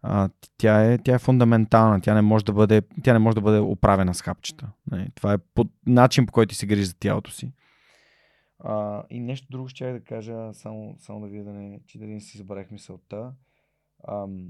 [0.09, 3.41] а, тя, е, тя е фундаментална, тя не може да бъде, тя не може да
[3.41, 4.73] бъде оправена с хапчета.
[4.91, 7.53] Не, това е по, начин по който ти се грижи за тялото си.
[8.59, 12.11] А, и нещо друго ще да кажа, само, само да видя да не, че дали
[12.11, 13.33] не си забравих мисълта.
[14.09, 14.47] Ам,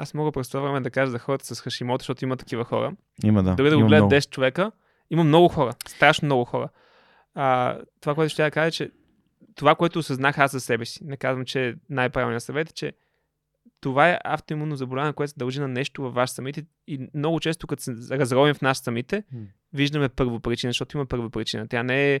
[0.00, 2.92] Аз мога през това време да кажа за хората с хашимото, защото има такива хора.
[3.24, 3.54] има да.
[3.54, 4.14] Дори да го гледат много.
[4.14, 4.72] 10 човека,
[5.10, 6.68] има много хора, страшно много хора.
[7.34, 8.90] А, това, което ще я кажа, е, че
[9.54, 12.92] това, което осъзнах аз за себе си, не казвам, че е най-правилният съвет, е, че
[13.80, 17.66] това е автоимунно заболяване, което се дължи на нещо във вас самите и много често,
[17.66, 19.24] като се разровим в нас самите,
[19.72, 21.68] виждаме първо причина, защото има първа причина.
[21.68, 22.20] Тя не е...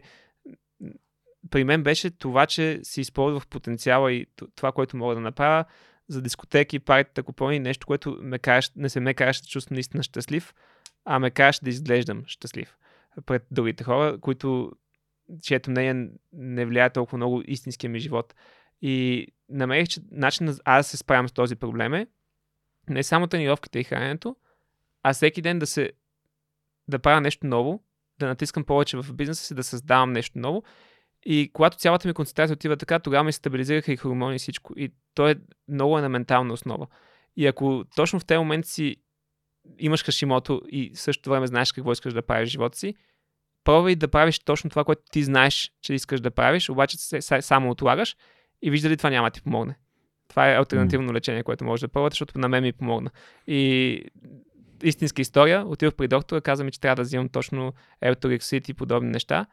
[1.50, 4.26] При мен беше това, че си използвах потенциала и
[4.56, 5.64] това, което мога да направя
[6.10, 10.02] за дискотеки, партията, купони, нещо, което ме караш, не се ме караше да чувствам наистина
[10.02, 10.54] щастлив,
[11.04, 12.76] а ме караше да изглеждам щастлив.
[13.26, 14.72] пред другите хора, които
[15.42, 18.34] чието мнение не влияе толкова много истинския ми живот.
[18.82, 22.06] И намерих, че начин аз да се справям с този проблем е
[22.88, 24.36] не само тренировките и храненето,
[25.02, 25.92] а всеки ден да се
[26.88, 27.82] да правя нещо ново,
[28.18, 30.62] да натискам повече в бизнеса си, да създавам нещо ново.
[31.26, 34.72] И когато цялата ми концентрация отива така, тогава ми стабилизираха и хормони и всичко.
[34.76, 35.34] И то е
[35.68, 36.86] много е на ментална основа.
[37.36, 38.96] И ако точно в тези моменти си
[39.78, 42.94] имаш хашимото и същото време знаеш какво искаш да правиш в живота си,
[43.64, 47.70] пробвай да правиш точно това, което ти знаеш, че искаш да правиш, обаче се само
[47.70, 48.16] отлагаш
[48.62, 49.78] и вижда ли това няма ти помогне.
[50.28, 53.10] Това е альтернативно лечение, което може да пробвате, защото на мен ми помогна.
[53.46, 54.02] И
[54.82, 59.10] истинска история, отидох при доктора, каза ми, че трябва да взимам точно елториксит и подобни
[59.10, 59.46] неща.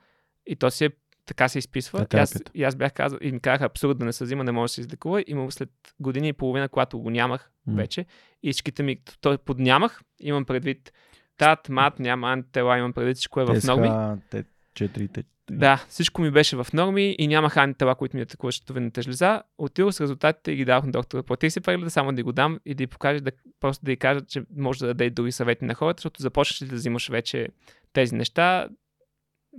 [0.45, 0.89] И то си е
[1.27, 2.01] така се изписва.
[2.13, 4.43] Е, и, аз, и аз бях казал, и ми казаха абсурд да не се взима,
[4.43, 5.21] не може да се излекува.
[5.21, 7.75] И след години и половина, когато го нямах mm.
[7.75, 8.05] вече,
[8.43, 10.93] и всичките ми, то поднямах, имам предвид
[11.37, 14.19] тат, мат, няма антитела, имам предвид всичко е в норми.
[14.29, 15.23] Те, четирите.
[15.51, 19.43] Да, всичко ми беше в норми и нямах антитела, които ми атакуват щитовидната жлеза.
[19.57, 21.23] Отидох с резултатите и ги дадох на доктора.
[21.23, 23.97] Платих си прегледа, само да го дам и да й покажа, да, просто да й
[23.97, 27.09] кажа, че може да даде и други съвети на хората, защото започнеш ли да взимаш
[27.09, 27.47] вече
[27.93, 28.69] тези неща,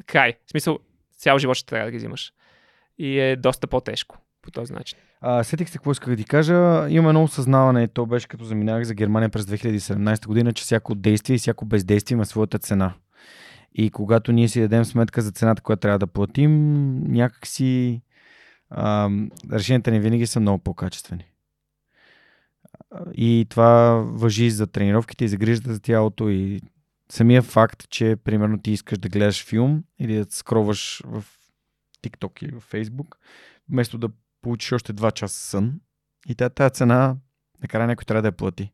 [0.07, 0.35] край.
[0.47, 0.79] В смисъл,
[1.19, 2.33] цял живот ще трябва да ги взимаш.
[2.99, 4.99] И е доста по-тежко по този начин.
[5.21, 6.87] А, сетих се какво исках да ти кажа.
[6.89, 11.37] Имам едно осъзнаване, то беше като заминах за Германия през 2017 година, че всяко действие
[11.37, 12.95] и всяко бездействие има своята цена.
[13.73, 18.03] И когато ние си дадем сметка за цената, която трябва да платим, някакси
[18.71, 19.11] а,
[19.53, 21.25] решенията ни винаги са много по-качествени.
[23.15, 26.61] И това въжи за тренировките и за грижата за тялото и
[27.13, 31.25] самия факт, че примерно ти искаш да гледаш филм или да скроваш в
[32.03, 33.15] TikTok или в Facebook,
[33.69, 34.09] вместо да
[34.43, 35.81] получиш още 2 часа сън
[36.29, 37.17] и тази, тази цена
[37.63, 38.73] накрая някой трябва да я плати.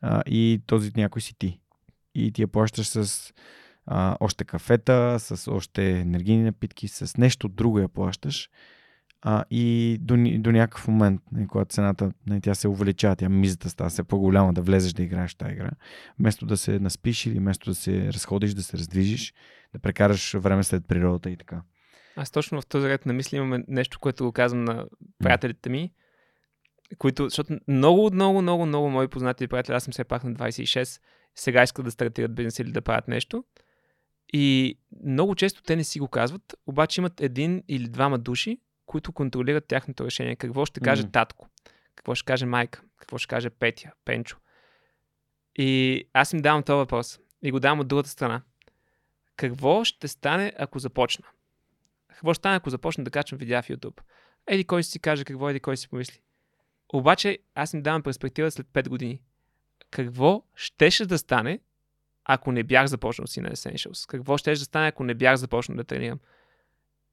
[0.00, 1.60] А, и този някой си ти.
[2.14, 3.32] И ти я плащаш с
[3.86, 8.50] а, още кафета, с още енергийни напитки, с нещо друго я плащаш.
[9.22, 13.70] А, и до, до някакъв момент, нали, когато цената нали, тя се увеличава, тя мизата
[13.70, 15.70] става се по-голяма да влезеш да играеш тази игра,
[16.18, 19.34] вместо да се наспиш или вместо да се разходиш, да се раздвижиш,
[19.72, 21.62] да прекараш време след природата и така.
[22.16, 24.86] Аз точно в този ред на мисли имаме нещо, което го казвам на
[25.18, 25.92] приятелите ми,
[26.98, 30.34] които, защото много, много, много, много мои познати и приятели, аз съм все пак на
[30.34, 31.00] 26,
[31.34, 33.44] сега искат да стартират бизнес или да правят нещо.
[34.32, 39.12] И много често те не си го казват, обаче имат един или двама души, които
[39.12, 40.36] контролират тяхното решение.
[40.36, 41.12] Какво ще каже mm.
[41.12, 41.48] татко?
[41.94, 42.82] Какво ще каже майка?
[42.96, 44.36] Какво ще каже Петя, Пенчо?
[45.58, 47.20] И аз им давам този въпрос.
[47.42, 48.42] И го давам от другата страна.
[49.36, 51.26] Какво ще стане, ако започна?
[52.08, 54.00] Какво ще стане, ако започна да качвам видеа в YouTube?
[54.46, 56.20] Еди кой си каже какво, еди кой си помисли.
[56.92, 59.22] Обаче аз им давам перспектива след 5 години.
[59.90, 61.60] Какво щеше да стане,
[62.24, 64.08] ако не бях започнал си на Essentials?
[64.08, 66.18] Какво ще да стане, ако не бях започнал да тренирам?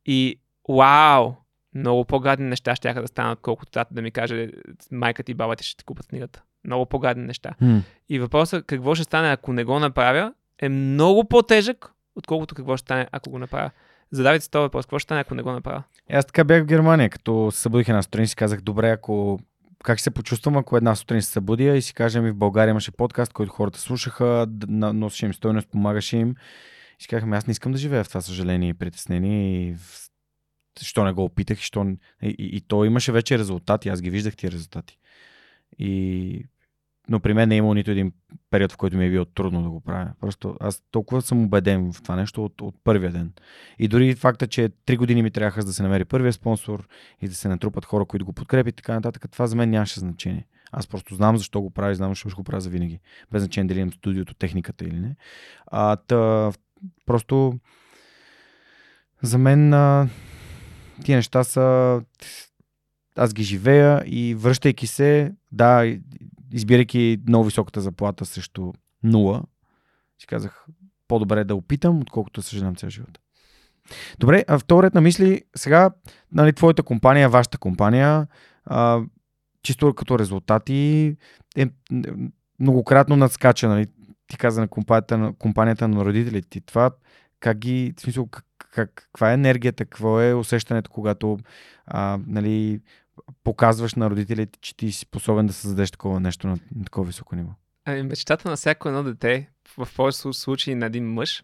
[0.05, 1.42] И вау!
[1.75, 4.49] Много по-гадни неща ще да станат, колкото тата да ми каже
[4.91, 6.41] майка ти и баба ти ще ти купат книгата.
[6.65, 7.51] Много по-гадни неща.
[7.61, 7.81] Hmm.
[8.09, 12.85] И въпросът какво ще стане, ако не го направя, е много по-тежък, отколкото какво ще
[12.85, 13.71] стане, ако го направя.
[14.11, 14.85] Задавайте си този въпрос.
[14.85, 15.83] Какво ще стане, ако не го направя?
[16.09, 19.39] Е, аз така бях в Германия, като се събудих една сутрин си казах, добре, ако
[19.83, 23.33] как се почувствам, ако една сутрин се събудя и си кажем, в България имаше подкаст,
[23.33, 26.35] който хората слушаха, носеше им стойност, помагаше им.
[26.99, 30.09] И си казахме, аз не искам да живея в това съжаление и притеснение и в...
[30.81, 31.95] Що не го опитах, що...
[32.23, 34.97] и, и, и то имаше вече резултати, аз ги виждах тия резултати.
[35.79, 36.45] И
[37.09, 38.11] но при мен не е имало нито един
[38.49, 40.11] период, в който ми е било трудно да го правя.
[40.19, 43.33] Просто аз толкова съм убеден в това нещо от, от първия ден.
[43.79, 46.87] И дори факта, че три години ми трябваха да се намери първия спонсор
[47.21, 49.99] и да се натрупат хора, които го подкрепят и така нататък, това за мен нямаше
[49.99, 50.47] значение.
[50.71, 52.99] Аз просто знам защо го правя знам защо ще го правя за винаги.
[53.31, 55.15] Без значение дали имам студиото, техниката или не.
[55.67, 56.51] А, та,
[57.05, 57.59] просто
[59.21, 60.07] за мен а,
[61.03, 62.01] тия неща са
[63.15, 65.95] аз ги живея и връщайки се, да,
[66.51, 68.73] избирайки много високата заплата срещу
[69.03, 69.43] нула,
[70.19, 70.65] си казах,
[71.07, 73.19] по-добре да опитам, отколкото съжалявам цял живот.
[74.19, 75.89] Добре, а втори ред на мисли, сега,
[76.31, 78.27] нали, твоята компания, вашата компания,
[78.65, 79.01] а,
[79.63, 81.15] чисто като резултати,
[81.57, 81.67] е
[82.59, 83.87] многократно надскача, нали,
[84.27, 86.61] ти каза на компанията, на компанията на родителите ти.
[86.61, 86.91] Това
[87.39, 91.37] как ги, в смисъл, как, каква е енергията, какво е усещането, когато
[91.85, 92.81] а, нали,
[93.43, 97.35] показваш на родителите, че ти си способен да създадеш такова нещо на, на такова високо
[97.35, 97.49] ниво?
[97.85, 101.43] Ами, мечтата на всяко едно дете, в повечето случаи на един мъж,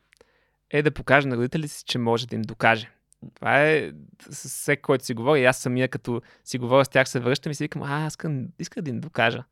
[0.69, 2.89] е да покаже на родителите си, че може да им докаже.
[3.35, 3.91] Това е
[4.29, 5.41] с всеки, който си говори.
[5.41, 8.13] И аз самия, като си говоря с тях, се връщам и си викам, а, аз
[8.13, 9.43] искам, искам да им докажа,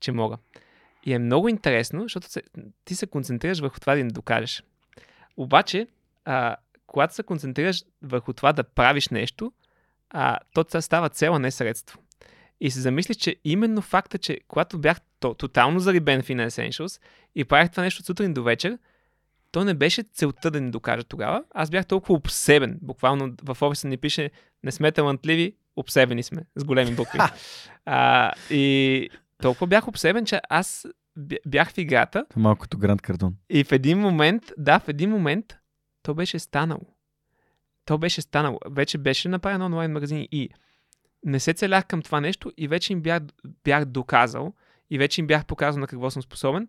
[0.00, 0.38] че мога.
[1.04, 2.42] И е много интересно, защото се,
[2.84, 4.62] ти се концентрираш върху това да им докажеш.
[5.36, 5.86] Обаче,
[6.24, 6.56] а,
[6.90, 9.52] когато се концентрираш върху това да правиш нещо,
[10.10, 11.98] а, то това става цел, а не средство.
[12.60, 17.02] И се замислих, че именно факта, че когато бях то, тотално зарибен в Essentials
[17.34, 18.78] и правих това нещо от сутрин до вечер,
[19.52, 21.44] то не беше целта да ни докажа тогава.
[21.54, 22.78] Аз бях толкова обсебен.
[22.82, 24.30] Буквално в офиса ни пише
[24.64, 27.18] не сме талантливи, обсебени сме с големи букви.
[27.84, 29.08] а, и
[29.42, 30.86] толкова бях обсебен, че аз
[31.46, 32.26] бях в играта.
[32.36, 33.34] Малкото Гранд Кардон.
[33.50, 35.59] И в един момент, да, в един момент
[36.02, 36.86] то беше станало.
[37.84, 38.58] То беше станало.
[38.70, 40.50] Вече беше направено онлайн магазин и
[41.24, 43.22] не се целях към това нещо и вече им бях,
[43.64, 44.52] бях доказал
[44.90, 46.68] и вече им бях показал на какво съм способен,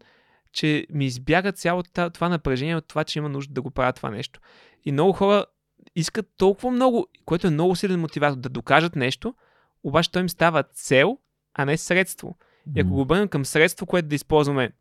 [0.51, 4.11] че ми избяга цялото това напрежение от това, че има нужда да го правя това
[4.11, 4.39] нещо.
[4.85, 5.45] И много хора
[5.95, 9.35] искат толкова много, което е много силен мотиватор да докажат нещо,
[9.83, 11.17] обаче той им става цел,
[11.53, 12.37] а не средство.
[12.75, 14.71] И ако го обърнем към средство, което да използваме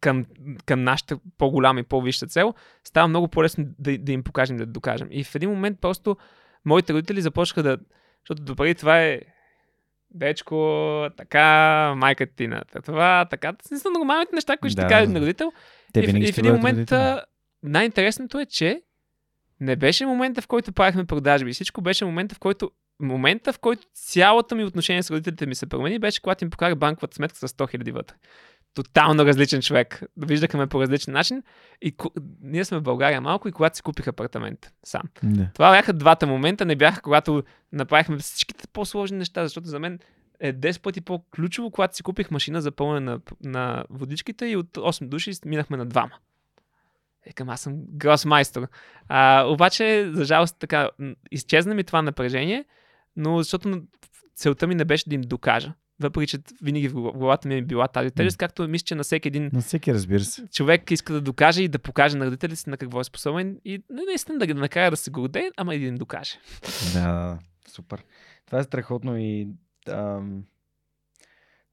[0.00, 0.26] към,
[0.66, 5.08] към нашата по-голяма и по-висша цел, става много по-лесно да, да им покажем, да докажем.
[5.10, 6.16] И в един момент просто
[6.64, 7.78] моите родители започнаха да...
[8.20, 9.20] Защото допреди това е
[10.10, 13.52] дечко, така, майка ти на това, така.
[13.70, 15.52] Не са нормалните неща, които да, ще кажат на родител.
[15.92, 16.92] Те и, и в един момент
[17.62, 18.82] най-интересното е, че
[19.60, 21.52] не беше момента, в който правихме продажби.
[21.52, 25.66] Всичко беше момента, в който момента, в който цялото ми отношение с родителите ми се
[25.66, 28.14] промени, беше когато им покарах банковата сметка с 100 000 вътре.
[28.76, 30.02] Тотално различен човек.
[30.16, 31.42] Виждаха ме по различен начин.
[31.82, 31.94] И
[32.40, 35.02] ние сме в България малко и когато си купих апартамент сам.
[35.22, 35.50] Не.
[35.54, 36.64] Това бяха двата момента.
[36.64, 39.98] Не бяха когато направихме всичките по-сложни неща, защото за мен
[40.40, 44.76] е 10 пъти по-ключово, когато си купих машина за пълне на, на водичките и от
[44.76, 46.12] 8 души минахме на двама.
[47.26, 48.68] Екам, аз съм гросмайстор.
[49.08, 50.90] А, обаче, за жалост, така,
[51.30, 52.64] изчезна ми това напрежение,
[53.16, 53.82] но защото
[54.34, 55.72] целта ми не беше да им докажа.
[56.00, 59.28] Въпреки, че винаги в главата ми е била тази тежест, както мисля, че на всеки
[59.28, 60.46] един на всеки, разбира се.
[60.46, 63.82] човек иска да докаже и да покаже на родителите си на какво е способен и
[63.90, 66.38] наистина да ги накара да се гордее, ама и да им докаже.
[66.94, 68.04] Да, супер.
[68.46, 69.48] Това е страхотно и
[69.88, 70.44] ам,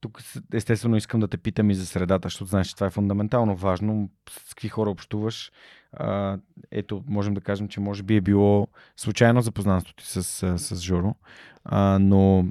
[0.01, 0.21] тук
[0.53, 4.09] естествено искам да те питам и за средата, защото знаеш, че това е фундаментално важно.
[4.29, 5.51] С какви хора общуваш.
[5.93, 6.37] А,
[6.71, 10.81] ето, можем да кажем, че може би е било случайно запознанството ти с, с, с
[10.81, 11.15] Жоро,
[11.63, 12.45] а, но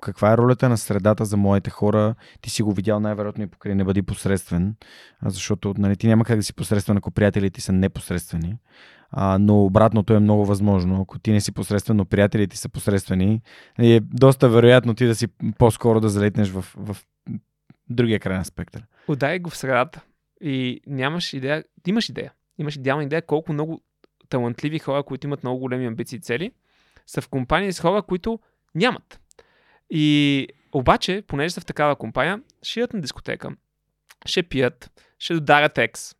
[0.00, 2.14] каква е ролята на средата за моите хора?
[2.40, 4.74] Ти си го видял най-вероятно и покрай не бъди посредствен,
[5.24, 8.56] защото нали, ти няма как да си посредствен, ако приятелите ти са непосредствени.
[9.10, 11.00] А, но обратното е много възможно.
[11.00, 13.42] Ако ти не си посредствен, но приятелите са посредствени,
[13.78, 15.28] е доста вероятно ти да си
[15.58, 16.96] по-скоро да залетнеш в, в
[17.90, 18.84] другия край на спектър.
[19.08, 20.00] Удай го в средата.
[20.40, 22.32] И нямаш идея, имаш идея.
[22.58, 23.80] Имаш идеална идея колко много
[24.28, 26.50] талантливи хора, които имат много големи амбиции и цели,
[27.06, 28.38] са в компании с хора, които
[28.74, 29.20] нямат.
[29.90, 33.50] И обаче, понеже са в такава компания, ще идат на дискотека,
[34.26, 36.14] ще пият, ще додарят екс,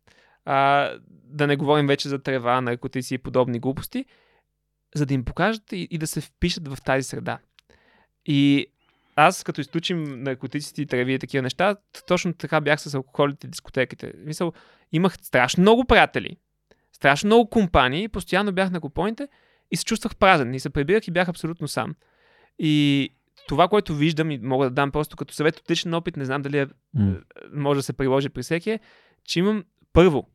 [0.45, 0.91] а,
[1.23, 4.05] да не говорим вече за трева, наркотици и подобни глупости,
[4.95, 7.39] за да им покажат и, и да се впишат в тази среда.
[8.25, 8.67] И
[9.15, 11.75] аз, като изключим наркотиците и треви и такива неща,
[12.07, 14.13] точно така бях с алкохолите и дискотеките.
[14.17, 14.53] Мисъл,
[14.91, 16.37] имах страшно много приятели,
[16.91, 19.27] страшно много компании, постоянно бях на купоните
[19.71, 20.53] и се чувствах празен.
[20.53, 21.95] И се прибирах и бях абсолютно сам.
[22.59, 23.09] И
[23.47, 26.41] това, което виждам и мога да дам просто като съвет от личен опит, не знам
[26.41, 27.21] дали е, mm.
[27.53, 28.79] може да се приложи при всеки, е,
[29.25, 30.27] че имам първо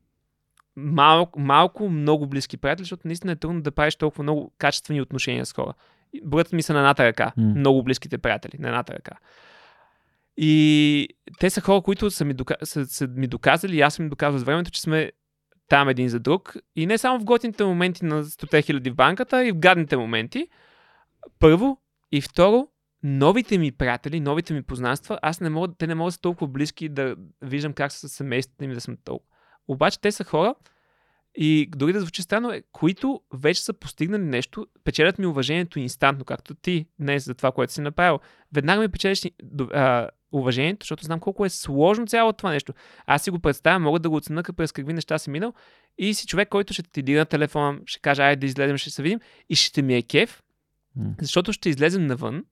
[0.76, 5.47] малко, малко, много близки приятели, защото наистина е трудно да правиш толкова много качествени отношения
[5.47, 5.74] с хора.
[6.24, 7.33] Броят ми са на едната ръка.
[7.39, 7.58] Mm.
[7.58, 9.12] Много близките приятели на едната ръка.
[10.36, 11.08] И
[11.39, 12.57] те са хора, които са ми, дока...
[12.62, 15.12] са, са ми доказали, и аз съм ми доказал с времето, че сме
[15.68, 16.57] там един за друг.
[16.76, 20.49] И не само в готините моменти на 100 хиляди в банката, и в гадните моменти.
[21.39, 21.78] Първо.
[22.12, 22.68] И второ,
[23.05, 26.49] новите ми приятели, новите ми познанства, аз не мога, те не могат да са толкова
[26.49, 29.31] близки да виждам как са семейството ми да съм толкова.
[29.68, 30.55] Обаче те са хора,
[31.36, 36.24] и дори да звучи странно, е, които вече са постигнали нещо, печелят ми уважението инстантно,
[36.24, 38.18] както ти днес за това, което си направил.
[38.52, 39.23] Веднага ми печелиш
[39.73, 42.73] а, уважението, защото знам колко е сложно цялото това нещо.
[43.07, 45.55] Аз си го представя, мога да го оценя през какви неща си минал
[45.99, 49.02] и си човек, който ще ти дигна телефона, ще каже, айде да излезем, ще се
[49.02, 50.42] видим и ще ми е кеф,
[51.20, 52.44] защото ще излезем навън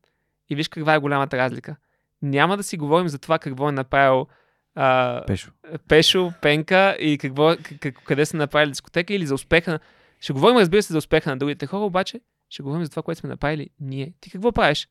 [0.52, 1.76] и виж каква е голямата разлика.
[2.22, 4.26] Няма да си говорим за това какво е направил
[4.74, 5.50] а, Пешо.
[5.88, 7.54] Пешо, Пенка и какво,
[8.04, 9.78] къде са направили дискотека или за успеха.
[10.20, 13.20] Ще говорим, разбира се, за успеха на другите хора, обаче ще говорим за това, което
[13.20, 14.12] сме направили ние.
[14.20, 14.88] Ти какво правиш?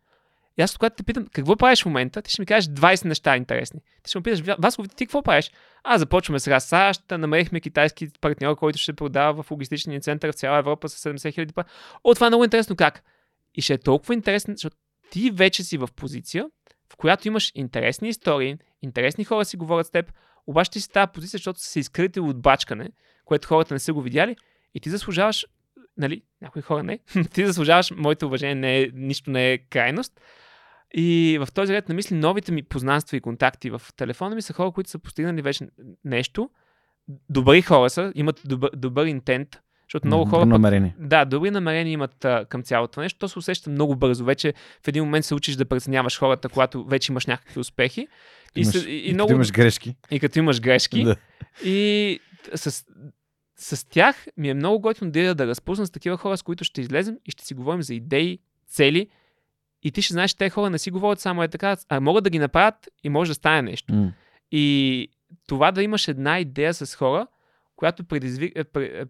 [0.57, 3.38] И аз, когато те питам какво правиш в момента, ти ще ми кажеш 20 неща
[3.38, 3.81] интересни.
[4.03, 5.51] Ти ще ме питаш, Васко, ти какво правиш?
[5.83, 10.57] А, започваме сега САЩ, намерихме китайски партньор, който ще продава в логистичния център в цяла
[10.57, 11.64] Европа с 70 хиляди па.
[12.03, 13.03] О, това е много интересно как?
[13.56, 14.77] И ще е толкова интересно, защото
[15.11, 16.45] ти вече си в позиция,
[16.93, 20.14] в която имаш интересни истории, интересни хора си говорят с теб,
[20.48, 22.90] обаче ти си тази позиция, защото си се изкритил от бачкане,
[23.25, 24.35] което хората не са го видяли
[24.73, 25.45] и ти заслужаваш,
[25.98, 26.99] нали, някои хора не,
[27.33, 30.22] ти заслужаваш, моето уважение не е, нищо не е крайност.
[30.93, 34.53] И в този ред на мисли, новите ми познанства и контакти в телефона ми са
[34.53, 35.67] хора, които са постигнали вече
[36.06, 36.49] нещо.
[37.30, 40.39] Добри хора са, имат добър, добър интент, защото много хора.
[40.39, 40.95] Добро намерение.
[40.99, 43.19] Път, да, добри намерения имат а, към цялото нещо.
[43.19, 44.25] То се усеща много бързо.
[44.25, 44.53] Вече
[44.83, 48.07] в един момент се учиш да преценяваш хората, когато вече имаш някакви успехи.
[48.55, 49.29] И, имаш, с- и, и много...
[49.29, 49.95] много, имаш грешки.
[50.11, 51.03] и като имаш грешки.
[51.03, 51.15] Да.
[51.65, 52.19] И
[52.55, 52.85] с,
[53.57, 56.63] с тях ми е много готино да, ида да разпусна с такива хора, с които
[56.63, 59.07] ще излезем и ще си говорим за идеи, цели.
[59.83, 62.23] И ти ще знаеш, че те хора не си говорят само е така, а могат
[62.23, 63.93] да ги направят и може да стане нещо.
[63.93, 64.13] М.
[64.51, 65.07] И
[65.47, 67.27] това да имаш една идея с хора,
[67.75, 69.05] която предизвика, и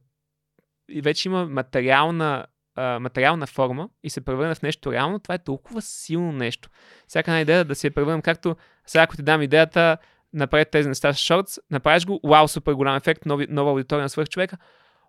[1.01, 2.45] вече има материална,
[2.75, 6.69] а, материална форма и се превърне в нещо реално, това е толкова силно нещо.
[7.07, 8.55] Всяка една идея да си я превърнем, както
[8.87, 9.97] сега ако ти дам идеята,
[10.33, 14.09] направи тези неща с шортс, направиш го, вау, супер голям ефект, нови, нова аудитория на
[14.09, 14.57] свърх човека,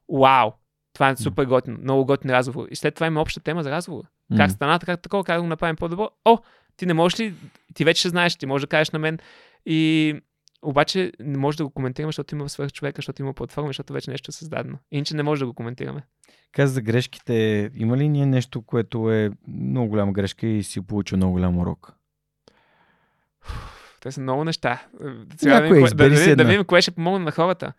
[0.09, 0.53] вау,
[0.93, 2.67] това е супер готино, много готин разговор.
[2.71, 4.05] И след това има обща тема за разговор.
[4.37, 4.51] Как М.
[4.51, 6.11] стана, как такова, как да го направим по-добро.
[6.25, 6.39] О,
[6.77, 7.35] ти не можеш ли,
[7.75, 9.19] ти вече знаеш, ти можеш да кажеш на мен.
[9.67, 10.15] И
[10.63, 14.11] обаче не може да го коментираме, защото има свърх човека, защото има платформа, защото вече
[14.11, 14.79] нещо е създадено.
[14.91, 16.03] Иначе не може да го коментираме.
[16.53, 17.71] Каза за грешките.
[17.75, 21.95] Има ли ние нещо, което е много голяма грешка и си получил много голям урок?
[24.01, 24.87] Те са много неща.
[25.37, 27.73] Сега да, Някоя видим, да, да, да видим кое ще помогне на хората.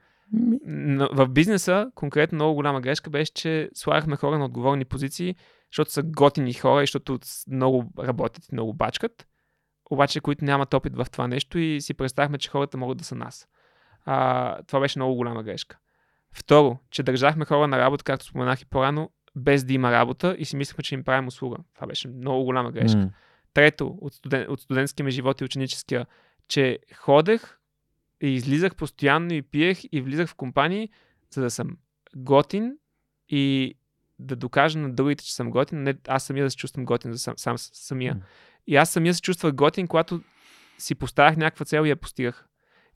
[0.65, 5.35] Но в бизнеса, конкретно много голяма грешка беше, че слагахме хора на отговорни позиции,
[5.71, 9.27] защото са готини хора и защото много работят и много бачкат,
[9.93, 13.15] обаче които нямат опит в това нещо и си представяхме, че хората могат да са
[13.15, 13.47] нас.
[14.05, 15.77] А, това беше много голяма грешка.
[16.31, 20.45] Второ, че държахме хора на работа, както споменах и по-рано, без да има работа и
[20.45, 21.57] си мислехме, че им правим услуга.
[21.75, 22.99] Това беше много голяма грешка.
[22.99, 23.09] м.
[23.53, 26.05] Трето, от, студен, от студентския ми живот и ученическия,
[26.47, 27.59] че ходех
[28.21, 30.89] и излизах постоянно и пиех и влизах в компании,
[31.29, 31.77] за да съм
[32.15, 32.77] готин
[33.29, 33.75] и
[34.19, 35.83] да докажа на другите, че съм готин.
[35.83, 38.15] Не аз самия да се чувствам готин за сам, сам самия.
[38.15, 38.21] М.
[38.67, 40.21] И аз самия се чувствах готин, когато
[40.77, 42.47] си поставях някаква цел и я постигах.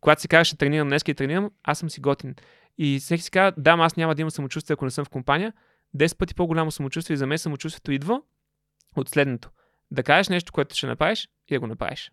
[0.02, 2.36] Когато си казваш, ще тренирам днес и тренирам, аз съм си готин.
[2.78, 5.54] И всеки си казва, да, аз няма да имам самочувствие, ако не съм в компания.
[5.98, 8.22] 10 пъти по-голямо самочувствие и за мен самочувствието идва
[8.96, 9.50] от следното.
[9.92, 12.12] Да кажеш нещо, което ще направиш и да го направиш.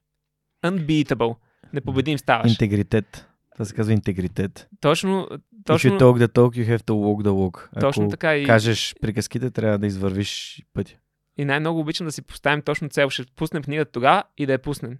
[0.65, 1.37] Unbeatable.
[1.73, 2.51] Непобедим ставаш.
[2.51, 3.29] Интегритет.
[3.55, 4.69] Това се казва интегритет.
[4.81, 7.69] Точно, If you точно, talk the talk, you have to walk the walk.
[7.73, 10.95] Ако точно така и, кажеш приказките, трябва да извървиш пътя.
[11.37, 13.11] и най-много обичам да си поставим точно цел.
[13.11, 14.99] Ще пуснем книгата тогава и да я пуснем.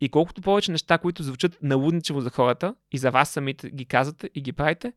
[0.00, 4.30] И колкото повече неща, които звучат налудничево за хората и за вас самите ги казвате
[4.34, 4.92] и ги правите,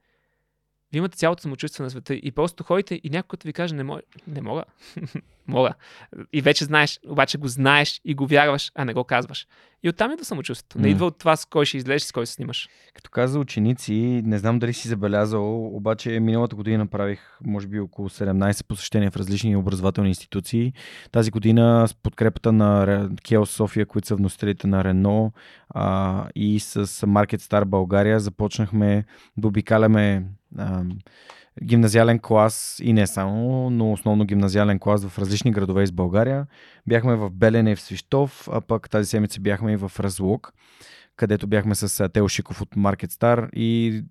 [0.92, 4.02] вие имате цялото самочувствие на света и просто ходите и някой ви каже не мога,
[4.28, 4.64] не мога,
[5.50, 5.74] мога.
[6.34, 9.48] И вече знаеш, обаче го знаеш и го вярваш, а не го казваш.
[9.84, 10.78] И оттам идва самочувствието.
[10.80, 10.92] Не М.
[10.92, 12.69] идва от това с кой ще излезеш, с кой се снимаш.
[12.94, 18.10] Като каза ученици, не знам дали си забелязал, обаче миналата година направих може би около
[18.10, 20.74] 17 посещения в различни образователни институции.
[21.11, 25.32] Тази година с подкрепата на Кеос София, които са вносителите на Рено
[25.69, 29.06] а, и с Market Star България започнахме
[29.38, 30.24] да обикаляме
[30.58, 30.84] а,
[31.64, 36.48] гимназиален клас и не само, но основно гимназиален клас в различни градове из България.
[36.88, 40.54] Бяхме в Белене и в Свищов, а пък тази седмица бяхме и в Разлог
[41.20, 43.50] където бяхме с Тео Шиков от Market Star.
[43.54, 44.02] И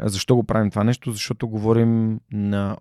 [0.00, 1.12] защо го правим това нещо?
[1.12, 2.76] Защото говорим на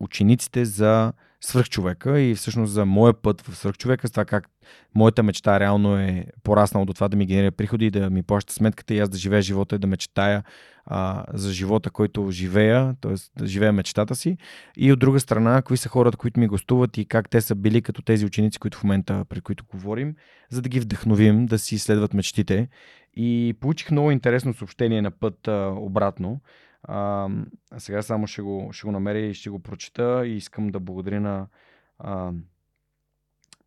[0.00, 1.12] учениците за
[1.44, 4.48] свръхчовека и всъщност за моя път в свръхчовека, с това как
[4.94, 8.94] моята мечта реално е пораснала до това да ми генерира приходи, да ми плаща сметката
[8.94, 10.42] и аз да живея живота и да мечтая
[10.86, 13.40] а, за живота, който живея, т.е.
[13.40, 14.36] да живея мечтата си.
[14.76, 17.82] И от друга страна, кои са хората, които ми гостуват и как те са били
[17.82, 20.14] като тези ученици, които в момента, пред които говорим,
[20.50, 22.68] за да ги вдъхновим да си следват мечтите.
[23.14, 26.40] И получих много интересно съобщение на път а, обратно.
[26.82, 27.28] А,
[27.78, 31.20] сега само ще го, ще го намеря и ще го прочета и искам да благодаря
[31.20, 31.46] на,
[31.98, 32.32] а,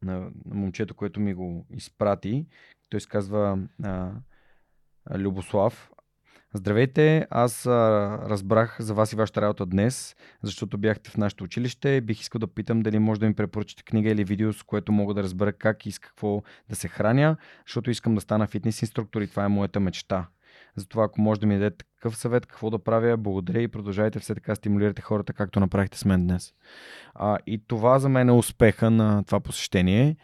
[0.01, 2.45] на, на момчето, което ми го изпрати.
[2.89, 4.11] Той се казва а,
[5.17, 5.91] Любослав.
[6.53, 7.71] Здравейте, аз а,
[8.29, 12.01] разбрах за вас и вашата работа днес, защото бяхте в нашето училище.
[12.01, 15.13] Бих искал да питам дали може да ми препоръчате книга или видео, с което мога
[15.13, 17.37] да разбера как и с какво да се храня,
[17.67, 20.27] защото искам да стана фитнес инструктор и това е моята мечта.
[20.75, 24.35] Затова, ако може да ми дадете такъв съвет, какво да правя, благодаря и продължайте все
[24.35, 26.53] така стимулирате хората, както направихте с мен днес.
[27.13, 30.15] А, и това за мен е успеха на това посещение.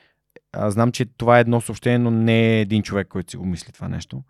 [0.53, 3.45] А, знам, че това е едно съобщение, но не е един човек, който си го
[3.45, 4.23] мисли това нещо.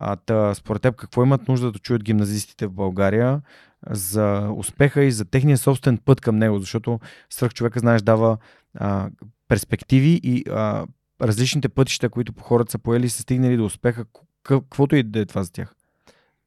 [0.00, 3.42] А, та, според теб, какво имат нужда да чуят гимназистите в България
[3.90, 6.58] за успеха и за техния собствен път към него?
[6.58, 8.38] Защото свръх човека, знаеш, дава
[8.74, 9.10] а,
[9.48, 10.86] перспективи и а,
[11.22, 14.04] различните пътища, които по хората са поели, са стигнали до успеха,
[14.46, 15.74] каквото и да е това за тях.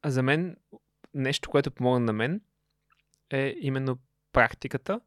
[0.01, 0.57] А за мен,
[1.13, 2.41] нещо, което помогна на мен,
[3.29, 3.97] е именно
[4.33, 5.01] практиката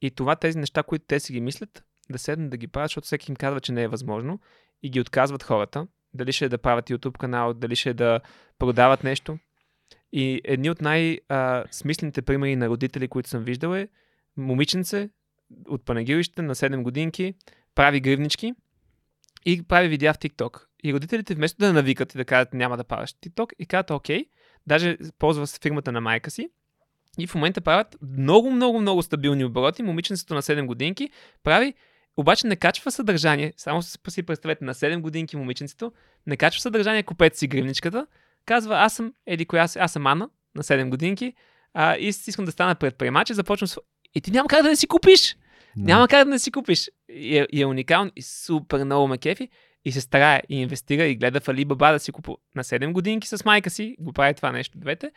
[0.00, 3.04] и това тези неща, които те си ги мислят, да седнат да ги правят, защото
[3.04, 4.40] всеки им казва, че не е възможно
[4.82, 5.86] и ги отказват хората.
[6.14, 8.20] Дали ще е да правят YouTube канал, дали ще е да
[8.58, 9.38] продават нещо.
[10.12, 13.88] И едни от най-смислените примери на родители, които съм виждал е
[14.36, 15.10] момиченце
[15.68, 17.34] от панагирище на 7 годинки,
[17.74, 18.54] прави гривнички
[19.44, 20.66] и прави видеа в TikTok.
[20.82, 24.26] И родителите вместо да навикат и да кажат няма да правиш TikTok и казват окей,
[24.66, 26.48] даже ползва с фирмата на майка си
[27.18, 29.82] и в момента правят много, много, много стабилни обороти.
[29.82, 31.10] Момиченцето на 7 годинки
[31.42, 31.74] прави,
[32.16, 33.52] обаче не качва съдържание.
[33.56, 35.92] Само си представете, на 7 годинки момиченцето
[36.26, 38.06] не качва съдържание, купете си гривничката.
[38.46, 41.34] Казва, аз съм, еди коя аз съм Ана, на 7 годинки,
[41.74, 43.78] а, и искам да стана предприемач и започвам с...
[44.14, 45.20] И ти няма как да не си купиш.
[45.30, 45.36] No.
[45.76, 46.90] Няма как да не си купиш.
[47.08, 49.48] И е, и е уникално и супер много ме кефи.
[49.84, 53.28] И се старае и инвестира и гледа в Alibaba да си купува на 7 годинки
[53.28, 53.96] с майка си.
[53.98, 55.12] Го прави това нещо двете.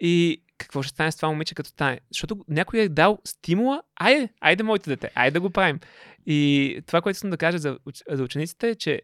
[0.00, 2.00] И какво ще стане с това момиче като стане?
[2.10, 5.80] Защото някой е дал стимула, айде, айде моите дете, айде да го правим.
[6.26, 7.78] И това, което искам да кажа за,
[8.10, 9.02] за учениците е, че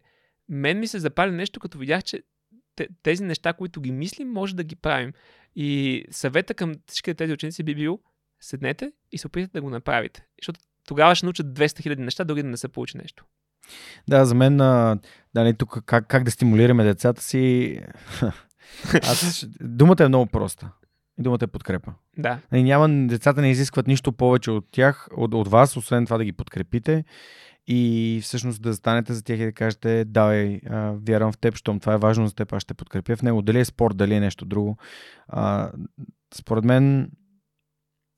[0.49, 2.23] мен ми се запали нещо, като видях, че
[3.03, 5.13] тези неща, които ги мислим, може да ги правим.
[5.55, 7.99] И съвета към всички тези ученици би бил,
[8.39, 10.25] седнете и се опитате да го направите.
[10.41, 13.25] Защото тогава ще научат 200 хиляди неща, дори да не се получи нещо.
[14.07, 17.79] Да, за мен, да, тук как, как да стимулираме децата си.
[18.93, 20.69] Аз, думата е много проста.
[21.19, 21.93] И думата е подкрепа.
[22.17, 22.39] Да.
[22.53, 26.25] И няма, децата не изискват нищо повече от тях, от, от вас, освен това да
[26.25, 27.03] ги подкрепите
[27.67, 30.61] и всъщност да застанете за тях и да кажете, давай,
[31.07, 33.41] вярвам в теб, щом това е важно за теб, аз ще подкрепя в него.
[33.41, 34.77] Дали е спорт, дали е нещо друго.
[35.27, 35.71] А,
[36.35, 37.11] според мен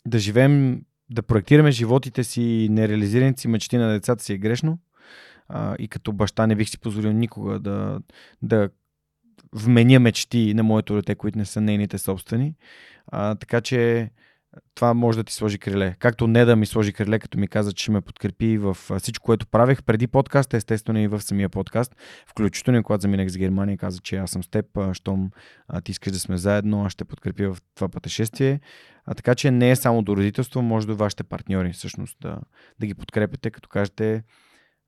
[0.07, 4.79] да живеем, да проектираме животите си нереализираните си мечти на децата си е грешно.
[5.49, 7.99] А, и като баща не бих си позволил никога да,
[8.41, 8.69] да
[9.53, 12.55] вменя мечти на моето дете, които не са нейните собствени.
[13.07, 14.09] А, така че
[14.75, 15.95] това може да ти сложи криле.
[15.99, 19.47] Както не да ми сложи криле, като ми каза, че ме подкрепи в всичко, което
[19.47, 21.95] правех преди подкаста, естествено и в самия подкаст.
[22.27, 25.31] Включително и когато заминах за Германия, каза, че аз съм с теб, щом
[25.83, 28.59] ти искаш да сме заедно, аз ще подкрепя в това пътешествие.
[29.05, 32.39] А, така че не е само до родителство, може до вашите партньори всъщност да,
[32.79, 34.23] да ги подкрепите, като кажете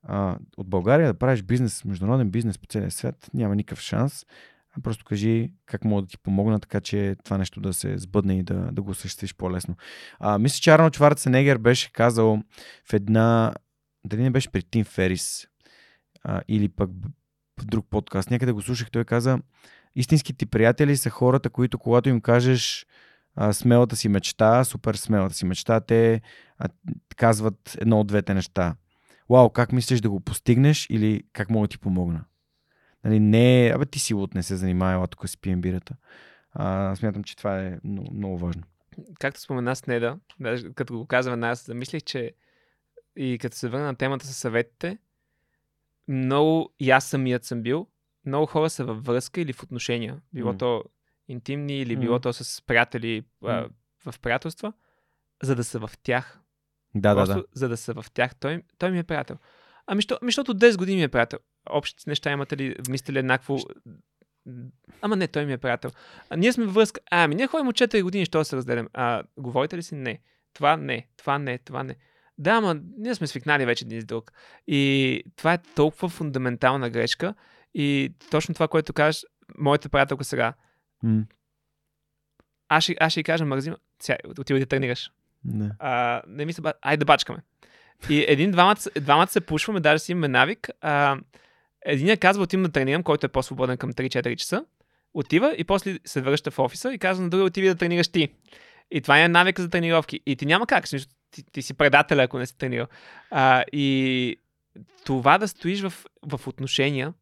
[0.02, 4.26] а, от България да правиш бизнес, международен бизнес по целия свят, няма никакъв шанс.
[4.82, 8.42] Просто кажи как мога да ти помогна, така че това нещо да се сбъдне и
[8.42, 9.76] да, да го осъществиш по-лесно.
[10.18, 12.42] А, мисля, че Арнолд Шварценегер беше казал
[12.90, 13.54] в една...
[14.04, 15.46] Дали не беше при Тим Ферис
[16.24, 16.90] а, или пък
[17.60, 18.30] в друг подкаст.
[18.30, 19.38] Някъде го слушах, той каза
[19.94, 22.86] истинските приятели са хората, които когато им кажеш
[23.34, 26.20] а, смелата си мечта, супер смелата си мечта, те
[26.58, 26.68] а,
[27.16, 28.74] казват едно от двете неща.
[29.30, 32.24] Вау, как мислиш да го постигнеш или как мога да ти помогна?
[33.04, 35.96] Нали, не, абе ти си лут, не се занимава, тук си пием бирата.
[36.52, 38.62] А, смятам, че това е много, много важно.
[39.20, 42.32] Както спомена с Неда, даже като го казвам аз, замислих, че
[43.16, 44.98] и като се върна на темата с съветите,
[46.08, 47.86] много и аз самият съм бил,
[48.26, 50.20] много хора са във връзка или в отношения.
[50.32, 50.58] Било mm.
[50.58, 50.84] то
[51.28, 52.22] интимни или било mm.
[52.22, 53.68] то с приятели mm.
[54.04, 54.72] а, в приятелства,
[55.42, 56.41] за да са в тях.
[56.94, 57.46] Да, Просто, да, да.
[57.54, 58.34] За да са в тях.
[58.34, 59.36] Той, той ми е приятел.
[59.86, 61.38] Ами, що, ами защото 10 години ми е приятел
[61.70, 63.58] общите неща имате ли, мислите ли еднакво?
[65.00, 65.90] Ама не, той ми е приятел.
[66.30, 67.00] А, ние сме във връзка.
[67.10, 68.88] А, ами ние ходим от 4 години, що се разделям?
[68.92, 69.94] А, говорите ли си?
[69.94, 70.20] Не.
[70.54, 71.96] Това не, това не, това не.
[72.38, 74.32] Да, ама ние сме свикнали вече един с друг.
[74.66, 77.34] И това е толкова фундаментална грешка.
[77.74, 79.24] И точно това, което кажеш,
[79.58, 80.54] моята приятелка сега.
[81.04, 81.24] Mm.
[82.68, 85.10] Аз ще, аз ще й кажа, магазин, сега отивай да тренираш.
[85.44, 85.70] Не.
[85.78, 87.38] А, не мисля, айде да бачкаме.
[88.10, 90.70] И един, двамата, двамата се пушваме, даже си имаме навик.
[90.80, 91.16] А,
[91.84, 94.64] Единият казва, отивам да тренирам, който е по-свободен към 3-4 часа.
[95.14, 98.28] Отива и после се връща в офиса и казва на другия, отиви да тренираш ти.
[98.90, 100.20] И това е навик за тренировки.
[100.26, 100.84] И ти няма как,
[101.30, 102.86] ти, ти си предателя, ако не си тренирал.
[103.30, 104.36] А, и
[105.04, 107.12] това да стоиш в, в отношения,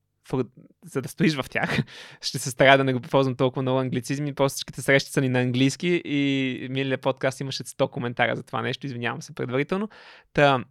[0.84, 1.78] за да стоиш в тях,
[2.20, 5.28] ще се старая да не го ползвам толкова много англицизми, после всичките срещи са ни
[5.28, 9.88] на английски и миналия подкаст имаше 100 коментара за това нещо, извинявам се предварително.
[10.32, 10.64] Та,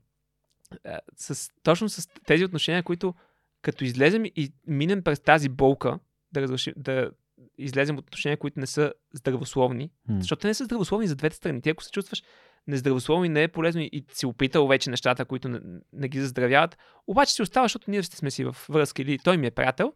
[1.15, 3.13] с, точно с тези отношения, които
[3.61, 5.99] като излезем и минем през тази болка,
[6.31, 7.11] да, разрешим, да
[7.57, 10.19] излезем от отношения, които не са здравословни, mm.
[10.19, 11.61] защото те не са здравословни за двете страни.
[11.61, 12.23] Ти ако се чувстваш
[12.69, 15.59] нездравословно и не е полезно и си опитал вече нещата, които не,
[15.93, 19.47] не ги заздравяват, обаче си остава, защото ние сме си в връзка или той ми
[19.47, 19.93] е приятел,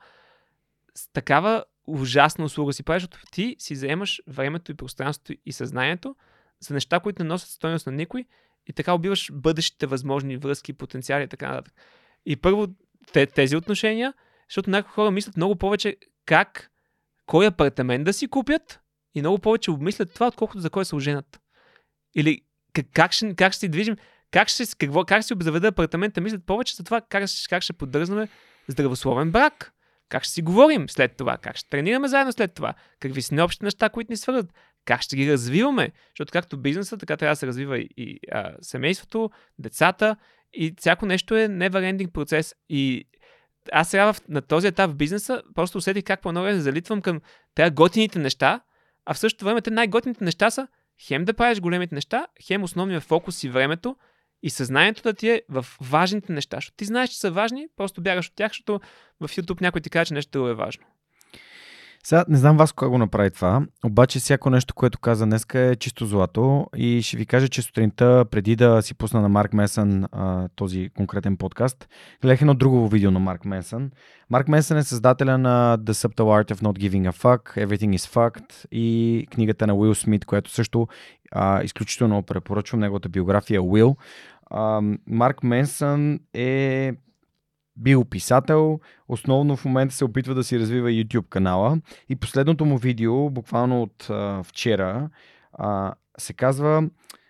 [0.96, 6.16] с такава ужасна услуга си правиш, защото ти си заемаш времето и пространството и съзнанието
[6.60, 8.26] за неща, които не носят стойност на никой
[8.68, 11.74] и така убиваш бъдещите възможни връзки, потенциали и така нататък.
[12.26, 12.68] И първо
[13.36, 14.14] тези отношения,
[14.50, 16.72] защото някои хора мислят много повече как
[17.26, 18.80] кой апартамент да си купят
[19.16, 21.42] и много повече обмислят това, отколкото за кой се оженят.
[22.16, 22.42] Или
[22.94, 23.96] как, ще, как ще си движим,
[24.32, 27.74] как ще, какво, как ще си обзаведа апартамента, мислят повече за това как, как ще
[27.74, 28.28] поддържаме
[28.68, 29.74] здравословен брак.
[30.10, 31.38] Как ще си говорим след това?
[31.38, 32.74] Как ще тренираме заедно след това?
[33.00, 34.54] Какви са необщи неща, които ни свързват?
[34.86, 35.92] Как ще ги развиваме?
[36.10, 39.30] Защото както бизнеса, така трябва да се развива и, а, семейството,
[39.60, 40.16] децата
[40.54, 42.56] и всяко нещо е never процес.
[42.70, 43.08] И
[43.72, 47.22] аз сега в, на този етап в бизнеса просто усетих как по-много се залитвам към
[47.56, 48.62] тези готините неща,
[49.06, 50.68] а в същото време те най-готините неща са
[51.08, 53.96] хем да правиш големите неща, хем основния фокус и времето
[54.44, 56.58] и съзнанието да ти е в важните неща.
[56.58, 58.80] Защото ти знаеш, че са важни, просто бягаш от тях, защото
[59.20, 60.84] в YouTube някой ти каже, че нещо е важно.
[62.06, 65.76] Сега не знам вас кога го направи това, обаче всяко нещо, което каза днес е
[65.76, 70.06] чисто злато и ще ви кажа, че сутринта, преди да си пусна на Марк Месън
[70.56, 71.90] този конкретен подкаст,
[72.22, 73.92] гледах едно друго видео на Марк Месън.
[74.30, 78.14] Марк Месън е създателя на The Subtle Art of Not Giving a Fuck, Everything is
[78.14, 80.88] Fucked и книгата на Уил Смит, която също
[81.32, 83.96] а, изключително препоръчвам, неговата биография Уил.
[85.08, 86.92] Марк Менсън е
[87.78, 91.78] бил писател, основно в момента се опитва да си развива YouTube канала
[92.10, 95.10] и последното му видео, буквално от а, вчера,
[95.54, 96.90] а, се казва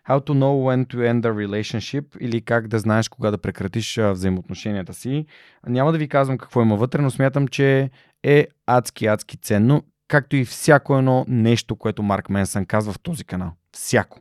[0.09, 3.97] How to know when to end a relationship или как да знаеш кога да прекратиш
[3.97, 5.25] а, взаимоотношенията си.
[5.67, 7.89] Няма да ви казвам какво има вътре, но смятам, че
[8.23, 13.23] е адски, адски ценно, както и всяко едно нещо, което Марк Менсън казва в този
[13.23, 13.51] канал.
[13.71, 14.19] Всяко.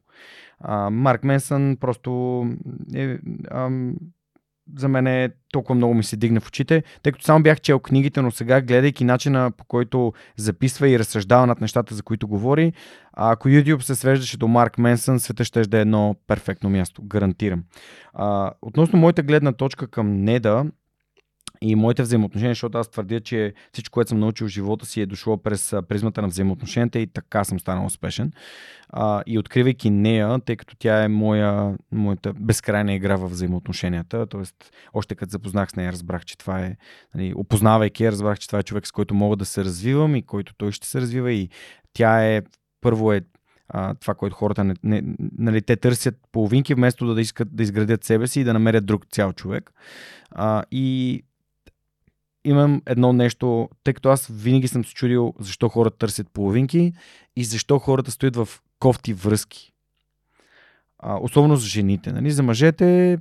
[0.60, 2.42] А, Марк Менсън просто
[2.94, 3.18] е,
[3.50, 3.94] ам,
[4.76, 7.78] за мен е толкова много ми се дигна в очите, тъй като само бях чел
[7.78, 12.72] книгите, но сега гледайки начина по който записва и разсъждава над нещата, за които говори,
[13.12, 17.64] а ако YouTube се свеждаше до Марк Менсън, света ще е едно перфектно място, гарантирам.
[18.14, 20.64] А, относно моята гледна точка към Неда,
[21.62, 25.06] и моите взаимоотношения, защото аз твърдя, че всичко, което съм научил в живота си е
[25.06, 28.32] дошло през призмата на взаимоотношенията и така съм станал успешен.
[28.88, 34.42] А, и откривайки нея, тъй като тя е моя, моята безкрайна игра в взаимоотношенията, т.е.
[34.94, 36.76] още като запознах с нея, разбрах, че това е,
[37.14, 40.22] нали, опознавайки я, разбрах, че това е човек, с който мога да се развивам и
[40.22, 41.48] който той ще се развива и
[41.92, 42.42] тя е,
[42.80, 43.20] първо е
[43.68, 45.02] а, това, което хората не, не,
[45.38, 49.06] нали, те търсят половинки, вместо да, искат да изградят себе си и да намерят друг
[49.10, 49.72] цял човек.
[50.30, 51.22] А, и
[52.44, 56.92] имам едно нещо, тъй като аз винаги съм се чудил защо хората търсят половинки
[57.36, 58.48] и защо хората стоят в
[58.78, 59.72] кофти връзки.
[60.98, 62.12] А, особено за жените.
[62.12, 62.30] Нали?
[62.30, 63.18] За мъжете,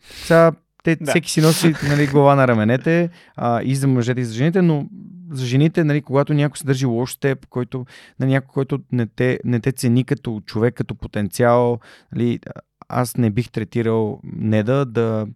[0.00, 0.52] сега,
[0.84, 1.10] те, да.
[1.10, 4.86] всеки си носи нали, глава на раменете а, и за мъжете и за жените, но
[5.30, 7.86] за жените, нали, когато някой се държи лош с теб, който,
[8.20, 11.78] нали, някой, който не те, не те цени като човек, като потенциал,
[12.14, 12.40] нали,
[12.88, 15.26] аз не бих третирал Неда да,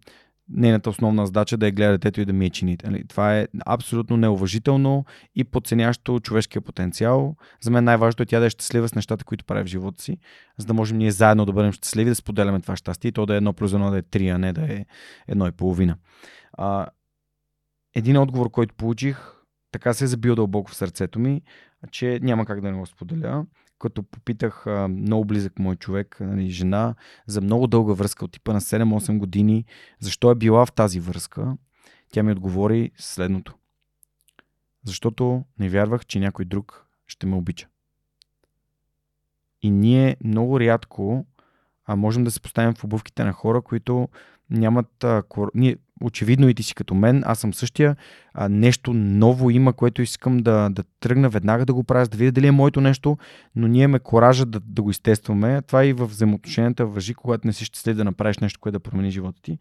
[0.49, 2.89] нейната основна задача да я гледа детето и да ми е чините.
[2.89, 3.07] Нали?
[3.07, 7.35] Това е абсолютно неуважително и подценящо човешкия потенциал.
[7.61, 10.17] За мен най-важното е тя да е щастлива с нещата, които прави в живота си,
[10.57, 13.33] за да можем ние заедно да бъдем щастливи, да споделяме това щастие и то да
[13.33, 14.85] е едно плюс едно, да е три, а не да е
[15.27, 15.97] едно и половина.
[16.53, 16.87] А,
[17.95, 19.33] един отговор, който получих,
[19.71, 21.41] така се е забил дълбоко в сърцето ми,
[21.91, 23.45] че няма как да не го споделя
[23.79, 26.95] като попитах а, много близък мой човек, нали, жена,
[27.27, 29.65] за много дълга връзка от типа на 7-8 години,
[29.99, 31.57] защо е била в тази връзка,
[32.11, 33.55] тя ми отговори следното.
[34.83, 37.67] Защото не вярвах, че някой друг ще ме обича.
[39.61, 41.25] И ние много рядко
[41.87, 44.09] а можем да се поставим в обувките на хора, които
[44.49, 45.03] нямат...
[45.03, 45.51] А, кор...
[45.55, 47.95] Ние, очевидно и ти си като мен, аз съм същия.
[48.33, 52.31] А, нещо ново има, което искам да, да тръгна веднага да го правя, да видя
[52.31, 53.17] дали е моето нещо,
[53.55, 55.61] но ние ме коража да, да го изтестваме.
[55.61, 59.11] Това и в взаимоотношенията въжи, когато не си щастлив да направиш нещо, което да промени
[59.11, 59.57] живота ти.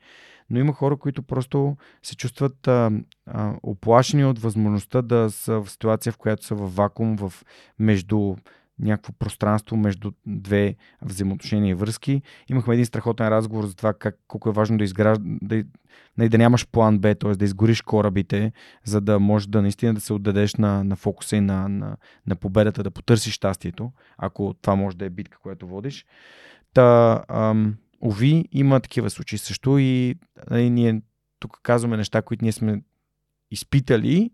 [0.50, 2.90] Но има хора, които просто се чувстват а,
[3.26, 7.32] а, оплашени от възможността да са в ситуация, в която са в вакуум, в
[7.78, 8.36] между
[8.78, 12.22] някакво пространство между две взаимоотношения и връзки.
[12.48, 15.64] Имахме един страхотен разговор за това как, колко е важно да изгражда, да,
[16.18, 17.32] да, да нямаш план Б, т.е.
[17.32, 18.52] да изгориш корабите,
[18.84, 21.96] за да можеш да наистина да се отдадеш на, на фокуса и на, на,
[22.26, 26.06] на победата, да потърсиш щастието, ако това може да е битка, която водиш.
[26.74, 30.14] Та, ам, ови, има такива случаи също и
[30.50, 31.02] нали, ние
[31.38, 32.82] тук казваме неща, които ние сме
[33.50, 34.30] изпитали,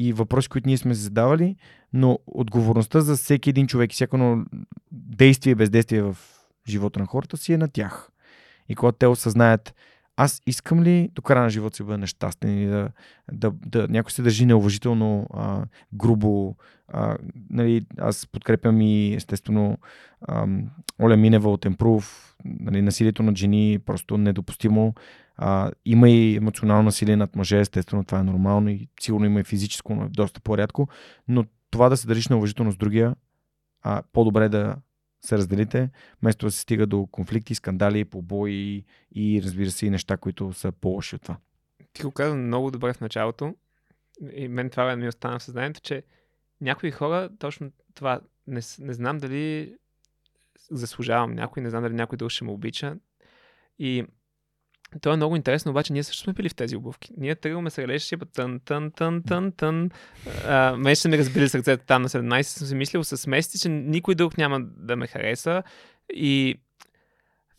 [0.00, 1.56] и въпроси, които ние сме задавали,
[1.92, 4.44] но отговорността за всеки един човек и всяко
[4.92, 6.16] действие и бездействие в
[6.68, 8.10] живота на хората си е на тях.
[8.68, 9.74] И когато те осъзнаят,
[10.16, 12.90] аз искам ли до края на живота си бъда нещастен или да,
[13.32, 16.56] да, да някой се държи неуважително, а, грубо.
[16.88, 17.16] А,
[17.50, 19.78] нали, аз подкрепям и естествено
[20.20, 20.46] а,
[21.02, 24.94] Оля Минева от Емпрув, нали, насилието над жени е просто недопустимо.
[25.36, 29.44] А, има и емоционално насилие над мъже, естествено това е нормално и сигурно има и
[29.44, 30.88] физическо, но е доста по-рядко,
[31.28, 33.16] но това да се държиш на уважително с другия,
[33.82, 34.76] а, по-добре да
[35.20, 35.90] се разделите,
[36.22, 38.84] вместо да се стига до конфликти, скандали, побои
[39.14, 41.36] и разбира се и неща, които са по-лоши от това.
[41.92, 43.54] Ти го каза много добре в началото
[44.32, 46.02] и мен това ми остана в съзнанието, че
[46.60, 49.76] някои хора точно това не, не знам дали
[50.70, 52.96] заслужавам някой, не знам дали някой друг ще ме обича.
[53.78, 54.06] И
[54.98, 57.12] то е много интересно, обаче ние също сме били в тези обувки.
[57.16, 59.90] Ние тръгваме с релешишипа тън, тън, тън, тън, тън.
[60.46, 63.68] А, мен ще ми разбили сърцето там на 17, съм си мислил с месеци, че
[63.68, 65.62] никой друг няма да ме хареса.
[66.14, 66.60] И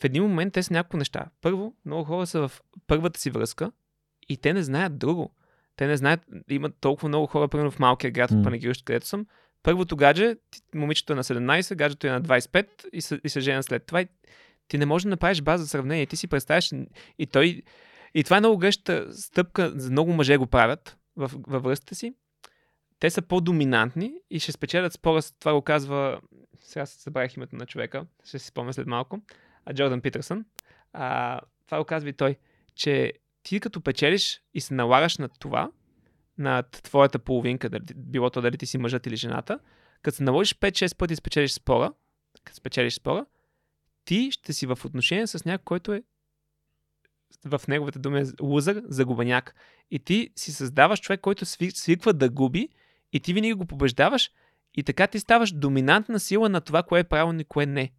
[0.01, 1.25] в един момент те са някакво неща.
[1.41, 3.71] Първо, много хора са в първата си връзка
[4.29, 5.35] и те не знаят друго.
[5.75, 6.19] Те не знаят,
[6.49, 9.25] имат толкова много хора, примерно в малкия град, в Панагирищ, където съм.
[9.63, 10.35] Първото гадже,
[10.75, 14.01] момичето е на 17, гаджето е на 25 и се, и се жена след това.
[14.01, 14.07] И
[14.71, 16.05] ти не можеш да направиш база за сравнение.
[16.05, 16.71] Ти си представяш
[17.19, 17.61] и той...
[18.13, 22.13] И това е много гъща стъпка, много мъже го правят в, във връзката си.
[22.99, 25.21] Те са по-доминантни и ще спечелят спора.
[25.39, 26.21] Това го казва...
[26.59, 28.05] Сега се забравих името на човека.
[28.23, 29.19] Ще си спомня след малко.
[29.65, 30.45] А Джордан Питърсън.
[30.93, 32.35] А, това го казва и той,
[32.75, 35.71] че ти като печелиш и се налагаш на това,
[36.37, 39.59] на твоята половинка, било то дали ти си мъжът или жената,
[40.01, 41.93] като се наложиш 5-6 пъти и спечелиш спора,
[42.43, 43.25] като спечелиш спора,
[44.05, 46.03] ти ще си в отношение с някой, който е
[47.45, 49.55] в неговите думи е лузър, загубеняк.
[49.91, 52.69] И ти си създаваш човек, който свиква да губи
[53.13, 54.31] и ти винаги го побеждаваш
[54.75, 57.91] и така ти ставаш доминантна сила на това, кое е правилно и кое не.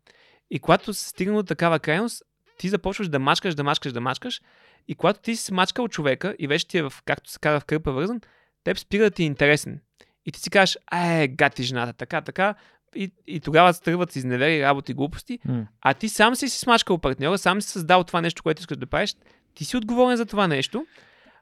[0.51, 2.23] И когато се стигна до такава крайност,
[2.59, 4.41] ти започваш да мачкаш, да мачкаш, да мачкаш
[4.89, 7.65] и когато ти си смачкал човека и вече ти е в, както се казва, в
[7.65, 8.21] кърпа вързан,
[8.65, 9.81] теб спира да ти е интересен.
[10.27, 12.55] И ти си кажеш, е, гати жената, така, така,
[12.95, 15.67] и, и тогава тръгват с изневери, работи, глупости, mm.
[15.81, 18.87] а ти сам си си смачкал партньора, сам си създал това нещо, което искаш да
[18.87, 19.17] правиш,
[19.55, 20.87] ти си отговорен за това нещо,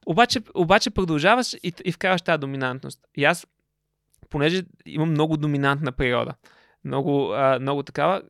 [0.07, 3.01] обаче, обаче продължаваш и, и вкараш тази доминантност.
[3.17, 3.47] И аз,
[4.31, 6.35] понеже имам много доминантна природа,
[6.85, 8.23] много, а, много такава,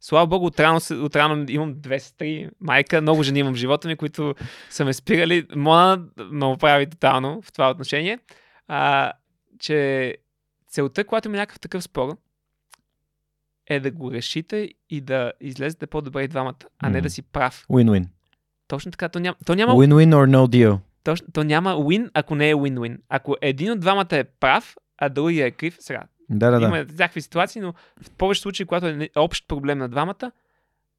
[0.00, 4.34] Слава Богу, отрано, отрано имам две сестри, майка, много жени имам в живота ми, които
[4.70, 5.46] са ме спирали.
[5.56, 8.18] Мона ме оправи тотално в това отношение.
[8.68, 9.12] А,
[9.58, 10.16] че
[10.68, 12.16] целта, когато има някакъв такъв спор,
[13.68, 17.66] е да го решите и да излезете по-добре и двамата, а не да си прав.
[17.70, 18.06] Win-win.
[18.68, 19.08] Точно така.
[19.08, 19.72] То няма, то няма...
[19.72, 20.78] Win-win or no deal.
[21.04, 22.98] Точно, то няма win, ако не е win-win.
[23.08, 26.02] Ако един от двамата е прав, а другия е крив, сега.
[26.30, 30.32] Да, да, има всякакви ситуации, но в повече случаи, когато е общ проблем на двамата,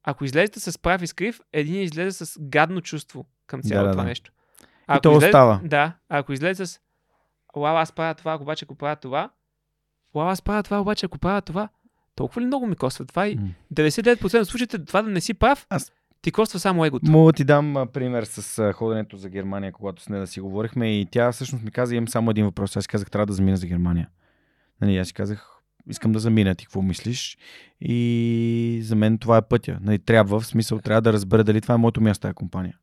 [0.04, 3.92] ако излезете с прав и с крив, един излезе с гадно чувство към цялото да,
[3.92, 4.08] това да.
[4.08, 4.32] нещо.
[4.86, 5.60] А и то излезе, остава.
[5.64, 6.80] Да, ако излезе с
[7.56, 9.30] Лала, аз правя това, обаче ако правя това,
[10.14, 11.68] Лала, аз правя това, обаче ако правя това,
[12.14, 13.38] толкова ли много ми коства това и
[13.74, 15.92] 99% от случаите това да не си прав, Аз...
[16.22, 17.10] ти коства само егото.
[17.10, 20.40] Мога ти дам а, пример с а, ходенето за Германия, когато с нея да си
[20.40, 22.76] говорихме и тя всъщност ми каза, имам само един въпрос.
[22.76, 24.08] Аз си казах, трябва да замина за Германия.
[24.80, 27.38] Нали, аз си казах, искам да замина, ти какво мислиш?
[27.80, 29.78] И за мен това е пътя.
[29.82, 32.78] Нали, трябва, в смисъл, трябва да разбера дали това е моето място, тази компания.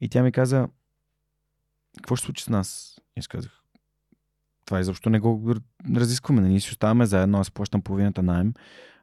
[0.00, 0.68] И тя ми каза,
[1.96, 2.98] какво ще случи с нас?
[3.16, 3.59] И аз казах,
[4.70, 5.54] това изобщо не го
[5.96, 6.40] разискваме.
[6.42, 8.52] Ние си оставаме заедно, аз плащам половината найем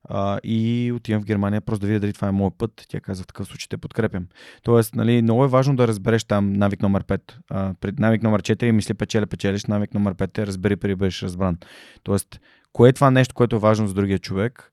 [0.04, 2.86] а, и отивам в Германия просто да видя дали това е моят път.
[2.90, 4.28] Тя каза в такъв случай те подкрепям.
[4.64, 7.34] Тоест, нали, много е важно да разбереш там навик номер 5.
[7.50, 11.24] А, пред навик номер 4 мисли печеля, печелиш, навик номер 5 е разбери преди бъдеш
[11.24, 11.58] разбран.
[12.04, 12.40] Тоест,
[12.74, 14.72] кое е това нещо, което е важно за другия човек,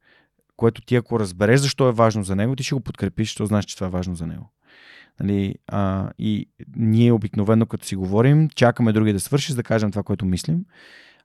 [0.57, 3.65] което ти ако разбереш защо е важно за него, ти ще го подкрепиш, защото знаеш,
[3.65, 4.54] че това е важно за него.
[5.21, 9.91] Нали, а, и ние обикновено, като си говорим, чакаме други да свърши, за да кажем
[9.91, 10.65] това, което мислим.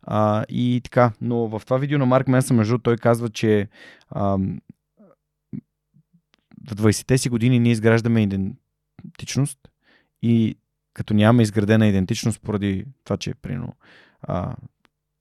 [0.02, 3.68] А, и така, но в това видео на Марк Менса, между той казва, че
[4.10, 4.38] а,
[6.68, 9.60] в 20-те си години ние изграждаме идентичност
[10.22, 10.56] и
[10.94, 13.74] като нямаме изградена идентичност поради това, че прино,
[14.22, 14.56] а,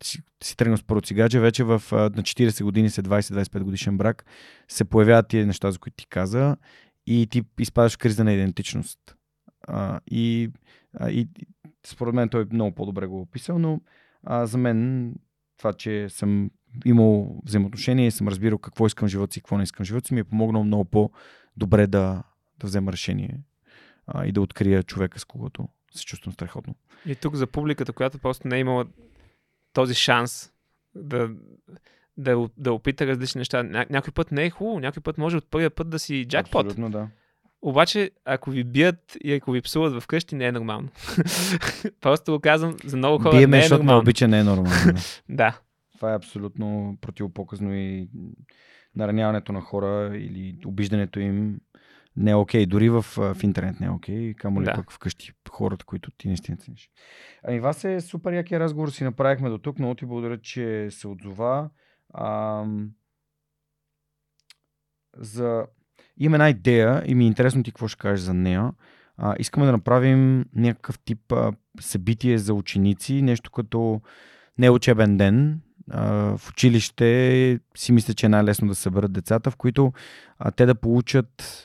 [0.02, 1.00] си, си тръгнал с първо
[1.40, 4.24] вече в, а, на 40 години след 20-25 годишен брак
[4.68, 6.56] се появяват тия неща, за които ти каза
[7.08, 9.16] и ти изпадаш в криза на идентичност.
[9.62, 10.50] А, и,
[10.94, 11.28] а, и
[11.86, 13.80] според мен той много по-добре го е описал, но
[14.22, 15.14] а, за мен
[15.58, 16.50] това, че съм
[16.84, 19.86] имал взаимоотношения и съм разбирал какво искам в живота си и какво не искам в
[19.86, 22.22] живота си, ми е помогнал много по-добре да,
[22.58, 23.40] да взема решение
[24.06, 26.74] а, и да открия човека, с когото се чувствам страхотно.
[27.06, 28.86] И тук за публиката, която просто не е имала
[29.72, 30.52] този шанс
[30.94, 31.30] да,
[32.18, 33.62] да, да опита различни неща.
[33.62, 36.66] Ня, някой път не е хубаво, някой път може от първия път да си джакпот.
[36.66, 37.08] Абсолютно, да.
[37.62, 40.88] Обаче, ако ви бият и ако ви псуват вкъщи, не е нормално.
[42.00, 43.36] Просто го казвам за много хора.
[43.36, 43.98] Биеме, не е защото нормално.
[43.98, 44.92] ме обича, не е нормално.
[44.92, 45.02] Да.
[45.28, 45.60] да.
[45.94, 48.08] Това е абсолютно противопоказно и
[48.96, 51.60] нараняването на хора или обиждането им
[52.16, 52.66] не е окей.
[52.66, 54.34] Дори в, в интернет не е окей.
[54.34, 54.74] Камо ли Да.
[54.74, 56.90] пък вкъщи хората, които ти наистина цениш.
[57.44, 59.78] Ами вас е супер якия разговор си направихме до тук.
[59.78, 61.70] Много ти благодаря, че се отзова.
[62.14, 62.90] Ам...
[65.16, 65.66] За...
[66.16, 68.72] Има една идея и ми е интересно ти какво ще кажеш за нея.
[69.16, 74.00] А, искаме да направим някакъв тип а, събитие за ученици, нещо като
[74.58, 75.60] не учебен ден.
[76.36, 79.92] В училище си мисля, че е най-лесно да съберат децата, в които
[80.38, 81.64] а, те да получат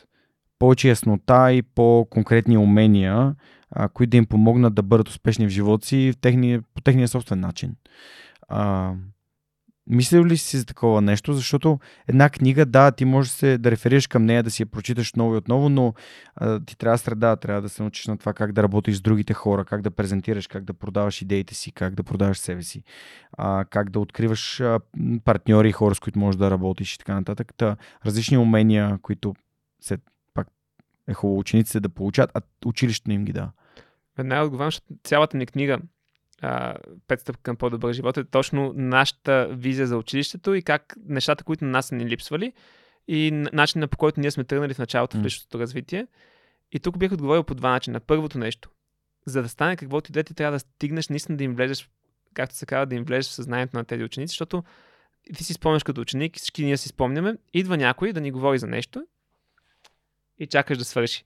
[0.60, 3.36] повече яснота и по-конкретни умения,
[3.72, 7.08] а, които да им помогнат да бъдат успешни в живота си в техния, по техния
[7.08, 7.76] собствен начин.
[8.48, 8.94] А,
[9.88, 11.34] мислил ли си за такова нещо?
[11.34, 14.66] Защото една книга, да, ти можеш да се, да реферираш към нея, да си я
[14.66, 15.94] прочиташ отново и отново, но
[16.36, 19.34] а, ти трябва среда, трябва да се научиш на това как да работиш с другите
[19.34, 22.84] хора, как да презентираш, как да продаваш идеите си, как да продаваш себе си,
[23.38, 24.80] а, как да откриваш а,
[25.24, 27.54] партньори и хора, с които можеш да работиш и така нататък.
[27.58, 29.36] Та, различни умения, които
[29.82, 29.98] се,
[30.34, 30.48] пак
[31.08, 33.52] е хубаво учениците да получат, а училището им ги дава.
[34.18, 34.72] Веднага отговарям,
[35.04, 35.80] цялата ни книга
[37.08, 41.66] Пет стъпки към по-добър живот е точно нашата визия за училището и как нещата, които
[41.66, 42.54] на нас са ни липсвали
[43.08, 45.26] и начина по който ние сме тръгнали в началото в М.
[45.26, 46.08] личностното развитие.
[46.72, 48.00] И тук бих отговорил по два начина.
[48.00, 48.70] Първото нещо.
[49.26, 51.90] За да стане каквото и да е, ти трябва да стигнеш наистина да им влезеш,
[52.34, 54.64] както се казва, да им влезеш в съзнанието на тези ученици, защото
[55.36, 58.68] ти си спомняш като ученик, всички ние си спомняме, идва някой да ни говори за
[58.68, 59.08] нещо
[60.40, 61.24] и чакаш да свърши.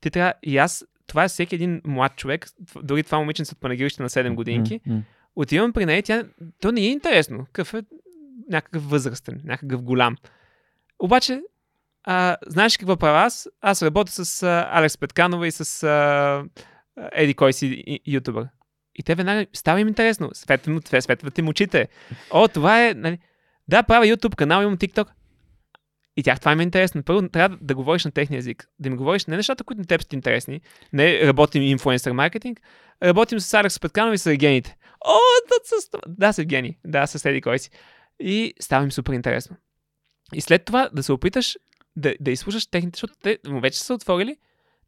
[0.00, 2.46] Ти трябва, и аз, това е всеки един млад човек,
[2.82, 5.02] дори това момиченце от панагирище на 7 годинки, м.
[5.36, 6.24] отивам при нея и тя,
[6.60, 7.44] то не е интересно.
[7.46, 7.82] Какъв е
[8.50, 10.16] някакъв възрастен, някакъв голям.
[10.98, 11.40] Обаче,
[12.04, 13.48] а, знаеш какво правя аз?
[13.60, 16.44] Аз работя с а, Алекс Петканова и с а,
[17.12, 18.48] Еди кой си ютубър.
[18.94, 20.30] И те веднага става им интересно.
[20.32, 21.88] Светват тве- светват им очите.
[22.30, 22.94] О, това е...
[22.94, 23.18] Нали...
[23.68, 25.08] Да, правя YouTube канал, имам TikTok.
[26.18, 27.02] И тях това им е интересно.
[27.02, 28.68] Първо трябва да, говориш на техния език.
[28.78, 30.60] Да им говориш не нещата, които на теб са интересни.
[30.92, 32.60] Не работим инфлуенсър маркетинг.
[33.02, 34.76] Работим с Алекс Петканов и с Евгените.
[35.06, 35.90] О, да, с...
[36.08, 36.76] да, с Евгений.
[36.84, 37.70] Да, с Еди кой си.
[38.20, 39.56] И става им супер интересно.
[40.34, 41.56] И след това да се опиташ
[41.96, 44.36] да, да изслушаш техните, защото те вече са отворили.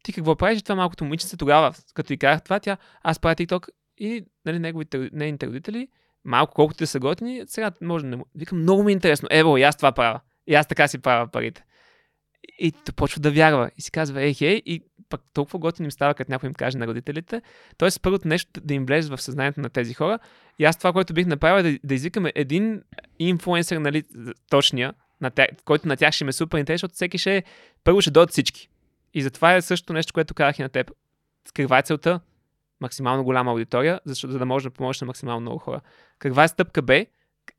[0.03, 0.61] Ти какво правиш?
[0.61, 5.09] Това малкото момиченце тогава, като и казах това, тя, аз правя TikTok и нали, неговите,
[5.13, 5.87] нейните родители,
[6.25, 8.25] малко колкото те са готини, сега може да не му.
[8.35, 9.27] Викам, много ми е интересно.
[9.31, 10.19] Ево, и аз това правя.
[10.51, 11.63] И аз така си правя парите.
[12.59, 13.71] И, то почва да вярва.
[13.77, 16.77] И си казва, ей, хей, и пък толкова готин им става, като някой им каже
[16.77, 17.41] на родителите.
[17.77, 20.19] Тоест, първото нещо да им влезе в съзнанието на тези хора.
[20.59, 22.81] И аз това, което бих направил е да, да извикаме един
[23.19, 24.03] инфлуенсър, нали,
[24.49, 27.43] точния, на тя, който на тях ще ме супер интересен, защото всеки ще
[27.83, 28.69] първо ще дойдат всички.
[29.13, 30.91] И затова е също нещо, което казах и на теб.
[31.53, 32.19] Каква е целта?
[32.81, 35.81] Максимално голяма аудитория, защото за да може да помогнеш на максимално много хора.
[36.19, 37.05] Каква е стъпка Б?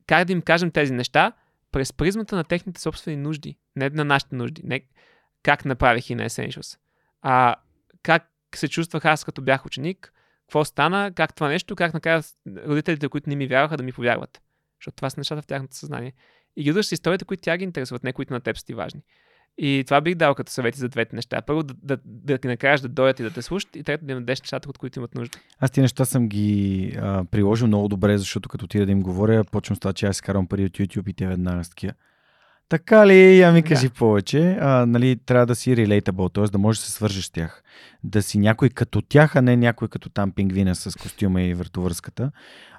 [0.07, 1.33] Как да им кажем тези неща
[1.73, 4.61] през призмата на техните собствени нужди, не на нашите нужди.
[4.65, 4.81] Не
[5.43, 6.77] как направих и на Essentials.
[7.21, 7.55] А
[8.03, 13.09] как се чувствах аз като бях ученик, какво стана, как това нещо, как накрая родителите,
[13.09, 14.41] които не ми вярваха, да ми повярват.
[14.79, 16.13] Защото това са нещата в тяхното съзнание.
[16.55, 19.01] И с историята, които тя ги интересуват, не които на теб са ти важни.
[19.57, 21.41] И това бих дал като съвети за двете неща.
[21.41, 24.11] Първо да, да, да ги накараш да дойдат и да те слушат, и трето да
[24.11, 25.37] им дадеш нещата, от които имат нужда.
[25.59, 29.43] Аз ти неща съм ги а, приложил много добре, защото като отида да им говоря,
[29.43, 31.93] почвам с това, че аз изкарвам пари от YouTube и те веднага с такива.
[32.69, 33.37] Така ли?
[33.39, 33.67] Я ми Да.
[33.67, 34.57] кажи повече.
[34.61, 36.43] А, нали, трябва да си relatable, т.е.
[36.43, 37.63] да можеш да се свържеш с тях.
[38.03, 42.31] Да си някой като тях, а не някой като там пингвина с костюма и въртовръзката.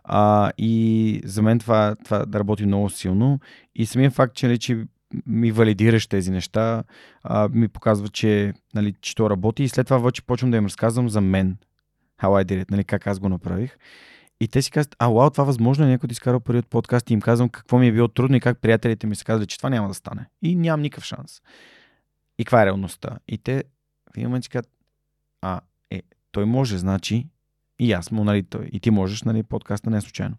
[0.05, 3.41] А, и за мен това, това да работи много силно.
[3.75, 4.85] И самия факт, че, нали, че
[5.27, 6.85] ми валидираш тези неща,
[7.23, 9.63] а, ми показва, че, нали, че то работи.
[9.63, 11.57] И след това вече почвам да им разказвам за мен.
[12.23, 13.77] How I did it, нали, как аз го направих.
[14.41, 17.13] И те си казват, а, вау, това възможно е някой да пари от подкаст и
[17.13, 19.71] им казвам какво ми е било трудно и как приятелите ми са казали, че това
[19.71, 20.27] няма да стане.
[20.43, 21.43] И нямам никакъв шанс.
[22.39, 23.19] И каква е реалността?
[23.29, 23.65] И те
[24.13, 24.71] в един момент си казват,
[25.43, 25.61] а,
[25.91, 26.03] е,
[26.33, 27.27] той може, значи
[27.79, 30.37] и аз му, нали, той, и ти можеш, нали, подкаста не е случайно.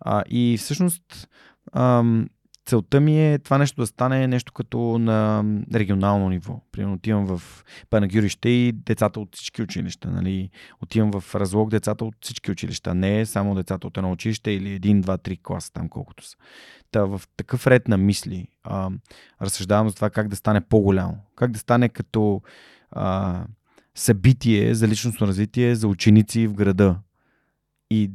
[0.00, 1.28] А, и всъщност
[1.72, 2.28] ам,
[2.66, 6.60] целта ми е това нещо да стане нещо като на регионално ниво.
[6.72, 10.10] Примерно отивам в Панагюрище и децата от всички училища.
[10.10, 10.50] Нали?
[10.82, 12.94] Отивам в Разлог децата от всички училища.
[12.94, 16.36] Не само децата от едно училище или един, два, три класа там колкото са.
[16.90, 18.90] Та в такъв ред на мисли а,
[19.42, 21.18] разсъждавам за това как да стане по-голямо.
[21.36, 22.42] Как да стане като
[22.90, 23.44] а,
[23.94, 26.98] събитие за личностно развитие за ученици в града.
[27.90, 28.10] И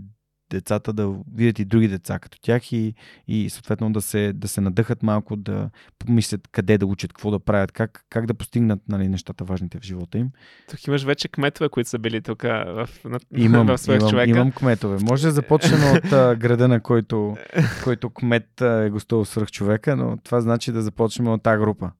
[0.55, 2.93] децата да видят и други деца като тях и,
[3.27, 5.69] и съответно да се, да се надъхат малко, да
[5.99, 9.83] помислят къде да учат, какво да правят, как, как да постигнат нали, нещата важните в
[9.83, 10.29] живота им.
[10.69, 14.29] Тук имаш вече кметове, които са били тук в, на, Имам, в имам, човека.
[14.29, 14.97] имам кметове.
[15.01, 17.37] Може да започнем от а, града, на който,
[17.83, 21.91] който кмет а, е гостувал свръх човека, но това значи да започнем от тази група.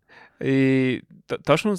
[0.43, 1.01] И
[1.45, 1.75] точно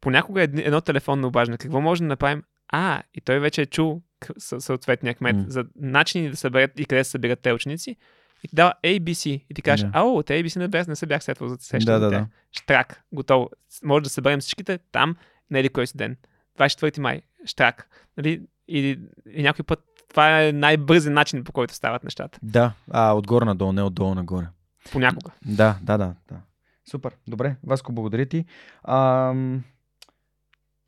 [0.00, 1.58] понякога едно телефонно обаждане.
[1.58, 2.42] Какво може да направим?
[2.68, 4.02] А, и той вече е чул
[4.38, 5.48] съответния кмет mm.
[5.48, 7.96] за начини да съберат и къде се събират те ученици.
[8.44, 9.44] И ти дава ABC.
[9.50, 9.90] И ти кажеш, yeah.
[9.92, 11.98] ау, те ABC не, бях, не се бях сетвал за сещане.
[11.98, 12.26] Да, да, да.
[12.52, 13.50] Штрак, готово.
[13.84, 15.16] Може да съберем всичките там,
[15.50, 16.16] не ли кой си ден.
[16.58, 17.88] 24 май, штрак.
[18.16, 18.42] Нали?
[18.68, 18.98] И,
[19.34, 22.38] и някой път това е най-бързен начин, по който стават нещата.
[22.42, 24.46] Да, а отгоре надолу, не отдолу нагоре.
[24.92, 25.30] Понякога.
[25.46, 26.14] Да, да, да.
[26.28, 26.40] да.
[26.90, 27.56] Супер, добре.
[27.66, 28.44] Васко, благодаря ти.
[28.84, 29.64] Ам...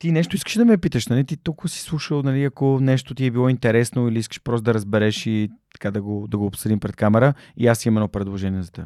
[0.01, 1.25] Ти нещо искаш да ме питаш, нали?
[1.25, 4.73] Ти толкова си слушал, нали, ако нещо ти е било интересно или искаш просто да
[4.73, 7.33] разбереш и така да го, да го обсъдим пред камера.
[7.57, 8.85] И аз имам едно предложение за теб.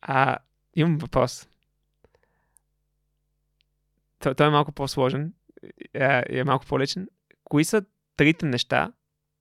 [0.00, 0.36] А,
[0.74, 1.48] имам въпрос.
[4.18, 5.32] Той, той е малко по-сложен
[5.94, 7.08] е, е малко по-лечен.
[7.44, 7.84] Кои са
[8.16, 8.92] трите неща,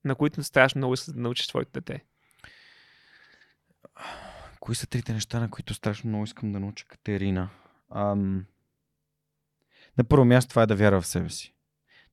[0.05, 2.03] на които страшно много искаш да научиш своето дете?
[4.59, 7.49] Кои са трите неща, на които страшно много искам да науча Катерина?
[7.95, 8.45] Ам...
[9.97, 11.53] На първо място това е да вярва в себе си.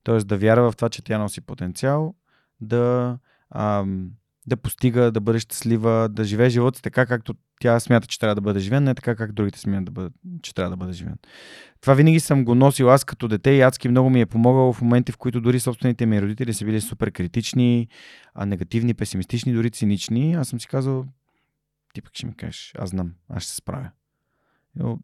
[0.03, 2.15] Тоест да вярва в това, че тя носи потенциал,
[2.61, 3.19] да,
[3.51, 4.11] ам,
[4.47, 8.41] да постига, да бъде щастлива, да живее живота така, както тя смята, че трябва да
[8.41, 10.11] бъде живен, не така, как другите смятат, да бъде,
[10.43, 11.17] че трябва да бъде живен.
[11.81, 14.83] Това винаги съм го носил аз като дете и адски много ми е помогало в
[14.83, 17.89] моменти, в които дори собствените ми родители са били супер критични,
[18.35, 20.35] а негативни, песимистични, дори цинични.
[20.35, 21.07] Аз съм си казал,
[21.95, 23.91] ти пък ще ми кажеш, аз знам, аз ще се справя.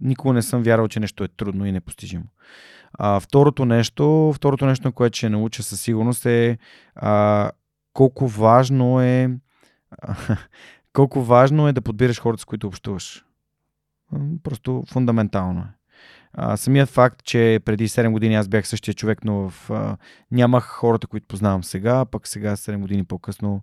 [0.00, 2.24] Никога не съм вярвал, че нещо е трудно и непостижимо.
[2.92, 6.58] А, второто нещо, второто нещо, което ще науча със сигурност е
[6.94, 7.50] а,
[7.92, 9.30] колко важно е
[10.92, 13.24] колко важно е да подбираш хората, с които общуваш.
[14.42, 15.74] Просто фундаментално е.
[16.32, 19.96] А, самият факт, че преди 7 години аз бях същия човек, но в, а,
[20.30, 23.62] нямах хората, които познавам сега, пък сега 7 години по-късно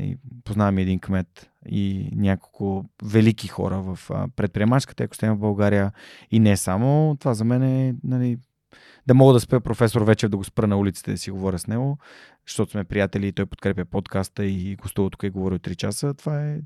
[0.00, 5.92] и познавам един кмет и няколко велики хора в предприемачската екосистема в България
[6.30, 7.16] и не само.
[7.20, 8.38] Това за мен е нали,
[9.06, 11.66] да мога да спя професор вечер да го спра на улицата да си говоря с
[11.66, 11.98] него,
[12.46, 16.14] защото сме приятели и той подкрепя подкаста и гостува тук и говори от 3 часа.
[16.14, 16.58] Това е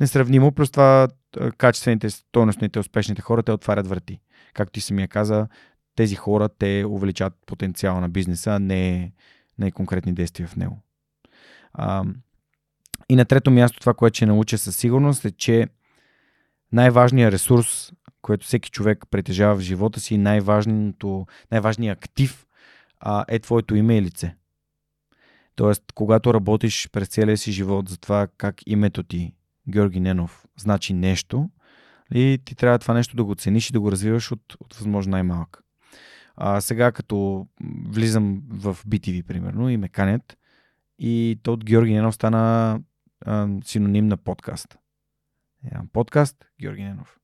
[0.00, 0.52] несравнимо.
[0.52, 1.08] Плюс това
[1.58, 4.20] качествените, стойностните, успешните хора те отварят врати.
[4.54, 5.48] Както ти самия каза,
[5.96, 9.12] тези хора те увеличават потенциала на бизнеса, не,
[9.58, 10.82] не конкретни действия в него.
[11.72, 12.04] А,
[13.10, 15.66] и на трето място това, което ще науча със сигурност е, че
[16.72, 22.46] най-важният ресурс, който всеки човек притежава в живота си, най-важният актив
[23.00, 24.36] а, е твоето име и лице.
[25.54, 29.34] Тоест, когато работиш през целия си живот за това как името ти,
[29.68, 31.50] Георги Ненов, значи нещо,
[32.14, 35.10] и ти трябва това нещо да го цениш и да го развиваш от, от възможно
[35.10, 35.62] най-малък.
[36.36, 37.46] А, сега, като
[37.88, 40.36] влизам в BTV, примерно, и ме канят,
[40.98, 42.80] и то от Георги Ненов стана
[43.26, 44.78] а, синоним на подкаст.
[45.66, 47.16] Yeah, подкаст Георги Ненов.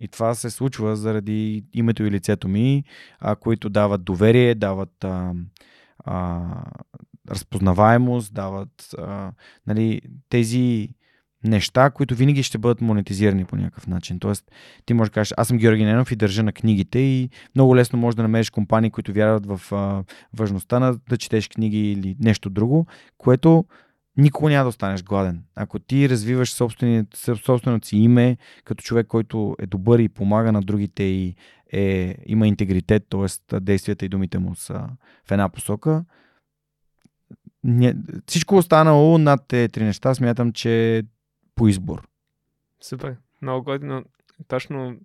[0.00, 2.84] И това се случва заради името и лицето ми,
[3.20, 5.32] а, които дават доверие, дават а,
[6.04, 6.40] а,
[7.30, 9.32] разпознаваемост, дават а,
[9.66, 10.88] нали, тези
[11.44, 14.18] неща, които винаги ще бъдат монетизирани по някакъв начин.
[14.18, 14.52] Тоест,
[14.86, 17.98] ти можеш да кажеш, аз съм Георги Ненов и държа на книгите и много лесно
[17.98, 20.04] можеш да намериш компании, които вярват в а,
[20.36, 22.86] важността на да четеш книги или нещо друго,
[23.18, 23.64] което
[24.16, 25.44] никога няма да останеш гладен.
[25.54, 31.02] Ако ти развиваш собственото си име като човек, който е добър и помага на другите
[31.02, 31.34] и
[31.72, 33.60] е, има интегритет, т.е.
[33.60, 34.88] действията и думите му са
[35.26, 36.04] в една посока,
[37.64, 37.94] не,
[38.26, 41.02] всичко останало над тези три неща смятам, че е
[41.54, 42.08] по избор.
[42.80, 43.16] Супер.
[43.42, 44.04] Много годно.
[44.48, 44.96] Точно,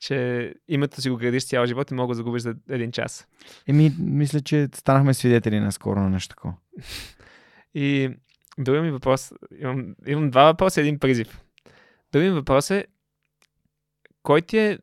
[0.00, 3.26] че името си го градиш цял живот и мога да загубиш за един час.
[3.66, 6.54] Еми, мисля, че станахме свидетели на скоро на нещо такова.
[7.74, 8.10] И
[8.58, 11.40] Другия ми въпрос, имам, имам два въпроса и един призив.
[12.12, 12.86] Другия ми въпрос е,
[14.22, 14.78] кой ти е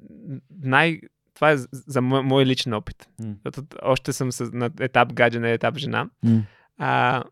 [0.64, 1.00] най...
[1.36, 3.10] Това е за мой, мой личен опит.
[3.22, 3.36] Mm.
[3.46, 6.10] Защото още съм с, на етап гадже, на етап жена.
[6.26, 6.42] Mm.
[6.78, 7.24] А,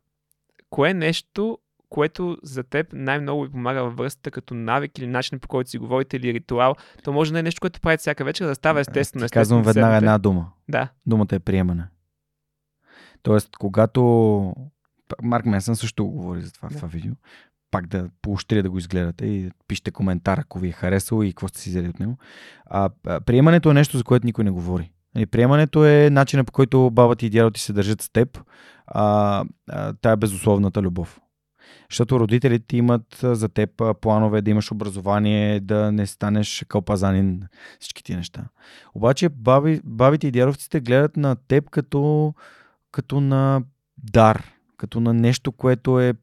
[0.69, 1.58] кое е нещо,
[1.90, 5.77] което за теб най-много ви помага във връзката като навик или начин по който си
[5.77, 6.76] говорите или ритуал.
[7.03, 9.26] То може да е нещо, което правите всяка вечер, да става естествено.
[9.26, 10.51] естествено казвам веднага една дума.
[10.69, 10.90] Да.
[11.06, 11.88] Думата е приемане.
[13.24, 14.53] Тоест, когато
[15.23, 16.73] Марк Менсън също говори за това да.
[16.73, 17.13] в това видео.
[17.71, 21.47] Пак да поощря да го изгледате и пишете коментар, ако ви е харесало и какво
[21.47, 22.17] сте си взели от него.
[22.65, 22.89] А,
[23.25, 24.91] приемането е нещо, за което никой не говори.
[25.17, 28.39] И приемането е начинът по който баба ти и дядо ти се държат с теб.
[28.88, 31.19] А, а, тая е безусловната любов.
[31.89, 33.69] Защото родителите имат за теб
[34.01, 37.43] планове да имаш образование, да не станеш кълпазанин,
[37.79, 38.43] всички ти неща.
[38.95, 42.33] Обаче баби, бабите и дядовците гледат на теб като,
[42.91, 43.61] като на
[43.97, 44.43] дар,
[44.80, 46.14] като на нещо, което е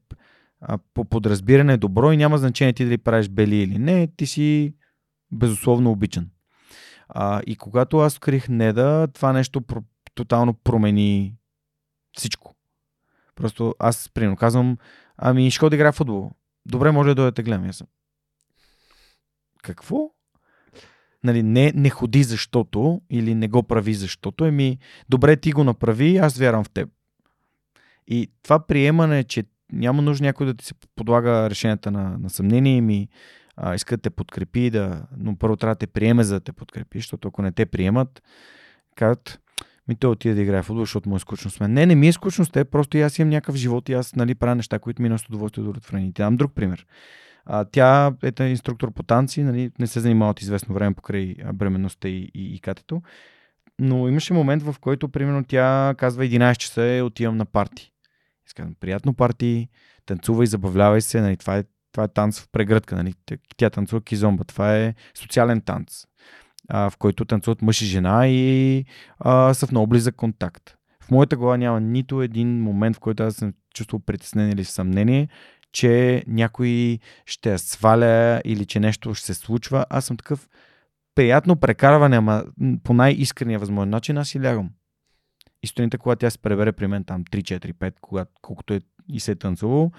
[0.61, 4.73] а, по подразбиране добро и няма значение ти дали правиш бели или не, ти си
[5.31, 6.29] безусловно обичан.
[7.09, 9.83] А, и когато аз открих Неда, това нещо про-
[10.15, 11.35] тотално промени
[12.17, 12.55] всичко.
[13.35, 14.77] Просто аз, примерно, казвам,
[15.17, 16.31] ами ще да играя в футбол.
[16.65, 17.69] Добре, може да дойдете гледам.
[17.69, 17.87] Аз съм.
[19.63, 20.09] Какво?
[21.23, 24.45] Нали, не, не ходи защото или не го прави защото.
[24.45, 24.77] Еми,
[25.09, 26.89] добре, ти го направи, аз вярвам в теб.
[28.07, 32.81] И това приемане, че няма нужда някой да ти се подлага решенията на, на съмнение
[32.81, 33.07] ми,
[33.55, 36.51] а, иска да те подкрепи, да, но първо трябва да те приеме, за да те
[36.51, 38.23] подкрепи, защото ако не те приемат,
[38.95, 39.39] казват,
[39.87, 41.73] ми той отиде да играе в футбол, защото му е скучно с мен.
[41.73, 44.15] Не, не ми е скучно с теб, просто и аз имам някакъв живот и аз
[44.15, 46.11] нали, правя неща, които ми носят удоволствие да удовлетворени.
[46.11, 46.85] Дам друг пример.
[47.45, 52.07] А, тя е инструктор по танци, нали, не се занимава от известно време покрай бременността
[52.07, 53.01] и, и, и катето.
[53.79, 57.91] Но имаше момент, в който, примерно, тя казва 11 часа е, отивам на парти.
[58.47, 59.69] Искам, приятно парти,
[60.05, 62.95] танцувай, забавлявай се, нали, това, е, това е танц в прегръдка.
[62.95, 63.13] Нали.
[63.57, 66.05] Тя танцува кизомба, това е социален танц,
[66.69, 68.85] а, в който танцуват мъж и жена и
[69.19, 70.75] а, са в много близък контакт.
[71.03, 75.27] В моята глава няма нито един момент, в който аз съм чувствал притеснение или съмнение,
[75.71, 79.85] че някой ще я сваля или че нещо ще се случва.
[79.89, 80.49] Аз съм такъв
[81.15, 82.43] приятно прекарване, ама
[82.83, 84.69] по най-искрения възможен начин аз си лягам.
[85.63, 89.31] И стоината, когато тя се пребере при мен там 3-4-5, когато, колкото е и се
[89.31, 89.91] е танцувал,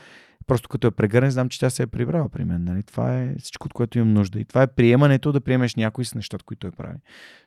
[0.47, 2.65] просто като е прегърне, знам, че тя се е прибрала при мен.
[2.65, 2.83] Нали?
[2.83, 4.41] Това е всичко, от което имам нужда.
[4.41, 6.99] И това е приемането да приемеш някой с нещата, които той прави.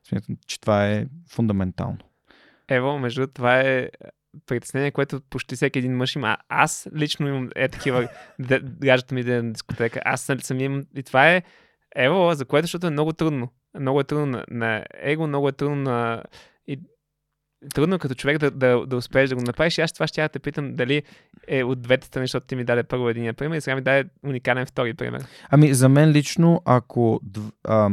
[0.03, 1.97] Смятам, че това е фундаментално.
[2.69, 3.89] Ево, между това е
[4.45, 6.37] притеснение, което почти всеки един мъж има.
[6.49, 8.09] Аз лично имам е такива
[8.81, 10.01] гаджета ми да е на дискотека.
[10.05, 11.43] Аз съм имам и това е
[11.95, 13.49] ево, за което, защото е много трудно.
[13.79, 16.23] Много е трудно на, на его, много е трудно на...
[17.73, 19.79] Трудно като човек да, да, да успееш да го направиш.
[19.79, 21.03] Аз това ще да те питам дали
[21.47, 24.09] е от двете страни, защото ти ми даде първо един пример и сега ми даде
[24.23, 25.25] уникален втори пример.
[25.49, 27.19] Ами за мен лично, ако
[27.63, 27.89] а,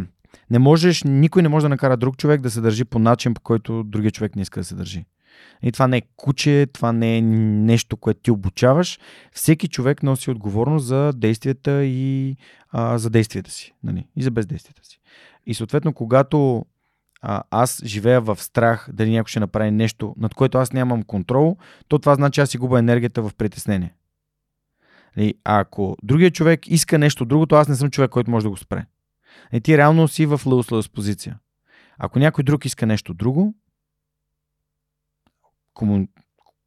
[0.50, 3.40] не можеш, никой не може да накара друг човек да се държи по начин, по
[3.40, 5.04] който другия човек не иска да се държи.
[5.62, 8.98] И това не е куче, това не е нещо, което ти обучаваш.
[9.32, 12.36] Всеки човек носи отговорност за действията и
[12.70, 13.74] а, за действията си.
[13.84, 14.06] Нали?
[14.16, 15.00] И за бездействията си.
[15.46, 16.64] И съответно, когато
[17.20, 21.56] а, аз живея в страх дали някой ще направи нещо, над което аз нямам контрол,
[21.88, 23.94] то това значи аз си губа енергията в притеснение.
[25.16, 28.56] И ако другия човек иска нещо другото, аз не съм човек, който може да го
[28.56, 28.86] спре.
[29.52, 31.38] И ти реално си в лъуслъс позиция.
[31.98, 33.54] Ако някой друг иска нещо друго,
[35.74, 36.08] кому...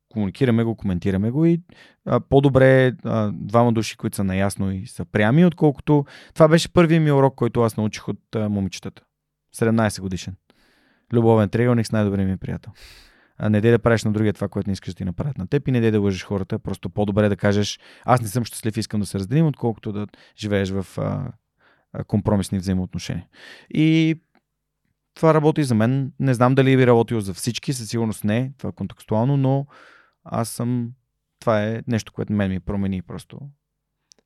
[0.09, 1.61] комуникираме го, коментираме го и
[2.05, 7.03] а, по-добре а, двама души, които са наясно и са прями, отколкото това беше първият
[7.03, 9.03] ми урок, който аз научих от а, момичетата.
[9.55, 10.35] 17 годишен.
[11.13, 12.73] Любовен триъгълник с най-добрия ми приятел.
[13.37, 15.47] А не дей да правиш на другия това, което не искаш да ти направят на
[15.47, 16.59] теб и не дей да лъжеш хората.
[16.59, 20.07] Просто по-добре да кажеш, аз не съм щастлив, искам да се разделим, отколкото да
[20.37, 21.31] живееш в а,
[21.93, 23.27] а, компромисни взаимоотношения.
[23.73, 24.15] И
[25.13, 26.13] това работи за мен.
[26.19, 29.65] Не знам дали би работило за всички, със сигурност не, това е контекстуално, но
[30.23, 30.91] аз съм...
[31.39, 33.39] Това е нещо, което мен ми промени просто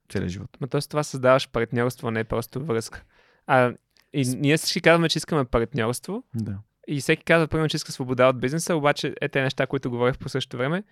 [0.09, 0.49] целият живот.
[0.61, 0.81] Но т.е.
[0.81, 3.03] това създаваш партньорство, не просто връзка.
[3.47, 3.73] А,
[4.15, 6.23] и ние всички казваме, че искаме партньорство.
[6.35, 6.57] Да.
[6.87, 10.17] И всеки казва, примерно, че иска свобода от бизнеса, обаче е те неща, които говорих
[10.17, 10.83] по същото време,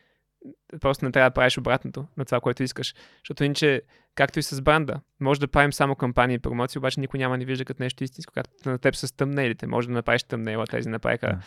[0.82, 2.96] просто не трябва да правиш обратното на това, което искаш.
[3.24, 3.82] Защото иначе,
[4.16, 7.46] както и с бранда, може да правим само кампании и промоции, обаче никой няма ни
[7.46, 9.68] вижда като нещо истинско, както на теб с тъмнелите.
[9.68, 11.40] Може да направиш тъмнела, тези направиха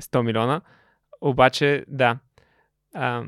[0.00, 0.60] 100 милиона.
[1.20, 2.18] Обаче, да.
[2.94, 3.24] А,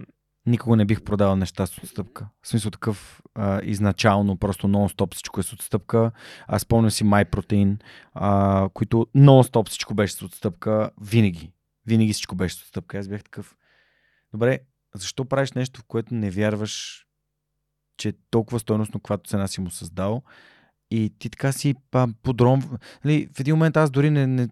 [0.46, 2.28] Никога не бих продавал неща с отстъпка.
[2.42, 6.12] В смисъл такъв а, изначално, просто нон-стоп всичко е с отстъпка.
[6.46, 7.76] Аз спомням си MyProtein,
[8.14, 10.90] а, които нон-стоп всичко беше с отстъпка.
[11.00, 11.52] Винаги.
[11.86, 12.98] Винаги всичко беше с отстъпка.
[12.98, 13.56] Аз бях такъв.
[14.32, 14.58] Добре,
[14.94, 17.06] защо правиш нещо, в което не вярваш,
[17.96, 20.22] че е толкова стойностно, каквато цена си му създал?
[20.90, 21.74] И ти така си
[22.22, 22.62] подром.
[23.04, 24.48] Нали, в един момент аз дори не, не,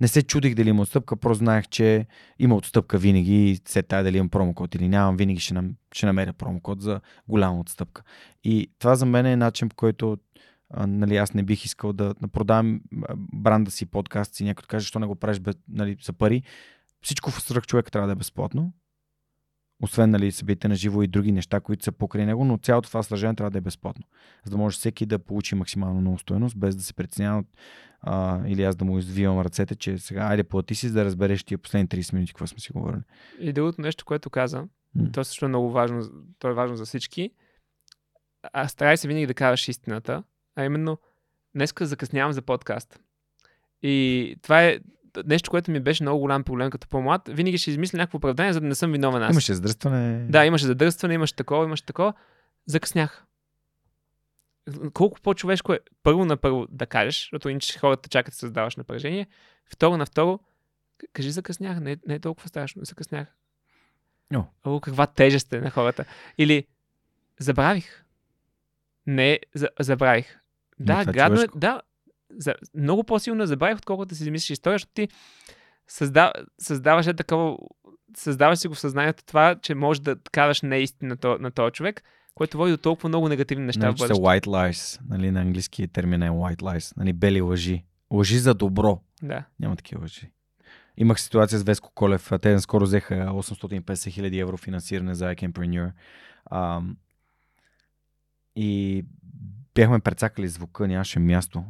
[0.00, 2.06] не се чудих дали има отстъпка, просто знаех, че
[2.38, 6.06] има отстъпка винаги и се тая дали имам промокод или нямам, винаги ще, нам, ще
[6.06, 8.02] намеря промокод за голяма отстъпка.
[8.44, 10.18] И това за мен е начин, по който
[10.70, 12.80] а, нали, аз не бих искал да, да продавам
[13.16, 16.42] бранда си, подкаст си, някой каже, защо не го правиш без, нали, за пари.
[17.02, 18.72] Всичко в човек трябва да е безплатно
[19.82, 23.02] освен нали, събития на живо и други неща, които са покрай него, но цялото това
[23.02, 24.04] сражение трябва да е безплатно.
[24.44, 27.44] За да може всеки да получи максимално много стоеност, без да се притеснява
[28.00, 31.44] а, или аз да му извивам ръцете, че сега, айде плати си, за да разбереш
[31.44, 33.02] тия последни 30 минути, какво сме си говорили.
[33.38, 34.64] И другото нещо, което каза,
[34.98, 35.14] mm.
[35.14, 36.02] то също е много важно,
[36.38, 37.30] то е важно за всички.
[38.52, 40.22] А старай се винаги да кажеш истината,
[40.56, 40.98] а именно,
[41.54, 43.00] днеска закъснявам за подкаст.
[43.82, 44.78] И това е
[45.26, 48.60] нещо, което ми беше много голям проблем като по-млад, винаги ще измисля някакво оправдание, за
[48.60, 49.30] да не съм виновен аз.
[49.30, 50.26] Имаше задръстване.
[50.28, 52.12] Да, имаше задръстване, имаше такова, имаше такова.
[52.66, 53.24] Закъснях.
[54.92, 59.26] колко по-човешко е първо на първо да кажеш, защото иначе хората чакат да създаваш напрежение.
[59.66, 60.40] Второ на второ,
[61.12, 63.28] кажи закъснях, не, е- не е толкова страшно, закъснях.
[64.34, 64.44] О.
[64.64, 66.04] О, каква тежест е на хората.
[66.38, 66.66] Или
[67.40, 68.04] забравих.
[69.06, 70.38] Не, за, забравих.
[70.80, 71.46] Да, е гадно е.
[71.54, 71.82] Да,
[72.38, 75.08] за, много по-силно е забравих, отколкото да си измислиш история, защото ти
[75.88, 77.56] създа, създаваш е такова,
[78.16, 82.02] създаваш си го в съзнанието това, че можеш да караш неистина на, на този човек,
[82.34, 84.22] което води до толкова много негативни неща в Нарича бъдеще.
[84.22, 85.00] white lies.
[85.08, 86.96] Нали, на английски термин е white lies.
[86.96, 87.84] Нали, бели лъжи.
[88.10, 89.00] Лъжи за добро.
[89.22, 89.44] Да.
[89.60, 90.30] Няма такива лъжи.
[90.96, 92.30] Имах ситуация с Веско Колев.
[92.42, 95.92] Те скоро взеха 850 хиляди евро финансиране за iCampreneur.
[96.50, 96.96] Ам,
[98.56, 99.04] и
[99.74, 101.64] бяхме прецакали звука, нямаше място.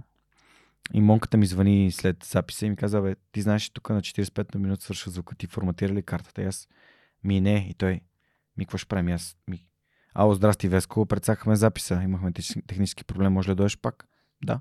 [0.93, 4.55] И монката ми звъни след записа и ми каза, бе, ти знаеш, тук на 45
[4.55, 6.43] на минут свършва звука, ти форматира ли картата?
[6.43, 6.69] И аз,
[7.25, 7.67] ми не.
[7.71, 8.01] И той,
[8.57, 9.09] ми какво ще правим?
[9.09, 9.65] И Аз, ми,
[10.15, 14.09] ало, здрасти, Веско, прецакахме записа, имахме тех- технически проблем, може ли да дойдеш пак?
[14.45, 14.61] Да.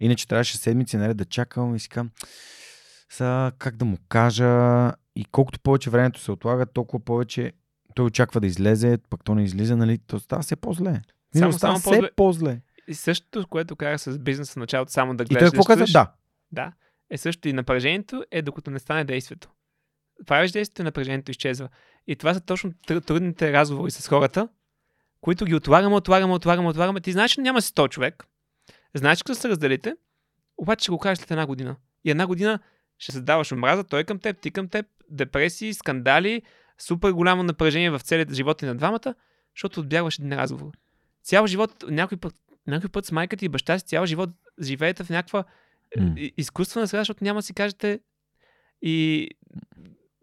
[0.00, 2.10] Иначе трябваше седмици наред да чакам и си казвам,
[3.10, 7.52] са, как да му кажа, и колкото повече времето се отлага, толкова повече
[7.94, 9.98] той очаква да излезе, пък то не излиза, нали?
[9.98, 11.02] То става все по-зле.
[11.36, 12.10] Само, става все по-зле.
[12.16, 12.60] по-зле.
[12.88, 15.50] И същото, което казах с бизнеса в началото, само да И той гледаш.
[15.50, 15.84] какво каза?
[15.92, 16.12] Да.
[16.52, 16.72] Да.
[17.10, 19.50] Е също и напрежението е докато не стане действието.
[20.26, 21.68] Правиш действието, напрежението изчезва.
[22.06, 24.48] И това са точно тр- трудните разговори с хората,
[25.20, 27.00] които ги отлагаме, отлагаме, отлагаме, отлагаме.
[27.00, 28.24] Ти знаеш, че няма си 100 човек.
[28.94, 29.96] Знаеш, че се разделите,
[30.56, 31.76] обаче ще го кажеш след една година.
[32.04, 32.58] И една година
[32.98, 36.42] ще създаваш омраза, той към теб, ти към теб, депресии, скандали,
[36.78, 39.14] супер голямо напрежение в целият живот и на двамата,
[39.56, 40.72] защото отбягваш един разговор.
[41.22, 42.34] Цял живот, някой път,
[42.66, 44.30] някой път с майка ти и баща си, цял живот
[44.62, 45.44] живеете в някаква
[46.16, 48.00] и- изкуствена среда, защото няма да си кажете
[48.82, 49.28] и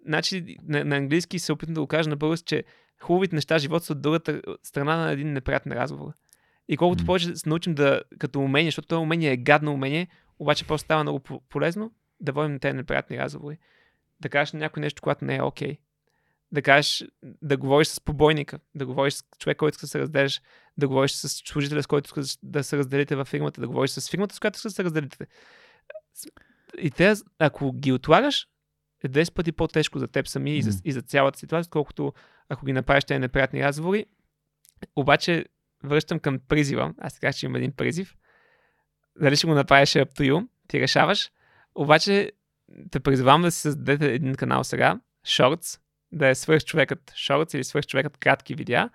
[0.05, 2.63] значи на, на английски се опитвам да го кажа на български, че
[3.01, 6.13] хубавите неща живота са от другата страна на един неприятен разговор.
[6.67, 7.05] И колкото М.
[7.05, 10.07] повече се научим да, като умение, защото това умение е гадно умение,
[10.39, 13.57] обаче просто става много по- полезно да водим на тези неприятни разговори.
[14.19, 15.77] Да кажеш на някой нещо, което не е окей.
[16.51, 20.41] Да кажеш, да говориш с побойника, да говориш с човек, който иска да се разделиш,
[20.79, 24.09] да говориш с служителя, с който иска да се разделите във фирмата, да говориш с
[24.09, 25.27] фирмата, с която иска да се разделите.
[26.77, 28.47] И те, ако ги отлагаш,
[29.03, 32.13] е 10 пъти по-тежко за теб сами и, за, и за цялата ситуация, колкото
[32.49, 34.05] ако ги направиш тези неприятни разговори.
[34.95, 35.45] Обаче,
[35.83, 36.93] връщам към призива.
[36.97, 38.15] Аз сега че имам един призив.
[39.21, 41.31] Дали ще го направиш up to you, ти решаваш.
[41.75, 42.31] Обаче,
[42.91, 45.79] те призовавам да си създадете един канал сега, Shorts,
[46.11, 48.89] да е свърх човекът Shorts или свърх човекът кратки видеа.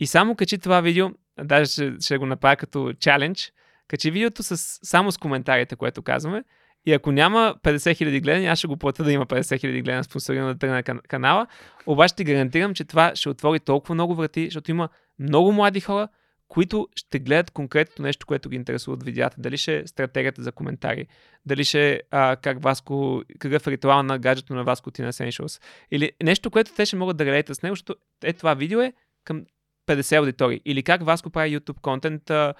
[0.00, 3.52] И само качи това видео, даже ще, ще го направя като чалендж,
[3.88, 6.44] качи видеото с, само с коментарите, което казваме.
[6.86, 10.04] И ако няма 50 000 гледания, аз ще го платя да има 50 000 гледания
[10.04, 11.46] спонсорирано да кан- канала.
[11.86, 14.88] Обаче ти гарантирам, че това ще отвори толкова много врати, защото има
[15.18, 16.08] много млади хора,
[16.48, 19.36] които ще гледат конкретно нещо, което ги интересува от видеята.
[19.38, 21.06] Дали ще е стратегията за коментари,
[21.46, 22.00] дали ще е
[22.42, 25.62] как Васко, какъв е ритуал на гаджето на Васко Тина Essentials.
[25.90, 27.94] Или нещо, което те ще могат да гледат с него, защото
[28.24, 28.92] е това видео е
[29.24, 29.44] към
[29.86, 30.60] 50 аудитории.
[30.64, 32.54] Или как Васко прави YouTube контент, а,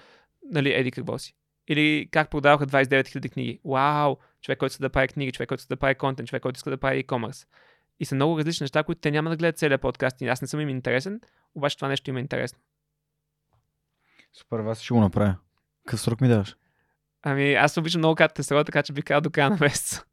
[0.51, 1.35] нали, еди какво си.
[1.67, 3.59] Или как продаваха 29 000 книги.
[3.65, 4.15] Вау!
[4.41, 6.69] Човек, който иска да прави книги, човек, който иска да прави контент, човек, който иска
[6.69, 7.47] да прави e-commerce.
[7.99, 10.21] И са много различни неща, които те няма да гледат целият подкаст.
[10.21, 11.21] И аз не съм им интересен,
[11.55, 12.59] обаче това нещо им е интересно.
[14.33, 15.35] Супер, аз ще го направя.
[15.85, 16.55] Какъв срок ми даваш?
[17.23, 20.05] Ами, аз обичам много кратките срока, така че би казал до края на месеца.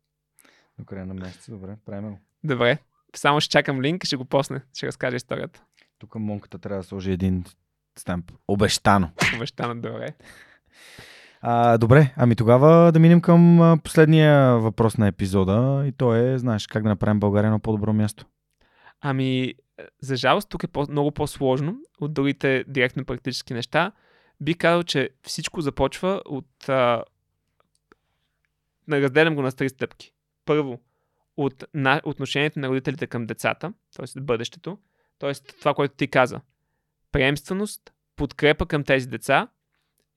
[0.79, 2.21] До края на месеца, добре, правим го.
[2.45, 2.79] Добре.
[3.17, 4.63] Само ще чакам линк и ще го посне.
[4.75, 5.65] Ще разкаже историята.
[6.01, 7.45] Тук монката трябва да сложи един
[7.99, 8.33] стамп.
[8.49, 9.11] Обещано.
[9.37, 10.15] Обещано добре.
[11.41, 16.67] А, добре, ами тогава да минем към последния въпрос на епизода и то е, знаеш,
[16.67, 18.27] как да направим България едно по-добро място.
[19.01, 19.55] Ами,
[20.01, 23.93] за жалост, тук е по- много по-сложно от другите директно практически неща.
[24.41, 26.69] Би казал, че всичко започва от...
[26.69, 27.05] А...
[28.91, 30.13] Разделям го на три стъпки.
[30.45, 30.81] Първо,
[31.37, 32.01] от на...
[32.05, 34.21] отношението на родителите към децата, т.е.
[34.21, 34.79] бъдещето,
[35.21, 35.35] т.е.
[35.35, 36.41] това, което ти каза.
[37.13, 39.49] Приемственост, подкрепа към тези деца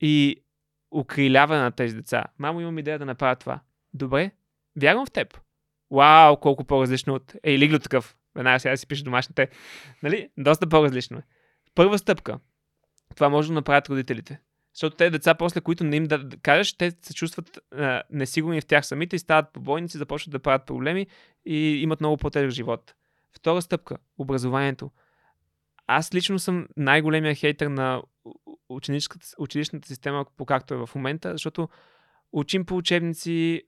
[0.00, 0.42] и
[0.90, 2.24] укриляване на тези деца.
[2.38, 3.60] Мамо, имам идея да направя това.
[3.94, 4.30] Добре,
[4.80, 5.40] вярвам в теб.
[5.90, 7.34] Вау, колко по-различно от...
[7.42, 8.16] Ей, лигло такъв.
[8.34, 9.48] Веднага сега си пише домашните.
[10.02, 10.28] Нали?
[10.38, 11.22] Доста по-различно е.
[11.74, 12.38] Първа стъпка.
[13.14, 14.40] Това може да направят родителите.
[14.74, 18.66] Защото те деца, после които не им да кажеш, те се чувстват а, несигурни в
[18.66, 21.06] тях самите и стават побойници, започват да правят проблеми
[21.46, 22.94] и имат много по-тежък живот.
[23.36, 23.96] Втора стъпка.
[24.18, 24.90] Образованието.
[25.86, 28.02] Аз лично съм най-големия хейтър на
[29.38, 31.68] училищната система, по както е в момента, защото
[32.32, 33.62] учим по учебници,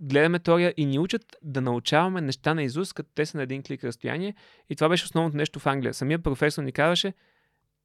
[0.00, 3.62] гледаме теория и ни учат да научаваме неща на Изус, като те са на един
[3.62, 4.34] клик разстояние.
[4.70, 5.94] И това беше основното нещо в Англия.
[5.94, 7.12] Самия професор ни казваше,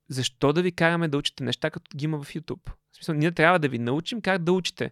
[0.10, 2.70] защо да ви караме да учите неща, като ги има в YouTube?
[2.92, 4.92] В смисъл, ние трябва да ви научим как да учите.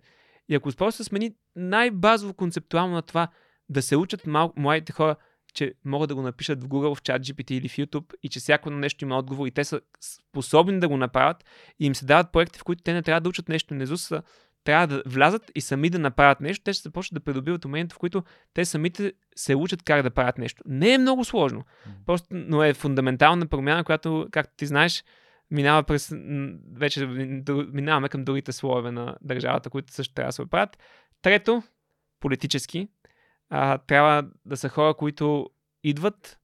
[0.49, 3.27] И ако просто смени най-базово концептуално на това
[3.69, 4.53] да се учат мал...
[4.55, 5.15] младите хора,
[5.55, 8.39] че могат да го напишат в Google, в чат GPT или в YouTube и че
[8.39, 11.45] всяко нещо има отговор и те са способни да го направят
[11.79, 13.73] и им се дават проекти, в които те не трябва да учат нещо.
[13.73, 14.23] Не са
[14.63, 17.99] трябва да влязат и сами да направят нещо, те ще започнат да придобиват умението, в
[17.99, 20.63] които те самите се учат как да правят нещо.
[20.65, 21.63] Не е много сложно,
[22.05, 25.03] просто, но е фундаментална промяна, която, както ти знаеш,
[25.51, 26.13] минава през,
[26.73, 27.05] вече
[27.73, 30.77] минаваме към другите слоеве на държавата, които също трябва да се оправят.
[31.21, 31.63] Трето,
[32.19, 32.87] политически,
[33.49, 35.49] а, трябва да са хора, които
[35.83, 36.39] идват.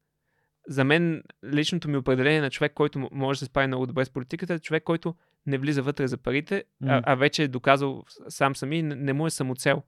[0.68, 1.24] За мен
[1.54, 4.60] личното ми определение на човек, който може да се справи много добре с политиката, е
[4.60, 5.16] човек, който
[5.46, 6.88] не влиза вътре за парите, mm.
[6.88, 9.84] а, а вече е доказал сам сами, не, не му е самоцел.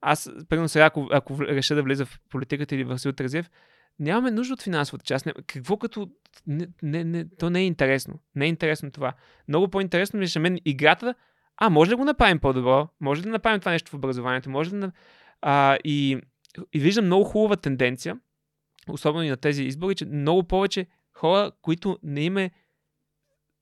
[0.00, 3.50] Аз, примерно сега, ако, ако реша да влиза в политиката или в Васил Тързиев,
[3.98, 5.28] нямаме нужда от финансовата част.
[5.46, 6.10] Какво като...
[6.46, 8.18] Не, не, не, то не е интересно.
[8.34, 9.12] Не е интересно това.
[9.48, 11.14] Много по-интересно ми е мен играта.
[11.56, 12.88] А, може да го направим по-добро?
[13.00, 14.50] Може да направим това нещо в образованието?
[14.50, 14.92] Може да...
[15.42, 16.20] А, и,
[16.72, 18.18] и виждам много хубава тенденция,
[18.88, 22.50] особено и на тези избори, че много повече хора, които не им е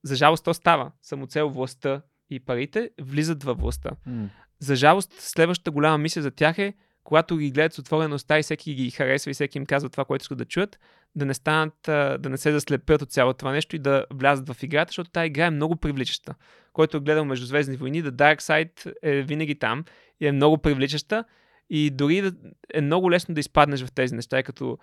[0.02, 0.92] за жалост то става.
[1.02, 3.90] Самоцел властта и парите влизат във властта.
[4.08, 4.28] Mm.
[4.58, 8.42] За жалост, следващата голяма мисия за тях е, когато ги гледат с отворена уста и
[8.42, 10.78] всеки ги харесва и всеки им казва това, което искат да чуят,
[11.14, 14.62] да не станат, да не се заслепят от цялото това нещо и да влязат в
[14.62, 16.34] играта, защото тази игра е много привличаща.
[16.72, 19.84] Който е гледал Междузвездни войни, The Dark Side е винаги там
[20.20, 21.24] и е много привличаща
[21.70, 22.32] и дори да,
[22.74, 24.78] е много лесно да изпаднеш в тези неща, като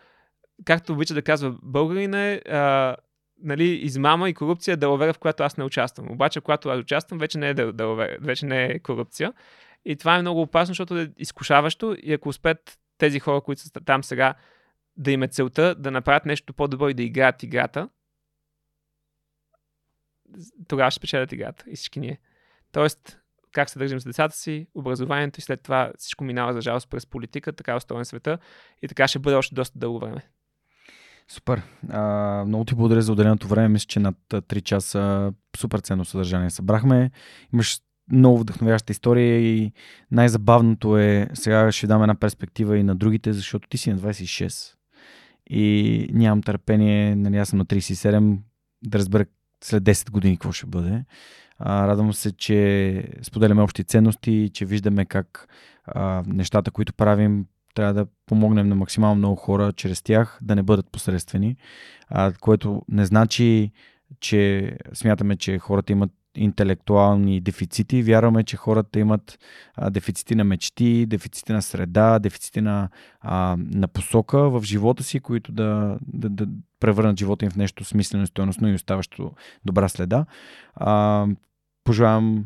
[0.65, 2.95] както обича да казва българина е, а,
[3.43, 6.11] нали, измама и корупция е деловера, в която аз не участвам.
[6.11, 9.33] Обаче, когато аз участвам, вече не е деловера, вече не е корупция.
[9.85, 13.71] И това е много опасно, защото е изкушаващо и ако успеят тези хора, които са
[13.71, 14.33] там сега,
[14.97, 17.89] да имат целта да направят нещо по-добро и да играят играта,
[20.67, 22.19] тогава ще печелят играта и всички ние.
[22.71, 23.19] Тоест,
[23.57, 27.05] как се държим с децата си, образованието и след това всичко минава за жалост през
[27.05, 28.37] политика, така е устроен света
[28.81, 30.21] и така ще бъде още доста дълго време.
[31.27, 31.61] Супер.
[31.89, 33.67] А, много ти благодаря за отделеното време.
[33.67, 37.11] Мисля, че над 3 часа супер ценно съдържание събрахме.
[37.53, 37.79] Имаш
[38.11, 39.71] много вдъхновяща история и
[40.11, 44.73] най-забавното е, сега ще дам една перспектива и на другите, защото ти си на 26
[45.49, 48.37] и нямам търпение, нали аз съм на 37,
[48.85, 49.25] да разбера
[49.63, 51.05] след 10 години какво ще бъде.
[51.59, 55.47] А, радвам се, че споделяме общи ценности, че виждаме как
[55.85, 60.63] а, нещата, които правим, трябва да помогнем на максимално много хора чрез тях да не
[60.63, 61.55] бъдат посредствени,
[62.09, 63.71] а, което не значи,
[64.19, 68.03] че смятаме, че хората имат интелектуални дефицити.
[68.03, 69.39] Вярваме, че хората имат
[69.75, 72.89] а, дефицити на мечти, дефицити на среда, дефицити на,
[73.21, 76.47] а, на посока в живота си, които да, да, да
[76.79, 79.31] превърнат живота им в нещо смислено и стоеностно и оставащо
[79.65, 80.25] добра следа.
[80.75, 81.27] А,
[81.83, 82.45] пожелавам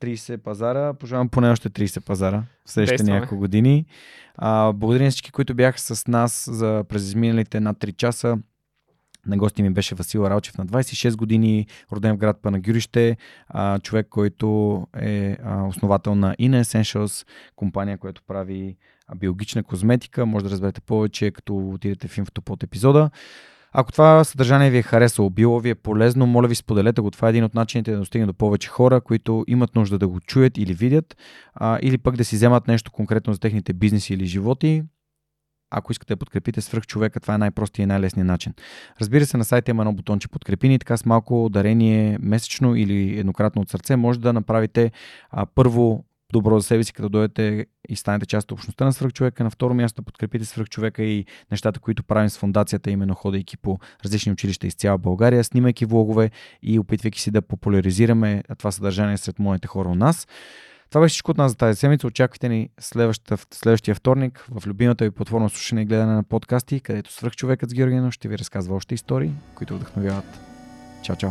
[0.00, 0.94] 30 пазара.
[0.94, 3.86] Пожелавам поне още 30 пазара в следващите няколко години.
[4.36, 8.38] А, благодаря на всички, които бяха с нас за през изминалите над 3 часа.
[9.26, 13.16] На гости ми беше Васил Ралчев на 26 години, роден в град Панагюрище,
[13.48, 17.26] а, човек, който е а, основател на Inner Essentials,
[17.56, 18.76] компания, която прави
[19.16, 20.26] биологична козметика.
[20.26, 23.10] Може да разберете повече, като отидете в инфото под епизода.
[23.72, 27.10] Ако това съдържание ви е харесало, било ви е полезно, моля ви споделете го.
[27.10, 30.20] Това е един от начините да достигне до повече хора, които имат нужда да го
[30.20, 31.16] чуят или видят,
[31.54, 34.82] а, или пък да си вземат нещо конкретно за техните бизнеси или животи.
[35.70, 38.54] Ако искате да подкрепите свръх човека, това е най-простият и най-лесният начин.
[39.00, 43.62] Разбира се, на сайта има едно бутонче подкрепини, така с малко дарение месечно или еднократно
[43.62, 44.92] от сърце може да направите
[45.30, 49.44] а, първо добро за себе си, като дойдете и станете част от общността на свръхчовека.
[49.44, 54.32] На второ място подкрепите свръхчовека и нещата, които правим с фундацията, именно ходейки по различни
[54.32, 56.30] училища из цяла България, снимайки влогове
[56.62, 60.26] и опитвайки си да популяризираме това съдържание сред моите хора у нас.
[60.90, 62.06] Това беше всичко от нас за тази седмица.
[62.06, 62.68] Очаквайте ни
[63.50, 68.12] следващия вторник в любимата ви платформа слушане и гледане на подкасти, където свръхчовекът с Георгино
[68.12, 70.40] ще ви разказва още истории, които вдъхновяват.
[71.02, 71.30] Чао, чао!